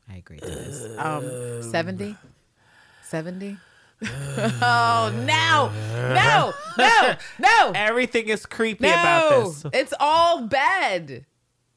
I 0.10 0.18
agree 0.18 0.38
to 0.40 0.46
this. 0.46 0.98
Um, 0.98 1.64
70? 1.64 2.16
70? 3.04 3.58
oh, 4.04 5.14
no, 5.26 5.72
no, 6.14 6.54
no, 6.78 7.16
no. 7.40 7.72
Everything 7.74 8.28
is 8.28 8.46
creepy 8.46 8.84
No, 8.84 8.92
about 8.94 9.46
this. 9.46 9.66
it's 9.74 9.94
all 10.00 10.42
bad. 10.46 11.26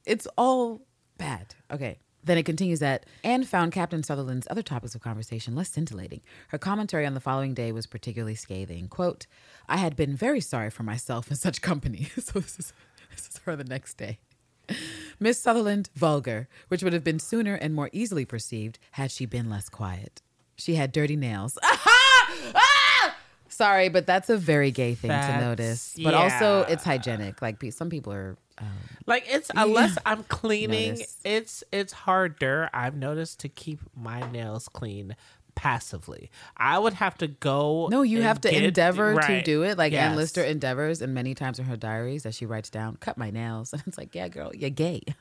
It's 0.04 0.26
all 0.36 0.82
bad. 1.18 1.54
Okay. 1.70 1.98
Then 2.26 2.38
it 2.38 2.44
continues 2.44 2.80
that 2.80 3.06
Anne 3.22 3.44
found 3.44 3.70
Captain 3.70 4.02
Sutherland's 4.02 4.48
other 4.50 4.62
topics 4.62 4.96
of 4.96 5.00
conversation 5.00 5.54
less 5.54 5.68
scintillating. 5.68 6.22
Her 6.48 6.58
commentary 6.58 7.06
on 7.06 7.14
the 7.14 7.20
following 7.20 7.54
day 7.54 7.70
was 7.70 7.86
particularly 7.86 8.34
scathing. 8.34 8.88
Quote, 8.88 9.28
I 9.68 9.76
had 9.76 9.94
been 9.94 10.16
very 10.16 10.40
sorry 10.40 10.70
for 10.70 10.82
myself 10.82 11.30
in 11.30 11.36
such 11.36 11.62
company. 11.62 12.10
so 12.18 12.40
this 12.40 12.58
is, 12.58 12.72
this 13.10 13.28
is 13.28 13.38
her 13.44 13.54
the 13.54 13.62
next 13.62 13.94
day. 13.94 14.18
Miss 15.20 15.38
Sutherland, 15.38 15.88
vulgar, 15.94 16.48
which 16.66 16.82
would 16.82 16.92
have 16.92 17.04
been 17.04 17.20
sooner 17.20 17.54
and 17.54 17.72
more 17.72 17.90
easily 17.92 18.24
perceived 18.24 18.80
had 18.92 19.12
she 19.12 19.24
been 19.24 19.48
less 19.48 19.68
quiet. 19.68 20.20
She 20.56 20.74
had 20.74 20.90
dirty 20.90 21.14
nails. 21.14 21.56
Sorry, 23.56 23.88
but 23.88 24.06
that's 24.06 24.28
a 24.28 24.36
very 24.36 24.70
gay 24.70 24.94
thing 24.94 25.10
to 25.10 25.40
notice. 25.40 25.96
But 26.02 26.14
also, 26.14 26.62
it's 26.68 26.84
hygienic. 26.84 27.40
Like 27.42 27.62
some 27.72 27.88
people 27.90 28.12
are. 28.12 28.36
Um, 28.58 28.66
Like 29.06 29.24
it's 29.28 29.50
unless 29.56 29.96
I'm 30.06 30.22
cleaning, 30.24 30.90
Notice. 30.94 31.16
it's 31.24 31.64
it's 31.72 31.92
harder. 31.92 32.68
I've 32.72 32.94
noticed 32.96 33.40
to 33.40 33.48
keep 33.48 33.80
my 33.94 34.30
nails 34.30 34.68
clean 34.68 35.14
passively. 35.54 36.30
I 36.56 36.78
would 36.78 36.92
have 36.94 37.16
to 37.18 37.26
go. 37.26 37.88
no, 37.90 38.02
you 38.02 38.22
have 38.22 38.40
to 38.42 38.50
get- 38.50 38.62
endeavor 38.62 39.18
to 39.20 39.42
do 39.42 39.62
it. 39.62 39.78
Like 39.78 39.92
Yes. 39.92 40.14
Lister 40.16 40.42
endeavors, 40.44 41.00
and 41.02 41.14
many 41.14 41.34
times 41.34 41.58
in 41.58 41.64
her 41.64 41.76
diaries 41.76 42.22
that 42.24 42.34
she 42.34 42.46
writes 42.46 42.70
down, 42.70 42.96
"Cut 43.00 43.16
my 43.18 43.30
nails," 43.30 43.72
and 43.74 43.82
it's 43.86 43.98
like, 43.98 44.14
"Yeah, 44.14 44.28
girl, 44.28 44.52
you're 44.54 44.70
gay. 44.70 45.02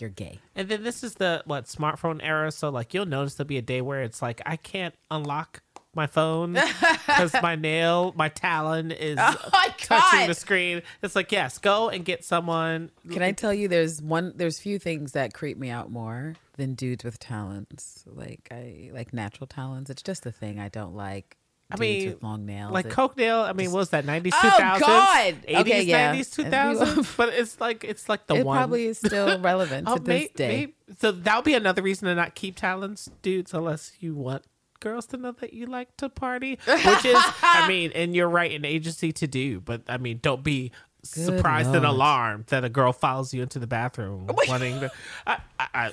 You're 0.00 0.10
gay." 0.10 0.40
And 0.56 0.68
then 0.68 0.82
this 0.82 1.04
is 1.04 1.14
the 1.14 1.42
what 1.46 1.66
smartphone 1.66 2.18
era, 2.22 2.50
so 2.50 2.68
like 2.68 2.94
you'll 2.94 3.06
notice 3.06 3.34
there'll 3.34 3.46
be 3.46 3.58
a 3.58 3.62
day 3.62 3.80
where 3.80 4.02
it's 4.02 4.20
like 4.20 4.40
I 4.44 4.56
can't 4.56 4.92
unlock 5.10 5.62
my 5.96 6.06
phone 6.06 6.52
because 7.06 7.32
my 7.42 7.56
nail, 7.56 8.12
my 8.16 8.28
talon 8.28 8.90
is 8.90 9.18
Oh 9.20 9.48
my 9.52 9.68
touching 9.78 10.20
God. 10.20 10.28
the 10.28 10.34
screen. 10.34 10.82
It's 11.02 11.14
like 11.16 11.32
yes, 11.32 11.58
go 11.58 11.88
and 11.88 12.04
get 12.04 12.24
someone. 12.24 12.90
Can 13.10 13.22
I 13.22 13.32
tell 13.32 13.52
you, 13.54 13.68
there's 13.68 14.00
one, 14.02 14.32
there's 14.36 14.58
few 14.58 14.78
things 14.78 15.12
that 15.12 15.32
creep 15.34 15.58
me 15.58 15.70
out 15.70 15.90
more 15.90 16.34
than 16.56 16.74
dudes 16.74 17.04
with 17.04 17.18
talons. 17.18 18.04
Like 18.06 18.48
I 18.50 18.90
like 18.92 19.12
natural 19.12 19.46
talons. 19.46 19.90
It's 19.90 20.02
just 20.02 20.24
a 20.26 20.32
thing 20.32 20.58
I 20.58 20.68
don't 20.68 20.94
like. 20.94 21.36
I 21.70 21.76
mean, 21.78 22.10
with 22.10 22.22
long 22.22 22.44
nails. 22.44 22.72
Like 22.72 22.84
It- 22.86 22.92
Coke 22.92 23.16
nail, 23.16 23.38
I 23.38 23.54
mean, 23.54 23.72
what 23.72 23.78
was 23.78 23.88
that 23.90 24.04
nineties, 24.04 24.34
Oh, 24.36 24.40
two 24.42 24.48
thousands, 24.50 24.86
God! 24.86 25.34
eighties, 25.48 25.60
Okay, 25.62 25.82
yeah. 25.82 26.06
nineties, 26.08 26.30
two 26.30 26.44
thousands? 26.44 27.14
But 27.16 27.30
it's 27.30 27.58
like 27.58 27.84
it's 27.84 28.06
like 28.06 28.26
the 28.26 28.34
it 28.36 28.46
one. 28.46 28.58
probably 28.58 28.84
is 28.84 28.98
still 28.98 29.38
relevant 29.40 29.88
Oh, 29.88 29.96
to 29.96 30.02
this 30.02 30.06
may- 30.06 30.28
day. 30.36 30.66
may- 30.66 30.94
so 31.00 31.10
that 31.10 31.34
would 31.36 31.44
be 31.46 31.54
another 31.54 31.80
reason 31.80 32.06
to 32.08 32.14
not 32.14 32.34
keep 32.34 32.56
talents, 32.56 33.10
dudes, 33.22 33.54
unless 33.54 33.92
you 33.98 34.14
want 34.14 34.44
girls 34.84 35.06
to 35.06 35.16
know 35.16 35.32
that 35.40 35.52
you 35.54 35.66
like 35.66 35.96
to 35.96 36.08
party. 36.08 36.58
Which 36.66 37.04
is, 37.04 37.16
I 37.42 37.66
mean, 37.66 37.90
and 37.94 38.14
you're 38.14 38.28
right, 38.28 38.52
an 38.52 38.64
agency 38.64 39.10
to 39.12 39.26
do. 39.26 39.60
But 39.60 39.82
I 39.88 39.96
mean, 39.96 40.20
don't 40.22 40.44
be 40.44 40.70
surprised 41.02 41.74
and 41.74 41.84
alarmed 41.84 42.46
that 42.46 42.64
a 42.64 42.68
girl 42.70 42.90
follows 42.90 43.34
you 43.34 43.42
into 43.42 43.58
the 43.58 43.66
bathroom 43.66 44.26
oh 44.30 44.34
wanting 44.48 44.80
to. 44.80 44.90
I, 45.26 45.38
I, 45.60 45.66
I, 45.74 45.90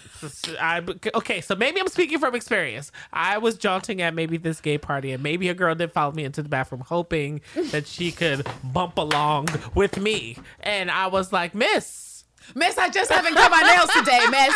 I- 0.78 0.96
okay, 1.16 1.42
so 1.42 1.54
maybe 1.56 1.82
I'm 1.82 1.88
speaking 1.90 2.18
from 2.20 2.34
experience. 2.36 2.92
I 3.12 3.38
was 3.38 3.58
jaunting 3.58 4.02
at 4.02 4.14
maybe 4.14 4.38
this 4.38 4.62
gay 4.62 4.78
party, 4.78 5.12
and 5.12 5.22
maybe 5.24 5.50
a 5.50 5.54
girl 5.54 5.76
did 5.76 5.92
follow 5.92 6.14
me 6.14 6.24
into 6.24 6.42
the 6.42 6.50
bathroom, 6.50 6.82
hoping 6.88 7.42
that 7.72 7.88
she 7.88 8.12
could 8.12 8.48
bump 8.64 8.98
along 8.98 9.48
with 9.76 9.98
me, 10.00 10.38
and 10.62 10.90
I 10.92 11.08
was 11.08 11.34
like, 11.34 11.54
Miss. 11.56 12.08
Miss, 12.56 12.78
I 12.78 12.90
just 12.90 13.12
haven't 13.12 13.36
cut 13.36 13.52
my 13.52 13.62
nails 13.62 13.90
today, 13.92 14.26
miss. 14.30 14.56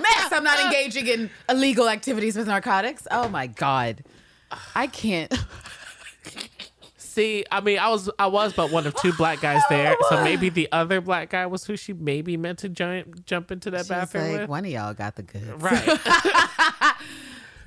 Miss, 0.00 0.32
I'm 0.32 0.44
not 0.44 0.58
engaging 0.60 1.06
in 1.06 1.30
illegal 1.48 1.88
activities 1.88 2.36
with 2.36 2.48
narcotics. 2.48 3.06
Oh 3.10 3.28
my 3.28 3.46
God. 3.46 4.02
I 4.74 4.86
can't. 4.86 5.32
See, 6.96 7.44
I 7.50 7.60
mean, 7.60 7.78
I 7.78 7.88
was 7.88 8.08
I 8.18 8.28
was 8.28 8.52
but 8.52 8.70
one 8.70 8.86
of 8.86 8.94
two 8.94 9.12
black 9.12 9.40
guys 9.40 9.62
there, 9.68 9.96
so 10.08 10.22
maybe 10.22 10.50
the 10.50 10.68
other 10.70 11.00
black 11.00 11.30
guy 11.30 11.46
was 11.46 11.64
who 11.64 11.76
she 11.76 11.92
maybe 11.92 12.36
meant 12.36 12.60
to 12.60 12.68
jump 12.68 13.24
jump 13.24 13.50
into 13.50 13.72
that 13.72 13.80
She's 13.80 13.88
bathroom 13.88 14.30
like, 14.30 14.40
with. 14.42 14.48
one 14.48 14.64
of 14.64 14.70
y'all 14.70 14.94
got 14.94 15.16
the 15.16 15.22
goods. 15.22 15.46
Right. 15.60 15.84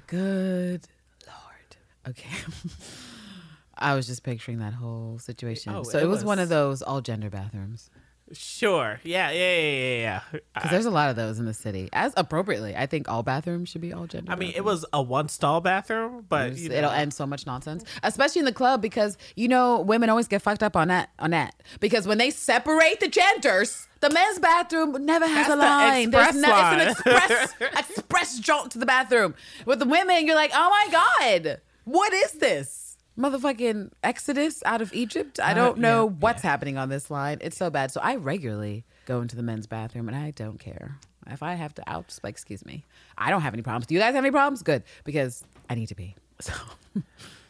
Good 0.07 0.88
Lord. 1.27 2.09
Okay. 2.09 2.29
I 3.77 3.95
was 3.95 4.07
just 4.07 4.23
picturing 4.23 4.59
that 4.59 4.73
whole 4.73 5.19
situation. 5.19 5.73
Oh, 5.73 5.83
so 5.83 5.97
it 5.97 6.03
it 6.03 6.07
was, 6.07 6.23
one 6.23 6.39
of 6.39 6.49
those 6.49 6.81
all 6.81 7.01
gender 7.01 7.29
bathrooms. 7.29 7.89
Sure. 8.33 8.99
Yeah. 9.03 9.31
Yeah. 9.31 9.57
Yeah. 9.57 9.71
Yeah. 9.71 9.99
yeah. 10.01 10.21
Because 10.53 10.69
I, 10.69 10.71
there's 10.71 10.85
a 10.85 10.91
lot 10.91 11.09
of 11.09 11.15
those 11.15 11.39
in 11.39 11.45
the 11.45 11.53
city. 11.53 11.89
As 11.93 12.13
appropriately, 12.17 12.75
I 12.75 12.85
think 12.85 13.09
all 13.09 13.23
bathrooms 13.23 13.69
should 13.69 13.81
be 13.81 13.93
all 13.93 14.07
gender. 14.07 14.31
I 14.31 14.35
mean, 14.35 14.53
it 14.55 14.63
was 14.63 14.85
a 14.93 15.01
one 15.01 15.29
stall 15.29 15.61
bathroom, 15.61 16.25
but 16.27 16.57
you 16.57 16.69
know, 16.69 16.75
it'll 16.75 16.91
end 16.91 17.13
so 17.13 17.25
much 17.25 17.45
nonsense, 17.45 17.83
especially 18.03 18.39
in 18.39 18.45
the 18.45 18.53
club 18.53 18.81
because 18.81 19.17
you 19.35 19.47
know 19.47 19.81
women 19.81 20.09
always 20.09 20.27
get 20.27 20.41
fucked 20.41 20.63
up 20.63 20.75
on 20.75 20.87
that 20.89 21.09
on 21.19 21.31
that 21.31 21.55
because 21.79 22.07
when 22.07 22.17
they 22.17 22.29
separate 22.29 22.99
the 22.99 23.07
genders, 23.07 23.87
the 23.99 24.09
men's 24.09 24.39
bathroom 24.39 25.05
never 25.05 25.27
has 25.27 25.47
That's 25.47 25.49
a 25.49 25.51
the 25.51 25.57
line. 25.57 26.09
There's 26.11 26.35
express 26.35 26.35
no, 26.35 26.91
it's 26.91 27.05
an 27.05 27.13
express 27.13 27.89
express 27.89 28.39
jaunt 28.39 28.71
to 28.71 28.79
the 28.79 28.85
bathroom. 28.85 29.35
With 29.65 29.79
the 29.79 29.85
women, 29.85 30.25
you're 30.25 30.35
like, 30.35 30.51
oh 30.53 30.69
my 30.69 30.87
god, 30.91 31.61
what 31.83 32.13
is 32.13 32.33
this? 32.33 32.80
Motherfucking 33.17 33.91
Exodus 34.03 34.63
out 34.65 34.81
of 34.81 34.93
Egypt. 34.93 35.39
I 35.39 35.53
don't 35.53 35.77
Uh, 35.77 35.81
know 35.81 36.05
yeah, 36.07 36.11
what's 36.19 36.41
happening 36.41 36.77
on 36.77 36.89
this 36.89 37.11
line. 37.11 37.38
It's 37.41 37.57
so 37.57 37.69
bad. 37.69 37.91
So 37.91 37.99
I 38.01 38.15
regularly 38.15 38.85
go 39.05 39.21
into 39.21 39.35
the 39.35 39.43
men's 39.43 39.67
bathroom 39.67 40.07
and 40.07 40.17
I 40.17 40.31
don't 40.31 40.59
care. 40.59 40.97
If 41.27 41.43
I 41.43 41.53
have 41.53 41.73
to 41.75 41.83
out, 41.88 42.07
just 42.07 42.23
like, 42.23 42.31
excuse 42.33 42.65
me. 42.65 42.83
I 43.17 43.29
don't 43.29 43.41
have 43.41 43.53
any 43.53 43.61
problems. 43.61 43.85
Do 43.88 43.93
you 43.93 43.99
guys 43.99 44.15
have 44.15 44.23
any 44.23 44.31
problems? 44.31 44.63
Good. 44.63 44.83
Because 45.03 45.43
I 45.69 45.75
need 45.75 45.88
to 45.88 45.95
be. 45.95 46.15
So 46.41 46.53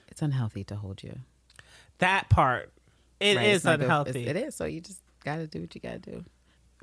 it's 0.10 0.22
unhealthy 0.22 0.66
to 0.66 0.76
hold 0.76 1.02
you. 1.04 1.18
that 2.00 2.30
part 2.30 2.72
it 3.22 3.38
is 3.38 3.64
Right? 3.64 3.78
Good- 3.78 3.84
unhealthy. 3.86 4.28
It 4.28 4.36
is. 4.36 4.56
So 4.56 4.66
you 4.66 4.82
just 4.82 5.00
gotta 5.24 5.48
do 5.48 5.62
what 5.62 5.74
you 5.74 5.80
gotta 5.80 6.00
do. 6.00 6.26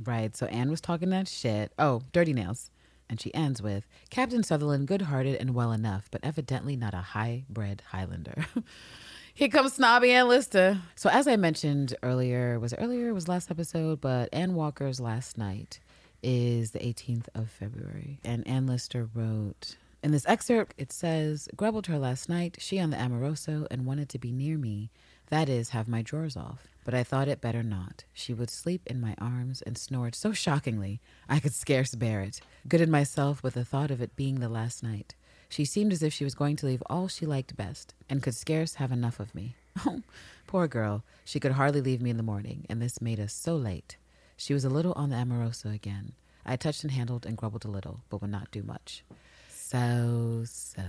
Right. 0.03 0.35
So 0.37 0.47
Anne 0.47 0.71
was 0.71 0.81
talking 0.81 1.11
that 1.11 1.29
shit. 1.29 1.73
Oh, 1.79 2.01
dirty 2.13 2.33
nails. 2.33 2.71
And 3.11 3.21
she 3.21 3.35
ends 3.35 3.63
with 3.63 3.87
Captain 4.11 4.43
Sutherland, 4.43 4.87
good 4.87 5.03
hearted 5.03 5.37
and 5.41 5.55
well 5.55 5.73
enough, 5.73 6.09
but 6.11 6.21
evidently 6.23 6.77
not 6.77 6.95
a 6.95 6.99
high 6.99 7.45
bred 7.49 7.83
Highlander. 7.91 8.47
Here 9.35 9.49
comes 9.49 9.75
snobby 9.75 10.11
Ann 10.13 10.29
Lister. 10.29 10.83
So 10.97 11.09
as 11.09 11.29
I 11.29 11.37
mentioned 11.37 11.95
earlier, 12.03 12.59
was 12.59 12.75
earlier? 12.75 13.15
Was 13.15 13.29
last 13.29 13.51
episode, 13.51 14.01
but 14.01 14.29
Ann 14.33 14.55
Walker's 14.55 15.01
last 15.01 15.39
night 15.39 15.81
is 16.23 16.73
the 16.73 16.81
18th 16.81 17.29
of 17.35 17.49
February. 17.49 18.19
And 18.25 18.47
Ann 18.47 18.67
Lister 18.67 19.09
wrote 19.15 19.77
in 20.03 20.13
this 20.13 20.27
excerpt, 20.27 20.75
it 20.79 20.93
says, 20.93 21.49
Grubbled 21.57 21.87
her 21.87 21.99
last 21.99 22.29
night, 22.29 22.57
she 22.61 22.79
on 22.79 22.91
the 22.91 22.97
Amoroso, 22.97 23.67
and 23.71 23.85
wanted 23.85 24.09
to 24.11 24.19
be 24.19 24.31
near 24.31 24.57
me. 24.57 24.91
That 25.31 25.49
is, 25.49 25.71
have 25.71 25.89
my 25.89 26.03
drawers 26.03 26.37
off. 26.37 26.67
But 26.85 26.95
I 26.95 27.05
thought 27.05 27.29
it 27.29 27.41
better 27.43 27.63
not. 27.63 28.05
She 28.15 28.33
would 28.33 28.49
sleep 28.49 28.83
in 28.87 29.01
my 29.01 29.15
arms 29.19 29.61
and 29.63 29.77
snored 29.77 30.15
so 30.15 30.33
shockingly 30.33 31.01
I 31.29 31.39
could 31.39 31.53
scarce 31.53 31.95
bear 31.95 32.23
it. 32.23 32.41
Good 32.67 32.81
in 32.81 32.91
myself 32.91 33.43
with 33.43 33.55
the 33.55 33.65
thought 33.65 33.91
of 33.91 34.01
it 34.01 34.17
being 34.17 34.41
the 34.41 34.49
last 34.49 34.83
night. 34.83 35.15
She 35.51 35.65
seemed 35.65 35.93
as 35.93 36.03
if 36.03 36.13
she 36.13 36.25
was 36.25 36.35
going 36.35 36.57
to 36.57 36.67
leave 36.67 36.83
all 36.87 37.09
she 37.09 37.27
liked 37.27 37.57
best, 37.57 37.95
and 38.09 38.23
could 38.23 38.35
scarce 38.35 38.75
have 38.75 38.93
enough 38.93 39.21
of 39.21 39.35
me. 39.35 39.55
Oh, 39.87 40.03
poor 40.49 40.67
girl. 40.67 41.05
She 41.25 41.39
could 41.39 41.53
hardly 41.53 41.81
leave 41.81 42.03
me 42.03 42.11
in 42.11 42.17
the 42.17 42.23
morning, 42.25 42.67
and 42.69 42.83
this 42.83 43.01
made 43.01 43.21
us 43.21 43.33
so 43.33 43.55
late. 43.55 43.97
She 44.37 44.53
was 44.53 44.65
a 44.65 44.71
little 44.71 44.93
on 44.95 45.11
the 45.11 45.17
Amoroso 45.17 45.71
again. 45.71 46.13
I 46.45 46.57
touched 46.57 46.83
and 46.83 46.91
handled 46.91 47.25
and 47.25 47.37
grubbled 47.37 47.65
a 47.65 47.71
little, 47.71 48.01
but 48.11 48.21
would 48.21 48.31
not 48.31 48.51
do 48.51 48.63
much. 48.63 49.05
So, 49.49 50.43
so, 50.47 50.83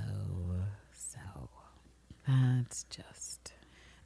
so. 0.91 1.49
That's 2.27 2.85
just. 2.89 3.28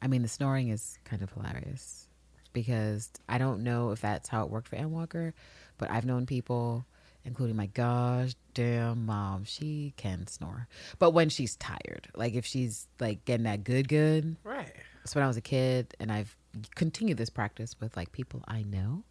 I 0.04 0.06
mean, 0.06 0.20
the 0.20 0.28
snoring 0.28 0.68
is 0.68 0.98
kind 1.04 1.22
of 1.22 1.32
hilarious 1.32 2.08
because 2.52 3.10
I 3.26 3.38
don't 3.38 3.64
know 3.64 3.90
if 3.90 4.02
that's 4.02 4.28
how 4.28 4.44
it 4.44 4.50
worked 4.50 4.68
for 4.68 4.76
Ann 4.76 4.92
Walker, 4.92 5.32
but 5.78 5.90
I've 5.90 6.04
known 6.04 6.26
people, 6.26 6.84
including 7.24 7.56
my 7.56 7.66
gosh 7.66 8.34
damn 8.52 9.06
mom, 9.06 9.44
she 9.44 9.94
can 9.96 10.26
snore. 10.26 10.68
But 10.98 11.12
when 11.12 11.30
she's 11.30 11.56
tired, 11.56 12.08
like 12.14 12.34
if 12.34 12.44
she's 12.44 12.86
like 13.00 13.24
getting 13.24 13.44
that 13.44 13.64
good, 13.64 13.88
good, 13.88 14.36
right. 14.44 14.72
so 15.06 15.18
when 15.18 15.24
I 15.24 15.26
was 15.26 15.38
a 15.38 15.40
kid, 15.40 15.94
and 15.98 16.12
I've 16.12 16.36
continued 16.74 17.16
this 17.16 17.30
practice 17.30 17.74
with 17.80 17.96
like 17.96 18.12
people 18.12 18.44
I 18.46 18.62
know 18.62 19.04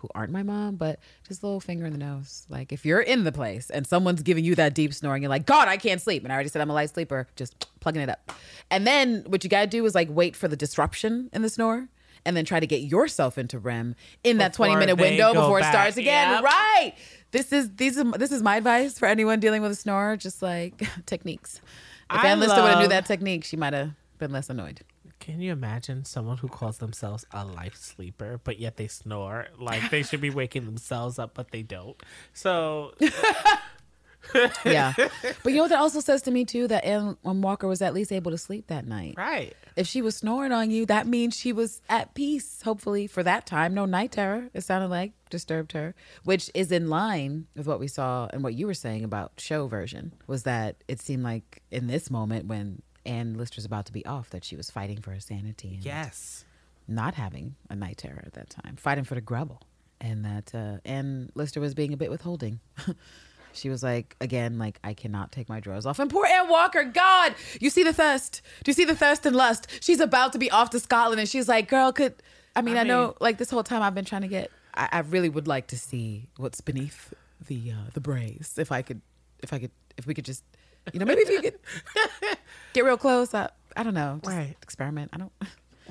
who 0.00 0.08
aren't 0.14 0.32
my 0.32 0.42
mom, 0.42 0.76
but 0.76 0.98
just 1.26 1.42
a 1.42 1.46
little 1.46 1.60
finger 1.60 1.86
in 1.86 1.92
the 1.92 1.98
nose. 1.98 2.46
Like 2.48 2.72
if 2.72 2.84
you're 2.84 3.00
in 3.00 3.24
the 3.24 3.32
place 3.32 3.70
and 3.70 3.86
someone's 3.86 4.22
giving 4.22 4.44
you 4.44 4.54
that 4.56 4.74
deep 4.74 4.92
snoring, 4.94 5.22
you're 5.22 5.30
like, 5.30 5.46
God, 5.46 5.68
I 5.68 5.76
can't 5.76 6.00
sleep. 6.00 6.24
And 6.24 6.32
I 6.32 6.34
already 6.34 6.48
said 6.48 6.62
I'm 6.62 6.70
a 6.70 6.74
light 6.74 6.90
sleeper, 6.90 7.26
just 7.36 7.66
plugging 7.80 8.02
it 8.02 8.08
up. 8.08 8.32
And 8.70 8.86
then 8.86 9.24
what 9.28 9.44
you 9.44 9.50
gotta 9.50 9.66
do 9.66 9.84
is 9.84 9.94
like 9.94 10.08
wait 10.10 10.34
for 10.36 10.48
the 10.48 10.56
disruption 10.56 11.30
in 11.32 11.42
the 11.42 11.48
snore. 11.48 11.88
And 12.26 12.36
then 12.36 12.44
try 12.44 12.60
to 12.60 12.66
get 12.66 12.82
yourself 12.82 13.38
into 13.38 13.58
REM 13.58 13.94
in 14.24 14.36
that 14.38 14.52
Before 14.52 14.66
20 14.66 14.78
minute 14.80 14.96
window 14.96 15.32
before 15.32 15.58
it 15.58 15.62
back. 15.62 15.72
starts 15.72 15.96
again. 15.96 16.30
Yep. 16.34 16.44
Right. 16.44 16.94
This 17.30 17.50
is 17.50 17.74
these 17.76 17.96
are 17.96 18.04
this 18.12 18.30
is 18.30 18.42
my 18.42 18.56
advice 18.58 18.98
for 18.98 19.06
anyone 19.06 19.40
dealing 19.40 19.62
with 19.62 19.70
a 19.70 19.74
snore, 19.74 20.18
just 20.18 20.42
like 20.42 20.86
techniques. 21.06 21.62
If 22.10 22.18
I 22.22 22.26
Ann 22.28 22.38
Lister 22.40 22.60
would 22.60 22.72
have 22.72 22.80
knew 22.82 22.88
that 22.88 23.06
technique, 23.06 23.44
she 23.44 23.56
might 23.56 23.72
have 23.72 23.92
been 24.18 24.32
less 24.32 24.50
annoyed. 24.50 24.82
Can 25.20 25.40
you 25.40 25.52
imagine 25.52 26.04
someone 26.04 26.38
who 26.38 26.48
calls 26.48 26.78
themselves 26.78 27.24
a 27.30 27.44
life 27.44 27.76
sleeper, 27.76 28.40
but 28.42 28.58
yet 28.58 28.76
they 28.76 28.88
snore? 28.88 29.46
Like 29.58 29.90
they 29.90 30.02
should 30.02 30.20
be 30.20 30.30
waking 30.40 30.64
themselves 30.64 31.18
up, 31.18 31.34
but 31.34 31.50
they 31.52 31.62
don't. 31.62 31.96
So 32.32 32.94
yeah. 34.64 34.94
But 35.42 35.52
you 35.52 35.56
know 35.56 35.62
what 35.62 35.68
that 35.70 35.78
also 35.78 36.00
says 36.00 36.22
to 36.22 36.30
me 36.30 36.44
too 36.44 36.68
that 36.68 36.84
Ann 36.84 37.16
um, 37.24 37.42
Walker 37.42 37.66
was 37.68 37.82
at 37.82 37.94
least 37.94 38.12
able 38.12 38.30
to 38.30 38.38
sleep 38.38 38.66
that 38.68 38.86
night. 38.86 39.14
right, 39.16 39.54
If 39.76 39.86
she 39.86 40.02
was 40.02 40.16
snoring 40.16 40.52
on 40.52 40.70
you, 40.70 40.86
that 40.86 41.06
means 41.06 41.36
she 41.36 41.52
was 41.52 41.80
at 41.88 42.14
peace, 42.14 42.62
hopefully, 42.62 43.06
for 43.06 43.22
that 43.22 43.46
time. 43.46 43.74
No 43.74 43.86
night 43.86 44.12
terror, 44.12 44.48
it 44.52 44.62
sounded 44.62 44.88
like, 44.88 45.12
disturbed 45.30 45.72
her, 45.72 45.94
which 46.24 46.50
is 46.54 46.72
in 46.72 46.88
line 46.90 47.46
with 47.56 47.66
what 47.66 47.80
we 47.80 47.88
saw 47.88 48.28
and 48.32 48.42
what 48.42 48.54
you 48.54 48.66
were 48.66 48.74
saying 48.74 49.04
about 49.04 49.32
show 49.38 49.66
version, 49.66 50.12
was 50.26 50.42
that 50.44 50.82
it 50.88 51.00
seemed 51.00 51.22
like 51.22 51.62
in 51.70 51.86
this 51.86 52.10
moment 52.10 52.46
when 52.46 52.82
Ann 53.10 53.34
Lister's 53.34 53.64
about 53.64 53.86
to 53.86 53.92
be 53.92 54.04
off, 54.06 54.30
that 54.30 54.44
she 54.44 54.56
was 54.56 54.70
fighting 54.70 55.00
for 55.00 55.10
her 55.10 55.20
sanity 55.20 55.74
and 55.74 55.84
yes, 55.84 56.44
not 56.86 57.14
having 57.14 57.56
a 57.68 57.74
night 57.74 57.98
terror 57.98 58.22
at 58.24 58.34
that 58.34 58.48
time, 58.50 58.76
fighting 58.76 59.04
for 59.04 59.14
the 59.16 59.20
grubble. 59.20 59.60
And 60.00 60.24
that 60.24 60.54
uh, 60.54 60.78
Ann 60.88 61.30
Lister 61.34 61.60
was 61.60 61.74
being 61.74 61.92
a 61.92 61.96
bit 61.96 62.10
withholding. 62.10 62.60
she 63.52 63.68
was 63.68 63.82
like, 63.82 64.16
again, 64.20 64.58
like, 64.58 64.78
I 64.82 64.94
cannot 64.94 65.32
take 65.32 65.48
my 65.48 65.60
drawers 65.60 65.84
off. 65.86 65.98
And 65.98 66.10
poor 66.10 66.24
Ann 66.24 66.48
Walker, 66.48 66.84
God, 66.84 67.34
you 67.60 67.68
see 67.68 67.82
the 67.82 67.92
thirst. 67.92 68.40
Do 68.64 68.70
you 68.70 68.74
see 68.74 68.84
the 68.86 68.96
thirst 68.96 69.26
and 69.26 69.36
lust? 69.36 69.66
She's 69.80 70.00
about 70.00 70.32
to 70.32 70.38
be 70.38 70.50
off 70.50 70.70
to 70.70 70.80
Scotland. 70.80 71.20
And 71.20 71.28
she's 71.28 71.48
like, 71.48 71.68
girl, 71.68 71.92
could, 71.92 72.14
I 72.56 72.62
mean, 72.62 72.76
I, 72.76 72.80
I 72.80 72.84
know, 72.84 73.06
mean- 73.08 73.14
like, 73.20 73.38
this 73.38 73.50
whole 73.50 73.62
time 73.62 73.82
I've 73.82 73.94
been 73.94 74.06
trying 74.06 74.22
to 74.22 74.28
get, 74.28 74.50
I, 74.74 74.88
I 74.92 74.98
really 75.00 75.28
would 75.28 75.48
like 75.48 75.66
to 75.68 75.78
see 75.78 76.28
what's 76.38 76.60
beneath 76.62 77.12
the 77.46 77.72
uh, 77.72 77.90
the 77.92 78.00
braies. 78.00 78.58
If 78.58 78.70
I 78.72 78.82
could, 78.82 79.00
if 79.42 79.52
I 79.52 79.58
could, 79.58 79.72
if 79.98 80.06
we 80.06 80.14
could 80.14 80.24
just, 80.24 80.44
you 80.92 81.00
know, 81.00 81.06
maybe 81.06 81.20
if 81.22 81.30
you 81.30 81.40
could 81.42 81.58
get 82.72 82.84
real 82.84 82.96
close. 82.96 83.32
I, 83.34 83.48
I 83.76 83.82
don't 83.82 83.94
know. 83.94 84.20
Just 84.22 84.36
Right. 84.36 84.56
experiment. 84.62 85.10
I 85.12 85.18
don't. 85.18 85.32
I 85.40 85.46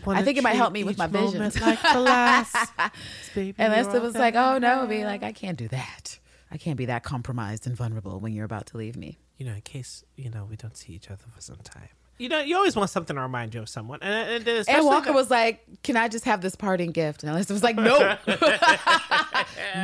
Wanna 0.06 0.24
think 0.24 0.38
it 0.38 0.44
might 0.44 0.56
help 0.56 0.72
me 0.72 0.84
with 0.86 0.98
my 0.98 1.08
vision. 1.08 1.40
Like 1.42 1.82
the 1.82 2.00
last. 2.00 2.72
Baby, 3.36 3.56
And 3.58 3.74
you're 3.74 3.84
Lister 3.84 3.98
all 4.00 4.06
was 4.06 4.16
like, 4.16 4.36
"Oh 4.36 4.58
no, 4.58 4.80
have." 4.82 4.90
be 4.90 5.04
like, 5.04 5.24
I 5.24 5.32
can't 5.34 5.58
do 5.58 5.68
that. 5.70 6.20
I 6.52 6.58
can't 6.58 6.78
be 6.78 6.86
that 6.86 7.04
compromised 7.04 7.68
and 7.68 7.76
vulnerable 7.76 8.20
when 8.20 8.34
you're 8.34 8.46
about 8.46 8.66
to 8.68 8.78
leave 8.78 8.96
me." 8.96 9.20
you 9.38 9.46
know, 9.46 9.54
in 9.54 9.62
case 9.62 10.04
you 10.18 10.30
know 10.30 10.46
we 10.50 10.56
don't 10.58 10.76
see 10.76 10.92
each 10.94 11.10
other 11.10 11.24
for 11.34 11.40
some 11.42 11.58
time. 11.64 11.88
You 12.18 12.28
know, 12.28 12.42
you 12.42 12.58
always 12.58 12.76
want 12.76 12.90
something 12.90 13.16
to 13.16 13.22
remind 13.22 13.54
you 13.54 13.62
of 13.62 13.70
someone, 13.70 14.00
and, 14.02 14.46
and 14.46 14.68
Ann 14.70 14.84
Walker 14.86 15.08
the- 15.08 15.14
was 15.14 15.30
like, 15.32 15.66
"Can 15.84 15.96
I 15.96 16.08
just 16.10 16.26
have 16.26 16.42
this 16.42 16.56
parting 16.56 16.92
gift?" 16.92 17.24
Ann 17.24 17.34
Lister 17.34 17.54
was 17.54 17.64
like, 17.64 17.76
"No, 17.78 18.18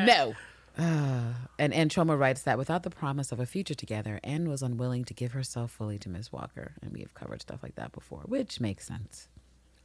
no." 0.05 0.33
And 1.57 1.73
Anne 1.73 1.87
Choma 1.87 2.17
writes 2.17 2.41
that 2.41 2.57
without 2.57 2.83
the 2.83 2.89
promise 2.89 3.31
of 3.31 3.39
a 3.39 3.45
future 3.45 3.73
together, 3.73 4.19
Anne 4.25 4.49
was 4.49 4.61
unwilling 4.61 5.05
to 5.05 5.13
give 5.13 5.31
herself 5.31 5.71
fully 5.71 5.97
to 5.99 6.09
Miss 6.09 6.33
Walker, 6.33 6.73
and 6.81 6.91
we 6.91 6.99
have 6.99 7.13
covered 7.13 7.41
stuff 7.41 7.63
like 7.63 7.75
that 7.75 7.93
before, 7.93 8.23
which 8.25 8.59
makes 8.59 8.85
sense. 8.85 9.29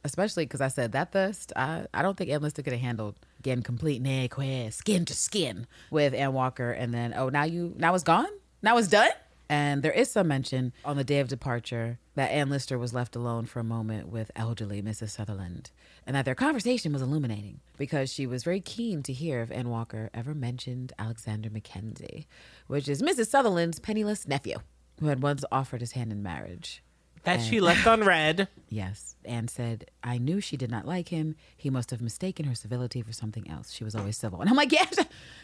Especially 0.03 0.45
because 0.45 0.59
I 0.59 0.67
said 0.67 0.91
that 0.91 1.13
thirst, 1.13 1.53
I, 1.55 1.85
I 1.93 2.01
don't 2.01 2.17
think 2.17 2.29
Ann 2.29 2.41
Lister 2.41 2.61
could 2.61 2.73
have 2.73 2.81
handled 2.81 3.15
getting 3.41 3.63
complete 3.63 4.03
neque, 4.03 4.73
skin 4.73 5.05
to 5.05 5.13
skin 5.13 5.65
with 5.91 6.13
Ann 6.13 6.33
Walker, 6.33 6.71
and 6.71 6.93
then 6.93 7.13
oh 7.15 7.29
now 7.29 7.43
you 7.43 7.73
now 7.77 7.93
it's 7.95 8.03
gone, 8.03 8.29
now 8.61 8.77
it's 8.77 8.87
done. 8.89 9.11
And 9.47 9.83
there 9.83 9.91
is 9.91 10.09
some 10.09 10.29
mention 10.29 10.71
on 10.85 10.95
the 10.95 11.03
day 11.03 11.19
of 11.19 11.27
departure 11.27 11.99
that 12.15 12.31
Ann 12.31 12.49
Lister 12.49 12.79
was 12.79 12.93
left 12.93 13.15
alone 13.15 13.45
for 13.45 13.59
a 13.59 13.65
moment 13.65 14.07
with 14.07 14.31
elderly 14.35 14.81
Mrs. 14.81 15.09
Sutherland, 15.09 15.71
and 16.05 16.15
that 16.15 16.25
their 16.25 16.35
conversation 16.35 16.93
was 16.93 17.01
illuminating 17.01 17.59
because 17.77 18.11
she 18.11 18.25
was 18.25 18.43
very 18.43 18.59
keen 18.61 19.03
to 19.03 19.13
hear 19.13 19.41
if 19.41 19.51
Ann 19.51 19.69
Walker 19.69 20.09
ever 20.13 20.33
mentioned 20.33 20.93
Alexander 20.97 21.49
Mackenzie, 21.49 22.27
which 22.67 22.87
is 22.87 23.01
Mrs. 23.01 23.27
Sutherland's 23.27 23.79
penniless 23.79 24.27
nephew, 24.27 24.57
who 24.99 25.07
had 25.07 25.21
once 25.21 25.43
offered 25.51 25.81
his 25.81 25.91
hand 25.93 26.11
in 26.11 26.21
marriage. 26.23 26.83
that 27.23 27.39
she 27.41 27.59
left 27.61 27.85
on 27.85 28.03
red. 28.03 28.47
Yes. 28.73 29.15
Anne 29.25 29.47
said, 29.49 29.91
I 30.01 30.17
knew 30.17 30.39
she 30.39 30.55
did 30.57 30.71
not 30.71 30.87
like 30.87 31.09
him. 31.09 31.35
He 31.57 31.69
must 31.69 31.91
have 31.91 32.01
mistaken 32.01 32.45
her 32.45 32.55
civility 32.55 33.01
for 33.01 33.11
something 33.11 33.47
else. 33.49 33.73
She 33.73 33.83
was 33.83 33.95
always 33.95 34.17
civil. 34.17 34.39
And 34.41 34.49
I'm 34.49 34.55
like, 34.55 34.71
yeah, 34.71 34.85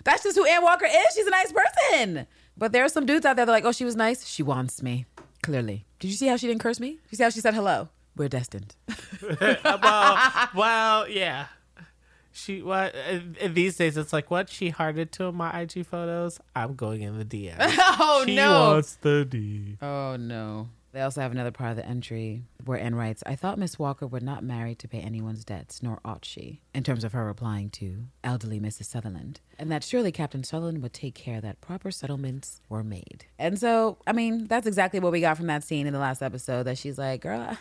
that's 0.05 0.23
just 0.23 0.37
who 0.37 0.45
Anne 0.45 0.63
Walker 0.63 0.85
is. 0.85 1.13
She's 1.13 1.27
a 1.27 1.29
nice 1.29 1.51
person. 1.51 2.25
But 2.57 2.71
there 2.71 2.85
are 2.85 2.89
some 2.89 3.05
dudes 3.05 3.25
out 3.25 3.35
there 3.35 3.45
that 3.45 3.51
are 3.51 3.55
like, 3.55 3.65
oh, 3.65 3.73
she 3.73 3.83
was 3.85 3.95
nice. 3.97 4.25
She 4.25 4.41
wants 4.41 4.81
me. 4.81 5.05
Clearly. 5.43 5.85
Did 5.99 6.07
you 6.07 6.13
see 6.15 6.27
how 6.27 6.37
she 6.37 6.47
didn't 6.47 6.61
curse 6.61 6.79
me? 6.79 6.91
Did 6.91 6.99
you 7.11 7.15
see 7.17 7.23
how 7.23 7.29
she 7.29 7.41
said 7.41 7.53
hello? 7.53 7.89
We're 8.17 8.29
destined. 8.29 8.75
well, 9.41 10.49
well, 10.55 11.09
yeah. 11.09 11.47
She 12.31 12.61
what 12.61 12.93
uh, 12.93 13.47
these 13.47 13.77
days 13.77 13.97
it's 13.97 14.13
like 14.13 14.29
what 14.29 14.49
she 14.49 14.69
hearted 14.69 15.11
to 15.13 15.31
my 15.31 15.61
IG 15.61 15.85
photos. 15.85 16.39
I'm 16.55 16.75
going 16.75 17.01
in 17.01 17.17
the 17.17 17.25
DM. 17.25 17.55
oh, 17.59 18.23
she 18.25 18.35
no. 18.35 18.71
wants 18.71 18.95
the 18.95 19.25
D. 19.25 19.77
Oh, 19.81 20.17
no. 20.17 20.69
They 20.97 21.01
also 21.01 21.21
have 21.21 21.31
another 21.31 21.51
part 21.51 21.71
of 21.71 21.77
the 21.77 21.85
entry 21.85 22.43
where 22.65 22.79
Anne 22.79 22.95
writes, 22.95 23.21
I 23.25 23.35
thought 23.35 23.59
Miss 23.59 23.77
Walker 23.77 24.07
would 24.07 24.23
not 24.23 24.43
marry 24.43 24.73
to 24.75 24.87
pay 24.87 24.99
anyone's 24.99 25.45
debts, 25.45 25.83
nor 25.83 25.99
ought 26.03 26.25
she, 26.25 26.61
in 26.73 26.83
terms 26.83 27.03
of 27.03 27.13
her 27.13 27.25
replying 27.25 27.69
to 27.71 28.05
elderly 28.23 28.59
Mrs. 28.59 28.85
Sutherland, 28.85 29.39
and 29.59 29.71
that 29.71 29.83
surely 29.83 30.11
Captain 30.11 30.43
Sutherland 30.43 30.81
would 30.81 30.93
take 30.93 31.13
care 31.13 31.39
that 31.39 31.61
proper 31.61 31.91
settlements 31.91 32.61
were 32.67 32.83
made. 32.83 33.25
And 33.37 33.59
so, 33.59 33.97
I 34.07 34.13
mean, 34.13 34.47
that's 34.47 34.65
exactly 34.65 34.99
what 34.99 35.11
we 35.11 35.21
got 35.21 35.37
from 35.37 35.47
that 35.47 35.63
scene 35.63 35.85
in 35.85 35.93
the 35.93 35.99
last 35.99 36.23
episode 36.23 36.63
that 36.63 36.79
she's 36.79 36.97
like, 36.97 37.21
girl, 37.21 37.57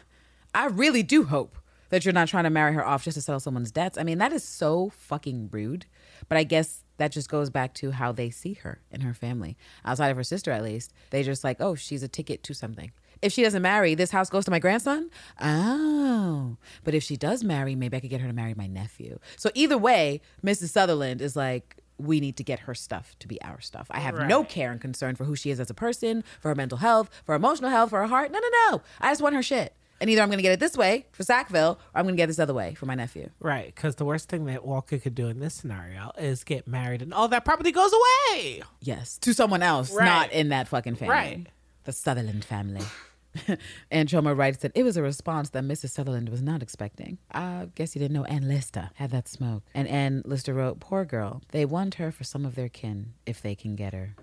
I, 0.57 0.67
really 0.67 1.03
do 1.03 1.25
hope 1.25 1.59
that 1.91 2.05
you're 2.05 2.15
not 2.15 2.29
trying 2.29 2.45
to 2.45 2.51
marry 2.51 2.73
her 2.75 2.85
off 2.85 3.05
just 3.05 3.17
to 3.17 3.21
settle 3.21 3.41
someone's 3.41 3.71
debts. 3.71 3.99
I 3.99 4.03
mean, 4.03 4.19
that 4.19 4.33
is 4.33 4.43
so 4.43 4.91
fucking 4.91 5.51
rude. 5.53 5.87
But 6.29 6.39
I 6.39 6.45
guess 6.45 6.83
that 6.97 7.13
just 7.13 7.29
goes 7.29 7.51
back 7.51 7.75
to 7.75 7.93
how 7.93 8.13
they 8.13 8.31
see 8.31 8.55
her 8.55 8.81
and 8.91 9.03
her 9.03 9.15
family. 9.15 9.57
Outside 9.85 10.09
of 10.09 10.17
her 10.17 10.25
sister, 10.25 10.51
at 10.51 10.63
least, 10.63 10.93
they 11.11 11.23
just 11.23 11.45
like, 11.45 11.61
oh, 11.61 11.75
she's 11.75 12.03
a 12.03 12.09
ticket 12.09 12.43
to 12.45 12.55
something. 12.55 12.91
If 13.23 13.33
she 13.33 13.43
doesn't 13.43 13.63
marry, 13.63 13.95
this 13.95 14.11
house 14.11 14.29
goes 14.29 14.45
to 14.47 14.51
my 14.51 14.59
grandson. 14.59 15.11
Oh, 15.41 16.57
but 16.85 16.95
if 16.95 17.03
she 17.03 17.17
does 17.17 17.43
marry, 17.45 17.75
maybe 17.75 17.97
I 17.97 18.01
could 18.01 18.11
get 18.11 18.21
her 18.21 18.27
to 18.27 18.35
marry 18.35 18.55
my 18.55 18.67
nephew. 18.67 19.19
So 19.37 19.51
either 19.55 19.79
way, 19.79 20.21
Mrs. 20.45 20.69
Sutherland 20.71 21.23
is 21.23 21.37
like, 21.37 21.77
we 21.99 22.21
need 22.21 22.37
to 22.37 22.45
get 22.45 22.61
her 22.61 22.75
stuff 22.75 23.17
to 23.21 23.29
be 23.29 23.41
our 23.41 23.61
stuff. 23.61 23.87
I 23.91 24.01
have 24.01 24.29
no 24.29 24.45
care 24.45 24.71
and 24.71 24.81
concern 24.81 25.17
for 25.17 25.25
who 25.25 25.35
she 25.35 25.51
is 25.51 25.61
as 25.61 25.71
a 25.71 25.75
person, 25.75 26.25
for 26.41 26.49
her 26.49 26.55
mental 26.55 26.79
health, 26.79 27.09
for 27.25 27.33
her 27.33 27.37
emotional 27.37 27.71
health, 27.71 27.91
for 27.91 28.01
her 28.01 28.07
heart. 28.07 28.31
No, 28.31 28.39
no, 28.39 28.49
no. 28.71 28.83
I 29.01 29.11
just 29.11 29.23
want 29.23 29.35
her 29.35 29.43
shit. 29.43 29.75
And 30.01 30.11
either 30.11 30.21
I'm 30.23 30.29
going 30.29 30.39
to 30.39 30.43
get 30.43 30.53
it 30.53 30.61
this 30.61 30.77
way 30.77 31.07
for 31.13 31.23
Sackville, 31.23 31.79
or 31.95 31.99
I'm 31.99 32.05
going 32.05 32.17
to 32.17 32.21
get 32.21 32.27
this 32.27 32.39
other 32.39 32.55
way 32.55 32.75
for 32.75 32.87
my 32.87 32.95
nephew. 32.95 33.31
Right, 33.41 33.75
because 33.75 33.97
the 33.97 34.05
worst 34.05 34.29
thing 34.29 34.45
that 34.47 34.65
Walker 34.65 34.99
could 34.99 35.15
do 35.15 35.29
in 35.29 35.41
this 35.41 35.55
scenario 35.55 36.13
is 36.19 36.45
get 36.45 36.67
married 36.69 37.03
and 37.03 37.15
all 37.15 37.29
that 37.29 37.45
property 37.45 37.73
goes 37.73 37.93
away. 37.93 38.63
Yes, 38.81 39.17
to 39.19 39.33
someone 39.33 39.63
else, 39.63 39.91
Right. 39.93 40.05
not 40.05 40.33
in 40.33 40.51
that 40.51 40.69
fucking 40.69 40.97
family. 40.97 41.15
Right. 41.15 41.47
The 41.85 41.93
Sutherland 41.93 42.45
family. 42.45 42.85
and 43.91 44.09
Choma 44.09 44.35
writes 44.35 44.59
that 44.59 44.73
it 44.75 44.83
was 44.83 44.97
a 44.97 45.03
response 45.03 45.51
that 45.51 45.63
Mrs. 45.65 45.91
Sutherland 45.91 46.29
was 46.29 46.43
not 46.43 46.63
expecting. 46.63 47.19
I 47.33 47.69
guess 47.75 47.95
you 47.95 48.01
didn't 48.01 48.15
know 48.15 48.25
Ann 48.25 48.49
Lister 48.49 48.91
had 48.95 49.11
that 49.11 49.29
smoke. 49.29 49.63
And 49.75 49.87
Ann 49.89 50.23
Lister 50.25 50.55
wrote, 50.55 50.81
Poor 50.81 51.05
girl, 51.05 51.43
they 51.53 51.65
want 51.65 51.97
her 51.97 52.11
for 52.11 52.25
some 52.25 52.45
of 52.45 52.55
their 52.55 52.69
kin 52.69 53.13
if 53.27 53.41
they 53.43 53.55
can 53.55 53.77
get 53.77 53.93
her. 53.93 54.15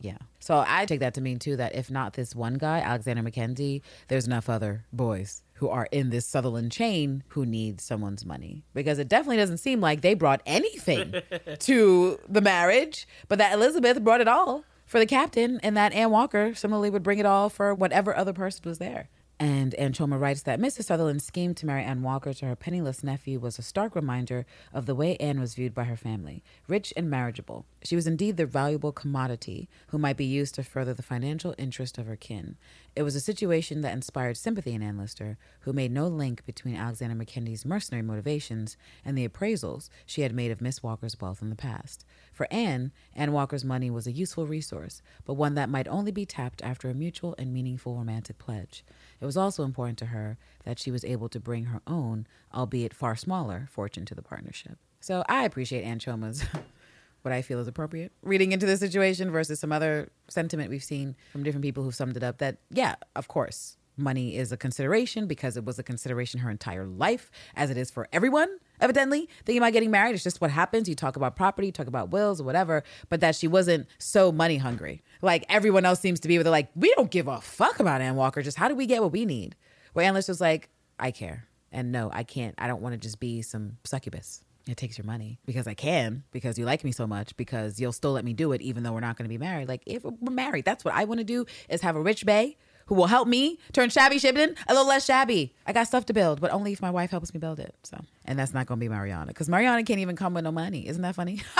Yeah. 0.00 0.18
So 0.40 0.64
I 0.66 0.86
take 0.86 1.00
that 1.00 1.14
to 1.14 1.20
mean, 1.20 1.38
too, 1.38 1.56
that 1.56 1.74
if 1.74 1.90
not 1.90 2.14
this 2.14 2.34
one 2.34 2.54
guy, 2.54 2.80
Alexander 2.80 3.22
Mackenzie, 3.22 3.82
there's 4.08 4.26
enough 4.26 4.48
other 4.48 4.84
boys 4.92 5.42
who 5.54 5.68
are 5.68 5.88
in 5.92 6.10
this 6.10 6.26
Sutherland 6.26 6.72
chain 6.72 7.22
who 7.28 7.46
need 7.46 7.80
someone's 7.80 8.26
money. 8.26 8.64
Because 8.74 8.98
it 8.98 9.08
definitely 9.08 9.36
doesn't 9.36 9.58
seem 9.58 9.80
like 9.80 10.00
they 10.00 10.14
brought 10.14 10.42
anything 10.44 11.14
to 11.60 12.18
the 12.28 12.40
marriage, 12.40 13.06
but 13.28 13.38
that 13.38 13.52
Elizabeth 13.52 14.02
brought 14.02 14.20
it 14.20 14.28
all 14.28 14.64
for 14.84 14.98
the 14.98 15.06
captain, 15.06 15.58
and 15.62 15.76
that 15.76 15.92
Ann 15.92 16.10
Walker 16.10 16.54
similarly 16.54 16.90
would 16.90 17.02
bring 17.02 17.18
it 17.18 17.24
all 17.24 17.48
for 17.48 17.74
whatever 17.74 18.14
other 18.14 18.32
person 18.32 18.62
was 18.64 18.78
there. 18.78 19.08
And 19.42 19.74
Ann 19.74 19.92
writes 19.92 20.42
that 20.42 20.60
Mrs. 20.60 20.84
Sutherland's 20.84 21.24
scheme 21.24 21.52
to 21.56 21.66
marry 21.66 21.82
Ann 21.82 22.02
Walker 22.02 22.32
to 22.32 22.46
her 22.46 22.54
penniless 22.54 23.02
nephew 23.02 23.40
was 23.40 23.58
a 23.58 23.62
stark 23.62 23.96
reminder 23.96 24.46
of 24.72 24.86
the 24.86 24.94
way 24.94 25.16
Anne 25.16 25.40
was 25.40 25.56
viewed 25.56 25.74
by 25.74 25.82
her 25.82 25.96
family 25.96 26.44
rich 26.68 26.92
and 26.96 27.10
marriageable. 27.10 27.66
She 27.82 27.96
was 27.96 28.06
indeed 28.06 28.36
the 28.36 28.46
valuable 28.46 28.92
commodity 28.92 29.68
who 29.88 29.98
might 29.98 30.16
be 30.16 30.24
used 30.24 30.54
to 30.54 30.62
further 30.62 30.94
the 30.94 31.02
financial 31.02 31.56
interest 31.58 31.98
of 31.98 32.06
her 32.06 32.14
kin. 32.14 32.56
It 32.94 33.02
was 33.02 33.16
a 33.16 33.20
situation 33.20 33.80
that 33.80 33.94
inspired 33.94 34.36
sympathy 34.36 34.74
in 34.74 34.82
Ann 34.82 34.96
Lister, 34.96 35.38
who 35.62 35.72
made 35.72 35.90
no 35.90 36.06
link 36.06 36.46
between 36.46 36.76
Alexander 36.76 37.16
Mackenzie's 37.16 37.64
mercenary 37.64 38.02
motivations 38.02 38.76
and 39.04 39.18
the 39.18 39.26
appraisals 39.26 39.88
she 40.06 40.22
had 40.22 40.32
made 40.32 40.52
of 40.52 40.60
Miss 40.60 40.84
Walker's 40.84 41.20
wealth 41.20 41.42
in 41.42 41.50
the 41.50 41.56
past. 41.56 42.04
For 42.32 42.46
Anne, 42.52 42.92
Anne 43.16 43.32
Walker's 43.32 43.64
money 43.64 43.90
was 43.90 44.06
a 44.06 44.12
useful 44.12 44.46
resource, 44.46 45.02
but 45.24 45.34
one 45.34 45.56
that 45.56 45.68
might 45.68 45.88
only 45.88 46.12
be 46.12 46.26
tapped 46.26 46.62
after 46.62 46.88
a 46.88 46.94
mutual 46.94 47.34
and 47.38 47.52
meaningful 47.52 47.96
romantic 47.96 48.38
pledge. 48.38 48.84
It 49.22 49.24
was 49.24 49.36
also 49.36 49.62
important 49.62 49.98
to 50.00 50.06
her 50.06 50.36
that 50.64 50.80
she 50.80 50.90
was 50.90 51.04
able 51.04 51.28
to 51.28 51.38
bring 51.38 51.66
her 51.66 51.80
own, 51.86 52.26
albeit 52.52 52.92
far 52.92 53.14
smaller, 53.14 53.68
fortune 53.70 54.04
to 54.06 54.16
the 54.16 54.22
partnership. 54.22 54.78
So 54.98 55.22
I 55.28 55.44
appreciate 55.44 55.84
Ann 55.84 56.00
what 57.22 57.32
I 57.32 57.40
feel 57.40 57.60
is 57.60 57.68
appropriate 57.68 58.10
reading 58.22 58.50
into 58.50 58.66
the 58.66 58.76
situation 58.76 59.30
versus 59.30 59.60
some 59.60 59.70
other 59.70 60.10
sentiment 60.28 60.70
we've 60.70 60.82
seen 60.82 61.14
from 61.30 61.44
different 61.44 61.62
people 61.62 61.84
who've 61.84 61.94
summed 61.94 62.16
it 62.16 62.24
up 62.24 62.38
that, 62.38 62.58
yeah, 62.70 62.96
of 63.14 63.28
course, 63.28 63.76
money 63.96 64.36
is 64.36 64.50
a 64.50 64.56
consideration 64.56 65.28
because 65.28 65.56
it 65.56 65.64
was 65.64 65.78
a 65.78 65.84
consideration 65.84 66.40
her 66.40 66.50
entire 66.50 66.84
life, 66.84 67.30
as 67.54 67.70
it 67.70 67.76
is 67.76 67.92
for 67.92 68.08
everyone, 68.12 68.58
evidently. 68.82 69.28
Thinking 69.44 69.62
about 69.62 69.72
getting 69.72 69.90
married, 69.90 70.14
it's 70.14 70.24
just 70.24 70.40
what 70.40 70.50
happens. 70.50 70.88
You 70.88 70.94
talk 70.94 71.16
about 71.16 71.36
property, 71.36 71.72
talk 71.72 71.86
about 71.86 72.10
wills 72.10 72.40
or 72.40 72.44
whatever, 72.44 72.82
but 73.08 73.20
that 73.20 73.36
she 73.36 73.48
wasn't 73.48 73.86
so 73.98 74.32
money 74.32 74.58
hungry. 74.58 75.02
Like 75.22 75.46
everyone 75.48 75.84
else 75.86 76.00
seems 76.00 76.20
to 76.20 76.28
be, 76.28 76.36
they're 76.38 76.50
like, 76.50 76.70
we 76.74 76.92
don't 76.94 77.10
give 77.10 77.28
a 77.28 77.40
fuck 77.40 77.80
about 77.80 78.00
Ann 78.00 78.16
Walker. 78.16 78.42
Just 78.42 78.58
how 78.58 78.68
do 78.68 78.74
we 78.74 78.86
get 78.86 79.00
what 79.00 79.12
we 79.12 79.24
need? 79.24 79.56
Where 79.92 80.04
Ann 80.04 80.14
was 80.14 80.40
like, 80.40 80.68
I 80.98 81.10
care. 81.12 81.46
And 81.70 81.90
no, 81.92 82.10
I 82.12 82.24
can't. 82.24 82.54
I 82.58 82.66
don't 82.66 82.82
want 82.82 82.94
to 82.94 82.98
just 82.98 83.18
be 83.18 83.40
some 83.40 83.78
succubus. 83.84 84.44
It 84.68 84.76
takes 84.76 84.96
your 84.96 85.06
money 85.06 85.40
because 85.44 85.66
I 85.66 85.74
can, 85.74 86.22
because 86.30 86.56
you 86.56 86.64
like 86.64 86.84
me 86.84 86.92
so 86.92 87.06
much, 87.06 87.36
because 87.36 87.80
you'll 87.80 87.92
still 87.92 88.12
let 88.12 88.24
me 88.24 88.32
do 88.32 88.52
it 88.52 88.60
even 88.60 88.82
though 88.82 88.92
we're 88.92 89.00
not 89.00 89.16
going 89.16 89.24
to 89.24 89.32
be 89.32 89.38
married. 89.38 89.68
Like 89.68 89.82
if 89.86 90.04
we're 90.04 90.32
married, 90.32 90.64
that's 90.64 90.84
what 90.84 90.94
I 90.94 91.04
want 91.04 91.18
to 91.18 91.24
do 91.24 91.46
is 91.68 91.80
have 91.80 91.96
a 91.96 92.00
rich 92.00 92.24
bae 92.24 92.54
who 92.92 92.98
will 92.98 93.06
help 93.06 93.26
me 93.26 93.58
turn 93.72 93.88
shabby 93.88 94.16
Shibden 94.16 94.54
a 94.68 94.74
little 94.74 94.86
less 94.86 95.06
shabby. 95.06 95.54
I 95.66 95.72
got 95.72 95.86
stuff 95.86 96.04
to 96.06 96.12
build, 96.12 96.42
but 96.42 96.50
only 96.50 96.72
if 96.72 96.82
my 96.82 96.90
wife 96.90 97.10
helps 97.10 97.32
me 97.32 97.40
build 97.40 97.58
it. 97.58 97.74
So, 97.84 97.98
and 98.26 98.38
that's 98.38 98.52
not 98.52 98.66
going 98.66 98.78
to 98.78 98.84
be 98.84 98.88
Mariana 98.90 99.28
because 99.28 99.48
Mariana 99.48 99.82
can't 99.82 100.00
even 100.00 100.14
come 100.14 100.34
with 100.34 100.44
no 100.44 100.52
money. 100.52 100.86
Isn't 100.86 101.00
that 101.00 101.14
funny? 101.14 101.40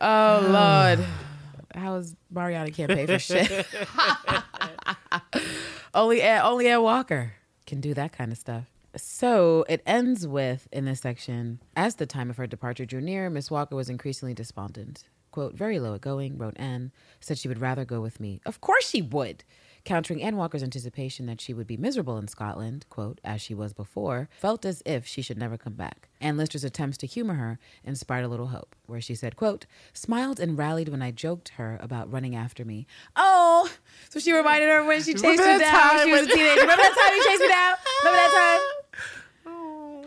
oh 0.00 0.96
Lord, 0.98 1.06
how 1.74 1.96
is 1.96 2.16
Mariana 2.30 2.70
can't 2.70 2.90
pay 2.90 3.04
for 3.04 3.18
shit? 3.18 3.66
only 5.94 6.22
Ed, 6.22 6.40
only 6.40 6.68
Ed 6.68 6.78
Walker 6.78 7.34
can 7.66 7.82
do 7.82 7.92
that 7.92 8.12
kind 8.12 8.32
of 8.32 8.38
stuff. 8.38 8.64
So 8.96 9.66
it 9.68 9.82
ends 9.84 10.26
with 10.26 10.66
in 10.72 10.86
this 10.86 11.00
section, 11.00 11.60
as 11.76 11.96
the 11.96 12.06
time 12.06 12.30
of 12.30 12.38
her 12.38 12.46
departure 12.46 12.86
drew 12.86 13.02
near, 13.02 13.28
Miss 13.28 13.50
Walker 13.50 13.76
was 13.76 13.90
increasingly 13.90 14.32
despondent. 14.32 15.04
Quote, 15.38 15.54
very 15.54 15.78
low 15.78 15.94
at 15.94 16.00
going, 16.00 16.36
wrote 16.36 16.56
Anne, 16.56 16.90
said 17.20 17.38
she 17.38 17.46
would 17.46 17.60
rather 17.60 17.84
go 17.84 18.00
with 18.00 18.18
me. 18.18 18.40
Of 18.44 18.60
course 18.60 18.88
she 18.88 19.00
would. 19.00 19.44
Countering 19.84 20.20
Anne 20.20 20.36
Walker's 20.36 20.64
anticipation 20.64 21.26
that 21.26 21.40
she 21.40 21.54
would 21.54 21.68
be 21.68 21.76
miserable 21.76 22.18
in 22.18 22.26
Scotland, 22.26 22.86
quote, 22.90 23.20
as 23.22 23.40
she 23.40 23.54
was 23.54 23.72
before, 23.72 24.28
felt 24.40 24.64
as 24.64 24.82
if 24.84 25.06
she 25.06 25.22
should 25.22 25.38
never 25.38 25.56
come 25.56 25.74
back. 25.74 26.08
Anne 26.20 26.36
Lister's 26.36 26.64
attempts 26.64 26.98
to 26.98 27.06
humor 27.06 27.34
her 27.34 27.60
inspired 27.84 28.24
a 28.24 28.28
little 28.28 28.48
hope, 28.48 28.74
where 28.86 29.00
she 29.00 29.14
said, 29.14 29.36
quote, 29.36 29.66
smiled 29.92 30.40
and 30.40 30.58
rallied 30.58 30.88
when 30.88 31.02
I 31.02 31.12
joked 31.12 31.50
her 31.50 31.78
about 31.80 32.10
running 32.10 32.34
after 32.34 32.64
me. 32.64 32.88
Oh, 33.14 33.70
so 34.10 34.18
she 34.18 34.32
reminded 34.32 34.68
her 34.68 34.84
when 34.84 35.04
she 35.04 35.14
chased 35.14 35.38
that 35.38 35.60
down 35.60 36.04
she 36.04 36.10
was 36.10 36.22
a 36.22 36.26
teenager. 36.26 36.62
Remember 36.62 36.82
that 36.82 36.96
time 36.98 37.16
you 37.16 37.24
chased 37.24 37.42
me 37.42 37.46
down? 37.46 37.76
Remember 38.02 38.16
that 38.16 38.58
time? 38.58 38.77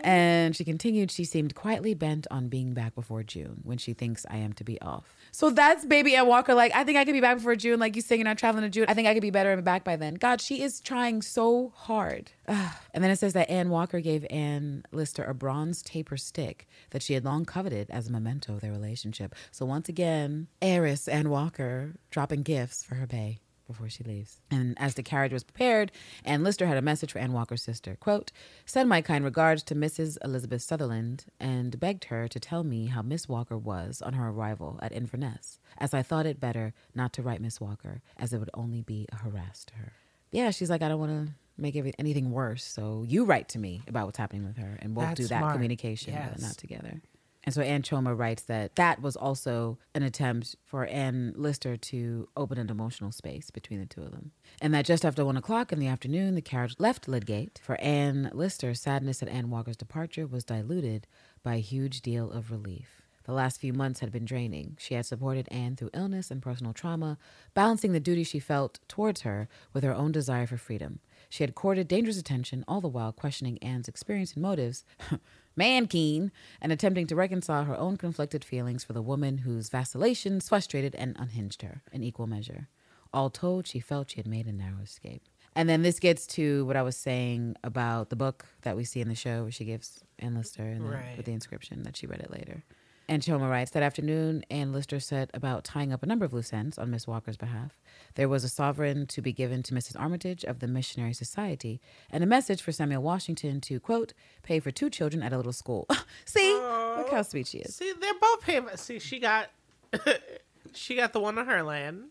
And 0.02 0.54
she 0.56 0.64
continued, 0.64 1.10
she 1.10 1.24
seemed 1.24 1.54
quietly 1.54 1.94
bent 1.94 2.26
on 2.30 2.48
being 2.48 2.74
back 2.74 2.94
before 2.94 3.22
June 3.22 3.60
when 3.62 3.78
she 3.78 3.92
thinks 3.92 4.26
I 4.28 4.38
am 4.38 4.52
to 4.54 4.64
be 4.64 4.80
off. 4.82 5.14
So 5.30 5.50
that's 5.50 5.84
baby 5.84 6.16
Ann 6.16 6.26
Walker. 6.26 6.54
Like, 6.54 6.74
I 6.74 6.84
think 6.84 6.98
I 6.98 7.04
could 7.04 7.12
be 7.12 7.20
back 7.20 7.36
before 7.36 7.56
June. 7.56 7.78
Like 7.78 7.96
you 7.96 8.02
saying 8.02 8.22
not 8.24 8.38
traveling 8.38 8.64
to 8.64 8.70
June. 8.70 8.86
I 8.88 8.94
think 8.94 9.08
I 9.08 9.14
could 9.14 9.22
be 9.22 9.30
better 9.30 9.52
and 9.52 9.64
back 9.64 9.84
by 9.84 9.96
then. 9.96 10.14
God, 10.14 10.40
she 10.40 10.62
is 10.62 10.80
trying 10.80 11.22
so 11.22 11.72
hard. 11.74 12.32
And 12.94 13.02
then 13.02 13.10
it 13.10 13.18
says 13.18 13.32
that 13.32 13.48
Ann 13.48 13.70
Walker 13.70 14.00
gave 14.00 14.26
Ann 14.28 14.84
Lister 14.92 15.24
a 15.24 15.32
bronze 15.32 15.82
taper 15.82 16.18
stick 16.18 16.68
that 16.90 17.02
she 17.02 17.14
had 17.14 17.24
long 17.24 17.46
coveted 17.46 17.88
as 17.90 18.06
a 18.06 18.12
memento 18.12 18.52
of 18.52 18.60
their 18.60 18.70
relationship. 18.70 19.34
So 19.50 19.64
once 19.64 19.88
again, 19.88 20.48
heiress 20.60 21.08
Ann 21.08 21.30
Walker 21.30 21.94
dropping 22.10 22.42
gifts 22.42 22.84
for 22.84 22.96
her 22.96 23.06
bae 23.06 23.38
before 23.72 23.88
she 23.88 24.04
leaves. 24.04 24.40
And 24.50 24.76
as 24.78 24.94
the 24.94 25.02
carriage 25.02 25.32
was 25.32 25.42
prepared, 25.44 25.90
Ann 26.24 26.44
Lister 26.44 26.66
had 26.66 26.76
a 26.76 26.82
message 26.82 27.12
for 27.12 27.18
Ann 27.18 27.32
Walker's 27.32 27.62
sister. 27.62 27.96
Quote, 27.98 28.30
send 28.66 28.88
my 28.88 29.00
kind 29.00 29.24
regards 29.24 29.62
to 29.64 29.74
Mrs. 29.74 30.18
Elizabeth 30.24 30.62
Sutherland 30.62 31.24
and 31.40 31.80
begged 31.80 32.04
her 32.04 32.28
to 32.28 32.38
tell 32.40 32.62
me 32.64 32.86
how 32.86 33.02
Miss 33.02 33.28
Walker 33.28 33.58
was 33.58 34.00
on 34.02 34.12
her 34.14 34.28
arrival 34.28 34.78
at 34.82 34.92
Inverness, 34.92 35.58
as 35.78 35.92
I 35.94 36.02
thought 36.02 36.26
it 36.26 36.38
better 36.40 36.74
not 36.94 37.12
to 37.14 37.22
write 37.22 37.40
Miss 37.40 37.60
Walker, 37.60 38.02
as 38.16 38.32
it 38.32 38.38
would 38.38 38.50
only 38.54 38.82
be 38.82 39.06
a 39.12 39.16
harass 39.16 39.64
to 39.66 39.74
her. 39.74 39.92
Yeah, 40.30 40.50
she's 40.50 40.70
like, 40.70 40.82
I 40.82 40.88
don't 40.88 41.00
want 41.00 41.26
to 41.26 41.32
make 41.58 41.76
every, 41.76 41.92
anything 41.98 42.30
worse, 42.30 42.64
so 42.64 43.04
you 43.06 43.24
write 43.24 43.48
to 43.50 43.58
me 43.58 43.82
about 43.86 44.06
what's 44.06 44.18
happening 44.18 44.44
with 44.46 44.56
her, 44.56 44.78
and 44.80 44.96
we'll 44.96 45.06
That's 45.06 45.20
do 45.20 45.26
that 45.28 45.40
smart. 45.40 45.52
communication, 45.54 46.14
but 46.14 46.40
not 46.40 46.56
together. 46.56 47.02
And 47.44 47.54
so 47.54 47.60
Ann 47.60 47.82
Choma 47.82 48.14
writes 48.14 48.44
that 48.44 48.76
that 48.76 49.02
was 49.02 49.16
also 49.16 49.78
an 49.94 50.02
attempt 50.02 50.54
for 50.64 50.86
Ann 50.86 51.34
Lister 51.36 51.76
to 51.76 52.28
open 52.36 52.58
an 52.58 52.70
emotional 52.70 53.10
space 53.10 53.50
between 53.50 53.80
the 53.80 53.86
two 53.86 54.02
of 54.02 54.12
them. 54.12 54.30
And 54.60 54.72
that 54.74 54.84
just 54.84 55.04
after 55.04 55.24
one 55.24 55.36
o'clock 55.36 55.72
in 55.72 55.80
the 55.80 55.88
afternoon, 55.88 56.34
the 56.34 56.40
carriage 56.42 56.76
left 56.78 57.06
Lidgate. 57.06 57.58
For 57.60 57.80
Ann 57.80 58.30
Lister, 58.32 58.74
sadness 58.74 59.22
at 59.22 59.28
Ann 59.28 59.50
Walker's 59.50 59.76
departure 59.76 60.26
was 60.26 60.44
diluted 60.44 61.06
by 61.42 61.56
a 61.56 61.58
huge 61.58 62.00
deal 62.00 62.30
of 62.30 62.52
relief. 62.52 63.02
The 63.24 63.32
last 63.32 63.60
few 63.60 63.72
months 63.72 64.00
had 64.00 64.10
been 64.10 64.24
draining. 64.24 64.76
She 64.80 64.94
had 64.94 65.06
supported 65.06 65.48
Anne 65.50 65.76
through 65.76 65.90
illness 65.94 66.30
and 66.30 66.42
personal 66.42 66.72
trauma, 66.72 67.18
balancing 67.54 67.92
the 67.92 68.00
duty 68.00 68.24
she 68.24 68.40
felt 68.40 68.80
towards 68.88 69.20
her 69.20 69.48
with 69.72 69.84
her 69.84 69.94
own 69.94 70.10
desire 70.10 70.46
for 70.46 70.56
freedom. 70.56 70.98
She 71.32 71.42
had 71.44 71.54
courted 71.54 71.88
dangerous 71.88 72.18
attention, 72.18 72.62
all 72.68 72.82
the 72.82 72.88
while 72.88 73.10
questioning 73.10 73.56
Anne's 73.62 73.88
experience 73.88 74.34
and 74.34 74.42
motives, 74.42 74.84
man 75.56 75.86
keen, 75.86 76.30
and 76.60 76.70
attempting 76.70 77.06
to 77.06 77.16
reconcile 77.16 77.64
her 77.64 77.74
own 77.74 77.96
conflicted 77.96 78.44
feelings 78.44 78.84
for 78.84 78.92
the 78.92 79.00
woman 79.00 79.38
whose 79.38 79.70
vacillations 79.70 80.50
frustrated 80.50 80.94
and 80.94 81.16
unhinged 81.18 81.62
her 81.62 81.80
in 81.90 82.02
equal 82.02 82.26
measure. 82.26 82.68
All 83.14 83.30
told, 83.30 83.66
she 83.66 83.80
felt 83.80 84.10
she 84.10 84.18
had 84.18 84.26
made 84.26 84.46
a 84.46 84.52
narrow 84.52 84.82
escape. 84.82 85.22
And 85.56 85.70
then 85.70 85.80
this 85.80 85.98
gets 85.98 86.26
to 86.28 86.66
what 86.66 86.76
I 86.76 86.82
was 86.82 86.98
saying 86.98 87.56
about 87.64 88.10
the 88.10 88.16
book 88.16 88.44
that 88.60 88.76
we 88.76 88.84
see 88.84 89.00
in 89.00 89.08
the 89.08 89.14
show 89.14 89.44
where 89.44 89.50
she 89.50 89.64
gives 89.64 90.04
Ann 90.18 90.34
Lister 90.34 90.62
and 90.62 90.86
Right. 90.86 91.16
with 91.16 91.24
the 91.24 91.32
inscription 91.32 91.84
that 91.84 91.96
she 91.96 92.06
read 92.06 92.20
it 92.20 92.30
later. 92.30 92.62
And 93.08 93.22
Choma 93.22 93.48
writes 93.48 93.72
that 93.72 93.82
afternoon, 93.82 94.44
Ann 94.50 94.72
Lister 94.72 95.00
set 95.00 95.30
about 95.34 95.64
tying 95.64 95.92
up 95.92 96.02
a 96.02 96.06
number 96.06 96.24
of 96.24 96.32
loose 96.32 96.52
ends 96.52 96.78
on 96.78 96.90
Miss 96.90 97.06
Walker's 97.06 97.36
behalf. 97.36 97.78
There 98.14 98.28
was 98.28 98.44
a 98.44 98.48
sovereign 98.48 99.06
to 99.08 99.20
be 99.20 99.32
given 99.32 99.62
to 99.64 99.74
Mrs. 99.74 99.98
Armitage 100.00 100.44
of 100.44 100.60
the 100.60 100.68
Missionary 100.68 101.12
Society, 101.12 101.80
and 102.10 102.22
a 102.22 102.26
message 102.26 102.62
for 102.62 102.72
Samuel 102.72 103.02
Washington 103.02 103.60
to, 103.62 103.80
quote, 103.80 104.12
pay 104.42 104.60
for 104.60 104.70
two 104.70 104.88
children 104.88 105.22
at 105.22 105.32
a 105.32 105.36
little 105.36 105.52
school. 105.52 105.86
See? 106.24 106.52
Look 106.52 107.10
how 107.10 107.18
oh. 107.18 107.22
sweet 107.22 107.48
she 107.48 107.58
is. 107.58 107.74
See, 107.74 107.92
they're 108.00 108.14
both 108.20 108.40
paying. 108.42 108.66
See, 108.76 108.98
she 108.98 109.18
got, 109.18 109.50
she 110.72 110.96
got 110.96 111.12
the 111.12 111.20
one 111.20 111.38
on 111.38 111.46
her 111.46 111.62
land, 111.62 112.04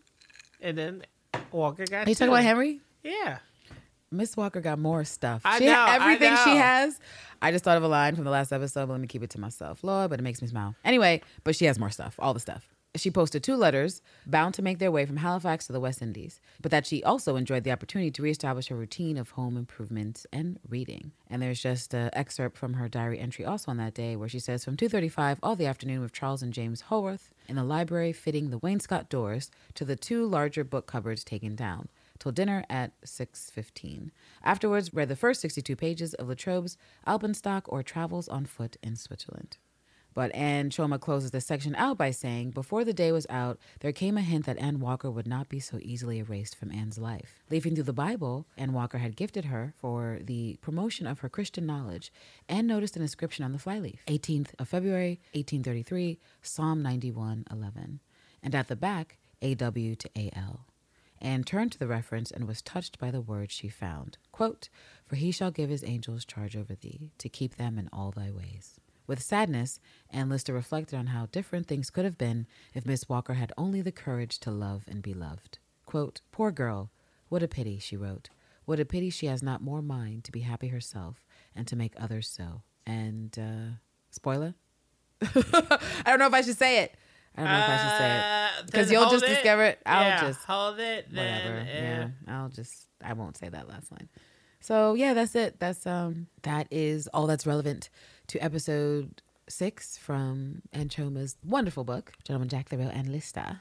and 0.60 0.76
then 0.76 1.02
Walker 1.50 1.86
got. 1.86 2.06
Are 2.06 2.10
you 2.10 2.14
talking 2.14 2.32
about 2.32 2.44
Henry? 2.44 2.80
Yeah. 3.02 3.38
Miss 4.12 4.36
Walker 4.36 4.60
got 4.60 4.78
more 4.78 5.04
stuff. 5.04 5.42
I 5.44 5.58
she 5.58 5.66
know, 5.66 5.72
I 5.72 5.94
everything 5.96 6.36
she 6.44 6.54
know. 6.54 6.60
has. 6.60 7.00
I 7.42 7.50
just 7.50 7.64
thought 7.64 7.76
of 7.76 7.82
a 7.82 7.88
line 7.88 8.14
from 8.14 8.22
the 8.22 8.30
last 8.30 8.52
episode, 8.52 8.86
but 8.86 8.92
let 8.92 9.00
me 9.00 9.08
keep 9.08 9.24
it 9.24 9.30
to 9.30 9.40
myself. 9.40 9.82
Lord, 9.82 10.10
but 10.10 10.20
it 10.20 10.22
makes 10.22 10.40
me 10.40 10.46
smile. 10.46 10.76
Anyway, 10.84 11.22
but 11.42 11.56
she 11.56 11.64
has 11.64 11.76
more 11.76 11.90
stuff, 11.90 12.14
all 12.20 12.32
the 12.32 12.38
stuff. 12.38 12.68
She 12.94 13.10
posted 13.10 13.42
two 13.42 13.56
letters 13.56 14.00
bound 14.26 14.54
to 14.54 14.62
make 14.62 14.78
their 14.78 14.92
way 14.92 15.06
from 15.06 15.16
Halifax 15.16 15.66
to 15.66 15.72
the 15.72 15.80
West 15.80 16.02
Indies, 16.02 16.40
but 16.60 16.70
that 16.70 16.86
she 16.86 17.02
also 17.02 17.34
enjoyed 17.34 17.64
the 17.64 17.72
opportunity 17.72 18.12
to 18.12 18.22
reestablish 18.22 18.68
her 18.68 18.76
routine 18.76 19.18
of 19.18 19.30
home 19.30 19.56
improvements 19.56 20.24
and 20.32 20.60
reading. 20.68 21.10
And 21.28 21.42
there's 21.42 21.60
just 21.60 21.94
an 21.94 22.10
excerpt 22.12 22.56
from 22.56 22.74
her 22.74 22.88
diary 22.88 23.18
entry 23.18 23.44
also 23.44 23.72
on 23.72 23.78
that 23.78 23.94
day 23.94 24.14
where 24.14 24.28
she 24.28 24.38
says, 24.38 24.64
From 24.64 24.76
2.35 24.76 25.38
all 25.42 25.56
the 25.56 25.66
afternoon 25.66 26.00
with 26.00 26.12
Charles 26.12 26.42
and 26.42 26.52
James 26.52 26.82
Howarth 26.82 27.32
in 27.48 27.56
the 27.56 27.64
library 27.64 28.12
fitting 28.12 28.50
the 28.50 28.60
wainscot 28.60 29.08
doors 29.08 29.50
to 29.74 29.84
the 29.84 29.96
two 29.96 30.26
larger 30.26 30.62
book 30.62 30.86
cupboards 30.86 31.24
taken 31.24 31.56
down 31.56 31.88
till 32.22 32.30
dinner 32.30 32.64
at 32.70 32.92
6.15. 33.02 34.10
Afterwards, 34.44 34.94
read 34.94 35.08
the 35.08 35.16
first 35.16 35.40
62 35.40 35.74
pages 35.74 36.14
of 36.14 36.28
Latrobe's 36.28 36.76
Alpenstock 37.04 37.62
or 37.66 37.82
Travels 37.82 38.28
on 38.28 38.46
Foot 38.46 38.76
in 38.80 38.94
Switzerland. 38.94 39.56
But 40.14 40.32
Anne 40.32 40.70
Choma 40.70 41.00
closes 41.00 41.32
this 41.32 41.46
section 41.46 41.74
out 41.74 41.98
by 41.98 42.12
saying, 42.12 42.50
Before 42.50 42.84
the 42.84 42.92
day 42.92 43.10
was 43.10 43.26
out, 43.28 43.58
there 43.80 43.92
came 43.92 44.16
a 44.16 44.20
hint 44.20 44.46
that 44.46 44.58
Anne 44.58 44.78
Walker 44.78 45.10
would 45.10 45.26
not 45.26 45.48
be 45.48 45.58
so 45.58 45.78
easily 45.80 46.18
erased 46.18 46.54
from 46.54 46.70
Anne's 46.70 46.98
life. 46.98 47.42
Leafing 47.50 47.74
through 47.74 47.84
the 47.84 47.92
Bible, 47.92 48.46
Anne 48.56 48.72
Walker 48.72 48.98
had 48.98 49.16
gifted 49.16 49.46
her 49.46 49.74
for 49.78 50.20
the 50.22 50.58
promotion 50.60 51.08
of 51.08 51.20
her 51.20 51.28
Christian 51.28 51.66
knowledge, 51.66 52.12
and 52.48 52.68
noticed 52.68 52.94
an 52.94 53.02
inscription 53.02 53.44
on 53.44 53.52
the 53.52 53.58
flyleaf 53.58 54.04
18th 54.06 54.50
of 54.60 54.68
February, 54.68 55.18
1833, 55.32 56.20
Psalm 56.40 56.82
91, 56.82 57.46
11. 57.50 58.00
And 58.44 58.54
at 58.54 58.68
the 58.68 58.76
back, 58.76 59.16
AW 59.42 59.94
to 59.98 60.10
AL. 60.14 60.66
Anne 61.22 61.44
turned 61.44 61.70
to 61.70 61.78
the 61.78 61.86
reference 61.86 62.32
and 62.32 62.48
was 62.48 62.60
touched 62.60 62.98
by 62.98 63.10
the 63.10 63.20
words 63.20 63.54
she 63.54 63.68
found. 63.68 64.18
Quote, 64.32 64.68
For 65.06 65.14
he 65.14 65.30
shall 65.30 65.52
give 65.52 65.70
his 65.70 65.84
angels 65.84 66.24
charge 66.24 66.56
over 66.56 66.74
thee, 66.74 67.12
to 67.18 67.28
keep 67.28 67.54
them 67.56 67.78
in 67.78 67.88
all 67.92 68.10
thy 68.10 68.30
ways. 68.30 68.80
With 69.06 69.22
sadness, 69.22 69.78
Anne 70.10 70.28
Lister 70.28 70.52
reflected 70.52 70.96
on 70.96 71.08
how 71.08 71.26
different 71.26 71.68
things 71.68 71.90
could 71.90 72.04
have 72.04 72.18
been 72.18 72.46
if 72.74 72.84
Miss 72.84 73.08
Walker 73.08 73.34
had 73.34 73.52
only 73.56 73.80
the 73.82 73.92
courage 73.92 74.38
to 74.40 74.50
love 74.50 74.82
and 74.88 75.00
be 75.00 75.14
loved. 75.14 75.58
Quote, 75.86 76.20
Poor 76.32 76.50
girl, 76.50 76.90
what 77.28 77.42
a 77.42 77.48
pity, 77.48 77.78
she 77.78 77.96
wrote. 77.96 78.30
What 78.64 78.80
a 78.80 78.84
pity 78.84 79.10
she 79.10 79.26
has 79.26 79.42
not 79.42 79.62
more 79.62 79.82
mind 79.82 80.24
to 80.24 80.32
be 80.32 80.40
happy 80.40 80.68
herself 80.68 81.24
and 81.54 81.66
to 81.68 81.76
make 81.76 81.94
others 81.96 82.28
so. 82.28 82.62
And, 82.84 83.36
uh, 83.38 83.76
spoiler? 84.10 84.54
I 85.22 86.02
don't 86.06 86.18
know 86.18 86.26
if 86.26 86.34
I 86.34 86.42
should 86.42 86.58
say 86.58 86.82
it. 86.82 86.96
I 87.36 87.40
don't 87.42 87.50
know 87.50 87.58
if 87.58 87.68
I 87.68 87.76
should 87.76 87.98
say 87.98 88.10
it. 88.14 88.20
Uh, 88.20 88.62
Because 88.66 88.88
then 88.88 88.98
you'll 89.00 89.10
just 89.10 89.24
it. 89.24 89.28
discover 89.28 89.64
it. 89.64 89.80
I'll 89.86 90.02
Yeah, 90.02 90.20
just 90.20 90.44
hold 90.44 90.78
it. 90.78 91.06
Then, 91.10 91.44
whatever. 91.44 91.60
uh, 91.60 91.64
yeah, 91.74 92.08
I'll 92.28 92.48
just 92.50 92.86
I 93.02 93.12
won't 93.14 93.36
say 93.36 93.48
that 93.48 93.68
last 93.68 93.90
line. 93.90 94.08
So 94.60 94.94
yeah, 94.94 95.14
that's 95.14 95.34
it. 95.34 95.58
That's 95.58 95.86
um 95.86 96.26
that 96.42 96.68
is 96.70 97.08
all 97.08 97.26
that's 97.26 97.46
relevant 97.46 97.88
to 98.28 98.38
episode 98.38 99.22
six 99.48 99.96
from 99.98 100.62
Anne 100.72 100.88
Choma's 100.88 101.36
wonderful 101.44 101.84
book, 101.84 102.12
Gentleman 102.24 102.48
Jack 102.48 102.68
the 102.68 102.78
Real 102.78 102.90
Anne 102.90 103.10
Lister. 103.10 103.60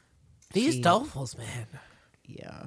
These 0.53 0.75
She- 0.75 0.81
dolefuls, 0.83 1.37
man. 1.37 1.67
Yeah. 2.25 2.65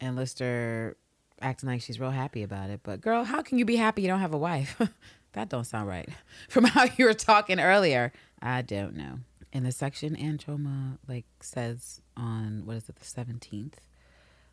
Ann 0.00 0.14
Lister 0.16 0.96
acting 1.42 1.68
like 1.68 1.82
she's 1.82 2.00
real 2.00 2.10
happy 2.12 2.42
about 2.42 2.70
it. 2.70 2.80
But 2.82 3.00
girl, 3.00 3.24
how 3.24 3.42
can 3.42 3.58
you 3.58 3.64
be 3.64 3.76
happy 3.76 4.02
you 4.02 4.08
don't 4.08 4.20
have 4.20 4.32
a 4.34 4.38
wife? 4.38 4.80
that 5.32 5.48
don't 5.48 5.64
sound 5.64 5.88
right. 5.88 6.08
From 6.48 6.64
how 6.64 6.86
you 6.96 7.04
were 7.04 7.14
talking 7.14 7.60
earlier. 7.60 8.12
I 8.40 8.62
don't 8.62 8.94
know. 8.96 9.18
In 9.56 9.64
the 9.64 9.72
section 9.72 10.14
Anne 10.16 10.36
Choma 10.36 10.98
like 11.08 11.24
says 11.40 12.02
on 12.14 12.66
what 12.66 12.76
is 12.76 12.90
it, 12.90 12.96
the 12.96 13.06
seventeenth 13.06 13.80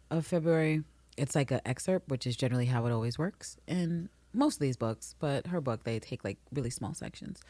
of 0.09 0.25
February, 0.25 0.83
it's 1.17 1.35
like 1.35 1.51
an 1.51 1.59
excerpt, 1.65 2.07
which 2.07 2.25
is 2.25 2.37
generally 2.37 2.67
how 2.67 2.85
it 2.85 2.91
always 2.93 3.19
works 3.19 3.57
in 3.67 4.07
most 4.31 4.55
of 4.55 4.59
these 4.61 4.77
books, 4.77 5.13
but 5.19 5.47
her 5.47 5.59
book 5.59 5.83
they 5.83 5.99
take 5.99 6.23
like 6.23 6.37
really 6.53 6.69
small 6.69 6.93
sections 6.93 7.41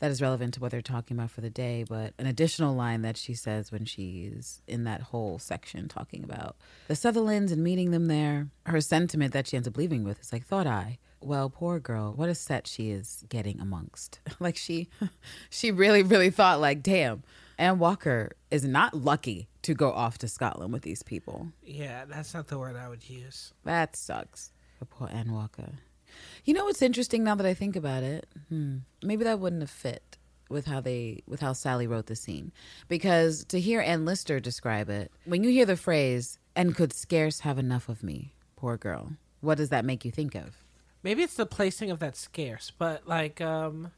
that 0.00 0.10
is 0.10 0.20
relevant 0.20 0.54
to 0.54 0.60
what 0.60 0.72
they're 0.72 0.82
talking 0.82 1.16
about 1.16 1.30
for 1.30 1.40
the 1.40 1.50
day. 1.50 1.84
But 1.88 2.14
an 2.18 2.26
additional 2.26 2.74
line 2.74 3.02
that 3.02 3.16
she 3.16 3.32
says 3.32 3.70
when 3.70 3.84
she's 3.84 4.60
in 4.66 4.82
that 4.82 5.02
whole 5.02 5.38
section 5.38 5.86
talking 5.86 6.24
about 6.24 6.56
the 6.88 6.96
Sutherlands 6.96 7.52
and 7.52 7.62
meeting 7.62 7.92
them 7.92 8.06
there, 8.06 8.48
her 8.66 8.80
sentiment 8.80 9.32
that 9.34 9.46
she 9.46 9.56
ends 9.56 9.68
up 9.68 9.76
leaving 9.76 10.02
with 10.02 10.18
is 10.18 10.32
like, 10.32 10.44
thought 10.44 10.66
I, 10.66 10.98
well, 11.20 11.50
poor 11.50 11.78
girl, 11.78 12.12
what 12.14 12.28
a 12.28 12.34
set 12.34 12.66
she 12.66 12.90
is 12.90 13.24
getting 13.28 13.60
amongst. 13.60 14.20
like 14.40 14.56
she, 14.56 14.88
she 15.50 15.70
really, 15.70 16.02
really 16.02 16.30
thought 16.30 16.60
like, 16.60 16.82
damn, 16.82 17.22
Anne 17.58 17.78
Walker 17.78 18.32
is 18.50 18.64
not 18.64 18.94
lucky 18.94 19.48
to 19.62 19.74
go 19.74 19.92
off 19.92 20.18
to 20.18 20.28
Scotland 20.28 20.72
with 20.72 20.82
these 20.82 21.02
people. 21.02 21.48
Yeah, 21.62 22.04
that's 22.06 22.34
not 22.34 22.48
the 22.48 22.58
word 22.58 22.76
I 22.76 22.88
would 22.88 23.08
use. 23.08 23.52
That 23.64 23.96
sucks 23.96 24.52
for 24.78 24.84
poor 24.84 25.08
Anne 25.12 25.32
Walker. 25.32 25.72
You 26.44 26.54
know 26.54 26.64
what's 26.64 26.82
interesting 26.82 27.24
now 27.24 27.34
that 27.34 27.46
I 27.46 27.54
think 27.54 27.76
about 27.76 28.02
it? 28.02 28.26
Hmm. 28.48 28.78
Maybe 29.02 29.24
that 29.24 29.40
wouldn't 29.40 29.62
have 29.62 29.70
fit 29.70 30.16
with 30.48 30.66
how 30.66 30.80
they 30.80 31.22
with 31.26 31.40
how 31.40 31.52
Sally 31.52 31.86
wrote 31.86 32.06
the 32.06 32.16
scene. 32.16 32.52
Because 32.88 33.44
to 33.46 33.60
hear 33.60 33.80
Ann 33.80 34.04
Lister 34.04 34.40
describe 34.40 34.88
it, 34.88 35.12
when 35.24 35.44
you 35.44 35.50
hear 35.50 35.66
the 35.66 35.76
phrase 35.76 36.38
and 36.56 36.76
could 36.76 36.92
scarce 36.92 37.40
have 37.40 37.58
enough 37.58 37.88
of 37.88 38.02
me, 38.02 38.34
poor 38.56 38.76
girl, 38.76 39.12
what 39.40 39.58
does 39.58 39.68
that 39.68 39.84
make 39.84 40.04
you 40.04 40.10
think 40.10 40.34
of? 40.34 40.56
Maybe 41.08 41.22
it's 41.22 41.36
the 41.36 41.46
placing 41.46 41.90
of 41.90 42.00
that 42.00 42.18
scarce, 42.18 42.70
but 42.76 43.08
like 43.08 43.40
um 43.40 43.92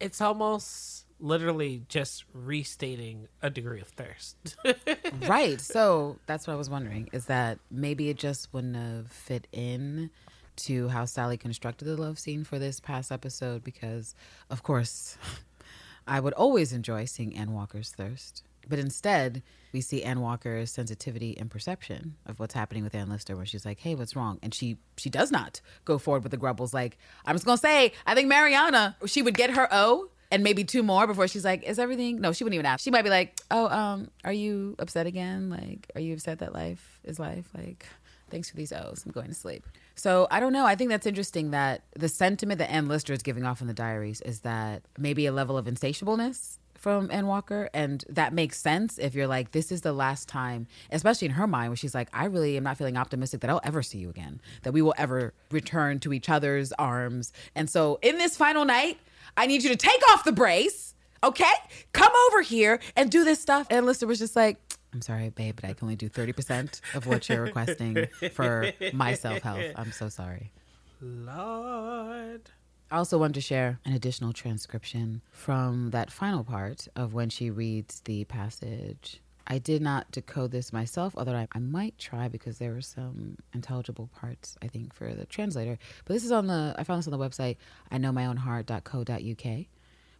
it's 0.00 0.22
almost 0.22 1.04
literally 1.20 1.82
just 1.86 2.24
restating 2.32 3.28
a 3.42 3.50
degree 3.50 3.82
of 3.82 3.88
thirst. 3.88 4.56
right. 5.28 5.60
So 5.60 6.16
that's 6.24 6.46
what 6.46 6.54
I 6.54 6.56
was 6.56 6.70
wondering. 6.70 7.10
Is 7.12 7.26
that 7.26 7.58
maybe 7.70 8.08
it 8.08 8.16
just 8.16 8.54
wouldn't 8.54 8.74
have 8.74 9.08
fit 9.08 9.46
in 9.52 10.08
to 10.56 10.88
how 10.88 11.04
Sally 11.04 11.36
constructed 11.36 11.84
the 11.84 11.94
love 11.94 12.18
scene 12.18 12.42
for 12.42 12.58
this 12.58 12.80
past 12.80 13.12
episode 13.12 13.62
because, 13.62 14.14
of 14.48 14.62
course, 14.62 15.18
I 16.06 16.20
would 16.20 16.32
always 16.32 16.72
enjoy 16.72 17.04
seeing 17.04 17.36
Anne 17.36 17.52
Walker's 17.52 17.90
thirst. 17.90 18.42
But 18.68 18.78
instead, 18.78 19.42
we 19.72 19.80
see 19.80 20.02
Anne 20.02 20.20
Walker's 20.20 20.70
sensitivity 20.70 21.36
and 21.38 21.50
perception 21.50 22.16
of 22.26 22.40
what's 22.40 22.54
happening 22.54 22.82
with 22.82 22.94
Anne 22.94 23.08
Lister, 23.08 23.36
where 23.36 23.46
she's 23.46 23.64
like, 23.64 23.80
"Hey, 23.80 23.94
what's 23.94 24.16
wrong?" 24.16 24.38
And 24.42 24.52
she 24.52 24.78
she 24.96 25.10
does 25.10 25.30
not 25.30 25.60
go 25.84 25.98
forward 25.98 26.22
with 26.22 26.30
the 26.30 26.36
grubbles. 26.36 26.74
Like, 26.74 26.98
I'm 27.24 27.34
just 27.34 27.44
gonna 27.44 27.58
say, 27.58 27.92
I 28.06 28.14
think 28.14 28.28
Mariana, 28.28 28.96
she 29.06 29.22
would 29.22 29.34
get 29.34 29.50
her 29.50 29.68
O 29.70 30.10
and 30.30 30.42
maybe 30.42 30.64
two 30.64 30.82
more 30.82 31.06
before 31.06 31.28
she's 31.28 31.44
like, 31.44 31.62
"Is 31.62 31.78
everything?" 31.78 32.20
No, 32.20 32.32
she 32.32 32.44
wouldn't 32.44 32.54
even 32.54 32.66
ask. 32.66 32.82
She 32.82 32.90
might 32.90 33.02
be 33.02 33.10
like, 33.10 33.40
"Oh, 33.50 33.68
um, 33.68 34.10
are 34.24 34.32
you 34.32 34.74
upset 34.78 35.06
again? 35.06 35.50
Like, 35.50 35.90
are 35.94 36.00
you 36.00 36.14
upset 36.14 36.40
that 36.40 36.52
life 36.52 37.00
is 37.04 37.18
life? 37.18 37.48
Like, 37.56 37.86
thanks 38.30 38.50
for 38.50 38.56
these 38.56 38.72
O's. 38.72 39.04
I'm 39.06 39.12
going 39.12 39.28
to 39.28 39.34
sleep." 39.34 39.64
So 39.94 40.26
I 40.30 40.40
don't 40.40 40.52
know. 40.52 40.66
I 40.66 40.74
think 40.74 40.90
that's 40.90 41.06
interesting 41.06 41.52
that 41.52 41.84
the 41.94 42.08
sentiment 42.08 42.58
that 42.58 42.70
Anne 42.70 42.88
Lister 42.88 43.12
is 43.12 43.22
giving 43.22 43.44
off 43.44 43.60
in 43.60 43.66
the 43.66 43.74
diaries 43.74 44.20
is 44.22 44.40
that 44.40 44.82
maybe 44.98 45.26
a 45.26 45.32
level 45.32 45.56
of 45.56 45.66
insatiableness 45.66 46.58
from 46.86 47.10
Ann 47.10 47.26
Walker, 47.26 47.68
and 47.74 48.04
that 48.08 48.32
makes 48.32 48.60
sense 48.60 48.96
if 48.96 49.12
you're 49.12 49.26
like, 49.26 49.50
this 49.50 49.72
is 49.72 49.80
the 49.80 49.92
last 49.92 50.28
time, 50.28 50.68
especially 50.92 51.26
in 51.26 51.32
her 51.32 51.48
mind, 51.48 51.70
where 51.70 51.76
she's 51.76 51.96
like, 51.96 52.08
I 52.12 52.26
really 52.26 52.56
am 52.56 52.62
not 52.62 52.78
feeling 52.78 52.96
optimistic 52.96 53.40
that 53.40 53.50
I'll 53.50 53.60
ever 53.64 53.82
see 53.82 53.98
you 53.98 54.08
again, 54.08 54.40
that 54.62 54.70
we 54.70 54.82
will 54.82 54.94
ever 54.96 55.34
return 55.50 55.98
to 55.98 56.12
each 56.12 56.28
other's 56.28 56.70
arms. 56.74 57.32
And 57.56 57.68
so, 57.68 57.98
in 58.02 58.18
this 58.18 58.36
final 58.36 58.64
night, 58.64 59.00
I 59.36 59.46
need 59.46 59.64
you 59.64 59.70
to 59.70 59.74
take 59.76 60.00
off 60.10 60.22
the 60.22 60.30
braies, 60.30 60.94
okay? 61.24 61.54
Come 61.92 62.12
over 62.28 62.42
here 62.42 62.78
and 62.94 63.10
do 63.10 63.24
this 63.24 63.40
stuff. 63.42 63.66
And 63.68 63.84
Lister 63.84 64.06
was 64.06 64.20
just 64.20 64.36
like, 64.36 64.56
I'm 64.92 65.02
sorry, 65.02 65.30
babe, 65.30 65.56
but 65.60 65.68
I 65.68 65.72
can 65.72 65.86
only 65.86 65.96
do 65.96 66.08
30% 66.08 66.82
of 66.94 67.08
what 67.08 67.28
you're 67.28 67.42
requesting 67.42 68.06
for 68.30 68.70
my 68.92 69.14
self 69.14 69.42
health. 69.42 69.72
I'm 69.74 69.90
so 69.90 70.08
sorry. 70.08 70.52
Lord. 71.00 72.42
I 72.88 72.98
also 72.98 73.18
wanted 73.18 73.34
to 73.34 73.40
share 73.40 73.80
an 73.84 73.94
additional 73.94 74.32
transcription 74.32 75.20
from 75.32 75.90
that 75.90 76.12
final 76.12 76.44
part 76.44 76.86
of 76.94 77.14
when 77.14 77.30
she 77.30 77.50
reads 77.50 78.00
the 78.00 78.24
passage. 78.24 79.20
I 79.48 79.58
did 79.58 79.82
not 79.82 80.10
decode 80.12 80.52
this 80.52 80.72
myself, 80.72 81.14
although 81.16 81.34
I, 81.34 81.48
I 81.52 81.58
might 81.58 81.98
try 81.98 82.28
because 82.28 82.58
there 82.58 82.72
were 82.72 82.80
some 82.80 83.38
intelligible 83.52 84.08
parts, 84.14 84.56
I 84.62 84.68
think, 84.68 84.94
for 84.94 85.14
the 85.14 85.26
translator. 85.26 85.78
But 86.04 86.14
this 86.14 86.24
is 86.24 86.30
on 86.30 86.46
the, 86.46 86.76
I 86.78 86.84
found 86.84 86.98
this 86.98 87.08
on 87.12 87.18
the 87.18 87.24
website, 87.24 87.56
I 87.90 87.98
know 87.98 88.12
my 88.12 88.26
own 88.26 88.36
heart.co.uk, 88.36 89.66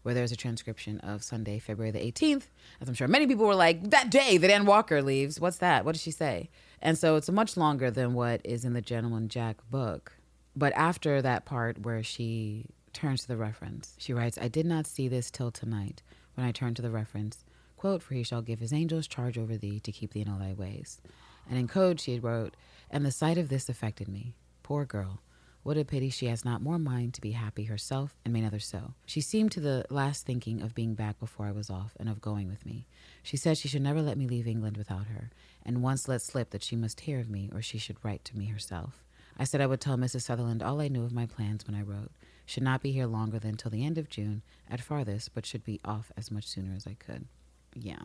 where 0.03 0.15
there's 0.15 0.33
a 0.33 0.37
transcription 0.37 0.99
of 1.01 1.23
Sunday, 1.23 1.61
February 1.61 1.93
the 1.93 2.01
18th. 2.01 2.45
As 2.81 2.89
I'm 2.89 2.95
sure 2.95 3.07
many 3.07 3.29
people 3.29 3.47
were 3.47 3.55
like, 3.55 3.91
that 3.91 4.11
day 4.11 4.39
that 4.39 4.51
Ann 4.51 4.67
Walker 4.67 5.03
leaves, 5.03 5.39
what's 5.39 5.59
that? 5.59 5.85
What 5.85 5.93
did 5.93 6.03
she 6.03 6.11
say? 6.13 6.51
And 6.83 6.99
so 6.99 7.15
it's 7.15 7.31
much 7.31 7.57
longer 7.57 7.93
than 7.93 8.15
what 8.15 8.41
is 8.45 8.65
in 8.65 8.73
the 8.73 8.83
Gentleman 8.83 9.29
Jack 9.29 9.57
book. 9.71 10.16
But 10.57 10.73
after 10.75 11.21
that 11.21 11.45
part 11.45 11.81
where 11.83 12.03
she 12.03 12.65
turns 12.95 13.23
to 13.23 13.29
the 13.29 13.37
reference, 13.37 13.95
she 13.99 14.15
writes, 14.15 14.39
I 14.41 14.49
did 14.49 14.65
not 14.65 14.87
see 14.87 15.07
this 15.07 15.31
till 15.31 15.51
tonight 15.51 16.03
when 16.35 16.47
I 16.47 16.53
turned 16.53 16.77
to 16.77 16.83
the 16.83 16.91
reference. 16.91 17.45
Quote, 17.77 18.03
for 18.03 18.15
he 18.15 18.23
shall 18.23 18.41
give 18.41 18.59
his 18.59 18.73
angels 18.73 19.07
charge 19.07 19.37
over 19.37 19.59
thee 19.59 19.81
to 19.81 19.93
keep 19.93 20.15
thee 20.15 20.23
in 20.23 20.29
all 20.31 20.39
thy 20.39 20.55
ways. 20.55 21.03
And 21.49 21.59
in 21.59 21.69
code 21.69 22.01
she 22.01 22.19
wrote, 22.19 22.57
and 22.91 23.05
the 23.05 23.13
sight 23.13 23.37
of 23.37 23.51
this 23.51 23.69
affected 23.69 24.09
me. 24.09 24.35
Poor 24.63 24.87
girl. 24.87 25.21
What 25.63 25.77
a 25.77 25.85
pity 25.85 26.11
she 26.11 26.27
has 26.27 26.45
not 26.45 26.63
more 26.63 26.79
mind 26.79 27.13
to 27.15 27.21
be 27.21 27.33
happy 27.33 27.65
herself 27.65 28.15
and 28.25 28.33
made 28.33 28.45
others 28.45 28.65
so. 28.65 28.95
She 29.05 29.21
seemed 29.21 29.53
to 29.53 29.61
the 29.61 29.85
last 29.91 30.25
thinking 30.25 30.63
of 30.63 30.75
being 30.77 30.95
back 30.95 31.19
before 31.19 31.47
I 31.47 31.53
was 31.53 31.69
off 31.69 31.97
and 31.99 32.09
of 32.09 32.21
going 32.21 32.49
with 32.49 32.65
me. 32.65 32.87
She 33.23 33.37
said 33.37 33.59
she 33.59 33.69
should 33.69 33.83
never 33.83 34.01
let 34.01 34.17
me 34.17 34.29
leave 34.29 34.47
England 34.47 34.77
without 34.77 35.09
her, 35.09 35.31
and 35.65 35.83
once 35.83 36.09
let 36.09 36.23
slip 36.23 36.51
that 36.51 36.63
she 36.63 36.77
must 36.77 37.01
hear 37.01 37.19
of 37.19 37.29
me 37.29 37.51
or 37.53 37.63
she 37.63 37.79
should 37.79 37.97
write 38.03 38.25
to 38.27 38.39
me 38.39 38.47
herself. 38.47 39.03
I 39.39 39.45
said 39.45 39.61
I 39.61 39.67
would 39.67 39.81
tell 39.81 39.97
Mrs. 39.97 40.23
Sutherland 40.23 40.63
all 40.63 40.81
I 40.81 40.89
knew 40.89 41.05
of 41.05 41.13
my 41.13 41.27
plans 41.27 41.67
when 41.67 41.75
I 41.77 41.83
wrote. 41.83 42.11
Should 42.47 42.63
not 42.63 42.81
be 42.81 42.93
here 42.93 43.07
longer 43.07 43.39
than 43.39 43.57
till 43.57 43.71
the 43.71 43.85
end 43.85 43.99
of 43.99 44.09
June 44.09 44.43
at 44.71 44.81
farthest, 44.81 45.35
but 45.35 45.45
should 45.45 45.65
be 45.65 45.81
off 45.85 46.13
as 46.17 46.31
much 46.31 46.47
sooner 46.47 46.75
as 46.75 46.87
I 46.87 46.95
could. 46.95 47.27
Yeah. 47.75 47.99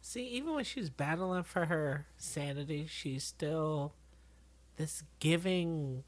See, 0.00 0.26
even 0.28 0.54
when 0.54 0.64
she's 0.64 0.90
battling 0.90 1.42
for 1.42 1.66
her 1.66 2.06
sanity, 2.16 2.86
she's 2.88 3.24
still 3.24 3.92
this 4.76 5.02
giving, 5.20 6.02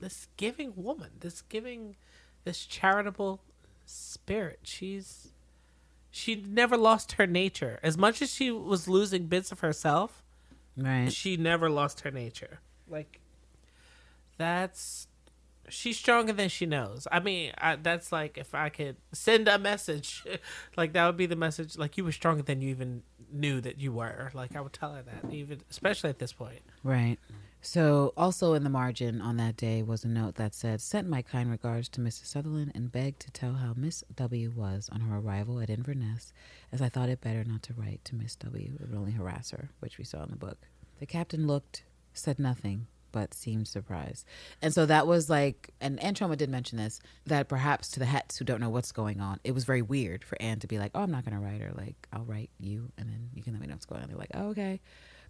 this 0.00 0.26
giving 0.36 0.72
woman, 0.74 1.10
this 1.20 1.42
giving, 1.42 1.96
this 2.44 2.66
charitable 2.66 3.40
spirit. 3.86 4.60
She's, 4.64 5.28
she 6.10 6.34
never 6.34 6.76
lost 6.76 7.12
her 7.12 7.26
nature. 7.26 7.78
As 7.82 7.96
much 7.96 8.20
as 8.20 8.32
she 8.34 8.50
was 8.50 8.88
losing 8.88 9.26
bits 9.26 9.52
of 9.52 9.60
herself, 9.60 10.22
Right. 10.76 11.12
she 11.12 11.36
never 11.36 11.70
lost 11.70 12.00
her 12.00 12.10
nature. 12.10 12.58
Like, 12.88 13.20
that's 14.36 15.08
she's 15.68 15.96
stronger 15.96 16.32
than 16.32 16.48
she 16.48 16.66
knows. 16.66 17.06
I 17.10 17.20
mean, 17.20 17.52
I, 17.58 17.76
that's 17.76 18.12
like 18.12 18.38
if 18.38 18.54
I 18.54 18.68
could 18.68 18.96
send 19.12 19.48
a 19.48 19.58
message, 19.58 20.24
like 20.76 20.92
that 20.92 21.06
would 21.06 21.16
be 21.16 21.26
the 21.26 21.36
message. 21.36 21.76
Like 21.76 21.96
you 21.96 22.04
were 22.04 22.12
stronger 22.12 22.42
than 22.42 22.60
you 22.60 22.70
even 22.70 23.02
knew 23.32 23.60
that 23.60 23.78
you 23.78 23.92
were. 23.92 24.30
Like 24.34 24.56
I 24.56 24.60
would 24.60 24.72
tell 24.72 24.94
her 24.94 25.02
that, 25.02 25.32
even 25.32 25.60
especially 25.70 26.10
at 26.10 26.18
this 26.18 26.32
point. 26.32 26.60
Right. 26.82 27.18
So, 27.66 28.12
also 28.14 28.52
in 28.52 28.62
the 28.62 28.68
margin 28.68 29.22
on 29.22 29.38
that 29.38 29.56
day 29.56 29.82
was 29.82 30.04
a 30.04 30.08
note 30.08 30.34
that 30.34 30.54
said, 30.54 30.82
Sent 30.82 31.08
my 31.08 31.22
kind 31.22 31.50
regards 31.50 31.88
to 31.90 32.00
Mrs. 32.02 32.26
Sutherland 32.26 32.72
and 32.74 32.92
begged 32.92 33.20
to 33.20 33.30
tell 33.30 33.54
how 33.54 33.72
Miss 33.74 34.04
W 34.14 34.52
was 34.54 34.90
on 34.92 35.00
her 35.00 35.16
arrival 35.16 35.58
at 35.60 35.70
Inverness, 35.70 36.34
as 36.70 36.82
I 36.82 36.90
thought 36.90 37.08
it 37.08 37.22
better 37.22 37.42
not 37.42 37.62
to 37.62 37.72
write 37.72 38.04
to 38.04 38.16
Miss 38.16 38.36
W. 38.36 38.74
It 38.74 38.90
would 38.90 38.98
only 38.98 39.12
harass 39.12 39.52
her, 39.52 39.70
which 39.80 39.96
we 39.96 40.04
saw 40.04 40.22
in 40.24 40.30
the 40.30 40.36
book. 40.36 40.58
The 41.00 41.06
captain 41.06 41.46
looked, 41.46 41.84
said 42.12 42.38
nothing, 42.38 42.86
but 43.14 43.32
seemed 43.32 43.68
surprised. 43.68 44.26
And 44.60 44.74
so 44.74 44.86
that 44.86 45.06
was 45.06 45.30
like, 45.30 45.70
and 45.80 46.02
Anne 46.02 46.16
Choma 46.16 46.34
did 46.34 46.50
mention 46.50 46.78
this, 46.78 47.00
that 47.26 47.46
perhaps 47.46 47.88
to 47.92 48.00
the 48.00 48.06
hets 48.06 48.36
who 48.36 48.44
don't 48.44 48.60
know 48.60 48.70
what's 48.70 48.90
going 48.90 49.20
on, 49.20 49.38
it 49.44 49.52
was 49.52 49.64
very 49.64 49.82
weird 49.82 50.24
for 50.24 50.36
Anne 50.40 50.58
to 50.58 50.66
be 50.66 50.80
like, 50.80 50.90
oh, 50.96 51.02
I'm 51.02 51.12
not 51.12 51.24
going 51.24 51.38
to 51.38 51.40
write 51.40 51.60
her. 51.60 51.70
Like, 51.76 52.08
I'll 52.12 52.24
write 52.24 52.50
you, 52.58 52.90
and 52.98 53.08
then 53.08 53.30
you 53.32 53.40
can 53.40 53.52
let 53.52 53.62
me 53.62 53.68
know 53.68 53.74
what's 53.74 53.86
going 53.86 54.02
on. 54.02 54.08
They're 54.08 54.18
like, 54.18 54.32
oh, 54.34 54.48
okay. 54.48 54.80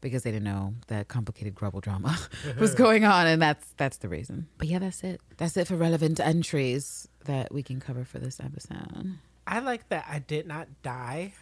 Because 0.00 0.22
they 0.22 0.30
didn't 0.30 0.44
know 0.44 0.72
that 0.86 1.08
complicated 1.08 1.54
grubble 1.54 1.82
drama 1.82 2.18
was 2.58 2.74
going 2.86 3.04
on, 3.04 3.26
and 3.26 3.40
that's 3.42 3.74
that's 3.76 3.98
the 3.98 4.08
reason. 4.08 4.48
But 4.56 4.68
yeah, 4.68 4.78
that's 4.78 5.04
it. 5.04 5.20
That's 5.36 5.54
it 5.58 5.68
for 5.68 5.76
relevant 5.76 6.20
entries 6.20 7.06
that 7.26 7.52
we 7.52 7.62
can 7.62 7.80
cover 7.80 8.04
for 8.04 8.18
this 8.18 8.40
episode. 8.40 9.18
I 9.46 9.60
like 9.60 9.90
that 9.90 10.06
I 10.08 10.20
did 10.20 10.46
not 10.46 10.68
die 10.82 11.34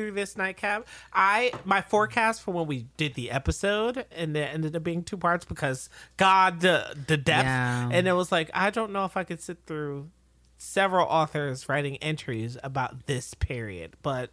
through 0.00 0.12
this 0.12 0.36
nightcap. 0.36 0.86
I 1.12 1.52
my 1.64 1.82
forecast 1.82 2.42
for 2.42 2.52
when 2.52 2.66
we 2.66 2.86
did 2.96 3.14
the 3.14 3.30
episode 3.30 4.06
and 4.16 4.34
it 4.36 4.52
ended 4.54 4.74
up 4.74 4.82
being 4.82 5.02
two 5.02 5.16
parts 5.18 5.44
because 5.44 5.90
God 6.16 6.60
the 6.60 6.96
the 7.06 7.16
depth 7.16 7.44
Yeah. 7.44 7.88
and 7.92 8.08
it 8.08 8.12
was 8.12 8.32
like 8.32 8.50
I 8.54 8.70
don't 8.70 8.92
know 8.92 9.04
if 9.04 9.16
I 9.16 9.24
could 9.24 9.40
sit 9.42 9.58
through 9.66 10.08
several 10.56 11.06
authors 11.06 11.68
writing 11.68 11.96
entries 11.98 12.56
about 12.62 13.06
this 13.06 13.34
period, 13.34 13.94
but 14.02 14.30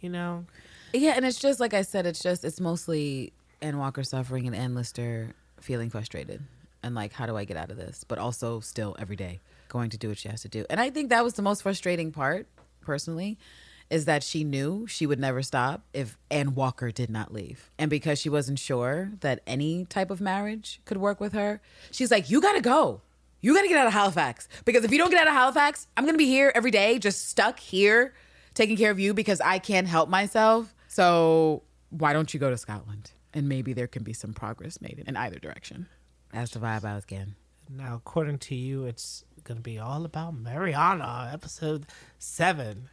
you 0.00 0.08
know, 0.08 0.46
Yeah, 0.92 1.12
and 1.16 1.24
it's 1.26 1.38
just 1.38 1.60
like 1.60 1.74
I 1.74 1.82
said, 1.82 2.06
it's 2.06 2.22
just 2.22 2.44
it's 2.44 2.60
mostly 2.60 3.32
Ann 3.60 3.76
Walker 3.78 4.02
suffering 4.02 4.46
and 4.46 4.56
Ann 4.56 4.74
Lister 4.74 5.34
feeling 5.60 5.90
frustrated 5.90 6.42
and 6.82 6.94
like, 6.94 7.12
how 7.12 7.26
do 7.26 7.36
I 7.36 7.44
get 7.44 7.58
out 7.58 7.70
of 7.70 7.76
this? 7.76 8.04
But 8.04 8.18
also 8.18 8.60
still 8.60 8.96
every 8.98 9.16
day 9.16 9.40
going 9.68 9.90
to 9.90 9.98
do 9.98 10.08
what 10.08 10.16
she 10.18 10.28
has 10.30 10.40
to 10.42 10.48
do. 10.48 10.64
And 10.70 10.80
I 10.80 10.88
think 10.88 11.10
that 11.10 11.22
was 11.22 11.34
the 11.34 11.42
most 11.42 11.62
frustrating 11.62 12.10
part, 12.10 12.46
personally, 12.80 13.36
is 13.90 14.04
that 14.04 14.22
she 14.22 14.44
knew 14.44 14.86
she 14.86 15.04
would 15.06 15.18
never 15.18 15.42
stop 15.42 15.82
if 15.92 16.16
Ann 16.30 16.54
Walker 16.54 16.90
did 16.92 17.10
not 17.10 17.32
leave. 17.32 17.70
And 17.78 17.90
because 17.90 18.18
she 18.20 18.28
wasn't 18.28 18.58
sure 18.58 19.10
that 19.20 19.40
any 19.46 19.84
type 19.84 20.10
of 20.10 20.20
marriage 20.20 20.80
could 20.84 20.96
work 20.98 21.20
with 21.20 21.32
her, 21.32 21.60
she's 21.90 22.10
like, 22.10 22.30
You 22.30 22.40
gotta 22.40 22.60
go. 22.60 23.02
You 23.40 23.54
gotta 23.54 23.68
get 23.68 23.78
out 23.78 23.86
of 23.86 23.92
Halifax. 23.92 24.48
Because 24.64 24.84
if 24.84 24.92
you 24.92 24.98
don't 24.98 25.10
get 25.10 25.20
out 25.20 25.28
of 25.28 25.34
Halifax, 25.34 25.88
I'm 25.96 26.04
gonna 26.06 26.18
be 26.18 26.26
here 26.26 26.52
every 26.54 26.70
day, 26.70 26.98
just 26.98 27.28
stuck 27.28 27.58
here, 27.58 28.14
taking 28.54 28.76
care 28.76 28.90
of 28.90 29.00
you 29.00 29.12
because 29.14 29.40
I 29.40 29.58
can't 29.58 29.88
help 29.88 30.08
myself. 30.08 30.74
So 30.88 31.62
why 31.90 32.12
don't 32.12 32.32
you 32.32 32.38
go 32.38 32.50
to 32.50 32.56
Scotland? 32.58 33.10
And 33.34 33.48
maybe 33.48 33.72
there 33.72 33.86
can 33.86 34.02
be 34.02 34.12
some 34.12 34.32
progress 34.34 34.80
made 34.80 35.02
in 35.06 35.16
either 35.16 35.38
direction. 35.38 35.86
That's 36.32 36.52
the 36.52 36.60
vibe 36.60 36.84
I 36.84 36.94
was 36.94 37.04
getting. 37.04 37.34
now 37.68 37.94
according 37.96 38.38
to 38.38 38.54
you 38.54 38.84
it's 38.84 39.24
gonna 39.42 39.60
be 39.60 39.78
all 39.78 40.04
about 40.04 40.34
Mariana, 40.34 41.30
episode 41.32 41.86
seven. 42.18 42.88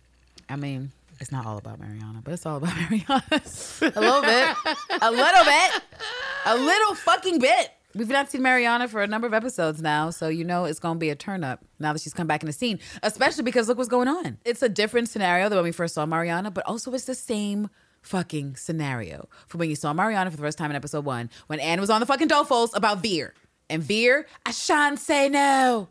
I 0.50 0.56
mean, 0.56 0.92
it's 1.20 1.32
not 1.32 1.46
all 1.46 1.58
about 1.58 1.80
Mariana, 1.80 2.22
but 2.24 2.34
it's 2.34 2.46
all 2.46 2.58
about 2.58 2.76
Mariana. 2.90 3.24
a 3.32 4.00
little 4.02 4.22
bit. 4.22 4.56
A 5.02 5.12
little 5.12 5.44
bit. 5.46 5.82
A 6.46 6.56
little 6.56 6.96
fucking 6.96 7.40
bit. 7.40 7.72
We've 7.96 8.10
not 8.10 8.30
seen 8.30 8.44
Mariana 8.44 8.88
for 8.88 9.02
a 9.02 9.08
number 9.08 9.26
of 9.26 9.34
episodes 9.34 9.82
now, 9.82 10.12
so 10.12 10.28
you 10.28 10.44
know 10.44 10.66
it's 10.66 10.78
gonna 10.80 11.00
be 11.00 11.10
a 11.10 11.16
turn 11.16 11.44
up 11.44 11.66
now 11.80 11.94
that 11.94 12.02
she's 12.02 12.14
come 12.14 12.28
back 12.28 12.44
in 12.44 12.48
the 12.48 12.54
scene. 12.54 12.80
Especially 13.02 13.44
because 13.44 13.68
look 13.68 13.78
what's 13.78 13.90
going 13.90 14.08
on. 14.08 14.38
It's 14.46 14.62
a 14.62 14.70
different 14.70 15.10
scenario 15.10 15.50
than 15.50 15.58
when 15.58 15.64
we 15.64 15.72
first 15.72 15.96
saw 15.96 16.06
Mariana, 16.06 16.52
but 16.52 16.64
also 16.68 16.94
it's 16.94 17.06
the 17.06 17.16
same 17.16 17.70
fucking 18.04 18.56
scenario 18.56 19.28
from 19.48 19.60
when 19.60 19.70
you 19.70 19.76
saw 19.76 19.94
Mariana 19.94 20.30
for 20.30 20.38
the 20.38 20.44
first 20.44 20.58
time 20.60 20.70
in 20.70 20.76
episode 20.76 21.06
one, 21.06 21.30
when 21.48 21.60
Anne 21.60 21.82
was 21.82 21.90
on 21.90 22.00
the 22.00 22.06
fucking 22.06 22.28
Dolefuls 22.30 22.70
about 22.76 23.02
Vere. 23.02 23.34
And 23.70 23.82
Vere, 23.82 24.28
I 24.46 24.52
shan't 24.52 25.00
say 25.00 25.28
no. 25.28 25.90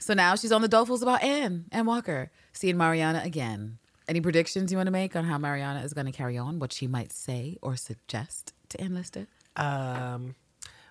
So 0.00 0.14
now 0.14 0.36
she's 0.36 0.52
on 0.52 0.62
the 0.62 0.68
Dolefuls 0.68 1.02
about 1.02 1.22
Anne 1.22 1.66
and 1.70 1.86
Walker, 1.86 2.30
seeing 2.54 2.76
Mariana 2.78 3.20
again. 3.24 3.78
Any 4.08 4.20
predictions 4.20 4.70
you 4.70 4.78
want 4.78 4.86
to 4.86 4.92
make 4.92 5.14
on 5.16 5.24
how 5.24 5.38
Mariana 5.38 5.80
is 5.80 5.92
going 5.94 6.06
to 6.06 6.12
carry 6.12 6.36
on? 6.38 6.58
What 6.58 6.72
she 6.72 6.86
might 6.86 7.12
say 7.12 7.56
or 7.62 7.76
suggest 7.76 8.52
to 8.70 8.80
Anne 8.80 8.94
Lister? 8.94 9.26
Um, 9.56 10.34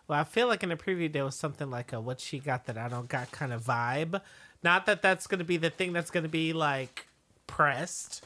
well, 0.07 0.19
I 0.19 0.23
feel 0.23 0.47
like 0.47 0.63
in 0.63 0.69
the 0.69 0.75
preview 0.75 1.11
there 1.11 1.23
was 1.25 1.35
something 1.35 1.69
like 1.69 1.93
a 1.93 2.01
"what 2.01 2.19
she 2.19 2.39
got 2.39 2.65
that 2.65 2.77
I 2.77 2.87
don't 2.89 3.07
got" 3.07 3.31
kind 3.31 3.53
of 3.53 3.63
vibe. 3.63 4.21
Not 4.63 4.85
that 4.87 5.01
that's 5.01 5.27
going 5.27 5.39
to 5.39 5.45
be 5.45 5.57
the 5.57 5.69
thing 5.69 5.93
that's 5.93 6.09
going 6.09 6.23
to 6.23 6.29
be 6.29 6.53
like 6.53 7.05
pressed, 7.47 8.23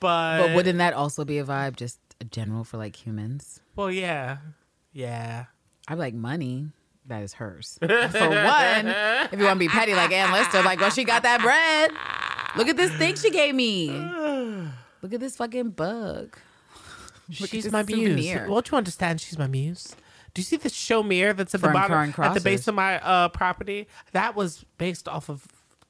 but, 0.00 0.38
But 0.40 0.54
wouldn't 0.54 0.78
that 0.78 0.92
also 0.94 1.24
be 1.24 1.38
a 1.38 1.44
vibe, 1.44 1.76
just 1.76 1.98
a 2.20 2.24
general 2.24 2.64
for 2.64 2.76
like 2.76 2.96
humans? 2.96 3.60
well, 3.76 3.90
yeah, 3.90 4.38
yeah. 4.92 5.44
I'm 5.88 5.98
like 5.98 6.14
money. 6.14 6.68
That 7.08 7.22
is 7.22 7.34
hers. 7.34 7.78
For 7.82 7.86
one, 7.88 7.98
if 8.88 9.38
you 9.38 9.44
want 9.44 9.54
to 9.54 9.58
be 9.60 9.68
petty 9.68 9.94
like 9.94 10.10
Ann 10.10 10.32
Lister, 10.32 10.60
like, 10.62 10.80
well, 10.80 10.90
she 10.90 11.04
got 11.04 11.22
that 11.22 11.40
bread. 11.40 11.92
Look 12.56 12.68
at 12.68 12.76
this 12.76 12.92
thing 12.92 13.16
she 13.16 13.30
gave 13.30 13.54
me. 13.54 13.88
Look 15.02 15.12
at 15.12 15.20
this 15.20 15.36
fucking 15.36 15.70
bug. 15.70 16.36
Look 17.40 17.50
she's 17.50 17.70
my 17.72 17.82
muse. 17.82 18.08
souvenir. 18.08 18.48
Won't 18.48 18.70
you 18.70 18.76
understand? 18.78 19.20
She's 19.20 19.38
my 19.38 19.46
muse. 19.46 19.94
Do 20.34 20.40
you 20.40 20.44
see 20.44 20.56
the 20.56 20.68
chaumière 20.68 21.36
that's 21.36 21.54
at 21.54 21.60
the 21.62 21.68
bottom, 21.70 22.14
at 22.18 22.34
the 22.34 22.40
base 22.40 22.68
of 22.68 22.74
my 22.74 23.00
uh, 23.00 23.28
property? 23.30 23.88
That 24.12 24.36
was 24.36 24.64
based 24.78 25.08
off 25.08 25.28
of 25.28 25.46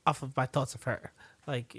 off 0.06 0.22
of 0.22 0.36
my 0.36 0.46
thoughts 0.46 0.74
of 0.74 0.84
her. 0.84 1.12
Like, 1.46 1.76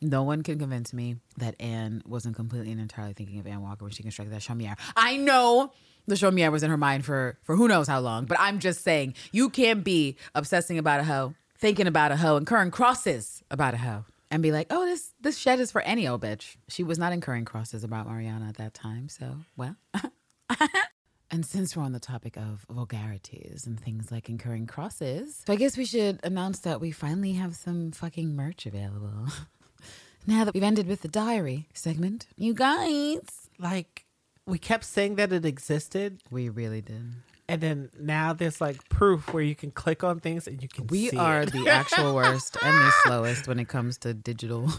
No 0.00 0.22
one 0.22 0.42
can 0.42 0.58
convince 0.58 0.92
me 0.92 1.16
that 1.36 1.54
Anne 1.60 2.02
wasn't 2.06 2.36
completely 2.36 2.72
and 2.72 2.80
entirely 2.80 3.12
thinking 3.12 3.38
of 3.38 3.46
Anne 3.46 3.62
Walker 3.62 3.84
when 3.84 3.92
she 3.92 4.02
constructed 4.02 4.34
that 4.34 4.42
chaumière. 4.42 4.76
I 4.96 5.16
know 5.16 5.72
the 6.06 6.14
chaumière 6.16 6.50
was 6.52 6.62
in 6.62 6.70
her 6.70 6.76
mind 6.76 7.04
for 7.04 7.38
for 7.42 7.56
who 7.56 7.68
knows 7.68 7.86
how 7.88 8.00
long, 8.00 8.24
but 8.26 8.38
I'm 8.40 8.58
just 8.58 8.82
saying 8.82 9.14
you 9.32 9.48
can't 9.48 9.84
be 9.84 10.16
obsessing 10.34 10.76
about 10.78 11.00
a 11.00 11.04
hoe, 11.04 11.34
thinking 11.56 11.86
about 11.86 12.12
a 12.12 12.16
hoe, 12.16 12.36
incurring 12.36 12.70
crosses 12.70 13.42
about 13.50 13.74
a 13.74 13.78
hoe, 13.78 14.04
and 14.30 14.42
be 14.42 14.52
like, 14.52 14.66
oh, 14.70 14.84
this 14.84 15.12
this 15.20 15.38
shed 15.38 15.60
is 15.60 15.72
for 15.72 15.80
any 15.82 16.06
old 16.06 16.22
bitch. 16.22 16.56
She 16.68 16.82
was 16.82 16.98
not 16.98 17.12
incurring 17.12 17.44
crosses 17.44 17.84
about 17.84 18.06
Mariana 18.06 18.46
at 18.48 18.56
that 18.56 18.74
time, 18.74 19.08
so 19.08 19.36
well. 19.56 19.76
And 21.30 21.44
since 21.44 21.76
we're 21.76 21.82
on 21.82 21.92
the 21.92 22.00
topic 22.00 22.38
of 22.38 22.64
vulgarities 22.70 23.66
and 23.66 23.78
things 23.78 24.10
like 24.10 24.30
incurring 24.30 24.66
crosses, 24.66 25.42
so 25.46 25.52
I 25.52 25.56
guess 25.56 25.76
we 25.76 25.84
should 25.84 26.20
announce 26.22 26.60
that 26.60 26.80
we 26.80 26.90
finally 26.90 27.34
have 27.34 27.54
some 27.54 27.92
fucking 27.92 28.34
merch 28.34 28.64
available. 28.64 29.26
now 30.26 30.44
that 30.44 30.54
we've 30.54 30.62
ended 30.62 30.86
with 30.86 31.02
the 31.02 31.08
diary 31.08 31.68
segment, 31.74 32.26
you 32.36 32.54
guys. 32.54 33.20
like 33.58 34.06
we 34.46 34.58
kept 34.58 34.84
saying 34.84 35.16
that 35.16 35.30
it 35.30 35.44
existed, 35.44 36.22
We 36.30 36.48
really 36.48 36.80
did. 36.80 37.12
And 37.50 37.62
then 37.62 37.88
now 37.98 38.34
there's 38.34 38.60
like 38.60 38.86
proof 38.90 39.32
where 39.32 39.42
you 39.42 39.54
can 39.54 39.70
click 39.70 40.04
on 40.04 40.20
things 40.20 40.46
and 40.46 40.62
you 40.62 40.68
can 40.68 40.86
We 40.88 41.10
are 41.12 41.40
it. 41.42 41.52
the 41.52 41.66
actual 41.70 42.14
worst 42.14 42.58
and 42.62 42.76
the 42.76 42.92
slowest 43.04 43.48
when 43.48 43.58
it 43.58 43.68
comes 43.68 43.96
to 43.98 44.12
digital 44.12 44.70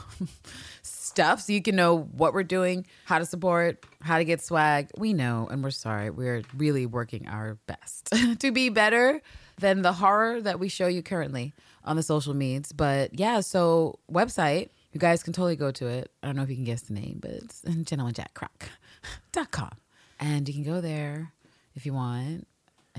stuff. 0.83 1.41
So 1.41 1.53
you 1.53 1.63
can 1.63 1.75
know 1.75 1.97
what 1.97 2.31
we're 2.33 2.43
doing, 2.43 2.85
how 3.05 3.17
to 3.17 3.25
support, 3.25 3.83
how 4.01 4.19
to 4.19 4.23
get 4.23 4.39
swag. 4.41 4.89
We 4.97 5.13
know, 5.13 5.47
and 5.49 5.63
we're 5.63 5.71
sorry. 5.71 6.11
We're 6.11 6.43
really 6.55 6.85
working 6.85 7.27
our 7.27 7.57
best 7.65 8.13
to 8.39 8.51
be 8.51 8.69
better 8.69 9.19
than 9.57 9.81
the 9.81 9.93
horror 9.93 10.39
that 10.39 10.59
we 10.59 10.69
show 10.69 10.85
you 10.87 11.01
currently 11.01 11.53
on 11.83 11.95
the 11.95 12.03
social 12.03 12.35
medias. 12.35 12.71
But 12.71 13.19
yeah, 13.19 13.39
so 13.39 13.97
website, 14.11 14.69
you 14.91 14.99
guys 14.99 15.23
can 15.23 15.33
totally 15.33 15.55
go 15.55 15.71
to 15.71 15.87
it. 15.87 16.11
I 16.21 16.27
don't 16.27 16.35
know 16.35 16.43
if 16.43 16.49
you 16.51 16.55
can 16.55 16.65
guess 16.65 16.81
the 16.83 16.93
name, 16.93 17.17
but 17.19 17.31
it's 17.31 17.61
gentlemanjackcrack.com. 17.63 19.71
And 20.19 20.47
you 20.47 20.53
can 20.53 20.63
go 20.63 20.81
there 20.81 21.33
if 21.75 21.85
you 21.85 21.93
want. 21.93 22.47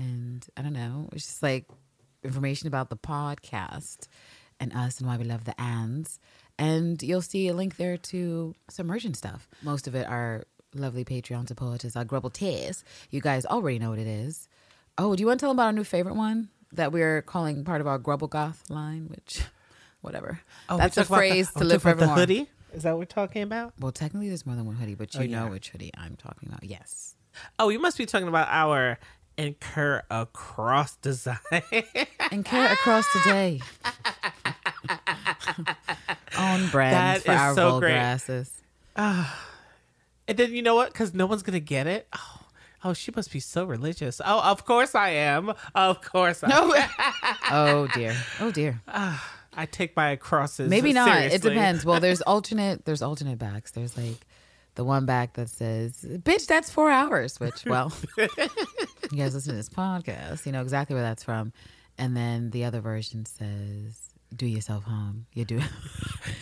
And 0.01 0.45
I 0.57 0.61
don't 0.63 0.73
know, 0.73 1.09
it's 1.11 1.25
just 1.27 1.43
like 1.43 1.65
information 2.23 2.67
about 2.67 2.89
the 2.89 2.97
podcast 2.97 4.07
and 4.59 4.73
us 4.73 4.97
and 4.99 5.07
why 5.07 5.17
we 5.17 5.23
love 5.25 5.45
the 5.45 5.59
ands. 5.61 6.19
And 6.57 7.01
you'll 7.01 7.21
see 7.21 7.47
a 7.47 7.53
link 7.53 7.77
there 7.77 7.97
to 7.97 8.55
some 8.69 8.87
merchant 8.87 9.15
stuff. 9.17 9.47
Most 9.61 9.87
of 9.87 9.95
it 9.95 10.07
are 10.07 10.43
lovely 10.73 11.05
Patreon 11.05 11.47
supporters, 11.47 11.95
our 11.95 12.05
Grubble 12.05 12.29
Tears. 12.29 12.83
You 13.09 13.21
guys 13.21 13.45
already 13.45 13.79
know 13.79 13.89
what 13.91 13.99
it 13.99 14.07
is. 14.07 14.47
Oh, 14.97 15.15
do 15.15 15.21
you 15.21 15.27
want 15.27 15.39
to 15.39 15.43
tell 15.43 15.49
them 15.51 15.57
about 15.57 15.65
our 15.67 15.73
new 15.73 15.83
favorite 15.83 16.15
one 16.15 16.49
that 16.73 16.91
we're 16.91 17.21
calling 17.21 17.63
part 17.63 17.81
of 17.81 17.87
our 17.87 17.97
Grubble 17.97 18.27
Goth 18.27 18.63
line? 18.69 19.07
Which, 19.07 19.41
whatever. 20.01 20.39
Oh, 20.69 20.77
That's 20.77 20.97
a 20.97 21.01
talk 21.01 21.09
about 21.09 21.15
the- 21.15 21.29
phrase 21.29 21.51
oh, 21.55 21.59
to 21.59 21.65
live 21.65 21.83
talk 21.83 21.93
about 21.93 21.99
forevermore. 22.05 22.25
The 22.25 22.33
hoodie 22.33 22.49
is 22.73 22.83
that 22.83 22.91
what 22.91 22.99
we're 22.99 23.05
talking 23.05 23.41
about? 23.43 23.73
Well, 23.79 23.91
technically, 23.91 24.29
there's 24.29 24.45
more 24.45 24.55
than 24.55 24.65
one 24.65 24.75
hoodie, 24.77 24.95
but 24.95 25.13
you 25.15 25.21
Oh, 25.21 25.25
know 25.25 25.47
which 25.51 25.69
hoodie 25.69 25.91
I'm 25.97 26.15
talking 26.15 26.47
about. 26.49 26.63
Yes. 26.63 27.15
Oh, 27.59 27.69
you 27.69 27.79
must 27.79 27.97
be 27.97 28.05
talking 28.05 28.27
about 28.27 28.47
our 28.49 28.97
incur 29.37 30.03
across 30.09 30.95
design. 30.97 31.37
And 32.31 32.45
care 32.45 32.71
across 32.71 33.11
the 33.11 33.19
day. 33.25 33.59
On 36.37 36.69
brand 36.69 36.95
That 36.95 37.21
for 37.23 37.31
is 37.33 37.37
our 37.39 37.55
so 37.55 37.69
vulgar 37.71 37.87
great. 37.87 37.97
asses. 37.97 38.49
and 38.95 39.25
then 40.27 40.53
you 40.53 40.61
know 40.61 40.75
what? 40.75 40.93
Because 40.93 41.13
no 41.13 41.25
one's 41.25 41.43
gonna 41.43 41.59
get 41.59 41.87
it. 41.87 42.07
Oh, 42.15 42.39
oh, 42.85 42.93
she 42.93 43.11
must 43.13 43.33
be 43.33 43.41
so 43.41 43.65
religious. 43.65 44.21
Oh, 44.23 44.39
of 44.41 44.63
course 44.65 44.95
I 44.95 45.09
am. 45.09 45.51
Of 45.75 46.01
course 46.01 46.41
I. 46.43 46.47
No. 46.47 46.71
oh 47.51 47.87
dear. 47.93 48.15
Oh 48.39 48.49
dear. 48.51 48.81
I 49.53 49.65
take 49.65 49.93
my 49.97 50.15
crosses. 50.15 50.69
Maybe 50.69 50.93
not. 50.93 51.23
It 51.23 51.41
depends. 51.41 51.83
Well, 51.83 51.99
there's 51.99 52.21
alternate. 52.21 52.85
There's 52.85 53.01
alternate 53.01 53.39
backs. 53.39 53.71
There's 53.71 53.97
like 53.97 54.25
the 54.75 54.83
one 54.85 55.05
back 55.05 55.33
that 55.33 55.49
says, 55.49 56.05
"Bitch, 56.07 56.47
that's 56.47 56.71
four 56.71 56.89
hours." 56.89 57.39
Which, 57.39 57.65
well, 57.65 57.91
you 58.17 58.27
guys 59.17 59.33
listen 59.33 59.51
to 59.51 59.55
this 59.57 59.69
podcast, 59.69 60.45
you 60.45 60.51
know 60.51 60.61
exactly 60.61 60.93
where 60.93 61.03
that's 61.03 61.23
from. 61.23 61.53
And 61.97 62.15
then 62.15 62.49
the 62.51 62.63
other 62.65 62.81
version 62.81 63.25
says, 63.25 64.09
"Do 64.35 64.45
yourself 64.45 64.83
harm. 64.85 65.25
You're 65.33 65.45
doing, 65.53 65.63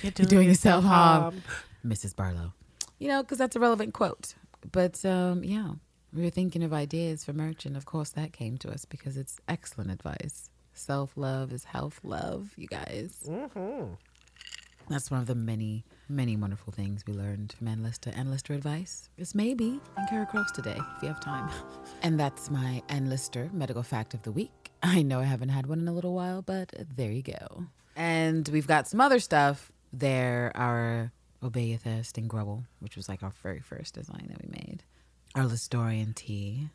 You're 0.03 0.13
you're 0.17 0.27
doing 0.27 0.47
yourself 0.49 0.83
harm, 0.83 1.21
harm. 1.21 1.43
Mrs. 1.85 2.15
Barlow." 2.15 2.53
You 2.99 3.07
know, 3.07 3.23
because 3.23 3.37
that's 3.37 3.55
a 3.55 3.59
relevant 3.59 3.93
quote. 3.93 4.35
But 4.71 5.03
um, 5.05 5.43
yeah, 5.43 5.71
we 6.13 6.23
were 6.23 6.29
thinking 6.29 6.63
of 6.63 6.73
ideas 6.73 7.23
for 7.23 7.33
merch, 7.33 7.65
and 7.65 7.77
of 7.77 7.85
course, 7.85 8.09
that 8.11 8.33
came 8.33 8.57
to 8.59 8.69
us 8.69 8.85
because 8.85 9.17
it's 9.17 9.37
excellent 9.47 9.91
advice. 9.91 10.49
Self 10.73 11.17
love 11.17 11.51
is 11.51 11.63
health 11.65 11.99
love, 12.03 12.51
you 12.55 12.67
guys. 12.67 13.27
That's 14.89 15.11
one 15.11 15.19
of 15.19 15.27
the 15.27 15.35
many, 15.35 15.85
many 16.07 16.35
wonderful 16.35 16.73
things 16.73 17.03
we 17.05 17.13
learned 17.13 17.53
from 17.53 17.67
Ann 17.67 17.83
Lister. 17.83 18.09
Enlister 18.09 18.55
advice 18.55 19.07
is 19.17 19.35
maybe 19.35 19.79
incur 19.99 20.23
across 20.23 20.49
today 20.51 20.79
if 20.97 21.03
you 21.03 21.09
have 21.09 21.19
time. 21.19 21.47
And 22.01 22.19
that's 22.19 22.49
my 22.49 22.81
Ann 22.89 23.07
Lister 23.07 23.51
medical 23.53 23.83
fact 23.83 24.15
of 24.15 24.23
the 24.23 24.31
week. 24.31 24.71
I 24.81 25.03
know 25.03 25.19
I 25.19 25.25
haven't 25.25 25.49
had 25.49 25.67
one 25.67 25.79
in 25.79 25.87
a 25.87 25.93
little 25.93 26.15
while, 26.15 26.41
but 26.41 26.73
there 26.95 27.11
you 27.11 27.21
go. 27.21 27.65
And 27.95 28.47
we've 28.49 28.65
got 28.65 28.87
some 28.87 28.99
other 28.99 29.19
stuff 29.19 29.71
there. 29.93 30.51
Our 30.55 31.11
Obey 31.43 31.65
Your 31.65 31.77
Thirst 31.77 32.17
and 32.17 32.27
Grubble, 32.27 32.63
which 32.79 32.95
was 32.95 33.07
like 33.07 33.21
our 33.21 33.33
very 33.43 33.59
first 33.59 33.93
design 33.93 34.27
that 34.29 34.41
we 34.41 34.49
made. 34.49 34.83
Our 35.35 35.43
Listorian 35.43 36.15
tea. 36.15 36.69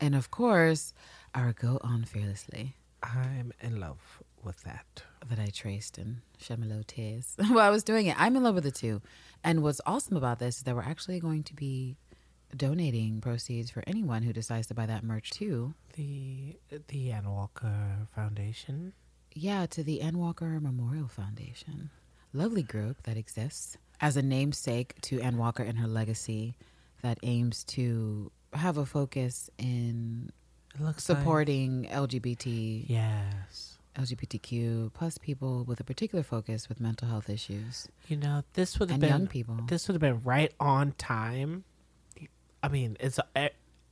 And 0.00 0.14
of 0.14 0.30
course, 0.30 0.92
our 1.34 1.52
Go 1.54 1.78
On 1.82 2.04
Fearlessly 2.04 2.74
I'm 3.02 3.52
in 3.60 3.80
love 3.80 4.22
with 4.44 4.62
that. 4.64 5.02
that 5.28 5.38
I 5.38 5.46
traced 5.46 5.98
my 5.98 6.66
little 6.66 6.84
tears 6.86 7.34
while 7.48 7.58
I 7.60 7.70
was 7.70 7.82
doing 7.84 8.06
it. 8.06 8.16
I'm 8.20 8.36
in 8.36 8.42
love 8.42 8.54
with 8.54 8.66
it 8.66 8.74
too. 8.74 9.00
And 9.42 9.62
what's 9.62 9.80
awesome 9.86 10.16
about 10.16 10.38
this 10.38 10.58
is 10.58 10.62
that 10.64 10.74
we're 10.74 10.82
actually 10.82 11.20
going 11.20 11.42
to 11.44 11.54
be 11.54 11.96
donating 12.56 13.20
proceeds 13.20 13.70
for 13.70 13.82
anyone 13.86 14.22
who 14.22 14.32
decides 14.32 14.66
to 14.68 14.74
buy 14.74 14.86
that 14.86 15.02
merch 15.02 15.30
too. 15.30 15.74
The 15.94 16.56
the 16.88 17.10
Ann 17.12 17.30
Walker 17.30 18.06
Foundation. 18.14 18.92
Yeah, 19.34 19.66
to 19.66 19.82
the 19.82 20.00
Ann 20.00 20.18
Walker 20.18 20.60
Memorial 20.60 21.08
Foundation. 21.08 21.90
Lovely 22.32 22.62
group 22.62 23.02
that 23.04 23.16
exists 23.16 23.76
as 24.00 24.16
a 24.16 24.22
namesake 24.22 25.00
to 25.02 25.20
Ann 25.20 25.36
Walker 25.38 25.62
and 25.62 25.78
her 25.78 25.88
legacy 25.88 26.56
that 27.02 27.18
aims 27.22 27.64
to 27.64 28.30
have 28.52 28.76
a 28.76 28.86
focus 28.86 29.50
in 29.58 30.30
looks 30.78 31.08
like- 31.08 31.18
supporting 31.18 31.86
LGBT 31.90 32.84
yes. 32.88 33.73
LGBTQ 33.96 34.92
plus 34.94 35.18
people 35.18 35.64
with 35.64 35.80
a 35.80 35.84
particular 35.84 36.22
focus 36.22 36.68
with 36.68 36.80
mental 36.80 37.08
health 37.08 37.28
issues 37.30 37.88
You 38.08 38.16
know, 38.16 38.42
this 38.54 38.78
would 38.78 38.90
have 38.90 38.94
and 38.96 39.00
been 39.00 39.10
young 39.10 39.26
people. 39.26 39.56
this 39.68 39.86
would 39.88 39.94
have 39.94 40.00
been 40.00 40.20
right 40.22 40.52
on 40.60 40.92
time. 40.92 41.64
I 42.62 42.68
mean, 42.68 42.96
it's 43.00 43.18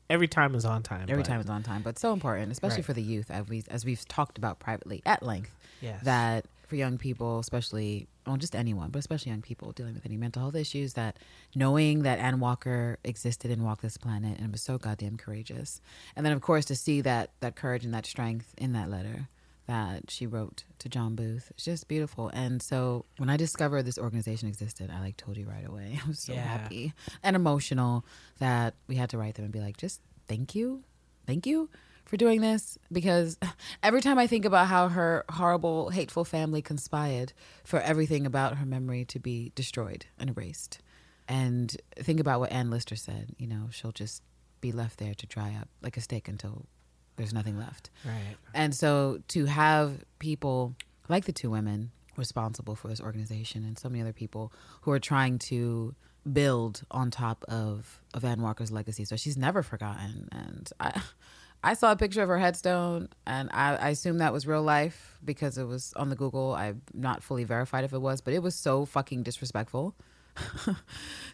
every 0.08 0.28
time 0.28 0.54
is 0.54 0.64
on 0.64 0.82
time. 0.82 1.02
Every 1.08 1.22
but- 1.22 1.28
time 1.28 1.40
is 1.40 1.48
on 1.50 1.62
time, 1.62 1.82
but 1.82 1.98
so 1.98 2.12
important, 2.12 2.52
especially 2.52 2.76
Right. 2.78 2.84
for 2.86 2.92
the 2.94 3.02
youth, 3.02 3.30
as 3.30 3.46
we 3.48 3.62
as 3.68 3.84
we've 3.84 4.06
talked 4.08 4.38
about 4.38 4.58
privately 4.58 5.02
at 5.06 5.22
length. 5.22 5.56
Yes. 5.80 6.02
That 6.04 6.46
for 6.68 6.76
young 6.76 6.96
people, 6.96 7.38
especially, 7.40 8.06
well, 8.26 8.36
just 8.38 8.54
anyone, 8.56 8.90
but 8.90 9.00
especially 9.00 9.30
young 9.30 9.42
people 9.42 9.72
dealing 9.72 9.92
with 9.92 10.06
any 10.06 10.16
mental 10.16 10.40
health 10.40 10.54
issues, 10.54 10.94
that 10.94 11.18
knowing 11.54 12.02
that 12.04 12.18
Ann 12.18 12.40
Walker 12.40 12.98
existed 13.04 13.50
and 13.50 13.62
walked 13.62 13.82
this 13.82 13.98
planet 13.98 14.38
and 14.38 14.50
was 14.52 14.62
so 14.62 14.78
goddamn 14.78 15.18
courageous, 15.18 15.82
and 16.16 16.24
then 16.24 16.32
of 16.32 16.40
course 16.40 16.64
to 16.66 16.76
see 16.76 17.00
that 17.02 17.30
that 17.40 17.56
courage 17.56 17.84
and 17.84 17.92
that 17.92 18.06
strength 18.06 18.54
in 18.56 18.72
that 18.72 18.88
letter 18.88 19.28
that 19.66 20.10
she 20.10 20.26
wrote 20.26 20.64
to 20.80 20.88
John 20.88 21.14
Booth, 21.14 21.50
it's 21.50 21.64
just 21.64 21.88
beautiful. 21.88 22.28
And 22.30 22.60
so 22.62 23.04
when 23.18 23.30
I 23.30 23.36
discovered 23.36 23.84
this 23.84 23.98
organization 23.98 24.48
existed, 24.48 24.90
I 24.92 25.00
like 25.00 25.16
told 25.16 25.36
you 25.36 25.46
right 25.46 25.66
away. 25.66 25.98
I 26.04 26.08
was 26.08 26.18
so 26.18 26.32
Yeah. 26.32 26.40
happy 26.46 26.92
and 27.22 27.36
emotional 27.36 28.04
that 28.38 28.74
we 28.88 28.96
had 28.96 29.10
to 29.10 29.18
write 29.18 29.34
them 29.36 29.44
and 29.44 29.52
be 29.52 29.60
like, 29.60 29.76
just 29.76 30.00
thank 30.26 30.54
you, 30.54 30.82
thank 31.26 31.46
you 31.46 31.68
for 32.04 32.16
doing 32.16 32.40
this 32.40 32.76
because 32.90 33.38
every 33.82 34.00
time 34.00 34.18
I 34.18 34.26
think 34.26 34.44
about 34.44 34.66
how 34.66 34.88
her 34.88 35.24
horrible, 35.30 35.90
hateful 35.90 36.24
family 36.24 36.60
conspired 36.60 37.32
for 37.64 37.80
everything 37.80 38.26
about 38.26 38.56
her 38.56 38.66
memory 38.66 39.04
to 39.06 39.18
be 39.20 39.52
destroyed 39.54 40.06
and 40.18 40.30
erased, 40.30 40.80
and 41.28 41.74
think 41.96 42.18
about 42.18 42.40
what 42.40 42.50
Ann 42.50 42.68
Lister 42.70 42.96
said, 42.96 43.34
you 43.38 43.46
know, 43.46 43.68
she'll 43.70 43.92
just 43.92 44.22
be 44.60 44.72
left 44.72 44.98
there 44.98 45.14
to 45.14 45.26
dry 45.26 45.56
up 45.58 45.68
like 45.80 45.96
a 45.96 46.00
steak 46.00 46.26
until 46.28 46.66
there's 47.16 47.32
nothing 47.32 47.58
left. 47.58 47.90
right. 48.04 48.36
And 48.54 48.74
so 48.74 49.20
to 49.28 49.46
have 49.46 50.04
people 50.18 50.74
like 51.08 51.24
the 51.24 51.32
two 51.32 51.50
women 51.50 51.90
responsible 52.16 52.74
for 52.74 52.88
this 52.88 53.00
organization 53.00 53.64
and 53.64 53.78
so 53.78 53.88
many 53.88 54.00
other 54.00 54.12
people 54.12 54.52
who 54.82 54.90
are 54.90 54.98
trying 54.98 55.38
to 55.38 55.94
build 56.30 56.82
on 56.90 57.10
top 57.10 57.44
of, 57.48 58.00
of 58.14 58.24
Ann 58.24 58.42
Walker's 58.42 58.70
legacy. 58.70 59.04
So 59.04 59.16
she's 59.16 59.36
never 59.36 59.62
forgotten. 59.62 60.28
And 60.30 60.70
I 60.78 61.00
I 61.64 61.74
saw 61.74 61.92
a 61.92 61.96
picture 61.96 62.22
of 62.22 62.28
her 62.28 62.38
headstone 62.38 63.08
and 63.24 63.48
I, 63.52 63.76
I 63.76 63.88
assume 63.90 64.18
that 64.18 64.32
was 64.32 64.48
real 64.48 64.62
life 64.62 65.16
because 65.24 65.58
it 65.58 65.64
was 65.64 65.92
on 65.94 66.08
the 66.08 66.16
Google. 66.16 66.54
I'm 66.54 66.82
not 66.92 67.22
fully 67.22 67.44
verified 67.44 67.84
if 67.84 67.92
it 67.92 68.00
was, 68.00 68.20
but 68.20 68.34
it 68.34 68.42
was 68.42 68.56
so 68.56 68.84
fucking 68.84 69.22
disrespectful. 69.22 69.94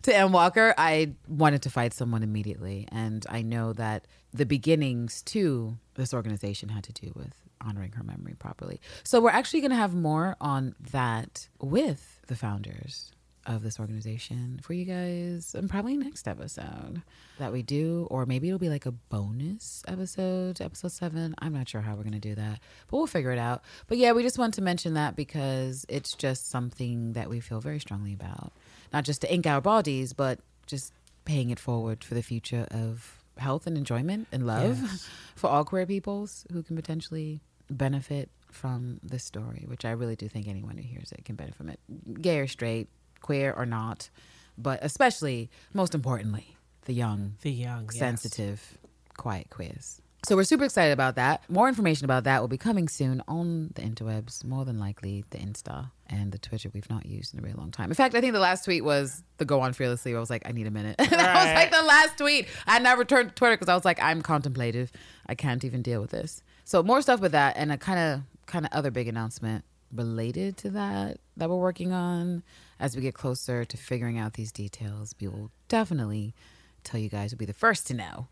to 0.02 0.14
Ann 0.14 0.32
Walker, 0.32 0.74
I 0.76 1.12
wanted 1.26 1.62
to 1.62 1.70
fight 1.70 1.94
someone 1.94 2.22
immediately. 2.22 2.88
And 2.90 3.24
I 3.28 3.42
know 3.42 3.72
that 3.74 4.06
the 4.32 4.46
beginnings 4.46 5.22
to 5.22 5.78
this 5.94 6.12
organization 6.12 6.68
had 6.68 6.84
to 6.84 6.92
do 6.92 7.12
with 7.14 7.34
honoring 7.60 7.92
her 7.92 8.04
memory 8.04 8.34
properly. 8.38 8.80
So 9.02 9.20
we're 9.20 9.30
actually 9.30 9.60
going 9.60 9.70
to 9.70 9.76
have 9.76 9.94
more 9.94 10.36
on 10.40 10.74
that 10.92 11.48
with 11.60 12.20
the 12.26 12.36
founders 12.36 13.12
of 13.48 13.62
this 13.62 13.80
organization 13.80 14.60
for 14.62 14.74
you 14.74 14.84
guys 14.84 15.54
and 15.54 15.70
probably 15.70 15.96
next 15.96 16.28
episode 16.28 17.00
that 17.38 17.50
we 17.50 17.62
do 17.62 18.06
or 18.10 18.26
maybe 18.26 18.46
it'll 18.48 18.58
be 18.58 18.68
like 18.68 18.84
a 18.84 18.92
bonus 18.92 19.82
episode 19.88 20.60
episode 20.60 20.92
7 20.92 21.34
i'm 21.38 21.54
not 21.54 21.66
sure 21.66 21.80
how 21.80 21.94
we're 21.94 22.02
going 22.02 22.12
to 22.12 22.18
do 22.18 22.34
that 22.34 22.60
but 22.88 22.96
we'll 22.96 23.06
figure 23.06 23.30
it 23.30 23.38
out 23.38 23.62
but 23.86 23.96
yeah 23.96 24.12
we 24.12 24.22
just 24.22 24.38
want 24.38 24.52
to 24.52 24.60
mention 24.60 24.94
that 24.94 25.16
because 25.16 25.86
it's 25.88 26.12
just 26.14 26.50
something 26.50 27.14
that 27.14 27.30
we 27.30 27.40
feel 27.40 27.60
very 27.60 27.80
strongly 27.80 28.12
about 28.12 28.52
not 28.92 29.04
just 29.04 29.20
to 29.22 29.32
ink 29.32 29.46
our 29.46 29.60
bodies 29.60 30.12
but 30.12 30.38
just 30.66 30.92
paying 31.24 31.50
it 31.50 31.58
forward 31.58 32.02
for 32.04 32.14
the 32.14 32.22
future 32.22 32.66
of 32.70 33.22
health 33.36 33.66
and 33.66 33.76
enjoyment 33.76 34.26
and 34.32 34.46
love 34.46 34.78
Yes. 34.82 35.08
for 35.36 35.48
all 35.50 35.64
queer 35.64 35.86
peoples 35.86 36.46
who 36.52 36.62
can 36.62 36.74
potentially 36.76 37.40
benefit 37.70 38.30
from 38.50 38.98
this 39.02 39.24
story, 39.24 39.64
which 39.68 39.84
I 39.84 39.90
really 39.90 40.16
do 40.16 40.26
think 40.28 40.48
anyone 40.48 40.76
who 40.78 40.82
hears 40.82 41.12
it 41.12 41.24
can 41.24 41.36
benefit 41.36 41.54
from 41.56 41.68
it, 41.68 41.78
gay 42.22 42.38
or 42.38 42.46
straight, 42.48 42.88
queer 43.20 43.52
or 43.52 43.66
not, 43.66 44.08
but 44.56 44.78
especially, 44.82 45.50
most 45.74 45.94
importantly, 45.94 46.56
the 46.86 46.94
young, 46.94 47.34
The 47.42 47.52
young, 47.52 47.84
yes. 47.92 47.98
sensitive, 47.98 48.78
quiet 49.18 49.50
queers 49.50 50.00
So 50.26 50.34
we're 50.34 50.44
super 50.44 50.64
excited 50.64 50.92
about 50.92 51.14
that. 51.14 51.48
More 51.48 51.68
information 51.68 52.04
about 52.04 52.24
that 52.24 52.40
will 52.40 52.48
be 52.48 52.58
coming 52.58 52.88
soon 52.88 53.22
on 53.28 53.70
the 53.76 53.82
interwebs, 53.82 54.44
more 54.44 54.64
than 54.64 54.78
likely 54.78 55.24
the 55.30 55.38
Insta 55.38 55.90
and 56.08 56.32
the 56.32 56.38
Twitter 56.38 56.70
we've 56.74 56.90
not 56.90 57.06
used 57.06 57.32
in 57.32 57.40
a 57.40 57.42
really 57.42 57.54
long 57.54 57.70
time. 57.70 57.88
In 57.88 57.94
fact, 57.94 58.14
I 58.16 58.20
think 58.20 58.32
the 58.32 58.40
last 58.40 58.64
tweet 58.64 58.84
was 58.84 59.22
the 59.36 59.44
go 59.44 59.60
on 59.60 59.72
fearlessly. 59.72 60.14
I 60.14 60.18
was 60.18 60.28
like, 60.28 60.42
I 60.44 60.52
need 60.52 60.66
a 60.66 60.72
minute. 60.72 60.96
that 60.98 61.10
was 61.10 61.54
like 61.54 61.70
the 61.70 61.86
last 61.86 62.18
tweet. 62.18 62.48
I 62.66 62.80
now 62.80 62.96
returned 62.96 63.28
to 63.28 63.34
Twitter 63.36 63.54
because 63.56 63.68
I 63.68 63.74
was 63.74 63.84
like, 63.84 64.02
I'm 64.02 64.20
contemplative. 64.20 64.90
I 65.26 65.36
can't 65.36 65.64
even 65.64 65.82
deal 65.82 66.00
with 66.00 66.10
this. 66.10 66.42
So 66.64 66.82
more 66.82 67.00
stuff 67.00 67.20
with 67.20 67.32
that 67.32 67.56
and 67.56 67.70
a 67.70 67.78
kind 67.78 67.98
of 67.98 68.22
kind 68.46 68.64
of 68.64 68.72
other 68.72 68.90
big 68.90 69.06
announcement 69.08 69.64
related 69.94 70.56
to 70.58 70.70
that 70.70 71.18
that 71.36 71.48
we're 71.48 71.56
working 71.56 71.92
on 71.92 72.42
as 72.80 72.96
we 72.96 73.02
get 73.02 73.14
closer 73.14 73.64
to 73.64 73.76
figuring 73.76 74.18
out 74.18 74.34
these 74.34 74.50
details. 74.50 75.14
We 75.20 75.28
will 75.28 75.52
definitely 75.68 76.34
tell 76.82 76.98
you 77.00 77.08
guys. 77.08 77.32
We'll 77.32 77.38
be 77.38 77.46
the 77.46 77.52
first 77.54 77.86
to 77.86 77.94
know 77.94 78.28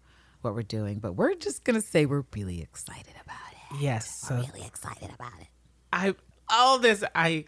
what 0.46 0.54
we're 0.54 0.62
doing, 0.62 0.98
but 1.00 1.12
we're 1.12 1.34
just 1.34 1.64
gonna 1.64 1.82
say 1.82 2.06
we're 2.06 2.24
really 2.34 2.62
excited 2.62 3.14
about 3.22 3.36
it. 3.52 3.80
Yes. 3.82 4.08
So 4.26 4.36
Really 4.36 4.64
excited 4.66 5.10
about 5.12 5.32
it. 5.40 5.48
I 5.92 6.14
all 6.48 6.78
this 6.78 7.04
I 7.14 7.44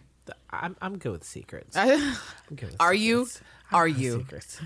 I'm 0.51 0.77
I'm 0.83 0.99
good 0.99 1.13
with 1.13 1.25
secrets. 1.25 1.77
I'm 1.77 2.17
good 2.55 2.71
with 2.73 2.77
Are 2.81 2.93
you? 2.93 3.25
secrets. 3.27 3.43
I'm 3.71 3.77
Are 3.77 3.89
you? 3.89 4.19
Secrets. 4.19 4.61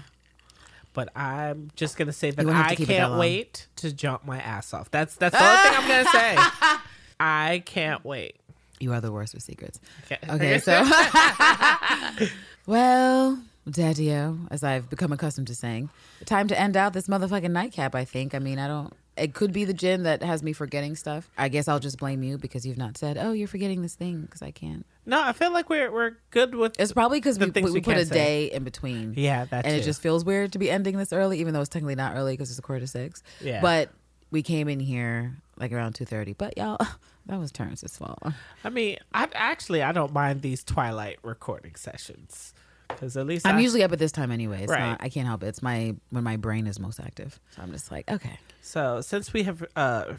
But 0.95 1.17
I'm 1.17 1.71
just 1.77 1.97
gonna 1.97 2.13
say 2.13 2.31
that 2.33 2.45
won't 2.45 2.57
have 2.57 2.67
to 2.69 2.73
I 2.73 2.77
keep 2.77 2.89
it 2.89 2.93
that 2.93 3.09
can't 3.09 3.19
wait 3.19 3.69
to 3.77 3.93
jump 3.93 4.25
my 4.27 4.41
ass 4.41 4.75
off. 4.75 4.91
That's 4.91 5.15
that's 5.17 5.37
the 5.37 5.45
only 5.45 5.57
thing 5.57 5.73
I'm 5.77 5.89
gonna 5.89 6.09
say. 6.11 6.79
I 7.21 7.63
can't 7.65 8.05
wait. 8.05 8.37
You 8.81 8.93
are 8.93 9.01
the 9.01 9.13
worst 9.13 9.33
with 9.35 9.43
secrets. 9.45 9.79
Okay. 10.05 10.19
Okay, 10.29 10.59
so 10.59 10.83
well, 12.67 13.41
Daddy-O, 13.71 14.39
as 14.51 14.65
I've 14.65 14.91
become 14.91 15.13
accustomed 15.13 15.47
to 15.47 15.55
saying, 15.55 15.91
time 16.25 16.49
to 16.49 16.59
end 16.59 16.77
out 16.77 16.93
this 16.93 17.07
motherfucking 17.07 17.51
nightcap. 17.51 17.95
I 17.95 18.05
think. 18.05 18.35
I 18.35 18.39
mean, 18.39 18.59
I 18.59 18.67
don't. 18.67 18.93
It 19.17 19.35
could 19.35 19.53
be 19.53 19.65
the 19.65 19.75
gin 19.75 20.05
that 20.05 20.23
has 20.23 20.43
me 20.43 20.55
forgetting 20.55 20.97
stuff. 20.97 21.31
I 21.37 21.49
guess 21.49 21.69
I'll 21.69 21.79
just 21.79 21.99
blame 21.99 22.23
you 22.23 22.39
because 22.39 22.67
you've 22.67 22.79
not 22.79 22.97
said, 22.97 23.19
"Oh, 23.19 23.33
you're 23.33 23.47
forgetting 23.47 23.83
this 23.83 23.95
thing," 23.95 24.23
because 24.23 24.43
I 24.43 24.51
can't. 24.51 24.85
No, 25.07 25.23
I 25.23 25.33
feel 25.33 25.53
like 25.53 25.69
we're 25.69 25.93
we're 25.93 26.13
good 26.31 26.55
with 26.55 26.75
It's 26.81 26.93
probably 26.93 27.19
because 27.19 27.39
we, 27.39 27.51
we, 27.51 27.71
we 27.71 27.81
put 27.81 27.97
a 27.97 28.07
say. 28.07 28.15
day 28.15 28.45
in 28.47 28.65
between. 28.65 29.15
Yeah, 29.17 29.45
that 29.47 29.65
and 29.67 29.75
it 29.77 29.83
just 29.83 30.01
feels 30.01 30.25
weird 30.25 30.53
to 30.53 30.59
be 30.59 30.71
ending 30.71 30.97
this 30.97 31.13
early, 31.13 31.41
even 31.41 31.55
though 31.55 31.61
it's 31.61 31.69
technically 31.69 31.95
not 31.95 32.17
early 32.17 32.33
because 32.33 32.51
it's 32.51 32.59
a 32.59 32.63
quarter 32.63 32.81
to 32.81 32.87
six. 32.87 33.23
Yeah. 33.41 33.61
But 33.61 33.91
we 34.31 34.43
came 34.43 34.69
in 34.69 34.81
here 34.81 35.37
like 35.57 35.73
around 35.73 35.95
two 35.95 36.07
thirty. 36.07 36.33
But 36.33 36.57
y'all, 36.57 36.79
that 37.27 37.39
was 37.39 37.53
Terrence's 37.53 37.97
fault. 37.97 38.19
I 38.65 38.71
mean, 38.71 38.97
I 39.13 39.29
actually 39.35 39.83
I 39.83 39.93
don't 39.93 40.13
mind 40.13 40.43
these 40.43 40.65
Twilight 40.65 41.19
recording 41.23 41.75
sessions 41.77 42.55
because 42.95 43.17
at 43.17 43.27
least 43.27 43.47
I'm 43.47 43.57
I, 43.57 43.61
usually 43.61 43.83
up 43.83 43.93
at 43.93 43.99
this 43.99 44.13
time 44.13 44.31
anyway. 44.31 44.63
It's 44.63 44.71
Right. 44.71 44.81
not, 44.91 45.03
I 45.03 45.09
can't 45.09 45.27
help 45.27 45.43
it. 45.43 45.49
It's 45.49 45.63
my 45.63 45.95
when 46.11 46.25
my 46.25 46.37
brain 46.37 46.67
is 46.67 46.79
most 46.79 47.01
active. 47.01 47.39
So 47.57 47.63
I'm 47.63 47.73
just 47.73 47.91
like, 47.91 48.11
okay. 48.11 48.39
So 48.61 49.01
since 49.01 49.33
we 49.33 49.43
have 49.45 49.65
uh 49.77 50.15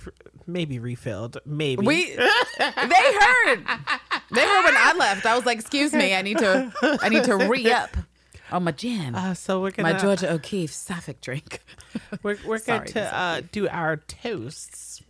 maybe 0.45 0.79
refilled, 0.79 1.37
maybe 1.45 1.85
We 1.85 2.05
they 2.15 2.17
heard. 2.17 3.65
They 4.31 4.41
heard 4.41 4.63
when 4.65 4.75
I 4.77 4.93
left. 4.97 5.25
I 5.25 5.35
was 5.35 5.45
like, 5.45 5.59
excuse 5.59 5.93
me, 5.93 6.15
I 6.15 6.21
need 6.21 6.39
to 6.39 6.71
I 7.01 7.09
need 7.09 7.23
to 7.25 7.37
re 7.37 7.71
up 7.71 7.95
on 8.51 8.63
my 8.65 8.71
gin. 8.71 9.15
uh, 9.15 9.33
so 9.33 9.61
we're 9.61 9.71
gonna 9.71 9.93
my 9.93 9.97
Georgia 9.97 10.31
O'Keeffe 10.31 10.73
Sapphic 10.73 11.21
drink. 11.21 11.61
we're 12.23 12.37
we're 12.45 12.59
going 12.59 12.85
to 12.85 13.15
uh, 13.15 13.41
do 13.51 13.67
our 13.69 13.97
toasts. 13.97 15.01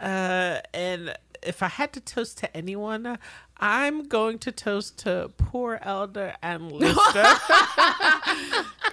Uh, 0.00 0.60
and 0.74 1.14
if 1.42 1.62
I 1.62 1.68
had 1.68 1.92
to 1.92 2.00
toast 2.00 2.38
to 2.38 2.56
anyone, 2.56 3.18
I'm 3.64 4.08
going 4.08 4.38
to 4.40 4.50
toast 4.50 4.98
to 5.00 5.30
poor 5.38 5.78
Elder 5.82 6.34
and 6.42 6.72
Lister, 6.82 7.24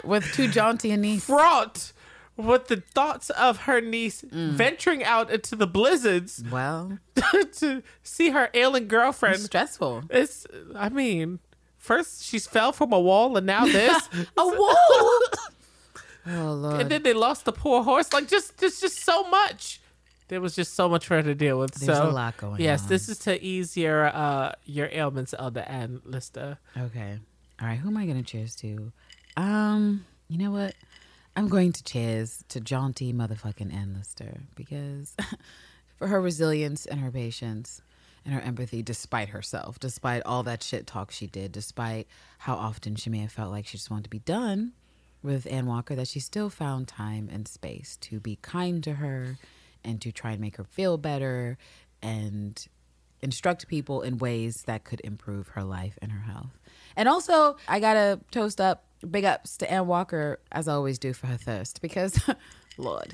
With 0.03 0.31
too 0.33 0.47
jaunty 0.47 0.91
a 0.91 0.97
niece. 0.97 1.25
fraught 1.25 1.91
with 2.37 2.67
the 2.67 2.77
thoughts 2.93 3.29
of 3.31 3.61
her 3.63 3.81
niece 3.81 4.21
Mm. 4.21 4.51
venturing 4.51 5.03
out 5.03 5.29
into 5.31 5.55
the 5.55 5.65
blizzards 5.67 6.43
Well, 6.51 6.99
to 7.57 7.81
see 8.03 8.29
her 8.29 8.49
ailing 8.53 8.87
girlfriend. 8.87 9.39
stressful. 9.39 10.03
It's, 10.09 10.45
I 10.75 10.89
mean, 10.89 11.39
first 11.77 12.23
she's 12.23 12.45
fell 12.47 12.71
from 12.71 12.93
a 12.93 12.99
wall, 12.99 13.35
and 13.37 13.45
now 13.47 13.65
this, 13.79 14.07
A 14.37 14.45
wall. 14.47 15.19
Oh 16.27 16.53
Lord. 16.53 16.81
and 16.81 16.91
then 16.91 17.01
they 17.03 17.13
lost 17.13 17.45
the 17.45 17.51
poor 17.51 17.83
horse. 17.83 18.13
Like 18.13 18.27
just, 18.27 18.57
just, 18.59 18.81
just 18.81 19.03
so 19.03 19.23
much. 19.29 19.81
There 20.30 20.39
was 20.39 20.56
just 20.56 20.76
so 20.76 20.88
much 20.88 21.07
for 21.07 21.15
her 21.15 21.23
to 21.23 21.35
deal 21.35 21.60
with. 21.60 21.73
There's 21.73 21.97
so, 21.97 22.10
a 22.10 22.11
lot 22.11 22.38
going 22.38 22.61
yes, 22.61 22.84
on. 22.84 22.89
this 22.89 23.10
is 23.10 23.18
to 23.19 23.43
ease 23.43 23.76
your 23.76 24.06
uh 24.06 24.53
your 24.65 24.88
ailments, 24.91 25.34
Elder 25.38 25.61
Ann 25.61 26.01
Lister. 26.06 26.57
Okay. 26.77 27.19
All 27.61 27.68
right. 27.68 27.77
Who 27.77 27.89
am 27.89 27.97
I 27.97 28.06
going 28.06 28.23
to 28.23 28.23
cheers 28.23 28.56
to? 28.57 28.91
Um, 29.35 30.06
you 30.30 30.38
know 30.38 30.51
what? 30.51 30.76
I'm 31.35 31.47
going 31.47 31.73
to 31.73 31.84
cheers 31.84 32.43
to 32.49 32.60
jaunty 32.60 33.11
motherfucking 33.11 33.73
Ann 33.73 33.95
Lister 33.97 34.41
because 34.56 35.15
for 35.97 36.07
her 36.07 36.22
resilience 36.22 36.85
and 36.85 36.99
her 36.99 37.11
patience 37.11 37.81
and 38.26 38.34
her 38.34 38.41
empathy 38.41 38.84
despite 38.84 39.30
herself, 39.30 39.80
despite 39.80 40.22
all 40.26 40.43
that 40.43 40.61
shit 40.61 40.85
talk 40.85 41.11
she 41.11 41.27
did, 41.27 41.51
despite 41.51 42.07
how 42.39 42.56
often 42.56 42.95
she 42.95 43.10
may 43.10 43.19
have 43.19 43.31
felt 43.31 43.51
like 43.51 43.65
she 43.65 43.77
just 43.77 43.89
wanted 43.89 44.03
to 44.03 44.10
be 44.10 44.19
done 44.19 44.73
with 45.23 45.47
Ann 45.51 45.65
Walker, 45.65 45.95
that 45.95 46.07
she 46.07 46.19
still 46.19 46.49
found 46.49 46.88
time 46.88 47.30
and 47.31 47.47
space 47.47 47.97
to 48.01 48.19
be 48.19 48.38
kind 48.41 48.84
to 48.84 48.93
her 48.93 49.38
and 49.84 50.01
to 50.01 50.11
try 50.11 50.31
and 50.31 50.41
make 50.41 50.57
her 50.57 50.64
feel 50.64 50.97
better 50.97 51.57
and 52.01 52.68
instruct 53.22 53.68
people 53.68 54.01
in 54.01 54.18
ways 54.18 54.64
that 54.64 54.84
could 54.84 55.01
improve 55.03 55.49
her 55.49 55.64
life 55.64 55.97
and 56.01 56.11
her 56.11 56.31
health. 56.31 56.57
And 56.95 57.10
also, 57.10 57.57
I 57.68 57.80
gotta 57.80 58.19
toast 58.31 58.61
up 58.61 58.85
big 59.10 59.26
ups 59.26 59.57
to 59.57 59.72
Ann 59.72 59.88
Walker, 59.88 60.39
as 60.51 60.68
I 60.68 60.73
always 60.73 60.99
do 60.99 61.14
for 61.14 61.27
her 61.27 61.38
thirst, 61.38 61.81
because, 61.81 62.19
Lord, 62.77 63.14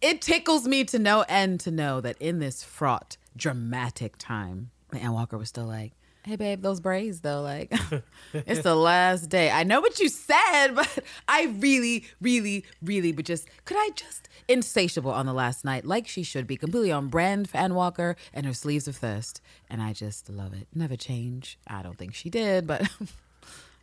it 0.00 0.20
tickles 0.22 0.66
me 0.66 0.84
to 0.84 0.98
no 0.98 1.24
end 1.28 1.60
to 1.60 1.70
know 1.70 2.00
that 2.00 2.16
in 2.18 2.38
this 2.38 2.62
fraught, 2.62 3.16
dramatic 3.36 4.16
time, 4.18 4.70
Ann 4.92 5.12
Walker 5.12 5.36
was 5.36 5.48
still 5.48 5.66
like, 5.66 5.92
Hey 6.28 6.36
babe, 6.36 6.60
those 6.60 6.78
braies 6.78 7.22
though, 7.22 7.40
like 7.40 7.72
it's 8.34 8.60
the 8.60 8.74
last 8.74 9.30
day. 9.30 9.50
I 9.50 9.64
know 9.64 9.80
what 9.80 9.98
you 9.98 10.10
said, 10.10 10.68
but 10.74 10.98
I 11.26 11.46
really, 11.58 12.04
really, 12.20 12.66
really 12.82 13.12
but 13.12 13.24
just 13.24 13.48
could 13.64 13.78
I 13.78 13.88
just 13.94 14.28
insatiable 14.46 15.10
on 15.10 15.24
the 15.24 15.32
last 15.32 15.64
night, 15.64 15.86
like 15.86 16.06
she 16.06 16.22
should 16.22 16.46
be, 16.46 16.58
completely 16.58 16.92
on 16.92 17.08
brand 17.08 17.48
for 17.48 17.56
Ann 17.56 17.74
Walker 17.74 18.14
and 18.34 18.44
her 18.44 18.52
sleeves 18.52 18.86
of 18.86 18.96
thirst. 18.96 19.40
And 19.70 19.80
I 19.80 19.94
just 19.94 20.28
love 20.28 20.52
it. 20.52 20.68
Never 20.74 20.96
change. 20.96 21.58
I 21.66 21.80
don't 21.80 21.96
think 21.96 22.12
she 22.12 22.28
did, 22.28 22.66
but 22.66 22.86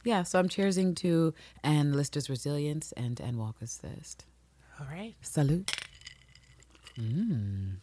yeah, 0.04 0.22
so 0.22 0.38
I'm 0.38 0.48
cheersing 0.48 0.96
to 0.98 1.34
Ann 1.64 1.94
Lister's 1.94 2.30
resilience 2.30 2.92
and 2.92 3.20
Ann 3.22 3.40
Walker's 3.40 3.76
thirst. 3.76 4.24
All 4.80 4.86
right. 4.86 5.16
Salute. 5.24 5.72
Mm. 7.00 7.78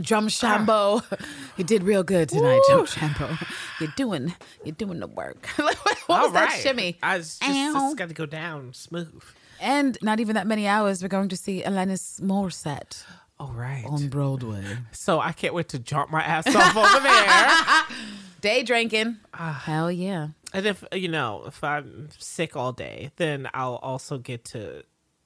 Drum 0.00 0.24
ah. 0.24 0.28
Shambo, 0.28 1.02
you 1.56 1.64
did 1.64 1.82
real 1.82 2.02
good 2.02 2.28
tonight, 2.28 2.60
Drum 2.68 2.86
Shambo. 2.86 3.46
You're 3.80 3.92
doing, 3.96 4.34
you're 4.64 4.74
doing 4.74 5.00
the 5.00 5.06
work. 5.06 5.46
what 5.56 5.76
was 5.84 5.96
All 6.08 6.30
that 6.30 6.52
shimmy? 6.60 6.98
I 7.02 7.18
was 7.18 7.38
just, 7.38 7.52
just 7.72 7.96
got 7.96 8.08
to 8.08 8.14
go 8.14 8.26
down 8.26 8.72
smooth. 8.74 9.22
And 9.60 9.96
not 10.02 10.20
even 10.20 10.34
that 10.34 10.46
many 10.46 10.66
hours, 10.66 11.02
we're 11.02 11.08
going 11.08 11.30
to 11.30 11.36
see 11.36 11.62
Alanis 11.62 12.20
Morissette 12.20 13.04
All 13.40 13.52
right. 13.52 13.84
on 13.86 14.08
Broadway. 14.08 14.64
so 14.92 15.18
I 15.20 15.32
can't 15.32 15.54
wait 15.54 15.68
to 15.70 15.78
jump 15.78 16.10
my 16.10 16.22
ass 16.22 16.46
off 16.54 16.76
over 16.76 17.02
there. 17.96 17.98
Day 18.42 18.62
drinking. 18.62 19.16
Ah. 19.32 19.62
Hell 19.64 19.90
yeah. 19.90 20.28
And 20.52 20.66
if 20.66 20.84
you 20.92 21.08
know, 21.08 21.44
if 21.46 21.64
I'm 21.64 22.10
sick 22.18 22.54
all 22.54 22.72
day, 22.72 23.10
then 23.16 23.48
I'll 23.54 23.76
also 23.76 24.18
get 24.18 24.44
to 24.46 24.84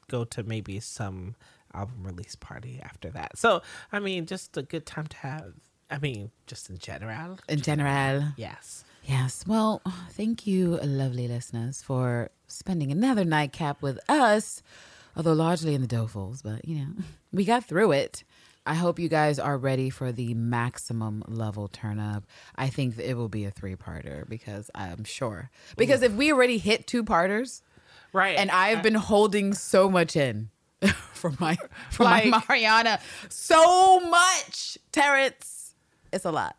go 0.08 0.24
to 0.24 0.42
maybe 0.42 0.80
some 0.80 1.34
album 1.74 2.02
release 2.02 2.34
party 2.36 2.80
after 2.82 3.10
that. 3.10 3.38
So 3.38 3.62
I 3.92 3.98
mean, 4.00 4.26
just 4.26 4.56
a 4.56 4.62
good 4.62 4.86
time 4.86 5.06
to 5.08 5.16
have. 5.18 5.52
I 5.90 5.98
mean, 5.98 6.30
just 6.46 6.70
in 6.70 6.78
general. 6.78 7.38
In 7.48 7.60
general. 7.60 8.24
Yes. 8.36 8.84
Yes. 9.04 9.44
Well, 9.46 9.82
thank 10.10 10.46
you, 10.46 10.76
lovely 10.84 11.26
listeners, 11.26 11.82
for 11.82 12.30
spending 12.46 12.92
another 12.92 13.24
nightcap 13.24 13.82
with 13.82 13.98
us, 14.08 14.62
although 15.16 15.32
largely 15.32 15.74
in 15.74 15.80
the 15.80 15.88
dolefuls, 15.88 16.42
but 16.44 16.66
you 16.68 16.76
know, 16.76 16.92
we 17.32 17.44
got 17.44 17.64
through 17.64 17.92
it. 17.92 18.22
I 18.66 18.74
hope 18.74 18.98
you 18.98 19.08
guys 19.08 19.38
are 19.38 19.56
ready 19.56 19.88
for 19.90 20.12
the 20.12 20.34
maximum 20.34 21.24
level 21.26 21.66
turn 21.66 21.98
up. 21.98 22.24
I 22.56 22.68
think 22.68 22.98
it 22.98 23.14
will 23.16 23.30
be 23.30 23.46
a 23.46 23.50
three 23.50 23.74
parter 23.74 24.28
because 24.28 24.70
I'm 24.74 25.02
sure. 25.04 25.50
Because 25.76 26.02
if 26.02 26.12
we 26.12 26.30
already 26.30 26.58
hit 26.58 26.86
two 26.86 27.02
parters, 27.02 27.62
Right. 28.12 28.36
and 28.38 28.50
I've 28.50 28.78
uh, 28.78 28.82
been 28.82 28.94
holding 28.94 29.54
so 29.54 29.88
much 29.90 30.14
in 30.14 30.50
from 31.12 31.36
my 31.40 31.56
from 31.90 32.04
my 32.06 32.42
Mariana, 32.48 33.00
so 33.28 34.00
much, 34.00 34.78
Terrence. 34.92 35.74
It's 36.12 36.24
a 36.24 36.32
lot. 36.32 36.56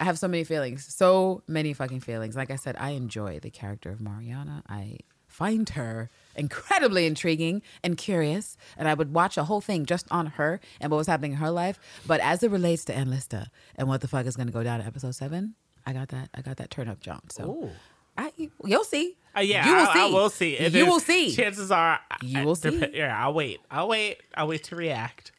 I 0.00 0.04
have 0.04 0.18
so 0.18 0.26
many 0.26 0.44
feelings, 0.44 0.84
so 0.92 1.42
many 1.46 1.72
fucking 1.72 2.00
feelings. 2.00 2.34
Like 2.34 2.50
I 2.50 2.56
said, 2.56 2.76
I 2.78 2.90
enjoy 2.90 3.38
the 3.38 3.50
character 3.50 3.90
of 3.90 4.00
Mariana. 4.00 4.64
I 4.68 4.98
find 5.28 5.68
her 5.70 6.10
incredibly 6.36 7.06
intriguing 7.06 7.62
and 7.82 7.96
curious, 7.96 8.56
and 8.76 8.88
I 8.88 8.94
would 8.94 9.14
watch 9.14 9.36
a 9.36 9.44
whole 9.44 9.60
thing 9.60 9.86
just 9.86 10.06
on 10.10 10.26
her 10.26 10.60
and 10.80 10.90
what 10.90 10.98
was 10.98 11.06
happening 11.06 11.32
in 11.32 11.38
her 11.38 11.50
life. 11.50 11.78
But 12.06 12.20
as 12.20 12.42
it 12.42 12.50
relates 12.50 12.84
to 12.86 12.94
Ann 12.94 13.10
Lister 13.10 13.46
and 13.76 13.88
what 13.88 14.00
the 14.00 14.08
fuck 14.08 14.26
is 14.26 14.36
going 14.36 14.48
to 14.48 14.52
go 14.52 14.62
down 14.62 14.80
in 14.80 14.86
episode 14.86 15.14
seven, 15.14 15.54
I 15.86 15.92
got 15.92 16.08
that. 16.08 16.28
I 16.34 16.42
got 16.42 16.56
that 16.58 16.70
turn 16.70 16.88
up, 16.88 17.00
John. 17.00 17.22
So 17.30 17.44
Ooh. 17.44 17.70
I, 18.16 18.32
you'll 18.64 18.84
see. 18.84 19.16
Uh, 19.36 19.40
yeah, 19.40 19.66
You 19.66 19.74
will 19.74 19.86
I, 19.86 19.90
I 19.90 20.06
see. 20.08 20.12
will 20.12 20.30
see. 20.30 20.58
And 20.58 20.74
You 20.74 20.86
will 20.86 21.00
see. 21.00 21.34
Chances 21.34 21.70
are, 21.70 22.00
You 22.22 22.40
I- 22.40 22.44
will 22.44 22.54
see. 22.54 22.84
Yeah, 22.92 23.18
I'll 23.24 23.32
wait. 23.34 23.60
I'll 23.70 23.88
wait. 23.88 24.18
I'll 24.36 24.48
wait 24.48 24.64
to 24.64 24.76
react. 24.76 25.32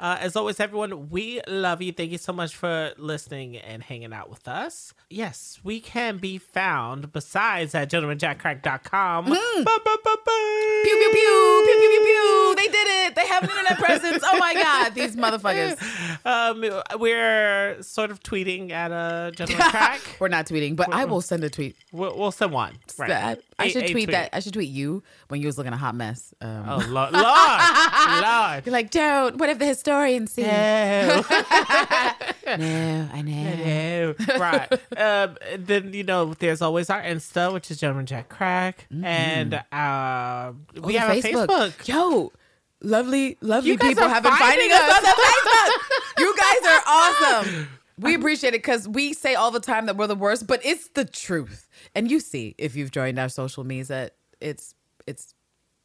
Uh, 0.00 0.16
as 0.20 0.36
always, 0.36 0.60
everyone, 0.60 1.08
we 1.10 1.40
love 1.48 1.82
you. 1.82 1.90
Thank 1.92 2.12
you 2.12 2.18
so 2.18 2.32
much 2.32 2.54
for 2.54 2.92
listening 2.98 3.56
and 3.56 3.82
hanging 3.82 4.12
out 4.12 4.30
with 4.30 4.46
us. 4.46 4.94
Yes, 5.10 5.58
we 5.64 5.80
can 5.80 6.18
be 6.18 6.38
found 6.38 7.12
besides 7.12 7.74
at 7.74 7.90
gentlemanjackcrack.com. 7.90 9.26
Mm. 9.26 9.64
Ba. 9.64 9.70
Pew 10.84 10.96
pew 10.96 11.10
pew 11.12 11.62
pew 11.66 11.76
pew 11.80 11.88
pew 11.90 12.02
pew. 12.04 12.47
They 12.58 12.66
did 12.68 12.88
it. 13.06 13.14
They 13.14 13.26
have 13.26 13.42
an 13.44 13.50
internet 13.50 13.78
presence. 13.78 14.22
Oh 14.26 14.38
my 14.38 14.54
god, 14.54 14.94
these 14.94 15.16
motherfuckers. 15.16 15.76
Um, 16.26 16.64
we're 17.00 17.82
sort 17.82 18.10
of 18.10 18.20
tweeting 18.22 18.70
at 18.72 18.90
a 18.90 19.30
gentleman 19.34 19.66
crack. 19.70 20.00
We're 20.18 20.28
not 20.28 20.46
tweeting, 20.46 20.76
but 20.76 20.92
I 20.92 21.04
will 21.04 21.20
send 21.20 21.44
a 21.44 21.50
tweet. 21.50 21.76
we'll, 21.92 22.16
we'll 22.18 22.32
send 22.32 22.52
one. 22.52 22.74
Right. 22.98 23.08
That- 23.08 23.40
I 23.60 23.64
A- 23.66 23.70
should 23.70 23.82
a 23.84 23.88
tweet, 23.92 24.10
that. 24.12 24.30
I 24.32 24.38
should 24.38 24.52
tweet 24.52 24.68
you 24.68 25.02
when 25.28 25.40
you 25.40 25.46
was 25.48 25.58
looking 25.58 25.72
a 25.72 25.76
hot 25.76 25.94
mess. 25.96 26.32
Um, 26.40 26.64
Oh 26.68 26.76
Lord, 26.76 27.12
Lord, 27.12 27.12
Lord. 27.12 28.66
You're 28.66 28.72
like, 28.72 28.90
don't. 28.90 29.36
What 29.36 29.48
if 29.48 29.58
the 29.58 29.66
historians 29.66 30.32
see? 30.32 30.42
No. 30.42 31.24
No, 32.46 33.08
I 33.12 33.20
know. 33.22 34.14
No. 34.26 34.38
right. 34.38 34.72
Um, 34.96 35.36
then 35.58 35.92
you 35.92 36.02
know, 36.02 36.32
there's 36.34 36.62
always 36.62 36.88
our 36.88 37.02
Insta, 37.02 37.52
which 37.52 37.70
is 37.70 37.78
Gentleman 37.78 38.06
Jack 38.06 38.28
Crack, 38.30 38.86
and 39.02 39.52
uh, 39.54 40.52
we 40.82 40.96
Oh, 40.96 40.98
have 40.98 41.10
a 41.10 41.20
Facebook. 41.22 41.86
Yo, 41.86 42.32
lovely, 42.82 43.36
lovely 43.40 43.76
people 43.76 44.08
have 44.08 44.22
been 44.22 44.32
finding 44.32 44.72
us 44.72 44.80
us. 44.80 44.96
on 44.96 45.04
Facebook. 45.04 46.18
you 46.18 46.34
guys 46.36 46.70
are 46.70 46.82
awesome. 46.86 47.68
We 47.98 48.14
appreciate 48.14 48.50
it 48.54 48.62
because 48.62 48.86
we 48.86 49.12
say 49.12 49.34
all 49.34 49.50
the 49.50 49.60
time 49.60 49.86
that 49.86 49.96
we're 49.96 50.06
the 50.06 50.14
worst, 50.14 50.46
but 50.46 50.64
it's 50.64 50.88
the 50.90 51.04
truth. 51.04 51.68
And 51.94 52.10
you 52.10 52.20
see, 52.20 52.54
if 52.56 52.76
you've 52.76 52.92
joined 52.92 53.18
our 53.18 53.28
social 53.28 53.64
medias, 53.64 53.88
that 53.88 54.14
it's 54.40 54.74
it's 55.06 55.34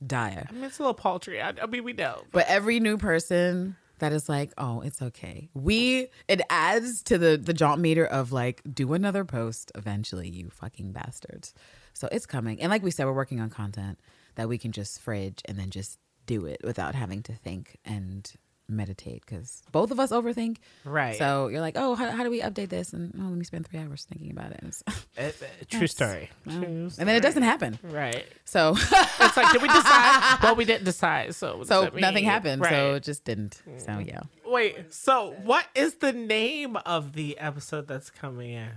dire. 0.05 0.45
I 0.49 0.53
mean, 0.53 0.63
it's 0.63 0.79
a 0.79 0.83
little 0.83 0.93
paltry. 0.93 1.41
I, 1.41 1.53
I 1.61 1.65
mean, 1.65 1.83
we 1.83 1.93
know. 1.93 2.21
But 2.31 2.45
every 2.47 2.79
new 2.79 2.97
person 2.97 3.75
that 3.99 4.13
is 4.13 4.29
like, 4.29 4.51
oh, 4.57 4.81
it's 4.81 5.01
okay. 5.01 5.49
We 5.53 6.09
it 6.27 6.41
adds 6.49 7.01
to 7.03 7.17
the 7.17 7.37
the 7.37 7.53
jaunt 7.53 7.81
meter 7.81 8.05
of 8.05 8.31
like, 8.31 8.61
do 8.71 8.93
another 8.93 9.25
post 9.25 9.71
eventually, 9.75 10.29
you 10.29 10.49
fucking 10.49 10.91
bastards. 10.91 11.53
So 11.93 12.07
it's 12.11 12.25
coming. 12.25 12.61
And 12.61 12.69
like 12.69 12.83
we 12.83 12.91
said, 12.91 13.05
we're 13.05 13.13
working 13.13 13.39
on 13.39 13.49
content 13.49 13.99
that 14.35 14.49
we 14.49 14.57
can 14.57 14.71
just 14.71 14.99
fridge 14.99 15.41
and 15.45 15.57
then 15.57 15.69
just 15.69 15.99
do 16.25 16.45
it 16.45 16.61
without 16.63 16.95
having 16.95 17.21
to 17.23 17.33
think 17.33 17.77
and 17.85 18.31
meditate 18.69 19.21
because 19.25 19.61
both 19.73 19.91
of 19.91 19.99
us 19.99 20.11
overthink. 20.11 20.57
Right. 20.85 21.17
So 21.17 21.49
you're 21.49 21.59
like, 21.61 21.75
oh, 21.77 21.95
how, 21.95 22.09
how 22.11 22.23
do 22.23 22.29
we 22.29 22.41
update 22.41 22.69
this? 22.69 22.93
And 22.93 23.13
oh, 23.19 23.23
let 23.23 23.33
me 23.37 23.43
spend 23.43 23.67
three 23.67 23.79
hours 23.79 24.05
thinking 24.09 24.31
about 24.31 24.51
it. 24.51 24.59
And, 24.61 24.69
it's- 25.17 25.41
Uh, 25.41 25.45
uh, 25.45 25.65
true 25.69 25.87
story. 25.87 26.29
True 26.47 26.55
and 26.63 26.91
then 26.97 27.09
it 27.09 27.21
doesn't 27.21 27.43
happen. 27.43 27.77
Right. 27.83 28.25
So 28.45 28.75
It's 29.19 29.37
like, 29.37 29.51
did 29.51 29.61
we 29.61 29.67
decide? 29.67 30.39
well, 30.41 30.55
we 30.55 30.63
didn't 30.65 30.85
decide. 30.85 31.35
So, 31.35 31.63
so 31.65 31.89
nothing 31.93 32.23
happened. 32.23 32.63
So 32.67 32.95
it 32.95 33.03
just 33.03 33.25
didn't. 33.25 33.61
So 33.77 33.99
yeah. 33.99 34.21
Wait. 34.45 34.93
So, 34.93 35.35
what 35.43 35.65
is 35.75 35.95
the 35.95 36.13
name 36.13 36.77
of 36.85 37.13
the 37.13 37.37
episode 37.39 37.87
that's 37.87 38.09
coming 38.09 38.51
in? 38.51 38.69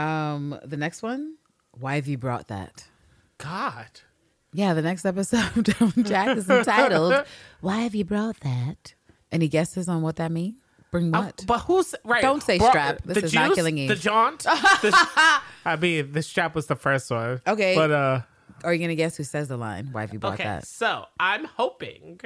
Um, 0.00 0.58
the 0.64 0.76
next 0.78 1.02
one, 1.02 1.34
why 1.78 1.96
have 1.96 2.08
you 2.08 2.16
brought 2.18 2.48
that? 2.48 2.84
God. 3.38 4.00
Yeah, 4.52 4.74
the 4.74 4.82
next 4.82 5.04
episode 5.04 5.74
of 5.80 5.94
Jack 6.04 6.36
is 6.36 6.48
entitled 6.48 7.24
"Why 7.60 7.80
Have 7.80 7.94
You 7.94 8.04
Brought 8.04 8.40
That?" 8.40 8.94
Any 9.30 9.48
guesses 9.48 9.88
on 9.88 10.02
what 10.02 10.16
that 10.16 10.30
means? 10.30 10.56
Bring 10.90 11.14
Um, 11.14 11.24
what? 11.24 11.44
but 11.46 11.60
who's 11.60 11.94
right? 12.04 12.20
Don't 12.20 12.42
say 12.42 12.58
Bro- 12.58 12.68
strap. 12.68 13.02
This 13.04 13.18
the 13.18 13.24
is 13.24 13.34
not 13.34 13.54
Killing 13.54 13.78
Eve. 13.78 13.88
The 13.88 13.94
jaunt. 13.96 14.40
the, 14.82 14.92
I 15.64 15.76
mean, 15.76 16.12
the 16.12 16.22
strap 16.22 16.54
was 16.54 16.66
the 16.66 16.76
first 16.76 17.10
one. 17.10 17.40
Okay. 17.46 17.74
But 17.74 17.90
uh, 17.90 18.20
Are 18.62 18.74
you 18.74 18.78
gonna 18.78 18.94
guess 18.94 19.16
who 19.16 19.24
says 19.24 19.48
the 19.48 19.56
line? 19.56 19.88
Why 19.92 20.02
have 20.02 20.12
you 20.12 20.18
brought 20.18 20.34
okay. 20.34 20.44
that? 20.44 20.66
So 20.66 21.06
I'm 21.18 21.46
hoping 21.46 22.20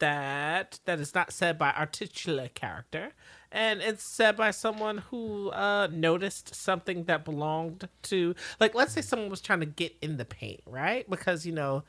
that 0.00 0.80
that 0.84 1.00
is 1.00 1.14
not 1.14 1.32
said 1.32 1.58
by 1.58 1.70
our 1.70 1.86
titular 1.86 2.48
character, 2.48 3.12
and 3.54 3.80
it's 3.80 4.02
said 4.02 4.36
by 4.36 4.50
someone 4.50 4.98
who 4.98 5.50
uh 5.50 5.86
noticed 5.90 6.54
something 6.54 7.04
that 7.04 7.24
belonged 7.24 7.88
to, 8.02 8.34
like, 8.60 8.74
let's 8.74 8.92
say 8.92 9.00
someone 9.00 9.30
was 9.30 9.40
trying 9.40 9.60
to 9.60 9.66
get 9.66 9.96
in 10.02 10.18
the 10.18 10.24
paint, 10.26 10.60
right? 10.66 11.08
Because 11.08 11.46
you 11.46 11.52
know. 11.52 11.84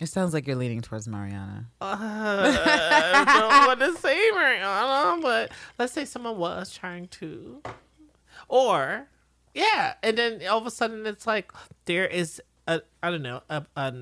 It 0.00 0.06
sounds 0.06 0.32
like 0.32 0.46
you're 0.46 0.54
leaning 0.54 0.80
towards 0.80 1.08
Mariana. 1.08 1.66
Uh, 1.80 1.96
I 3.26 3.40
don't 3.40 3.66
want 3.66 3.80
to 3.80 4.00
say 4.00 4.30
Mariana, 4.30 5.20
but 5.20 5.50
let's 5.76 5.92
say 5.92 6.04
someone 6.04 6.38
was 6.38 6.72
trying 6.72 7.08
to, 7.08 7.60
or 8.46 9.08
yeah, 9.54 9.94
and 10.04 10.16
then 10.16 10.40
all 10.48 10.58
of 10.58 10.66
a 10.66 10.70
sudden 10.70 11.04
it's 11.04 11.26
like 11.26 11.52
there 11.86 12.06
is 12.06 12.40
a 12.68 12.80
I 13.02 13.10
don't 13.10 13.22
know 13.22 13.42
a, 13.50 13.64
a 13.76 13.94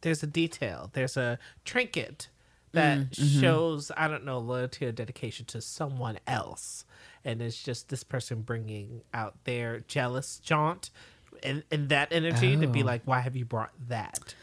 there's 0.00 0.22
a 0.22 0.26
detail, 0.26 0.90
there's 0.94 1.18
a 1.18 1.38
trinket 1.64 2.28
that 2.72 2.98
mm, 2.98 3.10
mm-hmm. 3.10 3.40
shows 3.40 3.90
I 3.96 4.08
don't 4.08 4.24
know 4.24 4.38
loyalty 4.38 4.86
or 4.86 4.92
dedication 4.92 5.46
to 5.46 5.60
someone 5.60 6.18
else, 6.26 6.84
and 7.24 7.40
it's 7.42 7.62
just 7.62 7.88
this 7.88 8.04
person 8.04 8.42
bringing 8.42 9.02
out 9.12 9.34
their 9.44 9.80
jealous 9.80 10.38
jaunt. 10.38 10.90
And, 11.42 11.62
and 11.70 11.88
that 11.88 12.08
energy 12.12 12.54
to 12.54 12.66
be 12.66 12.82
Oh. 12.82 12.86
like, 12.86 13.00
why 13.06 13.20
have 13.20 13.34
you 13.34 13.46
brought 13.46 13.70
that? 13.88 14.34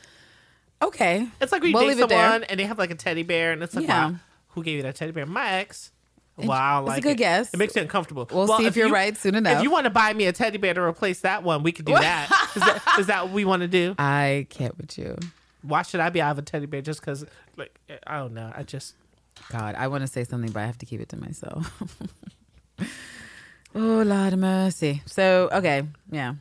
Okay, 0.82 1.28
It's 1.40 1.52
like 1.52 1.64
you 1.64 1.72
We'll 1.72 1.84
date 1.84 1.90
leave 1.90 2.00
it 2.00 2.10
there. 2.10 2.24
someone 2.24 2.44
and 2.46 2.60
they 2.60 2.66
have 2.66 2.80
like 2.80 2.90
a 2.92 2.96
teddy 2.96 3.22
bear, 3.24 3.52
and 3.52 3.62
it's 3.62 3.76
like, 3.76 3.86
Yeah. 3.88 4.10
wow, 4.10 4.16
who 4.50 4.64
gave 4.64 4.78
you 4.78 4.84
that 4.84 4.96
teddy 4.96 5.12
bear? 5.12 5.26
My 5.28 5.54
ex. 5.54 5.92
Wow, 6.38 6.86
it's 6.88 7.00
a 7.00 7.02
good 7.02 7.12
it. 7.14 7.18
guess. 7.18 7.52
It 7.54 7.58
makes 7.58 7.74
me 7.76 7.82
uncomfortable. 7.82 8.28
We'll 8.32 8.48
see 8.58 8.68
if 8.68 8.76
you're 8.76 8.90
right 8.92 9.18
soon 9.18 9.34
enough. 9.36 9.58
If 9.58 9.64
you 9.64 9.72
want 9.72 9.86
to 9.86 9.90
buy 9.90 10.14
me 10.14 10.28
a 10.28 10.32
teddy 10.34 10.60
bear 10.60 10.76
to 10.76 10.82
replace 10.82 11.22
that 11.22 11.42
one, 11.44 11.64
we 11.64 11.72
could 11.72 11.86
do 11.86 11.94
that. 11.94 12.30
Is 12.56 12.62
that 12.62 12.96
is 13.00 13.08
that 13.08 13.26
what 13.26 13.34
we 13.34 13.44
want 13.44 13.62
to 13.64 13.68
do? 13.68 13.96
I 13.98 14.46
can't 14.50 14.78
with 14.78 14.98
you. 15.00 15.18
Why 15.62 15.82
should 15.82 16.00
I 16.00 16.10
be 16.10 16.22
out 16.22 16.32
of 16.32 16.40
a 16.40 16.42
teddy 16.42 16.66
bear 16.66 16.82
just 16.82 17.02
because? 17.02 17.26
Like, 17.56 17.78
I 18.06 18.18
don't 18.18 18.34
know. 18.34 18.52
I 18.56 18.64
just 18.64 18.96
God, 19.50 19.76
I 19.76 19.88
want 19.88 20.02
to 20.02 20.08
say 20.08 20.24
something, 20.24 20.52
but 20.52 20.62
I 20.62 20.66
have 20.66 20.78
to 20.80 20.86
keep 20.86 21.02
it 21.02 21.10
to 21.10 21.18
myself. 21.18 21.82
oh 22.80 22.86
Lord 23.76 24.34
of 24.34 24.40
mercy. 24.40 25.02
So 25.06 25.50
okay, 25.52 25.84
yeah. 26.12 26.36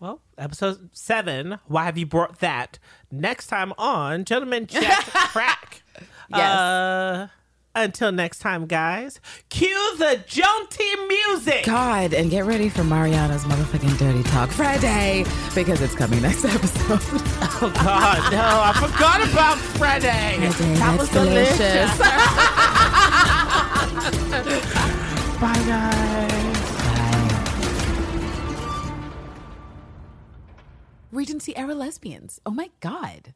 well, 0.00 0.20
episode 0.38 0.90
seven. 0.92 1.58
Why 1.66 1.84
have 1.84 1.98
you 1.98 2.06
brought 2.06 2.40
that? 2.40 2.78
Next 3.10 3.48
time 3.48 3.72
on 3.78 4.24
gentlemen, 4.24 4.66
Jack 4.66 5.04
Crack. 5.06 5.82
Yes. 6.30 6.40
Uh, 6.40 7.28
until 7.76 8.10
next 8.10 8.40
time, 8.40 8.66
guys. 8.66 9.20
Cue 9.50 9.96
the 9.98 10.24
jaunty 10.26 10.96
music. 11.06 11.64
God, 11.64 12.12
and 12.14 12.30
get 12.30 12.44
ready 12.46 12.68
for 12.68 12.82
Mariana's 12.82 13.44
motherfucking 13.44 13.96
dirty 13.98 14.22
talk 14.24 14.50
Friday 14.50 15.24
because 15.54 15.80
it's 15.82 15.94
coming 15.94 16.22
next 16.22 16.44
episode. 16.44 17.00
Oh 17.58 17.72
God, 17.74 18.32
no! 18.32 18.38
I 18.42 18.72
forgot 18.74 19.22
about 19.30 19.58
Friday. 19.58 20.50
Friday, 20.50 20.74
that 20.74 20.98
was 20.98 21.08
delicious. 21.10 21.56
delicious. 21.58 21.96
Bye, 25.40 25.62
guys. 25.66 26.56
Regency 31.12 31.56
era 31.56 31.74
lesbians. 31.74 32.40
Oh 32.44 32.50
my 32.50 32.70
God. 32.80 33.32